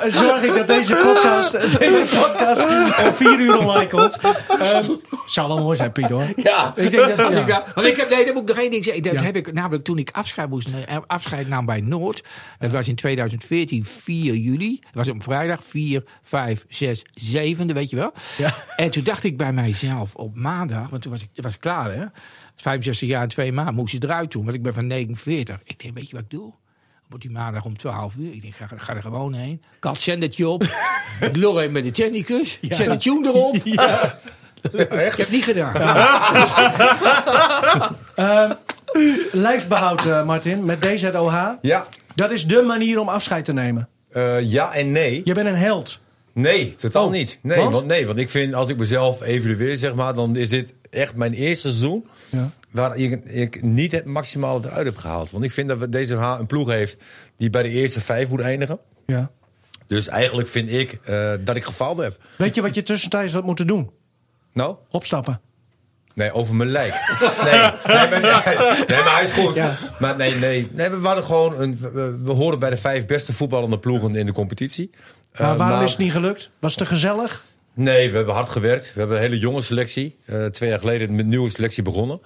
dan 0.00 0.10
zorg 0.20 0.42
ik 0.42 0.54
dat 0.54 0.66
deze 0.66 0.94
podcast, 0.94 1.78
deze 1.78 2.16
podcast 2.18 2.64
om 2.66 3.12
vier 3.14 3.38
uur 3.38 3.58
online 3.58 3.86
komt. 3.86 4.18
Ehm 4.60 4.84
zou 5.26 5.48
wel 5.48 5.58
mooi 5.62 5.76
zijn, 5.76 5.92
Piet, 5.92 6.08
hoor. 6.10 6.24
Ja, 6.36 6.72
Ik 6.76 6.90
denk 6.90 7.16
dat- 7.16 7.46
ja. 7.46 7.64
Want 7.74 7.86
ik 7.86 7.96
heb, 7.96 8.10
nee, 8.10 8.24
dan 8.24 8.34
moet 8.34 8.42
ik 8.42 8.48
nog 8.48 8.58
één 8.58 8.70
ding 8.70 8.84
zeggen. 8.84 9.02
Dat 9.02 9.12
Ja. 9.12 9.22
heb 9.22 9.36
ik 9.36 9.52
namelijk 9.52 9.84
toen 9.84 9.98
ik 9.98 10.10
afscheid, 10.12 10.48
moest, 10.48 10.68
eh, 10.86 10.96
afscheid 11.06 11.48
nam 11.48 11.66
bij 11.66 11.80
Noord. 11.80 12.22
Dat 12.58 12.70
was 12.70 12.88
in 12.88 12.94
2014, 12.94 13.84
4 13.84 14.34
juli. 14.34 14.78
Dat 14.80 14.90
was 14.92 15.08
op 15.08 15.22
vrijdag, 15.22 15.60
4, 15.68 16.04
5, 16.22 16.64
6, 16.68 17.04
7, 17.14 17.74
weet 17.74 17.90
je 17.90 17.96
wel. 17.96 18.12
Ja. 18.36 18.54
En 18.76 18.90
toen 18.90 19.04
dacht 19.04 19.24
ik 19.24 19.36
bij 19.36 19.52
mijzelf 19.52 20.14
op 20.14 20.36
maandag, 20.36 20.88
want 20.88 21.02
toen 21.02 21.12
was 21.12 21.22
ik, 21.22 21.28
was 21.34 21.54
ik 21.54 21.60
klaar 21.60 21.92
hè. 21.92 22.04
65 22.56 23.08
jaar 23.08 23.22
en 23.22 23.28
twee 23.28 23.52
maanden 23.52 23.74
moest 23.74 23.92
je 23.92 23.98
eruit 24.02 24.30
doen, 24.32 24.44
want 24.44 24.56
ik 24.56 24.62
ben 24.62 24.74
van 24.74 24.86
49. 24.86 25.60
Ik 25.64 25.82
denk, 25.82 25.94
weet 25.94 26.08
je 26.08 26.14
wat 26.14 26.24
ik 26.24 26.30
doe? 26.30 26.52
Op 27.12 27.20
die 27.20 27.30
maandag 27.30 27.64
om 27.64 27.76
12 27.76 28.14
uur. 28.18 28.32
Ik 28.34 28.42
denk, 28.42 28.54
ga, 28.54 28.68
ga 28.76 28.94
er 28.94 29.02
gewoon 29.02 29.34
heen. 29.34 29.62
Kat 29.78 30.00
zendertje 30.00 30.48
op. 30.48 30.62
ik 31.20 31.36
lul 31.36 31.60
even 31.60 31.72
met 31.72 31.84
de 31.84 31.90
technicus. 31.90 32.58
Zet 32.60 32.86
een 32.86 32.98
tune 32.98 33.28
erop. 33.28 33.54
Ik 34.72 34.88
heb 34.90 35.16
het 35.16 35.30
niet 35.30 35.44
gedaan. 35.44 35.72
Lijfsbehoud, 39.32 40.06
eh, 40.06 40.24
Martin, 40.24 40.64
met 40.64 40.82
DZOH. 40.82 41.34
Ja, 41.62 41.84
Dat 42.14 42.30
is 42.30 42.44
de 42.46 42.62
manier 42.62 42.98
om 42.98 43.08
afscheid 43.08 43.44
te 43.44 43.52
nemen. 43.52 43.88
eh, 44.12 44.50
ja 44.52 44.72
en 44.72 44.92
nee. 44.92 45.20
Je 45.24 45.34
bent 45.34 45.46
een 45.48 45.54
held. 45.56 46.00
Nee, 46.36 46.74
totaal 46.74 47.04
Oh, 47.06 47.10
niet. 47.12 47.38
Nee 47.42 47.58
want? 47.58 47.74
want? 47.74 47.86
nee, 47.86 48.06
want 48.06 48.18
ik 48.18 48.30
vind, 48.30 48.54
als 48.54 48.68
ik 48.68 48.76
mezelf 48.76 49.22
evalueer, 49.22 49.76
zeg 49.76 49.94
maar, 49.94 50.14
dan 50.14 50.36
is 50.36 50.48
dit 50.48 50.72
echt 50.90 51.14
mijn 51.14 51.32
eerste 51.32 51.68
seizoen. 51.68 52.06
Ja. 52.28 52.50
Waar 52.70 52.96
ik, 52.96 53.24
ik 53.24 53.62
niet 53.62 53.92
het 53.92 54.04
maximale 54.04 54.60
eruit 54.64 54.86
heb 54.86 54.96
gehaald. 54.96 55.30
Want 55.30 55.44
ik 55.44 55.50
vind 55.50 55.68
dat 55.68 55.78
we 55.78 55.88
deze 55.88 56.14
H 56.14 56.36
een 56.38 56.46
ploeg 56.46 56.68
heeft 56.68 56.96
die 57.36 57.50
bij 57.50 57.62
de 57.62 57.68
eerste 57.68 58.00
vijf 58.00 58.28
moet 58.28 58.40
eindigen. 58.40 58.78
Ja. 59.06 59.30
Dus 59.86 60.08
eigenlijk 60.08 60.48
vind 60.48 60.70
ik 60.72 60.98
eh, 61.04 61.32
dat 61.40 61.56
ik 61.56 61.64
gefaald 61.64 61.98
heb. 61.98 62.18
Weet 62.38 62.54
je 62.54 62.62
wat 62.62 62.74
je 62.74 62.82
tussentijds 62.82 63.32
had 63.32 63.44
moeten 63.44 63.66
doen? 63.66 63.90
Nou? 64.52 64.76
Opstappen. 64.90 65.40
Nee, 66.14 66.32
over 66.32 66.54
mijn 66.54 66.70
lijk. 66.70 66.92
Nee, 67.44 67.52
nee, 67.52 67.60
maar, 67.60 68.42
nee, 68.44 68.84
nee, 68.86 69.02
maar 69.04 69.14
hij 69.14 69.24
is 69.24 69.30
goed. 69.30 69.54
Ja. 69.54 69.76
Maar 69.98 70.16
nee, 70.16 70.34
nee, 70.34 70.68
nee, 70.72 70.90
we 70.90 71.00
waren 71.00 71.24
gewoon 71.24 71.60
een, 71.60 71.78
we, 71.80 72.18
we 72.22 72.32
horen 72.32 72.58
bij 72.58 72.70
de 72.70 72.76
vijf 72.76 73.06
beste 73.06 73.32
voetballende 73.32 73.78
ploegen 73.78 74.14
in 74.14 74.26
de 74.26 74.32
competitie. 74.32 74.90
Maar 75.38 75.52
Eh, 75.52 75.58
waarom 75.58 75.82
is 75.84 75.90
het 75.90 75.98
niet 75.98 76.12
gelukt? 76.12 76.50
Was 76.58 76.74
het 76.74 76.80
te 76.82 76.94
gezellig? 76.94 77.44
Nee, 77.74 78.10
we 78.10 78.16
hebben 78.16 78.34
hard 78.34 78.48
gewerkt. 78.48 78.92
We 78.94 78.98
hebben 78.98 79.16
een 79.16 79.22
hele 79.22 79.38
jonge 79.38 79.62
selectie. 79.62 80.16
Eh, 80.24 80.44
twee 80.44 80.68
jaar 80.68 80.78
geleden 80.78 81.10
met 81.14 81.24
een 81.24 81.30
nieuwe 81.30 81.50
selectie 81.50 81.82
begonnen. 81.82 82.20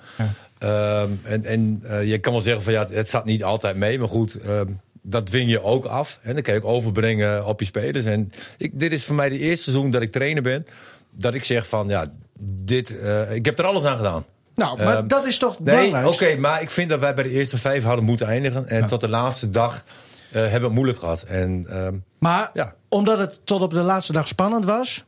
Ehm, 0.58 1.08
en 1.22 1.44
en 1.44 1.80
eh, 1.86 2.08
je 2.08 2.18
kan 2.18 2.32
wel 2.32 2.42
zeggen 2.42 2.62
van 2.62 2.72
ja, 2.72 2.86
het 2.92 3.08
zat 3.08 3.24
niet 3.24 3.44
altijd 3.44 3.76
mee. 3.76 3.98
Maar 3.98 4.08
goed, 4.08 4.34
ehm, 4.34 4.66
dat 5.02 5.26
dwing 5.26 5.50
je 5.50 5.62
ook 5.62 5.84
af. 5.84 6.18
En 6.22 6.34
dan 6.34 6.42
kan 6.42 6.54
je 6.54 6.60
ook 6.60 6.66
overbrengen 6.66 7.46
op 7.46 7.60
je 7.60 7.66
spelers. 7.66 8.04
En 8.04 8.32
ik, 8.56 8.78
dit 8.78 8.92
is 8.92 9.04
voor 9.04 9.14
mij 9.16 9.28
de 9.28 9.38
eerste 9.38 9.62
seizoen 9.70 9.90
dat 9.90 10.02
ik 10.02 10.12
trainer 10.12 10.42
ben. 10.42 10.66
Dat 11.10 11.34
ik 11.34 11.44
zeg 11.44 11.66
van 11.68 11.88
ja, 11.88 12.06
dit, 12.50 13.00
eh, 13.00 13.34
ik 13.34 13.44
heb 13.44 13.58
er 13.58 13.64
alles 13.64 13.84
aan 13.84 13.96
gedaan. 13.96 14.24
Nou, 14.54 14.82
maar 14.82 14.96
Ehm, 14.96 15.06
dat 15.08 15.26
is 15.26 15.38
toch 15.38 15.58
Nee, 15.60 16.06
oké, 16.06 16.36
maar 16.36 16.62
ik 16.62 16.70
vind 16.70 16.90
dat 16.90 17.00
wij 17.00 17.14
bij 17.14 17.24
de 17.24 17.30
eerste 17.30 17.56
vijf 17.58 17.82
hadden 17.84 18.04
moeten 18.04 18.26
eindigen. 18.26 18.68
En 18.68 18.86
tot 18.86 19.00
de 19.00 19.08
laatste 19.08 19.50
dag 19.50 19.84
hebben 20.30 20.60
we 20.60 20.64
het 20.66 20.74
moeilijk 20.74 20.98
gehad. 20.98 21.22
En 21.22 21.66
ehm, 21.70 21.94
Maar 22.18 22.50
Ja. 22.54 22.74
omdat 22.88 23.18
het 23.18 23.40
tot 23.44 23.60
op 23.60 23.70
de 23.70 23.80
laatste 23.80 24.12
dag 24.12 24.28
spannend 24.28 24.64
was... 24.64 25.04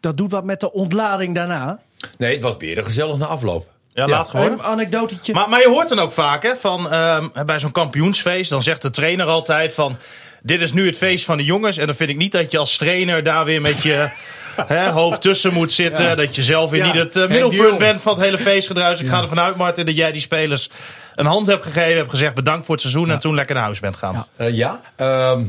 dat 0.00 0.16
doet 0.16 0.30
wat 0.30 0.44
met 0.44 0.60
de 0.60 0.72
ontlading 0.72 1.34
daarna. 1.34 1.78
nee, 2.18 2.32
het 2.34 2.42
was 2.42 2.54
weer 2.58 2.82
gezellig 2.84 3.16
na 3.16 3.26
afloop. 3.26 3.68
Ja, 3.94 4.06
laat 4.08 4.28
gewoon. 4.28 4.52
Een 4.52 4.62
anekdotetje. 4.62 5.32
Maar, 5.34 5.48
maar 5.48 5.60
je 5.60 5.68
hoort 5.68 5.88
dan 5.88 5.98
ook 5.98 6.12
vaak 6.12 6.42
hè, 6.42 6.56
van, 6.56 6.90
ehm, 6.90 7.44
bij 7.46 7.58
zo'n 7.58 7.72
kampioensfeest, 7.72 8.50
dan 8.50 8.62
zegt 8.62 8.82
de 8.82 8.90
trainer 8.90 9.26
altijd 9.26 9.72
van... 9.74 9.96
Dit 10.42 10.60
is 10.60 10.72
nu 10.72 10.86
het 10.86 10.96
feest 10.96 11.24
van 11.24 11.36
de 11.36 11.44
jongens. 11.44 11.76
En 11.76 11.86
dan 11.86 11.94
vind 11.94 12.10
ik 12.10 12.16
niet 12.16 12.32
dat 12.32 12.50
je 12.50 12.58
als 12.58 12.76
trainer 12.76 13.22
daar 13.22 13.44
weer 13.44 13.60
met 13.60 13.82
je 13.82 14.10
hè, 14.66 14.90
hoofd 14.90 15.20
tussen 15.20 15.52
moet 15.52 15.72
zitten. 15.72 16.16
Dat 16.16 16.34
je 16.36 16.42
zelf 16.42 16.70
weer 16.70 16.84
Ja. 16.86 16.92
niet 16.92 17.02
het 17.02 17.16
eh, 17.16 17.28
middelpunt 17.28 17.78
bent 17.78 18.02
van 18.02 18.14
het 18.14 18.22
hele 18.24 18.38
feestgedruis. 18.38 19.00
Ik 19.00 19.08
ga 19.08 19.20
ervan 19.22 19.40
uit, 19.40 19.56
Martin, 19.56 19.86
dat 19.86 19.96
jij 19.96 20.12
die 20.12 20.20
spelers 20.20 20.70
een 21.14 21.26
hand 21.26 21.46
hebt 21.46 21.62
gegeven. 21.62 21.96
Hebt 21.96 22.10
gezegd 22.10 22.34
bedankt 22.34 22.64
voor 22.66 22.74
het 22.74 22.82
seizoen. 22.84 23.10
En 23.10 23.18
toen 23.18 23.34
lekker 23.34 23.54
naar 23.54 23.64
huis 23.64 23.80
bent 23.80 23.96
gaan. 23.96 24.26
Eh, 24.36 24.54
ja, 24.54 24.80
Ehm, 24.96 25.42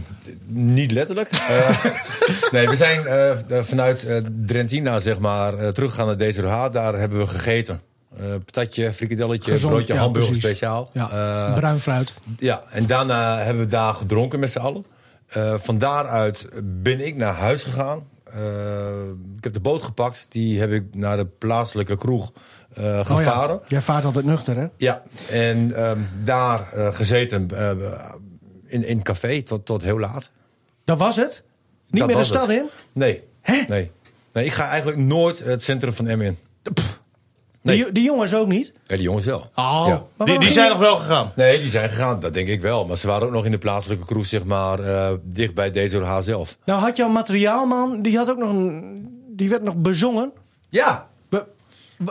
niet 0.47 0.91
letterlijk. 0.91 1.30
Eh, 1.30 1.86
nee, 2.51 2.68
we 2.70 2.76
zijn 2.76 3.05
eh, 3.07 3.32
eh, 3.32 3.38
vanuit 3.64 4.03
eh, 4.05 4.18
Drentina 4.45 4.99
zeg 4.99 5.20
maar 5.20 5.53
eh, 5.53 5.68
teruggegaan 5.68 6.05
naar 6.05 6.18
deze 6.18 6.41
Daar 6.72 6.93
hebben 6.93 7.18
we 7.20 7.28
gegeten. 7.28 7.82
Eh 8.18 8.26
patatje, 8.45 8.93
frikadelletje, 8.93 9.51
Gezond, 9.51 9.74
broodje, 9.74 9.93
ja, 9.93 9.99
hamburger 9.99 10.32
precies. 10.32 10.49
speciaal. 10.49 10.89
ja, 10.93 11.10
Eh, 11.12 11.53
bruin 11.53 11.80
fruit. 11.80 12.14
ja, 12.38 12.64
en 12.72 12.86
daarna 12.86 13.38
hebben 13.38 13.64
we 13.64 13.70
daar 13.70 13.93
gedronken 13.93 14.39
met 14.39 14.51
z'n 14.51 14.60
allen. 14.60 14.86
Eh, 15.28 15.53
van 15.62 15.78
daaruit 15.78 16.47
ben 16.64 17.05
ik 17.05 17.16
naar 17.16 17.34
huis 17.34 17.64
gegaan. 17.64 18.03
Eh, 18.34 19.09
ik 19.38 19.43
heb 19.43 19.53
de 19.53 19.59
boot 19.59 19.84
gepakt. 19.84 20.25
Die 20.30 20.59
heb 20.59 20.71
ik 20.71 20.95
naar 20.95 21.17
de 21.17 21.25
plaatselijke 21.25 21.97
kroeg 21.97 22.32
eh, 22.73 22.84
Oh 22.84 22.89
ja, 22.91 23.03
gevaren. 23.03 23.61
Jij 23.67 23.82
vaart 23.82 24.05
altijd 24.05 24.25
nuchter, 24.25 24.55
hè? 24.57 24.67
Ja, 24.77 25.03
en 25.30 25.75
ehm, 25.75 25.99
daar 26.23 26.73
eh, 26.73 26.93
gezeten 26.93 27.47
in, 28.65 28.84
in 28.84 28.84
een 28.84 29.03
café 29.03 29.41
tot, 29.41 29.65
tot 29.65 29.82
heel 29.82 29.99
laat. 29.99 30.32
Dat 30.86 30.99
was 30.99 31.15
het? 31.15 31.43
Niet 31.89 31.99
Dat 31.99 32.07
meer 32.09 32.17
de 32.17 32.23
stad 32.23 32.47
het. 32.47 32.57
in? 32.57 32.69
Nee. 32.93 33.23
Hè? 33.41 33.63
nee. 33.67 33.91
Nee, 34.32 34.45
ik 34.45 34.53
ga 34.53 34.67
eigenlijk 34.67 34.97
nooit 34.97 35.39
het 35.39 35.63
centrum 35.63 35.93
van 35.93 36.07
Emmen 36.07 36.27
in. 36.27 36.38
Nee. 37.62 37.76
Die, 37.84 37.91
die 37.91 38.03
jongens 38.03 38.34
ook 38.34 38.47
niet? 38.47 38.74
Ja, 38.86 38.95
die 38.95 39.03
jongens 39.03 39.26
wel. 39.26 39.49
Oh. 39.55 39.84
Ja. 39.88 40.03
Maar 40.18 40.28
Die, 40.28 40.39
die 40.39 40.51
zijn 40.51 40.66
je- 40.66 40.72
nog 40.72 40.80
wel 40.82 40.95
gegaan. 40.95 41.32
Nee, 41.36 41.60
die 41.60 41.70
zijn 41.70 41.89
gegaan, 41.89 42.20
dat 42.20 42.34
denk 42.34 42.47
ik 42.47 42.62
wel. 42.62 42.86
Maar 42.86 42.97
ze 42.97 43.07
waren 43.07 43.28
ook 43.28 43.34
nog 43.34 43.45
in 43.45 43.51
de 43.51 43.57
plaatselijke 43.57 44.05
kroeg, 44.05 44.26
zeg 44.26 44.43
maar, 44.45 44.80
eh, 44.80 45.12
dicht 45.24 45.53
bij 45.53 45.72
DZH 45.72 46.18
zelf. 46.20 46.57
Nou 46.66 46.80
had 46.82 46.97
jouw 46.97 47.07
materiaalman, 47.10 48.01
die 48.01 48.18
had 48.18 48.30
ook 48.30 48.38
nog 48.38 48.49
een... 48.49 49.07
Die 49.36 49.49
werd 49.49 49.64
nog 49.64 49.76
bezongen. 49.76 50.32
Ja. 50.70 51.07
W- 51.30 51.36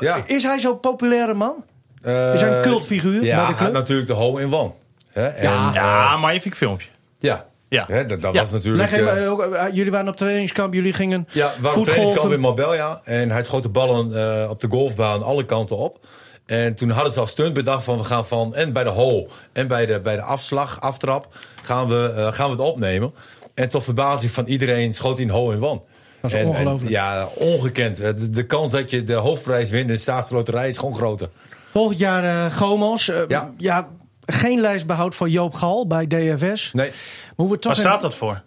Ja. 0.00 0.22
Is 0.26 0.42
hij 0.42 0.58
zo'n 0.58 0.80
populaire 0.80 1.34
man? 1.34 1.64
Eh, 2.02 2.32
Is 2.34 2.40
hij 2.40 2.56
een 2.56 2.62
cultfiguur 2.62 3.24
ja, 3.24 3.36
bij 3.36 3.46
de 3.46 3.52
hij 3.52 3.54
club? 3.54 3.58
had 3.58 3.72
natuurlijk 3.72 4.08
de 4.08 4.14
hole 4.14 4.40
in 4.40 4.54
one. 4.54 4.70
Hè? 5.12 5.26
En, 5.26 5.42
Ja. 5.50 5.68
eh, 5.68 5.74
Ja, 5.74 6.16
magnifiek 6.16 6.54
filmpje. 6.56 6.88
ja. 7.18 7.46
Ja. 7.68 7.86
Dat 7.86 8.08
dat 8.20 8.20
Ja. 8.34 8.40
was 8.40 8.50
natuurlijk... 8.50 8.90
Leg 8.90 9.00
even, 9.00 9.16
eh, 9.16 9.24
eh, 9.24 9.32
ook, 9.32 9.42
eh, 9.42 9.64
jullie 9.72 9.90
waren 9.90 10.08
op 10.08 10.16
trainingskamp, 10.16 10.74
jullie 10.74 10.92
gingen 10.92 11.28
Ja, 11.32 11.50
we 11.56 11.62
waren 11.62 11.78
op 11.80 11.86
trainingskamp 11.86 12.32
in. 12.32 12.40
Marbella. 12.40 13.00
En 13.04 13.30
hij 13.30 13.42
schoot 13.42 13.62
de 13.62 13.68
ballen 13.68 14.16
eh, 14.42 14.50
op 14.50 14.60
de 14.60 14.68
golfbaan 14.70 15.22
alle 15.22 15.44
kanten 15.44 15.76
op. 15.76 16.06
En 16.46 16.74
toen 16.74 16.90
hadden 16.90 17.12
ze 17.12 17.20
al 17.20 17.26
stunt 17.26 17.52
bedacht 17.52 17.84
van 17.84 17.98
we 17.98 18.04
gaan 18.04 18.26
van 18.26 18.54
en 18.54 18.72
bij 18.72 18.84
de 18.84 18.90
hole 18.90 19.28
en 19.52 19.66
bij 19.66 19.86
de, 19.86 20.00
bij 20.00 20.16
de 20.16 20.22
afslag, 20.22 20.80
aftrap, 20.80 21.28
gaan 21.62 21.88
we, 21.88 22.12
eh, 22.16 22.32
gaan 22.32 22.46
we 22.46 22.52
het 22.62 22.70
opnemen. 22.72 23.12
En 23.54 23.68
tot 23.68 23.82
verbazing 23.84 24.30
van 24.30 24.46
iedereen 24.46 24.94
schoot 24.94 25.16
hij 25.16 25.26
een 25.26 25.32
hole 25.32 25.54
in 25.54 25.64
one. 25.64 25.80
Dat 26.20 26.32
is 26.32 26.36
En- 26.38 26.42
en, 26.44 26.48
ongelooflijk. 26.48 26.90
ja, 26.90 27.28
ongekend. 27.34 27.96
De, 27.96 28.30
de 28.30 28.46
kans 28.46 28.70
dat 28.70 28.90
je 28.90 29.04
de 29.04 29.14
hoofdprijs 29.14 29.70
wint 29.70 29.82
in 29.88 29.94
de 29.94 29.96
staatsloterij 30.00 30.68
is 30.68 30.78
gewoon 30.78 30.94
groter. 30.94 31.28
Volgend 31.70 31.98
jaar 31.98 32.24
eh 32.46 32.56
Gomos. 32.56 33.12
ja. 33.28 33.52
Ja. 33.56 33.86
Geen 34.32 34.60
lijstbehoud 34.60 35.14
van 35.14 35.30
Joop 35.30 35.54
Gal 35.54 35.86
bij 35.86 36.06
DFS. 36.06 36.72
Nee, 36.72 36.90
Moeten 37.36 37.54
we 37.56 37.60
toch 37.62 37.72
Waar 37.72 37.84
staat 37.84 38.00
dat 38.00 38.14
voor? 38.14 38.42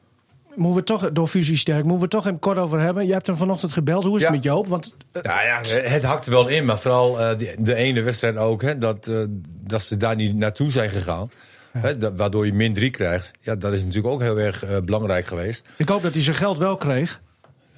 Moeten 0.56 0.76
we 0.78 0.84
toch, 0.84 1.12
door 1.12 1.28
fusie 1.28 1.58
sterk, 1.58 1.84
moeten 1.84 2.04
we 2.04 2.08
toch 2.08 2.26
even 2.26 2.40
kort 2.40 2.58
over 2.58 2.80
hebben. 2.80 3.06
Je 3.08 3.14
hebt 3.14 3.28
hem 3.28 3.36
vanochtend 3.36 3.74
gebeld. 3.74 4.04
Hoe 4.04 4.16
is 4.16 4.22
het 4.22 4.30
Ja. 4.32 4.36
met 4.36 4.44
Joop? 4.46 4.68
Want 4.68 4.94
eh, 5.12 5.22
Nou 5.22 5.42
ja, 5.46 5.80
het 5.90 6.04
hakt 6.04 6.26
er 6.26 6.32
wel 6.32 6.48
in, 6.48 6.66
maar 6.66 6.80
vooral 6.80 7.20
eh, 7.20 7.38
die- 7.38 7.56
de 7.58 7.76
ene 7.76 8.02
wedstrijd 8.02 8.38
ook, 8.38 8.62
hè, 8.62 8.78
dat, 8.78 9.08
eh, 9.08 9.18
dat 9.64 9.82
ze 9.84 9.98
daar 9.98 10.16
niet 10.16 10.36
naartoe 10.36 10.72
zijn 10.72 10.90
gegaan. 10.92 11.32
Hè, 11.78 12.16
waardoor 12.16 12.46
je 12.46 12.54
min 12.54 12.74
3 12.74 12.90
krijgt. 12.90 13.32
Ja, 13.42 13.56
dat 13.56 13.74
is 13.74 13.80
natuurlijk 13.84 14.14
ook 14.14 14.22
heel 14.22 14.40
erg 14.40 14.64
belangrijk 14.86 15.26
geweest. 15.26 15.66
ik 15.78 15.90
hoop 15.90 16.02
dat 16.02 16.14
hij 16.14 16.22
zijn 16.24 16.36
geld 16.36 16.58
wel 16.58 16.78
kreeg. 16.78 17.22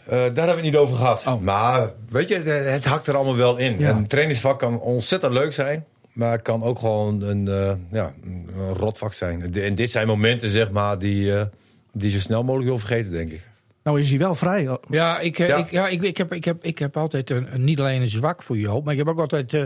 Daar 0.06 0.20
hebben 0.20 0.46
we 0.46 0.52
het 0.52 0.62
niet 0.62 0.76
over 0.76 0.96
gehad. 0.96 1.24
Oh. 1.28 1.42
Maar 1.42 1.92
weet 2.10 2.28
je, 2.30 2.36
het, 2.36 2.66
het 2.74 2.86
hakt 2.86 3.08
er 3.08 3.16
allemaal 3.16 3.36
wel 3.36 3.58
in. 3.58 3.78
Ja. 3.78 3.90
Een 3.90 4.08
trainingsvak 4.08 4.60
kan 4.60 4.80
ontzettend 4.80 5.34
leuk 5.34 5.54
zijn. 5.54 5.86
Maar 6.14 6.32
het 6.32 6.42
kan 6.42 6.64
ook 6.64 6.80
gewoon 6.80 7.22
een, 7.22 7.48
eh, 7.48 7.74
ja, 7.92 8.14
een 8.24 8.74
rotvak 8.74 9.14
zijn. 9.14 9.54
En 9.54 9.76
dit 9.76 9.90
zijn 9.90 10.08
momenten, 10.08 10.50
zeg 10.50 10.72
maar, 10.72 11.00
die, 11.00 11.36
eh, 11.36 11.46
die 11.92 12.12
zo 12.12 12.20
snel 12.20 12.44
mogelijk 12.44 12.70
wil 12.70 12.78
vergeten, 12.78 13.12
denk 13.12 13.32
ik. 13.32 13.50
Nou 13.84 14.00
is 14.00 14.10
hij 14.10 14.20
wel 14.20 14.36
vrij. 14.36 14.70
Ja, 14.90 15.20
ik, 15.20 15.40
eh, 15.40 15.48
Ja. 15.48 15.58
Ik, 15.58 15.72
ja 15.72 15.88
ik, 15.88 16.02
ik, 16.02 16.18
heb, 16.18 16.34
ik, 16.34 16.46
heb, 16.46 16.64
ik 16.64 16.80
heb 16.80 16.98
altijd 16.98 17.30
een, 17.30 17.54
een- 17.54 17.64
niet 17.64 17.80
alleen 17.80 18.02
een 18.02 18.08
zwak 18.08 18.44
voor 18.44 18.58
Joop, 18.58 18.84
maar 18.84 18.94
ik 18.94 19.00
heb 19.00 19.08
ook 19.08 19.20
altijd. 19.20 19.54
eh, 19.54 19.62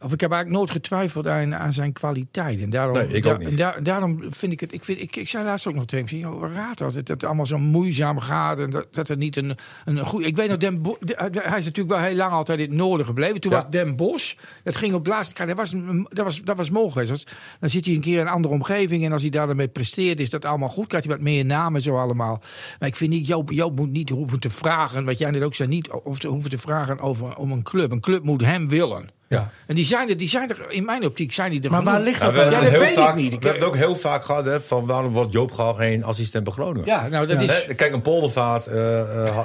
of 0.00 0.12
ik 0.12 0.20
heb 0.20 0.30
eigenlijk 0.30 0.50
nooit 0.50 0.70
getwijfeld 0.70 1.26
aan, 1.26 1.54
aan 1.54 1.72
zijn 1.72 1.92
kwaliteit. 1.92 2.60
En 2.60 2.70
daarom, 2.70 2.96
Nee, 2.96 3.08
ik 3.08 3.26
ook 3.26 3.38
niet. 3.38 3.64
daarom 3.82 4.22
vind 4.30 4.52
ik 4.52 4.60
het. 4.60 4.72
Ik, 4.72 4.84
vind, 4.84 5.00
ik, 5.00 5.16
ik 5.16 5.28
zei 5.28 5.44
laatst 5.44 5.66
ook 5.66 5.74
nog 5.74 5.84
tegen 5.84 6.08
hem: 6.08 6.18
joh, 6.18 6.52
raad 6.54 6.78
dat 6.78 6.94
het, 6.94 7.06
dat 7.06 7.16
het 7.16 7.24
allemaal 7.24 7.46
zo 7.46 7.58
moeizaam 7.58 8.18
gaat. 8.20 8.58
En 8.58 8.70
dat, 8.70 8.86
dat 8.94 9.08
er 9.08 9.16
niet 9.16 9.36
een, 9.36 9.56
een 9.84 9.98
goed. 9.98 10.24
Ik 10.26 10.36
weet 10.36 10.48
nog, 10.48 10.58
Den 10.58 10.82
Bo- 10.82 10.96
de- 11.00 11.14
hij 11.44 11.58
is 11.58 11.64
natuurlijk 11.64 11.96
wel 11.96 12.04
heel 12.06 12.16
lang 12.16 12.32
altijd 12.32 12.58
in 12.58 12.64
het 12.68 12.74
noorden 12.74 13.06
gebleven. 13.06 13.40
Toen 13.40 13.52
Ja. 13.52 13.56
was 13.62 13.70
Den 13.70 13.96
Bosch. 13.96 14.34
Dat 14.62 14.76
ging 14.76 14.94
op 14.94 15.04
de 15.04 15.10
laatste. 15.10 15.34
Kijk, 15.34 15.48
dat 15.48 15.56
was, 15.56 15.70
dat 16.08 16.24
was, 16.24 16.42
dat 16.42 16.56
was 16.56 16.70
mogelijk. 16.70 17.06
geweest. 17.06 17.30
Dan 17.60 17.70
zit 17.70 17.84
hij 17.84 17.94
een 17.94 18.00
keer 18.00 18.14
in 18.20 18.26
een 18.26 18.32
andere 18.32 18.54
omgeving. 18.54 19.04
En 19.04 19.12
als 19.12 19.22
hij 19.22 19.30
daarmee 19.30 19.68
presteert, 19.68 20.20
is 20.20 20.30
dat 20.30 20.44
allemaal 20.44 20.68
goed. 20.68 20.86
Krijgt 20.86 21.06
hij 21.06 21.16
wat 21.16 21.24
meer 21.24 21.44
namen 21.44 21.82
zo 21.82 21.96
allemaal. 21.98 22.42
Maar 22.78 22.88
ik 22.88 22.96
vind 22.96 23.10
niet, 23.10 23.26
Joop, 23.36 23.50
Joop 23.50 23.76
moet 23.76 23.90
niet 23.90 24.08
hoeven 24.10 24.40
te 24.40 24.50
vragen. 24.50 25.04
Wat 25.04 25.18
jij 25.18 25.30
net 25.30 25.42
ook 25.42 25.54
zei, 25.54 25.68
niet 25.68 25.90
of 25.90 26.18
te 26.18 26.28
hoeven 26.28 26.50
te 26.50 26.58
vragen 26.58 27.00
over, 27.00 27.36
om 27.36 27.52
een 27.52 27.62
club. 27.62 27.90
Een 27.92 28.00
club 28.00 28.22
moet 28.24 28.44
hem 28.44 28.68
willen. 28.68 29.08
Ja. 29.28 29.50
En 29.66 29.74
die 29.74 29.84
zijn 29.84 30.08
er, 30.08 30.16
die 30.16 30.28
zijn 30.28 30.50
er 30.50 30.66
in 30.68 30.84
mijn 30.84 31.04
optiek 31.04 31.32
zijn 31.32 31.50
die 31.50 31.62
er 31.62 31.70
Maar 31.70 31.82
waar 31.82 32.00
ligt 32.00 32.20
Ja, 32.20 32.26
dat? 32.26 32.34
Ja, 32.34 32.42
hebben 32.42 32.70
dat 32.70 32.80
weet 32.80 33.08
ik 33.08 33.14
niet. 33.14 33.32
Ik- 33.32 33.40
We 33.42 33.48
hebben 33.48 33.64
het 33.68 33.74
ook 33.74 33.76
heel 33.84 33.96
vaak 33.96 34.24
gehad, 34.24 34.44
hè, 34.44 34.60
van 34.60 34.86
waarom 34.86 35.12
wordt 35.12 35.32
Joop 35.32 35.52
Gal 35.52 35.74
geen 35.74 36.04
assistent 36.04 36.44
bij 36.44 36.52
Groningen? 36.52 36.86
Ja, 36.86 37.08
nou 37.08 37.26
dat 37.26 37.40
Ja. 37.42 37.52
is... 37.52 37.66
Kijk, 37.76 37.92
een 37.92 38.02
poldervaart, 38.02 38.66
eh, 38.66 39.00
eh, 39.00 39.26
eh, 39.26 39.38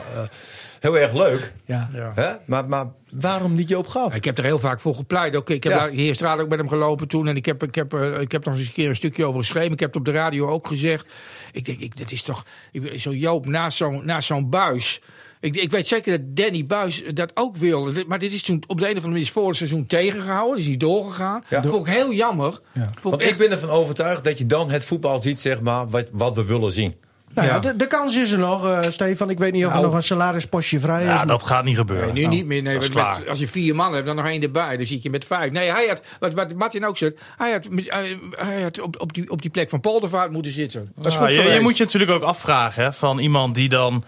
heel 0.80 0.98
erg 0.98 1.14
leuk. 1.14 1.54
Ja. 1.66 1.90
Ja. 1.94 2.12
Hè? 2.16 2.30
Maar, 2.46 2.68
maar 2.68 2.86
waarom 3.12 3.54
niet 3.56 3.70
Joop 3.70 3.88
Gal? 3.88 4.14
Ik 4.14 4.26
heb 4.26 4.38
er 4.38 4.44
heel 4.44 4.60
vaak 4.60 4.80
voor 4.80 4.96
gepleit. 4.96 5.36
Ook, 5.36 5.50
ik 5.50 5.64
heb 5.64 5.74
Ja. 5.74 5.80
daar 5.80 5.90
hier 5.90 6.16
straat 6.16 6.40
ook 6.40 6.50
met 6.50 6.60
hem 6.60 6.68
gelopen 6.70 7.08
toen. 7.08 7.28
En 7.28 7.36
ik 7.36 7.46
heb, 7.46 7.64
ik, 7.64 7.76
heb, 7.76 7.94
eh, 7.94 8.20
ik 8.22 8.32
heb 8.32 8.46
nog 8.46 8.58
eens 8.58 8.68
een 8.68 8.74
keer 8.74 8.90
een 8.90 8.96
stukje 8.96 9.26
over 9.26 9.40
geschreven. 9.40 9.72
Ik 9.72 9.80
heb 9.80 9.90
het 9.90 9.98
op 9.98 10.06
de 10.06 10.12
radio 10.12 10.48
ook 10.48 10.68
gezegd. 10.68 11.06
Ik 11.52 11.66
denk, 11.66 11.80
ik, 11.80 11.98
dat 11.98 12.12
is 12.12 12.24
toch. 12.24 12.46
Ik, 12.72 13.00
zo 13.00 13.12
Joop 13.14 13.46
naast 13.46 13.78
zo'n 13.78 14.06
naast 14.06 14.28
zo'n 14.28 14.50
buis. 14.50 15.02
Ik, 15.40 15.56
ik 15.56 15.72
weet 15.72 15.88
zeker 15.88 16.12
dat 16.18 16.36
Danny 16.36 16.64
Buis 16.64 17.04
dat 17.14 17.32
ook 17.34 17.56
wil. 17.58 17.92
Maar 18.08 18.20
dit 18.20 18.32
is 18.32 18.44
toen 18.44 18.64
op 18.68 18.78
de 18.78 18.84
een 18.84 18.90
of 18.90 18.96
andere 18.96 19.12
manier 19.14 19.28
voor 19.32 19.48
het 19.48 19.58
seizoen 19.58 19.86
tegengehouden. 19.86 20.56
Die 20.56 20.64
is 20.64 20.70
niet 20.70 20.80
doorgegaan. 20.80 21.44
Ja. 21.48 21.60
Dat 21.62 21.72
vond 21.72 21.88
ik 21.88 21.94
heel 21.94 22.14
jammer. 22.14 22.60
Ja. 22.72 22.90
Ik 23.04 23.20
echt- 23.20 23.32
ik 23.32 23.38
ben 23.38 23.52
ervan 23.52 23.70
overtuigd 23.70 24.24
dat 24.24 24.38
je 24.38 24.46
dan 24.46 24.70
het 24.72 24.86
voetbal 24.86 25.20
ziet, 25.20 25.40
zeg 25.40 25.62
maar, 25.62 25.90
wat, 25.90 26.10
wat 26.14 26.36
we 26.36 26.46
willen 26.46 26.72
zien. 26.72 26.96
Nou 27.36 27.48
ja, 27.48 27.54
Ja. 27.54 27.60
de, 27.60 27.76
de 27.76 27.88
kans 27.88 28.16
is 28.18 28.32
er 28.32 28.40
nog, 28.40 28.66
eh, 28.66 28.80
Stefan. 28.90 29.30
Ik 29.30 29.38
weet 29.40 29.52
niet 29.52 29.62
of 29.66 29.70
er 29.70 29.76
Nou. 29.76 29.86
nog 29.88 29.96
een 29.96 30.04
salarispostje 30.04 30.80
vrij 30.80 31.02
is. 31.04 31.08
Ja, 31.10 31.26
dat 31.26 31.44
gaat 31.44 31.64
niet 31.64 31.76
gebeuren. 31.78 32.14
Nee, 32.14 32.28
nu 32.28 32.36
niet 32.36 32.46
meer. 32.46 32.62
Nee, 32.62 32.78
met- 32.78 32.90
klaar. 32.90 33.30
als 33.30 33.40
je 33.40 33.48
vier 33.48 33.76
man 33.76 33.94
hebt, 33.94 34.06
dan 34.06 34.16
nog 34.16 34.26
één 34.26 34.42
erbij. 34.42 34.78
Dan 34.78 34.86
zit 34.86 35.04
je 35.04 35.10
met 35.10 35.26
vijf. 35.26 35.52
Nee, 35.52 35.72
hij 35.72 35.88
had, 35.88 36.02
wat, 36.20 36.34
wat 36.34 36.54
Martin 36.54 36.86
ook 36.86 36.98
zegt, 36.98 37.14
hij 37.38 37.52
had, 37.52 37.68
hij, 37.86 38.20
hij 38.32 38.62
had 38.62 38.80
op, 38.82 39.00
op, 39.02 39.14
die, 39.14 39.30
op 39.32 39.42
die 39.42 39.52
plek 39.52 39.70
van 39.70 39.80
Poldervaart 39.80 40.32
moeten 40.32 40.52
zitten. 40.52 40.92
Dat 40.96 41.06
is 41.06 41.14
Nou, 41.18 41.26
goed 41.36 41.44
je, 41.44 41.50
je 41.52 41.60
moet 41.60 41.78
je 41.78 41.84
natuurlijk 41.84 42.12
ook 42.12 42.24
afvragen 42.24 42.84
hè, 42.84 42.94
van 42.94 43.20
iemand 43.20 43.56
die 43.56 43.70
dan 43.70 44.04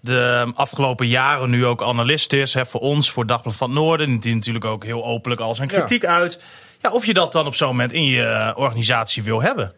de 0.00 0.52
afgelopen 0.54 1.06
jaren 1.06 1.50
nu 1.50 1.66
ook 1.66 1.82
analist 1.82 2.32
is. 2.32 2.54
Hè, 2.54 2.66
voor 2.66 2.80
ons, 2.80 3.10
voor 3.10 3.26
Dagblad 3.26 3.56
van 3.56 3.70
het 3.70 3.78
Noorden. 3.78 4.18
Die 4.20 4.34
natuurlijk 4.34 4.64
ook 4.64 4.84
heel 4.84 5.04
openlijk 5.04 5.40
al 5.40 5.54
zijn 5.54 5.68
Ja. 5.68 5.76
kritiek 5.76 6.04
uit. 6.04 6.40
Ja, 6.78 6.90
of 6.90 7.06
je 7.06 7.14
dat 7.14 7.32
dan 7.32 7.46
op 7.46 7.54
zo'n 7.54 7.68
moment 7.68 7.92
in 7.92 8.04
je 8.04 8.22
eh, 8.22 8.52
organisatie 8.54 9.22
wil 9.22 9.42
hebben. 9.42 9.72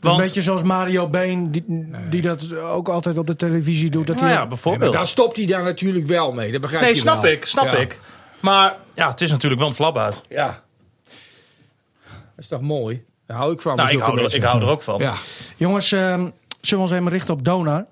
Een 0.00 0.16
beetje 0.16 0.42
zoals 0.42 0.62
Mario 0.62 1.08
Been, 1.08 1.50
die, 1.50 1.64
die 2.10 2.22
dat 2.22 2.54
ook 2.56 2.88
altijd 2.88 3.18
op 3.18 3.26
de 3.26 3.36
televisie 3.36 3.90
doet. 3.90 4.06
Dat 4.06 4.16
nou 4.16 4.26
hij, 4.28 4.36
ja, 4.36 4.42
Ja, 4.42 4.48
bijvoorbeeld. 4.48 4.92
daar 4.92 5.06
stopt 5.06 5.36
hij 5.36 5.46
daar 5.46 5.62
natuurlijk 5.64 6.06
wel 6.06 6.32
mee. 6.32 6.52
Dat 6.52 6.60
begrijp 6.60 6.82
nee, 6.82 6.92
je 6.94 6.98
snap 7.00 7.22
wel. 7.22 7.30
ik, 7.30 7.44
snap 7.46 7.64
Ja. 7.64 7.72
ik. 7.76 8.00
Maar 8.40 8.74
ja, 8.94 9.10
het 9.10 9.20
is 9.20 9.30
natuurlijk 9.30 9.60
wel 9.60 9.70
een 9.70 9.76
flap 9.76 9.98
uit. 9.98 10.22
Ja. 10.28 10.62
Dat 11.04 12.14
is 12.36 12.46
toch 12.46 12.60
mooi? 12.60 13.04
Daar 13.26 13.36
hou 13.36 13.52
ik 13.52 13.60
van. 13.60 13.76
Nou, 13.76 13.90
ik 13.90 13.98
hou, 13.98 14.10
er, 14.12 14.16
ik 14.16 14.22
mensen. 14.30 14.42
hou 14.50 14.62
er 14.62 14.68
ook 14.68 14.82
van. 14.82 14.98
Ja. 14.98 15.14
Jongens, 15.56 15.92
ehm, 15.92 16.28
zullen 16.60 16.84
we 16.84 16.90
ons 16.90 16.90
even 16.90 17.08
richten 17.08 17.34
op 17.34 17.44
Donar? 17.44 17.84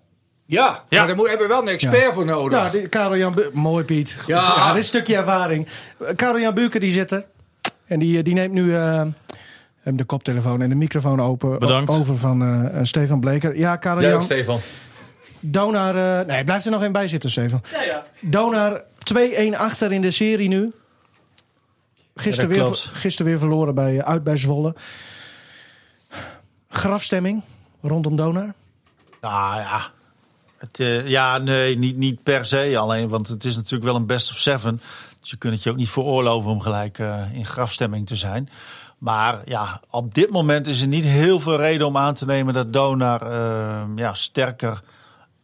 Ja, 0.48 0.82
Ja. 0.88 0.98
maar 0.98 1.06
daar 1.06 1.16
moet, 1.16 1.28
hebben 1.28 1.46
we 1.46 1.52
wel 1.52 1.62
een 1.62 1.68
expert 1.68 2.14
voor 2.14 2.24
nodig. 2.24 2.58
Ja, 2.58 2.70
die- 2.70 2.88
Karel 2.88 3.16
Jan 3.16 3.34
Bu- 3.34 3.50
Mooi 3.52 3.84
Piet. 3.84 4.16
Ja. 4.26 4.56
dit 4.56 4.70
is 4.70 4.76
een 4.76 4.82
stukje 4.82 5.16
ervaring. 5.16 5.68
Karel 6.16 6.40
Jan 6.40 6.54
Buurken 6.54 6.80
die 6.80 6.90
zit 6.90 7.10
er. 7.10 7.24
En 7.86 7.98
die, 7.98 8.18
eh, 8.18 8.24
die 8.24 8.34
neemt 8.34 8.52
nu 8.52 8.76
eh, 8.76 9.02
de 9.94 10.04
koptelefoon 10.04 10.62
en 10.62 10.68
de 10.68 10.74
microfoon 10.74 11.20
open. 11.20 11.58
Bedankt. 11.58 11.90
Over 11.90 12.18
van 12.18 12.42
eh, 12.42 12.78
eh, 12.78 12.84
Stefan 12.84 13.20
Bleker. 13.20 13.56
Ja, 13.56 13.76
Karel 13.76 14.00
Jij 14.00 14.14
ook, 14.14 14.20
Jan. 14.20 14.24
Stefan? 14.24 14.60
Donar. 15.40 16.20
eh, 16.20 16.26
nee, 16.26 16.44
blijf 16.44 16.64
er 16.64 16.70
nog 16.70 16.82
één 16.82 16.92
bij 16.92 17.08
zitten, 17.08 17.30
Stefan. 17.30 17.62
Ja, 17.72 17.82
ja. 17.82 18.06
Donar 18.20 18.82
2-1 19.52 19.56
achter 19.56 19.92
in 19.92 20.02
de 20.02 20.10
serie 20.10 20.48
nu. 20.48 20.72
Gisteren, 22.14 22.54
Ja, 22.56 22.64
weer, 22.64 22.88
gisteren 22.92 23.30
weer 23.30 23.40
verloren 23.40 23.74
bij, 23.74 24.04
uit 24.04 24.24
bij 24.24 24.36
Zwolle. 24.36 24.74
Grafstemming 26.68 27.42
rondom 27.82 28.16
Donar. 28.16 28.54
Nou 29.20 29.60
ja. 29.60 29.90
Het, 30.58 30.80
eh, 30.80 31.06
ja, 31.08 31.38
nee, 31.38 31.78
niet, 31.78 31.96
niet 31.96 32.22
per 32.22 32.44
se 32.46 32.78
alleen. 32.78 33.08
Want 33.08 33.28
het 33.28 33.44
is 33.44 33.56
natuurlijk 33.56 33.84
wel 33.84 33.94
een 33.94 34.06
best 34.06 34.30
of 34.30 34.36
seven. 34.36 34.80
Dus 35.20 35.30
je 35.30 35.36
kunt 35.36 35.54
het 35.54 35.62
je 35.62 35.70
ook 35.70 35.76
niet 35.76 35.88
veroorloven 35.88 36.50
om 36.50 36.60
gelijk 36.60 36.98
eh, 36.98 37.22
in 37.32 37.46
grafstemming 37.46 38.06
te 38.06 38.16
zijn. 38.16 38.48
Maar 38.98 39.40
ja, 39.44 39.80
op 39.90 40.14
dit 40.14 40.30
moment 40.30 40.66
is 40.66 40.80
er 40.80 40.86
niet 40.86 41.04
heel 41.04 41.40
veel 41.40 41.56
reden 41.56 41.86
om 41.86 41.96
aan 41.96 42.14
te 42.14 42.24
nemen 42.26 42.54
dat 42.54 42.72
Donar 42.72 43.22
eh, 43.22 43.82
ja, 43.96 44.14
sterker 44.14 44.80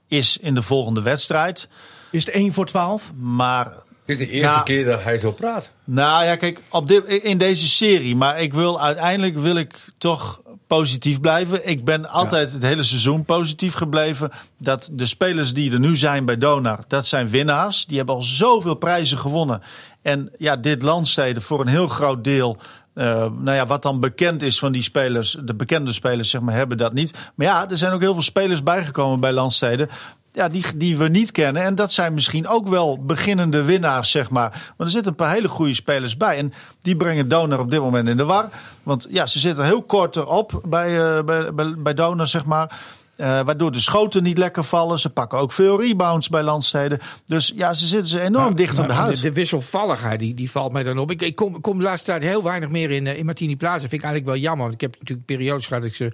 is 0.08 0.36
in 0.38 0.54
de 0.54 0.62
volgende 0.62 1.02
wedstrijd. 1.02 1.68
Is 2.10 2.24
het 2.26 2.34
1 2.34 2.52
voor 2.52 2.66
12? 2.66 3.12
Maar 3.16 3.64
Het 3.66 3.76
is 4.06 4.18
de 4.18 4.28
eerste 4.28 4.56
Ja. 4.56 4.62
keer 4.62 4.84
dat 4.84 5.02
hij 5.02 5.18
zo 5.18 5.32
praat. 5.32 5.70
nou 5.84 6.24
ja, 6.24 6.36
kijk, 6.36 6.60
op 6.70 6.86
dit, 6.86 7.04
in 7.06 7.38
deze 7.38 7.68
serie. 7.68 8.16
Maar 8.16 8.40
ik 8.40 8.54
wil 8.54 8.80
uiteindelijk 8.80 9.38
wil 9.38 9.56
ik 9.56 9.80
toch 9.98 10.40
positief 10.66 11.20
blijven. 11.20 11.68
Ik 11.68 11.84
ben 11.84 12.08
altijd 12.08 12.52
het 12.52 12.62
hele 12.62 12.82
seizoen 12.82 13.24
positief 13.24 13.74
gebleven. 13.74 14.30
Dat 14.58 14.90
de 14.92 15.06
spelers 15.06 15.54
die 15.54 15.72
er 15.72 15.78
nu 15.80 15.96
zijn 15.96 16.24
bij 16.24 16.38
Donar, 16.38 16.78
dat 16.88 17.06
zijn 17.06 17.28
winnaars. 17.28 17.86
Die 17.86 17.96
hebben 17.96 18.14
al 18.14 18.22
zoveel 18.22 18.74
prijzen 18.74 19.18
gewonnen. 19.18 19.62
En 20.02 20.30
ja, 20.38 20.56
dit 20.56 20.82
landsteden 20.82 21.42
voor 21.42 21.60
een 21.60 21.66
heel 21.68 21.88
groot 21.88 22.24
deel. 22.24 22.56
Eh, 22.94 23.06
nou 23.14 23.52
ja, 23.52 23.66
wat 23.66 23.82
dan 23.82 24.00
bekend 24.00 24.42
is 24.42 24.58
van 24.58 24.72
die 24.72 24.82
spelers, 24.82 25.36
de 25.44 25.54
bekende 25.54 25.92
spelers, 25.92 26.30
zeg 26.30 26.40
maar, 26.40 26.54
hebben 26.54 26.78
dat 26.78 26.92
niet. 26.92 27.18
Maar 27.34 27.46
ja, 27.46 27.70
er 27.70 27.78
zijn 27.78 27.92
ook 27.92 28.00
heel 28.00 28.12
veel 28.12 28.22
spelers 28.22 28.62
bijgekomen 28.62 29.20
bij 29.20 29.32
landsteden. 29.32 29.88
ja, 30.32 30.48
die, 30.48 30.64
die 30.76 30.96
we 30.96 31.08
niet 31.08 31.30
kennen. 31.30 31.62
En 31.62 31.74
dat 31.74 31.92
zijn 31.92 32.14
misschien 32.14 32.48
ook 32.48 32.68
wel 32.68 33.04
beginnende 33.04 33.62
winnaars, 33.62 34.10
zeg 34.10 34.30
maar. 34.30 34.50
Maar 34.50 34.86
er 34.86 34.92
zitten 34.92 35.10
een 35.10 35.16
paar 35.16 35.32
hele 35.32 35.48
goede 35.48 35.74
spelers 35.74 36.16
bij. 36.16 36.38
En 36.38 36.52
die 36.80 36.96
brengen 36.96 37.28
Donor 37.28 37.58
op 37.58 37.70
dit 37.70 37.80
moment 37.80 38.08
in 38.08 38.16
de 38.16 38.24
war. 38.24 38.48
Want 38.82 39.06
ja, 39.10 39.26
ze 39.26 39.38
zitten 39.38 39.64
heel 39.64 39.82
kort 39.82 40.16
erop 40.16 40.60
bij, 40.64 41.16
uh, 41.16 41.22
bij, 41.22 41.54
bij, 41.54 41.94
bij 41.94 42.26
zeg 42.26 42.44
maar. 42.44 42.78
Uh, 43.16 43.26
waardoor 43.40 43.72
de 43.72 43.80
schoten 43.80 44.22
niet 44.22 44.38
lekker 44.38 44.64
vallen. 44.64 44.98
Ze 44.98 45.10
pakken 45.10 45.38
ook 45.38 45.52
veel 45.52 45.80
rebounds 45.80 46.28
bij 46.28 46.42
landsteden. 46.42 46.98
Dus 47.26 47.52
ja, 47.56 47.74
ze 47.74 47.86
zitten 47.86 48.08
ze 48.08 48.20
enorm 48.20 48.44
Nou, 48.44 48.54
dicht 48.54 48.70
op 48.78 48.86
de 48.86 48.92
nou, 48.92 49.00
huid. 49.04 49.16
De, 49.16 49.22
de 49.22 49.32
wisselvalligheid 49.32 50.18
die, 50.18 50.34
die 50.34 50.50
valt 50.50 50.72
mij 50.72 50.82
dan 50.82 50.98
op. 50.98 51.10
Ik, 51.10 51.22
ik 51.22 51.36
kom, 51.36 51.60
kom 51.60 51.78
de 51.78 51.84
laatste 51.84 52.10
tijd 52.10 52.22
heel 52.22 52.42
weinig 52.42 52.68
meer 52.68 52.90
in, 52.90 53.06
eh, 53.06 53.18
in 53.18 53.24
Martini 53.24 53.56
Plaza. 53.56 53.78
Vind 53.78 53.92
ik 53.92 54.02
eigenlijk 54.02 54.32
wel 54.34 54.42
jammer. 54.42 54.62
Want 54.62 54.74
ik 54.74 54.80
heb 54.80 54.92
natuurlijk 54.98 55.26
periodes 55.26 55.66
gehad 55.66 55.82
dat 55.82 55.90
ik 55.90 55.96
ze 55.96 56.12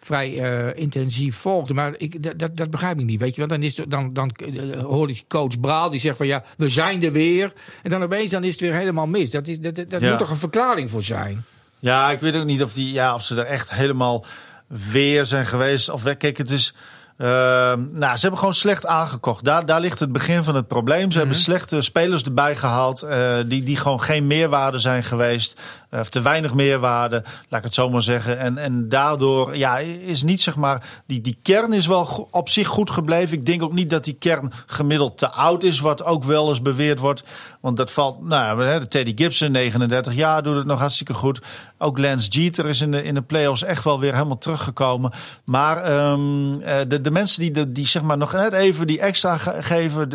vrij 0.00 0.38
eh, 0.42 0.82
intensief 0.82 1.36
volgde. 1.36 1.74
Maar 1.74 1.94
ik, 1.96 2.22
dat- 2.22 2.38
dat, 2.38 2.56
dat 2.56 2.70
begrijp 2.70 2.98
ik 2.98 3.04
niet. 3.04 3.20
Weet 3.20 3.34
je 3.34 3.38
wel? 3.40 3.48
Dan, 3.48 3.62
is 3.62 3.74
dan, 3.88 4.12
dan 4.12 4.30
eh, 4.30 4.80
hoor 4.82 5.08
ik 5.10 5.24
coach 5.28 5.60
Braal 5.60 5.90
die 5.90 6.00
zegt 6.00 6.16
van 6.16 6.26
ja, 6.26 6.42
we 6.56 6.68
zijn 6.68 7.02
er 7.04 7.12
weer. 7.12 7.52
En 7.82 7.90
dan 7.90 8.02
opeens 8.02 8.30
dan 8.30 8.44
is 8.44 8.52
het 8.52 8.60
weer 8.60 8.74
helemaal 8.74 9.06
mis. 9.06 9.30
Dat, 9.30 9.48
is, 9.48 9.60
dat, 9.60 9.74
dat, 9.74 9.90
dat 9.90 10.00
Ja. 10.00 10.08
moet 10.10 10.18
toch 10.18 10.30
een 10.30 10.36
verklaring 10.36 10.90
voor 10.90 11.02
zijn? 11.02 11.44
Ja, 11.78 12.10
ik 12.10 12.20
weet 12.20 12.34
ook 12.34 12.44
niet 12.44 12.62
of, 12.62 12.72
die, 12.72 12.92
ja, 12.92 13.14
of 13.14 13.22
ze 13.22 13.36
er 13.36 13.44
echt 13.46 13.72
helemaal 13.74 14.24
weer 14.68 15.24
zijn 15.24 15.46
geweest. 15.46 15.88
Of 15.90 16.02
kijk, 16.16 16.36
het 16.38 16.50
is. 16.50 16.74
ehm, 17.16 17.86
nou, 17.92 18.14
ze 18.14 18.20
hebben 18.20 18.38
gewoon 18.38 18.54
slecht 18.54 18.86
aangekocht. 18.86 19.44
Daar, 19.44 19.66
daar 19.66 19.80
ligt 19.80 20.00
het 20.00 20.12
begin 20.12 20.44
van 20.44 20.54
het 20.54 20.68
probleem. 20.68 21.10
Ze 21.10 21.18
hebben 21.18 21.36
slechte 21.36 21.80
spelers 21.80 22.22
erbij 22.22 22.56
gehaald. 22.56 23.02
eh, 23.02 23.36
die, 23.46 23.62
die 23.62 23.76
gewoon 23.76 24.02
geen 24.02 24.26
meerwaarde 24.26 24.78
zijn 24.78 25.02
geweest. 25.02 25.60
Eh, 25.88 26.00
of 26.00 26.08
te 26.10 26.20
weinig 26.20 26.54
meerwaarde, 26.54 27.22
laat 27.48 27.58
ik 27.60 27.64
het 27.66 27.74
zo 27.74 27.90
maar 27.90 28.02
zeggen. 28.02 28.38
En, 28.38 28.58
en 28.58 28.88
daardoor 28.88 29.56
ja, 29.56 29.78
is 29.78 30.22
niet 30.22 30.40
zeg 30.40 30.56
maar. 30.56 30.82
Die, 31.06 31.20
die 31.20 31.38
kern 31.42 31.72
is 31.72 31.86
wel 31.86 32.28
op 32.30 32.48
zich 32.48 32.66
goed 32.68 32.90
gebleven. 32.90 33.38
Ik 33.38 33.46
denk 33.46 33.62
ook 33.62 33.72
niet 33.72 33.90
dat 33.90 34.04
die 34.04 34.16
kern 34.18 34.52
gemiddeld 34.66 35.18
te 35.18 35.30
oud 35.30 35.62
is. 35.62 35.80
Wat 35.80 36.04
ook 36.04 36.24
wel 36.24 36.48
eens 36.48 36.62
beweerd 36.62 36.98
wordt. 36.98 37.24
Want 37.60 37.76
dat 37.76 37.92
valt. 37.92 38.22
Nou, 38.22 38.64
ja, 38.64 38.78
Teddy 38.78 39.12
Gibson, 39.16 39.50
39 39.50 40.14
jaar, 40.14 40.42
doet 40.42 40.56
het 40.56 40.66
nog 40.66 40.78
hartstikke 40.80 41.14
goed. 41.14 41.40
Ook 41.78 41.98
Lance 41.98 42.28
Jeter 42.28 42.66
is 42.66 42.80
in 42.80 42.90
de, 42.90 43.02
in 43.02 43.14
de 43.14 43.22
playoffs 43.22 43.62
echt 43.62 43.84
wel 43.84 44.00
weer 44.00 44.12
helemaal 44.12 44.38
teruggekomen. 44.38 45.12
Maar 45.44 45.76
ehm, 45.82 46.60
eh, 46.60 46.78
de, 46.88 47.00
de 47.00 47.10
mensen 47.10 47.40
die, 47.40 47.50
de, 47.50 47.72
die 47.72 47.86
zeg 47.86 48.02
maar 48.02 48.18
nog 48.18 48.32
net 48.32 48.52
even 48.52 48.86
die 48.86 49.00
extra 49.00 49.36
ge- 49.36 49.62
geven 49.62 50.10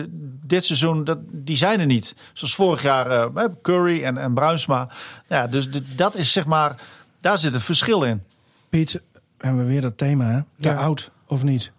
dit 0.46 0.66
seizoen, 0.66 1.04
dat, 1.04 1.18
die 1.32 1.58
zijn 1.58 1.80
er 1.80 1.86
niet. 1.86 2.16
Zoals 2.34 2.56
vorig 2.56 2.82
jaar 2.82 3.12
eh, 3.12 3.46
Curry 3.62 4.04
en, 4.04 4.18
en 4.18 4.34
Bruinsma. 4.34 4.90
Ja, 5.28 5.48
dus 5.48 5.63
de- 5.70 5.96
dat 5.96 6.16
is 6.16 6.32
zeg 6.32 6.46
maar, 6.46 6.76
daar 7.22 7.38
zit 7.38 7.54
een 7.54 7.62
verschil 7.62 8.04
in. 8.04 8.24
Piet, 8.70 9.02
hebben 9.38 9.66
we 9.66 9.72
weer 9.72 9.82
dat 9.82 9.98
thema, 9.98 10.26
hè? 10.32 10.40
Te 10.60 10.70
Ja. 10.70 10.76
oud 10.76 11.12
of 11.28 11.44
niet? 11.44 11.72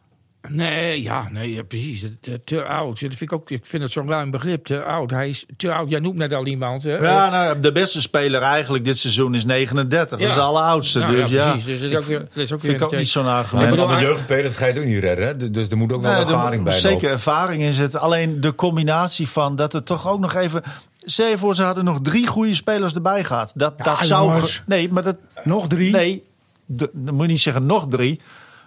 Nee, 0.49 1.03
ja, 1.03 1.29
nee, 1.31 1.53
ja, 1.55 1.63
precies. 1.63 2.03
Het- 2.03 2.13
het 2.21 2.47
Te 2.47 2.65
oud. 2.65 2.89
Dat 2.91 2.99
vind 2.99 3.21
ik, 3.21 3.33
ook, 3.33 3.51
ik 3.51 3.67
vind 3.67 3.83
het 3.83 3.93
zo'n 3.93 4.09
ruim 4.09 4.31
begrip. 4.31 4.65
Te 4.65 4.83
oud. 4.85 5.11
Hij 5.11 5.29
is 5.29 5.47
te 5.57 5.73
oud. 5.73 5.91
Jij 5.91 6.01
noemt 6.01 6.17
net 6.17 6.33
al 6.33 6.47
iemand. 6.47 6.83
Hè? 6.83 6.97
Ja, 6.97 7.31
nou, 7.31 7.61
de 7.61 7.73
beste 7.73 8.01
speler 8.01 8.43
eigenlijk 8.43 8.85
dit 8.85 8.99
seizoen 8.99 9.35
is 9.35 9.45
39. 9.45 10.19
Dat 10.19 10.29
is 10.29 10.35
de 10.35 10.41
Ja. 10.41 10.47
alleroudste. 10.47 10.99
Nou, 10.99 11.17
dus 11.17 11.29
ja, 11.31 11.37
ja, 11.45 11.51
precies. 11.51 11.67
Dus 11.67 11.81
dat 11.81 11.91
is 11.91 11.97
ook 11.97 12.05
weer- 12.05 12.19
dat 12.19 12.37
is 12.37 12.53
ook 12.53 12.61
weer 12.61 12.71
vind 12.71 12.81
ik 12.81 12.87
ook 12.87 12.93
een 12.93 12.99
niet 12.99 13.09
zo'n 13.09 13.25
Maar 13.25 13.39
argument. 13.39 13.61
met 13.69 13.71
bedoel, 13.71 13.87
alle 13.87 13.97
hij- 13.97 14.05
jeugdspelers 14.07 14.49
dat 14.49 14.57
ga 14.57 14.67
je 14.67 14.73
het 14.73 14.81
ook 14.81 14.89
niet 14.89 14.99
redden. 14.99 15.27
Hè? 15.27 15.51
Dus 15.51 15.69
er 15.69 15.77
moet 15.77 15.93
ook 15.93 16.03
wel 16.03 16.11
Nee, 16.13 16.21
er 16.21 16.27
ervaring 16.27 16.55
moet 16.63 16.71
bij 16.71 16.79
Zeker 16.81 16.95
lopen. 16.97 17.11
ervaring 17.11 17.63
in 17.63 17.73
zitten. 17.73 18.01
Alleen 18.01 18.41
de 18.41 18.55
combinatie 18.55 19.29
van 19.29 19.57
dat 19.57 19.75
er 19.75 19.83
toch 19.83 20.09
ook 20.09 20.21
nog 20.21 20.35
even. 20.35 20.63
Je 21.05 21.35
voor, 21.37 21.55
ze 21.55 21.63
hadden 21.63 21.85
nog 21.85 21.99
drie 22.03 22.27
goede 22.27 22.55
spelers 22.55 22.93
erbij 22.93 23.25
gehad. 23.25 23.53
Dat, 23.57 23.75
Ja, 23.77 23.85
dat 23.85 24.07
zou. 24.07 24.31
jongens. 24.31 24.63
Nee, 24.67 24.93
maar 24.93 25.03
dat. 25.03 25.17
Nog 25.45 25.67
drie? 25.67 25.93
Nee, 25.93 26.25
dan 26.67 27.15
moet 27.15 27.27
je 27.27 27.33
niet 27.33 27.41
zeggen 27.41 27.67
nog 27.67 27.87
drie. 27.89 28.21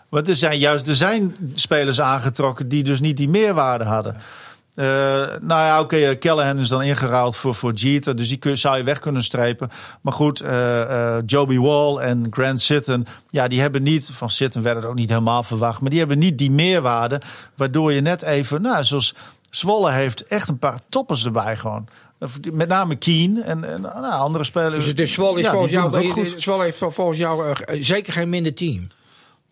Want 0.10 0.30
er 0.30 0.36
zijn 0.36 0.60
juist 0.60 0.88
er 0.88 0.96
zijn 0.96 1.36
spelers 1.54 2.02
aangetrokken 2.02 2.70
die 2.70 2.84
dus 2.84 3.00
niet 3.00 3.18
die 3.18 3.30
meerwaarde 3.30 3.84
hadden. 3.84 4.16
Eh, 4.76 4.86
nou 5.42 5.62
ja, 5.62 5.80
oké, 5.80 5.98
eh, 5.98 6.18
Callahan 6.18 6.58
is 6.58 6.68
dan 6.68 6.82
ingeruild 6.82 7.38
voor, 7.38 7.56
voor 7.56 7.74
Jeter. 7.74 8.16
Dus 8.16 8.28
die 8.28 8.38
kun, 8.38 8.58
zou 8.58 8.78
je 8.78 8.84
weg 8.84 9.00
kunnen 9.00 9.24
strepen. 9.24 9.70
Maar 10.02 10.14
goed, 10.14 10.42
eh 10.42 11.16
eh 11.18 11.24
Joby 11.26 11.58
Wall 11.58 11.98
en 11.98 12.28
Grant 12.30 12.62
Sitton... 12.62 13.06
ja, 13.30 13.48
die 13.48 13.62
hebben 13.62 13.84
niet... 13.84 14.10
van 14.14 14.30
Sitton 14.30 14.62
werd 14.62 14.76
het 14.76 14.86
ook 14.86 14.96
niet 14.96 15.10
helemaal 15.10 15.44
verwacht... 15.44 15.82
maar 15.82 15.90
die 15.90 16.00
hebben 16.00 16.20
niet 16.20 16.38
die 16.38 16.52
meerwaarde... 16.52 17.22
waardoor 17.56 17.94
je 17.94 18.02
net 18.02 18.22
even... 18.22 18.62
nou, 18.62 18.84
zoals 18.84 19.16
Zwolle 19.50 19.92
heeft 19.92 20.24
echt 20.28 20.48
een 20.48 20.60
paar 20.60 20.80
toppers 20.90 21.26
erbij 21.26 21.58
gewoon. 21.58 21.88
Met 22.52 22.68
name 22.68 22.96
Keen 22.96 23.44
en, 23.44 23.64
en 23.64 23.82
nou, 23.82 24.06
andere 24.14 24.44
spelers. 24.44 24.84
Dus, 24.86 24.96
dus 24.96 25.14
Zwolle, 25.14 25.40
is 25.40 25.46
Ja, 25.46 25.52
volgens 25.52 25.72
jou, 25.72 25.96
het 25.96 26.06
ook 26.06 26.12
goed. 26.12 26.34
Zwolle 26.38 26.64
heeft 26.64 26.78
volgens 26.78 27.18
jou 27.18 27.54
eh, 27.54 27.78
zeker 27.84 28.14
geen 28.14 28.30
minder 28.30 28.54
team. 28.54 28.82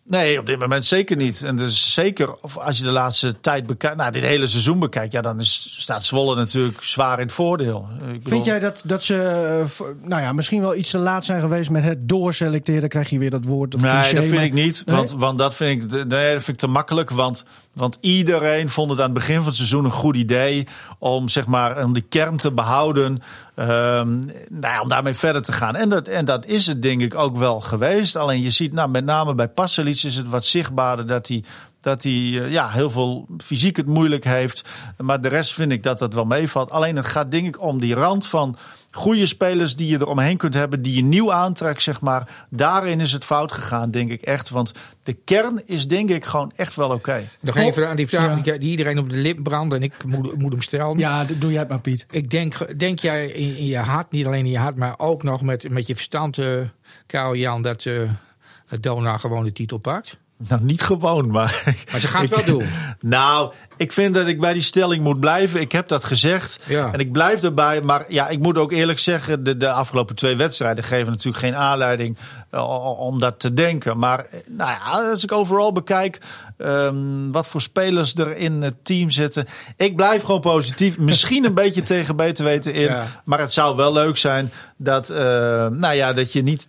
Nee, 0.08 0.38
op 0.38 0.46
dit 0.46 0.58
moment 0.58 0.84
zeker 0.84 1.16
niet. 1.16 1.42
En 1.42 1.56
dus 1.56 1.94
zeker 1.94 2.34
of 2.40 2.58
als 2.58 2.78
je 2.78 2.84
de 2.84 2.90
laatste 2.90 3.40
tijd 3.40 3.66
bekijkt, 3.66 3.96
nou, 3.96 4.12
dit 4.12 4.22
hele 4.22 4.46
seizoen 4.46 4.78
bekijkt, 4.78 5.12
ja, 5.12 5.20
dan 5.20 5.40
is, 5.40 5.74
staat 5.78 6.04
Zwolle 6.04 6.34
natuurlijk 6.34 6.82
zwaar 6.82 7.18
in 7.18 7.24
het 7.24 7.34
voordeel. 7.34 7.88
Ik 8.00 8.06
bedoel- 8.06 8.30
Vind 8.30 8.44
jij 8.44 8.58
dat, 8.58 8.82
dat 8.84 9.04
ze 9.04 9.14
eh, 9.22 9.86
nou 10.08 10.22
ja, 10.22 10.32
misschien 10.32 10.60
wel 10.60 10.74
iets 10.74 10.90
te 10.90 10.98
laat 10.98 11.24
zijn 11.24 11.40
geweest 11.40 11.70
met 11.70 11.82
het 11.82 12.08
doorselecteren? 12.08 12.88
Krijg 12.88 13.10
je 13.10 13.18
weer 13.18 13.30
dat 13.30 13.44
woord, 13.44 13.70
dat 13.70 13.80
Nee, 13.80 13.90
cliché, 13.90 14.14
dat 14.14 14.22
vind 14.22 14.34
maar- 14.34 14.44
ik 14.44 14.52
niet. 14.52 14.82
Nee? 14.86 14.96
Want, 14.96 15.10
want 15.10 15.38
dat, 15.38 15.54
vind 15.54 15.82
ik, 15.82 15.90
nee, 15.90 16.32
dat 16.32 16.42
vind 16.42 16.48
ik 16.48 16.56
te 16.56 16.66
makkelijk. 16.66 17.10
Want, 17.10 17.44
want 17.76 17.98
iedereen 18.00 18.68
vond 18.68 18.90
het 18.90 18.98
aan 18.98 19.04
het 19.04 19.14
begin 19.14 19.36
van 19.36 19.44
het 19.44 19.54
seizoen 19.54 19.84
een 19.84 19.90
goed 19.90 20.16
idee. 20.16 20.66
Om, 20.98 21.28
zeg 21.28 21.46
maar, 21.46 21.84
om 21.84 21.92
die 21.92 22.06
kern 22.08 22.36
te 22.36 22.52
behouden. 22.52 23.22
ehm, 23.54 24.20
nou 24.48 24.82
om 24.82 24.88
daarmee 24.88 25.14
verder 25.14 25.42
te 25.42 25.52
gaan. 25.52 25.76
En 25.76 25.88
dat, 25.88 26.08
en 26.08 26.24
dat 26.24 26.46
is 26.46 26.66
het 26.66 26.82
denk 26.82 27.00
ik 27.00 27.14
ook 27.14 27.36
wel 27.36 27.60
geweest. 27.60 28.16
Alleen 28.16 28.42
je 28.42 28.50
ziet, 28.50 28.72
nou, 28.72 28.90
met 28.90 29.04
name 29.04 29.34
bij 29.34 29.48
Pasalic 29.48 30.02
is 30.02 30.16
het 30.16 30.28
wat 30.28 30.44
zichtbaarder 30.44 31.06
dat 31.06 31.28
hij. 31.28 31.44
Dat 31.80 32.02
hij 32.02 32.12
eh, 32.12 32.50
ja, 32.50 32.68
heel 32.68 32.90
veel 32.90 33.26
fysiek 33.38 33.76
het 33.76 33.86
moeilijk 33.86 34.24
heeft. 34.24 34.68
Maar 34.98 35.20
de 35.20 35.28
rest 35.28 35.52
vind 35.52 35.72
ik 35.72 35.82
dat 35.82 35.98
dat 35.98 36.14
wel 36.14 36.24
meevalt. 36.24 36.70
Alleen 36.70 36.96
het 36.96 37.06
gaat 37.06 37.30
denk 37.30 37.46
ik 37.46 37.62
om 37.62 37.80
die 37.80 37.94
rand 37.94 38.26
van 38.26 38.56
goede 38.90 39.26
spelers 39.26 39.76
die 39.76 39.88
je 39.88 39.98
er 39.98 40.06
omheen 40.06 40.36
kunt 40.36 40.54
hebben. 40.54 40.82
Die 40.82 40.94
je 40.94 41.02
nieuw 41.02 41.32
aantrekt, 41.32 41.82
zeg 41.82 42.00
maar. 42.00 42.46
Daarin 42.50 43.00
is 43.00 43.12
het 43.12 43.24
fout 43.24 43.52
gegaan, 43.52 43.90
denk 43.90 44.10
ik 44.10 44.22
echt. 44.22 44.50
Want 44.50 44.72
de 45.02 45.12
kern 45.12 45.62
is 45.66 45.88
denk 45.88 46.10
ik 46.10 46.24
gewoon 46.24 46.52
echt 46.56 46.74
wel 46.74 46.90
oké. 46.90 47.22
Nog 47.40 47.56
even 47.56 47.88
aan 47.88 47.96
die 47.96 48.06
vraag 48.08 48.44
Ja. 48.44 48.58
die, 48.58 48.70
iedereen 48.70 48.98
op 48.98 49.10
de 49.10 49.16
lip 49.16 49.42
brandt 49.42 49.74
en 49.74 49.82
ik 49.82 50.04
moet, 50.04 50.38
moet 50.38 50.52
hem 50.52 50.62
stellen. 50.62 50.98
Ja, 50.98 51.24
doe 51.38 51.50
jij 51.50 51.60
het 51.60 51.68
maar, 51.68 51.80
Piet. 51.80 52.06
Ik 52.10 52.30
denk, 52.30 52.78
denk 52.78 52.98
jij 52.98 53.26
in, 53.26 53.56
in 53.56 53.66
je 53.66 53.76
hart, 53.76 54.10
niet 54.10 54.26
alleen 54.26 54.44
in 54.44 54.50
je 54.50 54.58
hart, 54.58 54.76
maar 54.76 54.94
ook 54.98 55.22
nog 55.22 55.42
met, 55.42 55.70
met 55.70 55.86
je 55.86 55.94
verstand, 55.94 56.38
eh 56.38 56.60
Karel 57.06 57.34
Jan, 57.36 57.62
dat, 57.62 57.84
eh 57.84 58.00
dat 58.68 58.82
Dona 58.82 59.16
gewoon 59.18 59.44
de 59.44 59.52
titel 59.52 59.78
pakt? 59.78 60.16
Nou, 60.48 60.62
niet 60.62 60.82
gewoon, 60.82 61.30
maar... 61.30 61.74
Maar 61.90 62.00
ze 62.00 62.08
gaan 62.08 62.22
het 62.22 62.30
wel 62.30 62.44
doen. 62.58 62.68
Nou, 63.00 63.52
ik 63.76 63.92
vind 63.92 64.14
dat 64.14 64.26
ik 64.26 64.40
bij 64.40 64.52
die 64.52 64.62
stelling 64.62 65.02
moet 65.02 65.20
blijven. 65.20 65.60
Ik 65.60 65.72
heb 65.72 65.88
dat 65.88 66.04
gezegd. 66.04 66.58
Ja. 66.66 66.92
En 66.92 66.98
ik 66.98 67.12
blijf 67.12 67.42
erbij. 67.42 67.80
Maar 67.80 68.04
ja, 68.08 68.28
ik 68.28 68.38
moet 68.38 68.58
ook 68.58 68.72
eerlijk 68.72 68.98
zeggen, 68.98 69.44
de, 69.44 69.56
de 69.56 69.70
afgelopen 69.70 70.16
twee 70.16 70.36
wedstrijden 70.36 70.84
geven 70.84 71.12
natuurlijk 71.12 71.44
geen 71.44 71.56
aanleiding 71.56 72.16
eh, 72.50 73.00
om 73.00 73.18
dat 73.18 73.40
te 73.40 73.54
denken. 73.54 73.98
Maar 73.98 74.18
eh, 74.18 74.40
nou 74.46 74.70
ja, 74.70 75.10
als 75.10 75.24
ik 75.24 75.32
overal 75.32 75.72
bekijk 75.72 76.18
ehm, 76.58 77.30
wat 77.30 77.46
voor 77.46 77.60
spelers 77.60 78.14
er 78.14 78.36
in 78.36 78.62
het 78.62 78.74
team 78.82 79.10
zitten. 79.10 79.46
Ik 79.76 79.96
blijf 79.96 80.22
gewoon 80.22 80.40
positief. 80.40 80.98
Misschien 81.12 81.44
een 81.44 81.54
beetje 81.54 81.82
tegen 81.82 82.16
beter 82.16 82.44
weten 82.44 82.72
in. 82.74 82.82
Ja. 82.82 83.04
Maar 83.24 83.38
het 83.38 83.52
zou 83.52 83.76
wel 83.76 83.92
leuk 83.92 84.16
zijn 84.16 84.52
dat, 84.76 85.10
eh, 85.10 85.18
nou 85.66 85.94
ja, 85.94 86.12
dat 86.12 86.32
je 86.32 86.42
niet, 86.42 86.66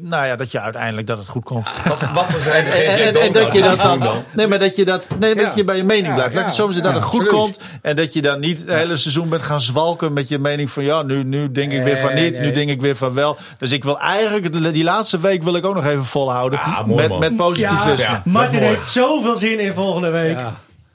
nou 0.00 0.26
ja, 0.26 0.36
dat 0.36 0.52
je 0.52 0.60
uiteindelijk 0.60 1.06
dat 1.06 1.18
het 1.18 1.28
goed 1.28 1.44
komt. 1.44 1.72
Wat, 1.88 2.00
wat 2.12 2.26
zijn 2.40 2.64
de 2.64 2.70
En, 2.70 3.14
en, 3.14 3.20
en 3.20 3.32
dat 3.32 3.52
je 3.52 3.62
dat 3.62 3.80
dan. 3.80 4.24
Nee, 4.32 4.46
maar 4.46 4.58
dat 4.58 4.76
je 4.76 4.84
dat. 4.84 5.08
Nee, 5.18 5.34
Ja. 5.34 5.42
dat 5.42 5.54
je 5.54 5.64
bij 5.64 5.76
je 5.76 5.84
mening 5.84 6.16
Ja, 6.16 6.19
blijft. 6.28 6.56
Ja, 6.56 6.62
zeggen 6.64 6.82
dat 6.82 6.92
ja, 6.92 6.98
het 6.98 7.08
goed 7.08 7.20
absoluut. 7.20 7.40
komt. 7.42 7.60
En 7.82 7.96
dat 7.96 8.12
je 8.12 8.22
dan 8.22 8.40
niet 8.40 8.58
het 8.58 8.68
hele 8.68 8.96
seizoen 8.96 9.28
bent 9.28 9.42
gaan 9.42 9.60
zwalken 9.60 10.12
met 10.12 10.28
je 10.28 10.38
mening 10.38 10.70
van 10.70 10.84
ja, 10.84 11.02
nu, 11.02 11.24
nu 11.24 11.52
denk 11.52 11.72
ik 11.72 11.82
weer 11.82 11.98
van 11.98 12.14
Nee, 12.14 12.30
niet, 12.30 12.40
nu 12.40 12.52
denk 12.52 12.70
ik 12.70 12.80
weer 12.80 12.96
van 12.96 13.14
wel. 13.14 13.36
Dus 13.58 13.72
ik 13.72 13.84
wil 13.84 13.98
eigenlijk 14.00 14.52
de- 14.52 14.70
die 14.70 14.84
laatste 14.84 15.18
week 15.20 15.42
wil 15.42 15.54
ik 15.56 15.66
ook 15.66 15.74
nog 15.74 15.86
even 15.86 16.04
volhouden 16.04 16.60
mooi, 16.86 17.08
met, 17.08 17.18
met 17.18 17.36
positivisme. 17.36 17.90
Ja, 17.90 17.96
Ja, 17.96 18.10
Ja. 18.10 18.22
Martin 18.24 18.58
heeft 18.62 18.88
zoveel 18.88 19.36
zin 19.36 19.58
in 19.60 19.72
volgende 19.74 20.10
week. 20.10 20.38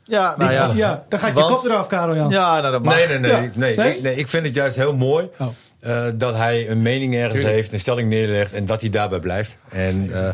Ja, 0.07 0.35
nou 0.37 0.51
ja. 0.51 0.71
ja. 0.75 1.03
dan 1.09 1.19
gaat 1.19 1.27
je 1.29 1.35
Want- 1.41 1.55
kop 1.55 1.65
eraf, 1.65 1.87
Karel 1.87 2.15
Jan. 2.15 2.29
Ja, 2.29 2.59
nou, 2.59 2.71
dat 2.71 2.83
mag. 2.83 2.95
Nee, 2.95 3.07
nee, 3.07 3.19
nee. 3.19 3.31
Ja. 3.31 3.39
nee, 3.53 3.75
Nee? 3.75 3.95
Ik, 3.95 4.01
nee, 4.01 4.15
ik 4.15 4.27
vind 4.27 4.45
het 4.45 4.55
juist 4.55 4.75
heel 4.75 4.95
mooi 4.95 5.27
Oh. 5.39 5.47
eh, 5.79 6.03
dat 6.15 6.35
hij 6.35 6.69
een 6.69 6.81
mening 6.81 7.15
ergens 7.15 7.41
heeft, 7.41 7.73
een 7.73 7.79
stelling 7.79 8.09
neerlegt 8.09 8.53
en 8.53 8.65
dat 8.65 8.81
hij 8.81 8.89
daarbij 8.89 9.19
blijft. 9.19 9.57
En 9.69 10.09
eh, 10.13 10.29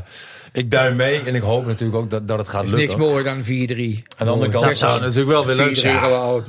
ik 0.52 0.72
duim 0.72 0.96
mee 0.96 1.24
en 1.24 1.36
ik 1.36 1.42
hoop 1.42 1.66
natuurlijk 1.66 1.98
ook 1.98 2.10
dat, 2.10 2.28
dat 2.28 2.38
het 2.38 2.48
gaat 2.48 2.64
is 2.64 2.72
niks 2.72 2.82
lukken. 2.82 3.00
mooier 3.00 3.24
dan 3.24 3.44
4-3. 3.44 3.48
Aan 4.18 4.26
de 4.26 4.32
andere 4.32 4.52
kant, 4.52 4.66
Dat 4.66 4.78
zou 4.78 5.00
natuurlijk 5.02 5.30
wel 5.30 5.46
weer 5.46 5.56
leuk 5.56 5.76
4-3 5.76 5.80
zijn. 5.80 5.96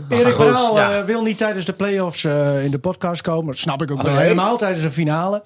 Erik 0.09 0.35
Verhaal 0.35 0.77
ja. 0.77 0.99
eh, 0.99 1.05
wil 1.05 1.23
niet 1.23 1.39
tijdens 1.39 1.65
de 1.65 1.73
play-offs 1.73 2.25
eh, 2.25 2.65
in 2.65 2.71
de 2.71 2.79
podcast 2.79 3.23
komen. 3.23 3.47
Dat 3.47 3.59
snap 3.59 3.83
ik 3.83 3.91
ook 3.91 4.03
wel 4.03 4.13
nee? 4.13 4.23
helemaal 4.23 4.57
tijdens 4.57 4.85
een 4.85 4.93
finale. 4.93 5.43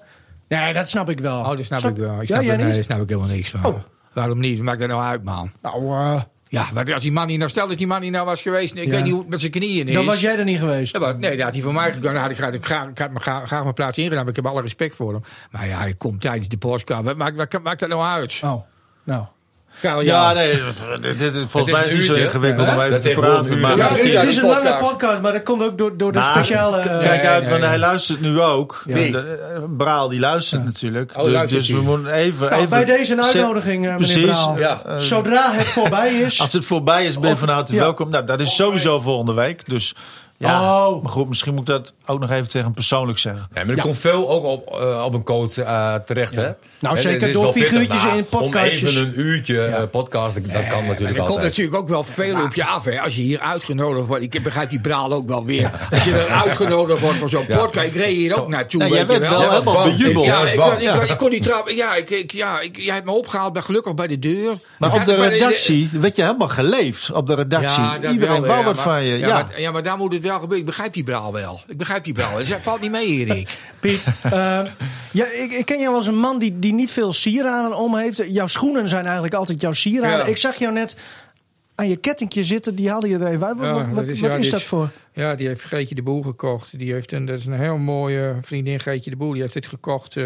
Nee, 0.47 0.73
dat 0.73 0.89
snap 0.89 1.09
ik 1.09 1.19
wel. 1.19 1.39
Oh, 1.39 1.57
dat 1.57 1.65
snap 1.65 1.83
ik 1.83 1.95
wel. 1.95 2.13
Ik 2.13 2.19
ja, 2.19 2.25
snap, 2.25 2.41
jij 2.41 2.51
er, 2.51 2.63
nee, 2.63 2.73
daar 2.73 2.83
snap 2.83 3.01
ik 3.01 3.09
helemaal 3.09 3.29
niks 3.29 3.49
van. 3.49 3.65
Oh. 3.65 3.75
Waarom 4.13 4.39
niet? 4.39 4.61
Maakt 4.61 4.79
dat 4.79 4.87
nou 4.87 5.01
uit, 5.01 5.23
man? 5.23 5.51
Nou, 5.61 5.83
eh, 5.91 6.21
Ja, 6.49 6.65
maar 6.73 6.93
als 6.93 7.03
die 7.03 7.11
man 7.11 7.27
niet 7.27 7.37
nou, 7.37 7.49
stel 7.49 7.67
dat 7.67 7.77
die 7.77 7.87
man 7.87 8.01
niet 8.01 8.11
nou 8.11 8.25
was 8.25 8.41
geweest, 8.41 8.75
ik 8.75 8.83
Ja. 8.83 8.89
weet 8.89 9.03
niet 9.03 9.11
hoe 9.11 9.21
het 9.21 9.29
met 9.29 9.39
zijn 9.39 9.51
knieën 9.51 9.87
is. 9.87 9.93
dan 9.93 10.05
was 10.05 10.21
jij 10.21 10.37
er 10.37 10.43
niet 10.43 10.59
geweest. 10.59 10.93
Ja, 10.93 10.99
maar, 10.99 11.17
nee, 11.17 11.31
dat 11.35 11.39
had 11.45 11.53
hij 11.53 11.61
voor 11.61 11.73
mij 11.73 11.91
gedaan. 11.93 12.13
Dan 12.13 12.21
had 12.21 12.31
ik 12.31 12.37
graag, 12.37 12.53
ik 12.53 12.65
graag, 12.65 12.87
ik 12.87 12.97
had 12.97 13.11
me 13.11 13.19
graag, 13.19 13.47
graag 13.47 13.61
mijn 13.61 13.73
plaats 13.73 13.97
ingedaan. 13.97 14.19
maar 14.19 14.29
Ik 14.29 14.35
heb 14.35 14.45
alle 14.45 14.61
respect 14.61 14.95
voor 14.95 15.13
hem. 15.13 15.21
Maar 15.51 15.67
ja, 15.67 15.77
hij 15.79 15.93
komt 15.93 16.21
tijdens 16.21 16.47
de. 16.47 16.57
Wat 16.59 17.15
maakt, 17.17 17.63
maakt 17.63 17.79
dat 17.79 17.89
nou 17.89 18.01
uit? 18.01 18.39
Oh, 18.43 18.61
nou. 19.03 19.25
Karel 19.81 20.01
Ja, 20.01 20.33
nee, 20.33 20.59
dit, 21.01 21.19
dit- 21.19 21.33
volgens 21.33 21.65
is 21.67 21.71
mij 21.71 21.83
is 21.83 21.89
het 21.91 21.93
niet 21.93 22.05
zo 22.05 22.13
ingewikkeld 22.13 22.67
om 22.67 22.81
even 22.81 23.01
te 23.01 23.09
praten. 23.09 23.59
Maar. 23.59 23.77
Ja, 23.77 23.89
het 23.93 24.23
is 24.23 24.35
een 24.37 24.45
lange 24.45 24.77
podcast. 24.81 25.21
maar 25.21 25.31
dat 25.31 25.43
komt 25.43 25.63
ook 25.63 25.77
door, 25.77 25.97
door 25.97 26.11
de 26.11 26.17
Maar, 26.19 26.27
speciale... 26.27 26.77
eh, 26.77 26.83
Kijk 26.99 27.21
Nee, 27.21 27.27
uit, 27.29 27.39
nee, 27.41 27.49
want 27.49 27.61
nee. 27.61 27.69
hij 27.69 27.79
luistert 27.79 28.21
nu 28.21 28.41
ook. 28.41 28.83
Ja. 28.85 28.97
Ja. 28.97 29.11
de- 29.11 29.51
eh, 29.55 29.63
Braal, 29.77 30.09
die 30.09 30.19
luistert 30.19 30.63
natuurlijk. 30.65 31.11
Oh, 31.17 31.23
dus 31.23 31.33
luistert 31.33 31.67
dus 31.67 31.75
we 31.77 31.81
moeten 31.81 32.11
even... 32.13 32.39
nou, 32.49 32.55
even 32.57 32.69
bij 32.69 32.85
deze 32.85 33.13
een 33.13 33.23
uitnodiging, 33.23 33.75
eh, 33.87 33.91
meneer 33.91 33.95
Precies. 34.13 34.43
Braal. 34.43 34.57
Ja. 34.57 34.81
Eh, 34.85 34.97
Zodra 34.97 35.51
het 35.53 35.67
voorbij 35.67 36.13
is... 36.13 36.41
Als 36.41 36.53
het 36.53 36.65
voorbij 36.65 37.05
is, 37.05 37.19
ben 37.19 37.29
je 37.29 37.35
van 37.35 37.49
harte 37.49 37.75
welkom. 37.75 38.09
Nou, 38.09 38.23
dat 38.25 38.39
is 38.39 38.55
sowieso 38.55 38.99
volgende 38.99 39.33
week. 39.33 39.69
Dus 39.69 39.95
ja, 40.37 40.87
Oh. 40.89 41.03
maar 41.03 41.11
goed, 41.11 41.27
misschien 41.27 41.51
moet 41.53 41.61
ik 41.61 41.75
dat 41.75 41.93
ook 42.05 42.19
nog 42.19 42.31
even 42.31 42.45
tegen 42.45 42.63
hem 42.63 42.73
persoonlijk 42.73 43.19
zeggen. 43.19 43.47
Ja, 43.53 43.63
maar 43.65 43.75
er 43.75 43.81
komt 43.81 43.97
veel 43.97 44.29
ook 44.29 44.43
op, 44.43 44.79
eh, 44.81 45.03
op 45.05 45.13
een 45.13 45.23
coach 45.23 45.57
eh, 45.57 45.95
terecht, 45.95 46.35
hè? 46.35 46.49
Nou, 46.79 46.97
zeker 46.97 47.31
door 47.33 47.51
figuurtjes 47.51 48.03
maar 48.03 48.17
in 48.17 48.25
podcastjes. 48.25 48.81
Om 48.81 48.87
even 48.87 49.07
een 49.07 49.19
uurtje 49.27 49.61
eh, 49.65 49.83
podcast, 49.91 50.33
dat 50.53 50.67
kan 50.67 50.85
natuurlijk 50.85 50.99
er 50.99 51.07
komt 51.15 51.27
altijd. 51.29 51.41
natuurlijk 51.49 51.77
ook 51.77 51.87
wel 51.87 52.03
veel 52.03 52.41
op 52.43 52.53
je 52.53 52.65
af. 52.65 52.85
Hè. 52.85 53.01
Als 53.01 53.15
je 53.15 53.21
hier 53.21 53.39
uitgenodigd 53.39 54.07
wordt. 54.07 54.23
Ik 54.23 54.43
begrijp 54.43 54.69
die 54.69 54.79
braal 54.79 55.13
ook 55.13 55.27
wel 55.27 55.45
weer. 55.45 55.71
Als 55.91 56.03
je 56.03 56.13
er 56.13 56.27
uitgenodigd 56.43 56.99
wordt 57.01 57.17
voor 57.17 57.29
zo'n 57.29 57.45
Ja. 57.47 57.57
podcast. 57.57 57.87
Ik 57.87 57.95
reed 57.95 58.15
hier 58.15 58.41
ook 58.41 58.47
naartoe. 58.47 58.83
Ja, 58.83 58.89
weet 58.89 58.99
je 58.99 59.05
werd 59.05 59.19
wel. 59.19 59.39
wel 59.39 59.51
helemaal 59.51 59.83
bejubeld. 59.83 60.25
Ja, 60.25 60.47
ik, 60.47 60.59
kon- 60.59 60.79
ik, 60.79 60.89
kon- 60.93 61.03
ik 61.09 61.17
kon 61.17 61.29
niet 61.29 61.43
trappen. 61.43 61.75
Ja, 61.75 61.95
ik, 61.95 62.09
ik, 62.09 62.31
ja 62.31 62.59
ik, 62.59 62.77
jij 62.77 62.93
hebt 62.93 63.05
me 63.05 63.11
opgehaald 63.11 63.53
bij, 63.53 63.61
gelukkig 63.61 63.93
bij 63.93 64.07
de 64.07 64.19
deur. 64.19 64.53
Maar 64.79 64.93
op 64.93 65.05
de 65.05 65.15
redactie 65.15 65.89
werd 65.91 66.15
je 66.15 66.21
helemaal 66.21 66.47
geleefd. 66.47 67.11
Op 67.11 67.27
de 67.27 67.35
redactie. 67.35 67.83
Iedereen 68.11 68.45
wou 68.45 68.63
wat 68.63 68.75
maar- 68.75 68.83
van 68.83 69.03
je. 69.03 69.17
Ja, 69.17 69.27
Ja, 69.27 69.33
Maar, 69.33 69.61
ja, 69.61 69.71
maar 69.71 69.83
daar 69.83 69.97
moet 69.97 70.13
het 70.13 70.25
wel. 70.27 70.53
Ik 70.53 70.65
begrijp 70.65 70.93
die 70.93 71.03
braal 71.03 71.33
wel. 71.33 71.59
Ik 71.67 71.77
begrijp 71.77 72.03
die 72.03 72.13
braal. 72.13 72.37
Dus 72.37 72.49
hij 72.49 72.59
valt 72.59 72.81
niet 72.81 72.91
mee, 72.91 73.07
Erik. 73.07 73.49
Piet, 73.79 74.07
eh, 74.23 74.31
ja, 75.11 75.25
ik, 75.25 75.51
ik 75.51 75.65
ken 75.65 75.79
jou 75.79 75.95
als 75.95 76.07
een 76.07 76.19
man 76.19 76.39
die, 76.39 76.59
die 76.59 76.73
niet 76.73 76.91
veel 76.91 77.13
sieraden 77.13 77.77
om 77.77 77.95
heeft. 77.95 78.23
Jouw 78.27 78.47
schoenen 78.47 78.87
zijn 78.87 79.03
eigenlijk 79.03 79.33
altijd 79.33 79.61
jouw 79.61 79.71
sieraden. 79.71 80.17
Ja. 80.19 80.25
Ik 80.25 80.37
zag 80.37 80.55
jou 80.55 80.73
net 80.73 80.97
aan 81.75 81.87
je 81.89 81.95
kettingje 81.95 82.43
zitten, 82.43 82.75
die 82.75 82.89
haalde 82.89 83.07
je 83.09 83.17
er 83.17 83.27
even 83.27 83.47
uit. 83.47 83.57
Wat, 83.57 83.65
Ja, 83.65 83.89
wat, 83.89 84.07
is- 84.07 84.19
wat 84.19 84.31
dat 84.49 84.63
voor? 84.63 84.89
Ja, 85.13 85.35
die 85.35 85.47
heeft 85.47 85.65
Geetje 85.65 85.95
de 85.95 86.03
Boer 86.03 86.23
gekocht. 86.23 86.77
Die 86.79 86.93
heeft 86.93 87.11
een, 87.11 87.25
dat 87.25 87.39
is 87.39 87.45
een 87.45 87.53
heel 87.59 87.77
mooie 87.77 88.37
vriendin, 88.41 88.79
Geetje 88.79 89.09
de 89.09 89.15
Boer. 89.15 89.33
Die 89.33 89.41
heeft 89.41 89.53
dit 89.53 89.65
gekocht 89.67 90.15
eh, 90.15 90.25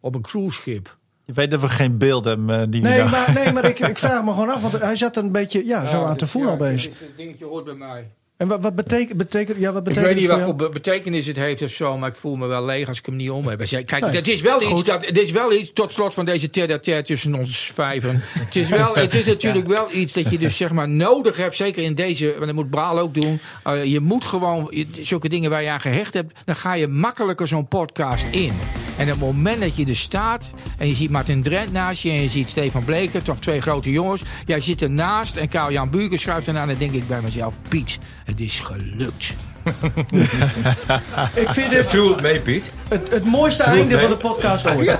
op 0.00 0.14
een 0.14 0.22
cruiseschip. 0.22 0.98
Je 1.24 1.32
weet 1.32 1.50
dat 1.50 1.60
we 1.60 1.68
geen 1.68 1.98
beeld 1.98 2.24
hebben, 2.24 2.60
eh, 2.60 2.66
die 2.70 2.80
Nee, 2.82 2.98
dag. 2.98 3.10
maar, 3.10 3.32
nee, 3.44 3.52
maar 3.52 3.64
ik, 3.64 3.78
ik 3.78 3.98
vraag 4.06 4.24
me 4.24 4.30
gewoon 4.30 4.50
af, 4.50 4.60
want 4.60 4.78
hij 4.78 4.96
zat 4.96 5.16
een 5.16 5.32
beetje 5.32 5.66
ja, 5.66 5.86
zo 5.86 6.04
aan 6.04 6.16
te 6.16 6.26
voelen 6.26 6.52
opeens. 6.52 6.82
Dit 6.82 6.96
dingetje 7.16 7.44
hoort 7.44 7.64
bij 7.64 7.74
mij. 7.74 8.10
En 8.40 8.48
wat, 8.48 8.62
wat 8.62 8.74
betekent, 8.74 9.16
betekent, 9.18 9.58
ja, 9.58 9.72
wat 9.72 9.76
Ik 9.78 9.84
betekent 9.84 10.06
weet 10.06 10.20
niet 10.20 10.28
wat 10.30 10.40
voor 10.42 10.70
betekenis 10.70 11.26
het 11.26 11.36
heeft 11.36 11.62
of 11.62 11.70
zo, 11.70 11.98
maar 11.98 12.08
ik 12.08 12.14
voel 12.16 12.36
me 12.36 12.46
wel 12.46 12.64
leeg 12.64 12.88
als 12.88 12.98
ik 12.98 13.06
hem 13.06 13.16
niet 13.16 13.30
om 13.30 13.46
heb. 13.46 13.64
Kijk, 13.66 14.00
Nee, 14.00 14.10
het 14.10 14.28
is 14.28 14.40
wel 14.40 14.62
iets, 14.62 14.84
dat, 14.84 15.06
het 15.06 15.18
is 15.18 15.30
wel 15.30 15.52
iets, 15.52 15.70
tot 15.72 15.92
slot 15.92 16.14
van 16.14 16.24
deze 16.24 16.50
tête-à-tête 16.50 17.02
tussen 17.02 17.34
ons 17.34 17.70
vijven. 17.74 18.20
Het 18.38 18.56
is, 18.56 18.68
wel, 18.68 18.94
het 18.94 19.14
is 19.14 19.26
natuurlijk 19.34 19.66
wel 19.66 19.88
iets 19.92 20.12
dat 20.12 20.30
je 20.30 20.38
dus 20.38 20.56
zeg 20.56 20.70
maar 20.72 20.88
nodig 20.88 21.36
hebt, 21.36 21.56
zeker 21.56 21.82
in 21.82 21.94
deze, 21.94 22.26
want 22.32 22.46
dat 22.46 22.54
moet 22.54 22.70
Braal 22.70 22.98
ook 22.98 23.14
doen. 23.14 23.40
Uh, 23.66 23.84
je 23.84 24.00
moet 24.00 24.24
gewoon, 24.24 24.66
je- 24.70 24.86
zulke 25.02 25.28
dingen 25.28 25.50
waar 25.50 25.62
je 25.62 25.70
aan 25.70 25.80
gehecht 25.80 26.14
hebt, 26.14 26.32
dan 26.44 26.56
ga 26.56 26.74
je 26.74 26.86
makkelijker 26.86 27.48
zo'n 27.48 27.68
podcast 27.68 28.24
in. 28.30 28.52
En 28.96 29.04
op 29.06 29.10
het 29.12 29.20
moment 29.20 29.60
dat 29.60 29.76
je 29.76 29.86
er 29.86 29.96
staat 29.96 30.50
en 30.78 30.88
je 30.88 30.94
ziet 30.94 31.10
Martin 31.10 31.42
Drent 31.42 31.72
naast 31.72 32.02
je 32.02 32.10
en 32.10 32.22
je 32.22 32.28
ziet 32.28 32.48
Stefan 32.48 32.84
Bleker, 32.84 33.22
toch 33.22 33.38
twee 33.38 33.60
grote 33.60 33.90
jongens. 33.90 34.22
Jij 34.46 34.60
zit 34.60 34.82
ernaast 34.82 35.36
en 35.36 35.48
Karl-Jan 35.48 35.90
Buurken 35.90 36.18
schuift 36.18 36.46
ernaar 36.46 36.62
en 36.62 36.68
dan 36.68 36.78
denk 36.78 36.92
ik 36.92 37.08
bij 37.08 37.20
mezelf, 37.22 37.54
Piet, 37.68 37.98
het 38.30 38.40
is 38.40 38.60
gelukt. 38.60 39.34
Ik 41.34 41.48
vind 41.48 41.70
dit 41.70 41.86
Viel 41.86 42.08
het 42.10 42.20
mee, 42.20 42.40
Piet? 42.40 42.72
het, 42.88 43.10
het 43.10 43.24
mooiste 43.24 43.62
einde 43.62 44.00
van 44.00 44.10
de 44.10 44.16
podcast 44.16 44.66
ooit. 44.66 44.90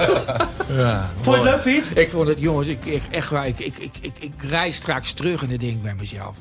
Vond 1.20 1.24
je 1.24 1.30
het 1.30 1.42
leuk, 1.42 1.62
Piet? 1.62 1.90
Ik 1.94 2.10
vond 2.10 2.28
het, 2.28 2.38
jongens, 2.40 2.68
ik, 2.68 2.84
ik, 2.84 3.02
echt 3.10 3.30
waar, 3.30 3.46
ik, 3.46 3.58
ik, 3.58 3.78
ik, 3.78 3.94
ik, 4.00 4.12
ik 4.18 4.32
reis 4.48 4.76
straks 4.76 5.12
terug 5.12 5.42
en 5.42 5.48
dan 5.48 5.56
denk 5.56 5.72
ik 5.72 5.82
bij 5.82 5.94
mezelf. 5.94 6.34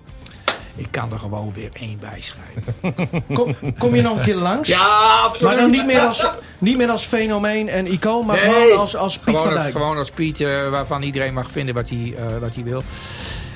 Ik 0.76 0.88
kan 0.92 1.12
er 1.12 1.20
gewoon 1.20 1.54
weer 1.56 1.70
één 1.74 2.00
bij 2.00 2.22
schrijven. 2.22 3.24
Kom, 3.36 3.56
kom 3.80 3.96
je 3.96 4.02
nog 4.02 4.18
een 4.18 4.24
keer 4.24 4.36
langs? 4.36 4.70
Ja, 4.70 5.20
absoluut. 5.24 5.42
Maar 5.52 5.62
dan 5.62 5.72
niet 5.72 5.86
meer 5.86 6.00
als, 6.00 6.32
niet 6.58 6.78
meer 6.78 6.90
als 6.90 7.06
fenomeen 7.06 7.70
en 7.70 7.92
icoon, 7.92 8.26
maar 8.26 8.36
Nee. 8.36 8.54
gewoon 8.54 8.78
als, 8.80 8.96
als 8.96 9.18
Piet 9.20 9.36
gewoon 9.36 9.44
van 9.52 9.54
Dijk. 9.62 9.72
gewoon 9.72 9.98
als 9.98 10.10
Piet, 10.10 10.42
eh, 10.42 10.70
waarvan 10.70 11.02
iedereen 11.02 11.34
mag 11.34 11.52
vinden 11.52 11.76
wat 11.76 11.90
hij, 11.90 12.14
eh, 12.18 12.38
wat 12.40 12.56
hij 12.56 12.64
wil. 12.64 12.84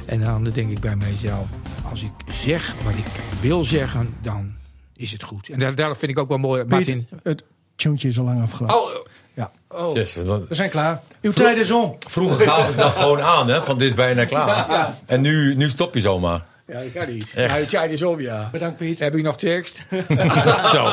En 0.06 0.20
dan 0.20 0.44
denk 0.44 0.72
ik 0.72 0.80
bij 0.80 0.96
mezelf, 0.96 1.46
als 1.90 2.02
ik 2.02 2.12
zeg 2.32 2.74
wat 2.84 2.94
ik 2.94 3.06
wil 3.42 3.64
zeggen, 3.64 4.16
dan 4.22 4.54
is 4.96 5.12
het 5.12 5.24
goed. 5.24 5.50
En 5.50 5.60
daar, 5.60 5.76
daar 5.76 5.98
vind 5.98 6.12
ik 6.12 6.20
ook 6.20 6.28
wel 6.28 6.38
mooi. 6.38 6.64
Martin. 6.64 7.08
Het 7.24 7.44
tuntje 7.76 8.08
is 8.08 8.20
al 8.20 8.26
lang 8.26 8.42
afgelopen. 8.42 8.76
Oh, 8.82 8.90
Ja. 9.34 9.52
oh. 9.70 9.96
Yes, 9.96 10.14
dan- 10.14 10.46
We 10.48 10.56
zijn 10.56 10.70
klaar. 10.70 11.02
Uw 11.22 11.32
tijd 11.32 11.58
is 11.58 11.72
om. 11.72 11.96
vroeger 12.08 12.48
gaven 12.48 12.74
ze 12.74 12.80
dat 12.80 12.96
gewoon 12.96 13.22
aan, 13.22 13.48
hè? 13.50 13.64
Van 13.64 13.78
dit 13.78 13.88
is 13.90 13.94
bijna 13.94 14.26
klaar. 14.26 14.94
En 15.06 15.22
nu, 15.22 15.56
nu 15.56 15.70
stop 15.70 15.94
je 15.94 16.00
zomaar. 16.00 16.42
Ja, 16.68 16.74
dat 16.74 16.92
kan 16.94 17.08
niet. 17.14 17.32
Echt. 17.36 17.54
Ja, 17.54 17.60
het 17.60 17.70
tijd 17.70 17.92
is 17.92 18.04
om, 18.04 18.20
ja. 18.20 18.50
Bedankt, 18.52 18.78
Piet. 18.78 19.00
Heb 19.00 19.16
ik 19.16 19.24
nog 19.24 19.38
tekst? 19.38 19.84
Zo. 20.74 20.92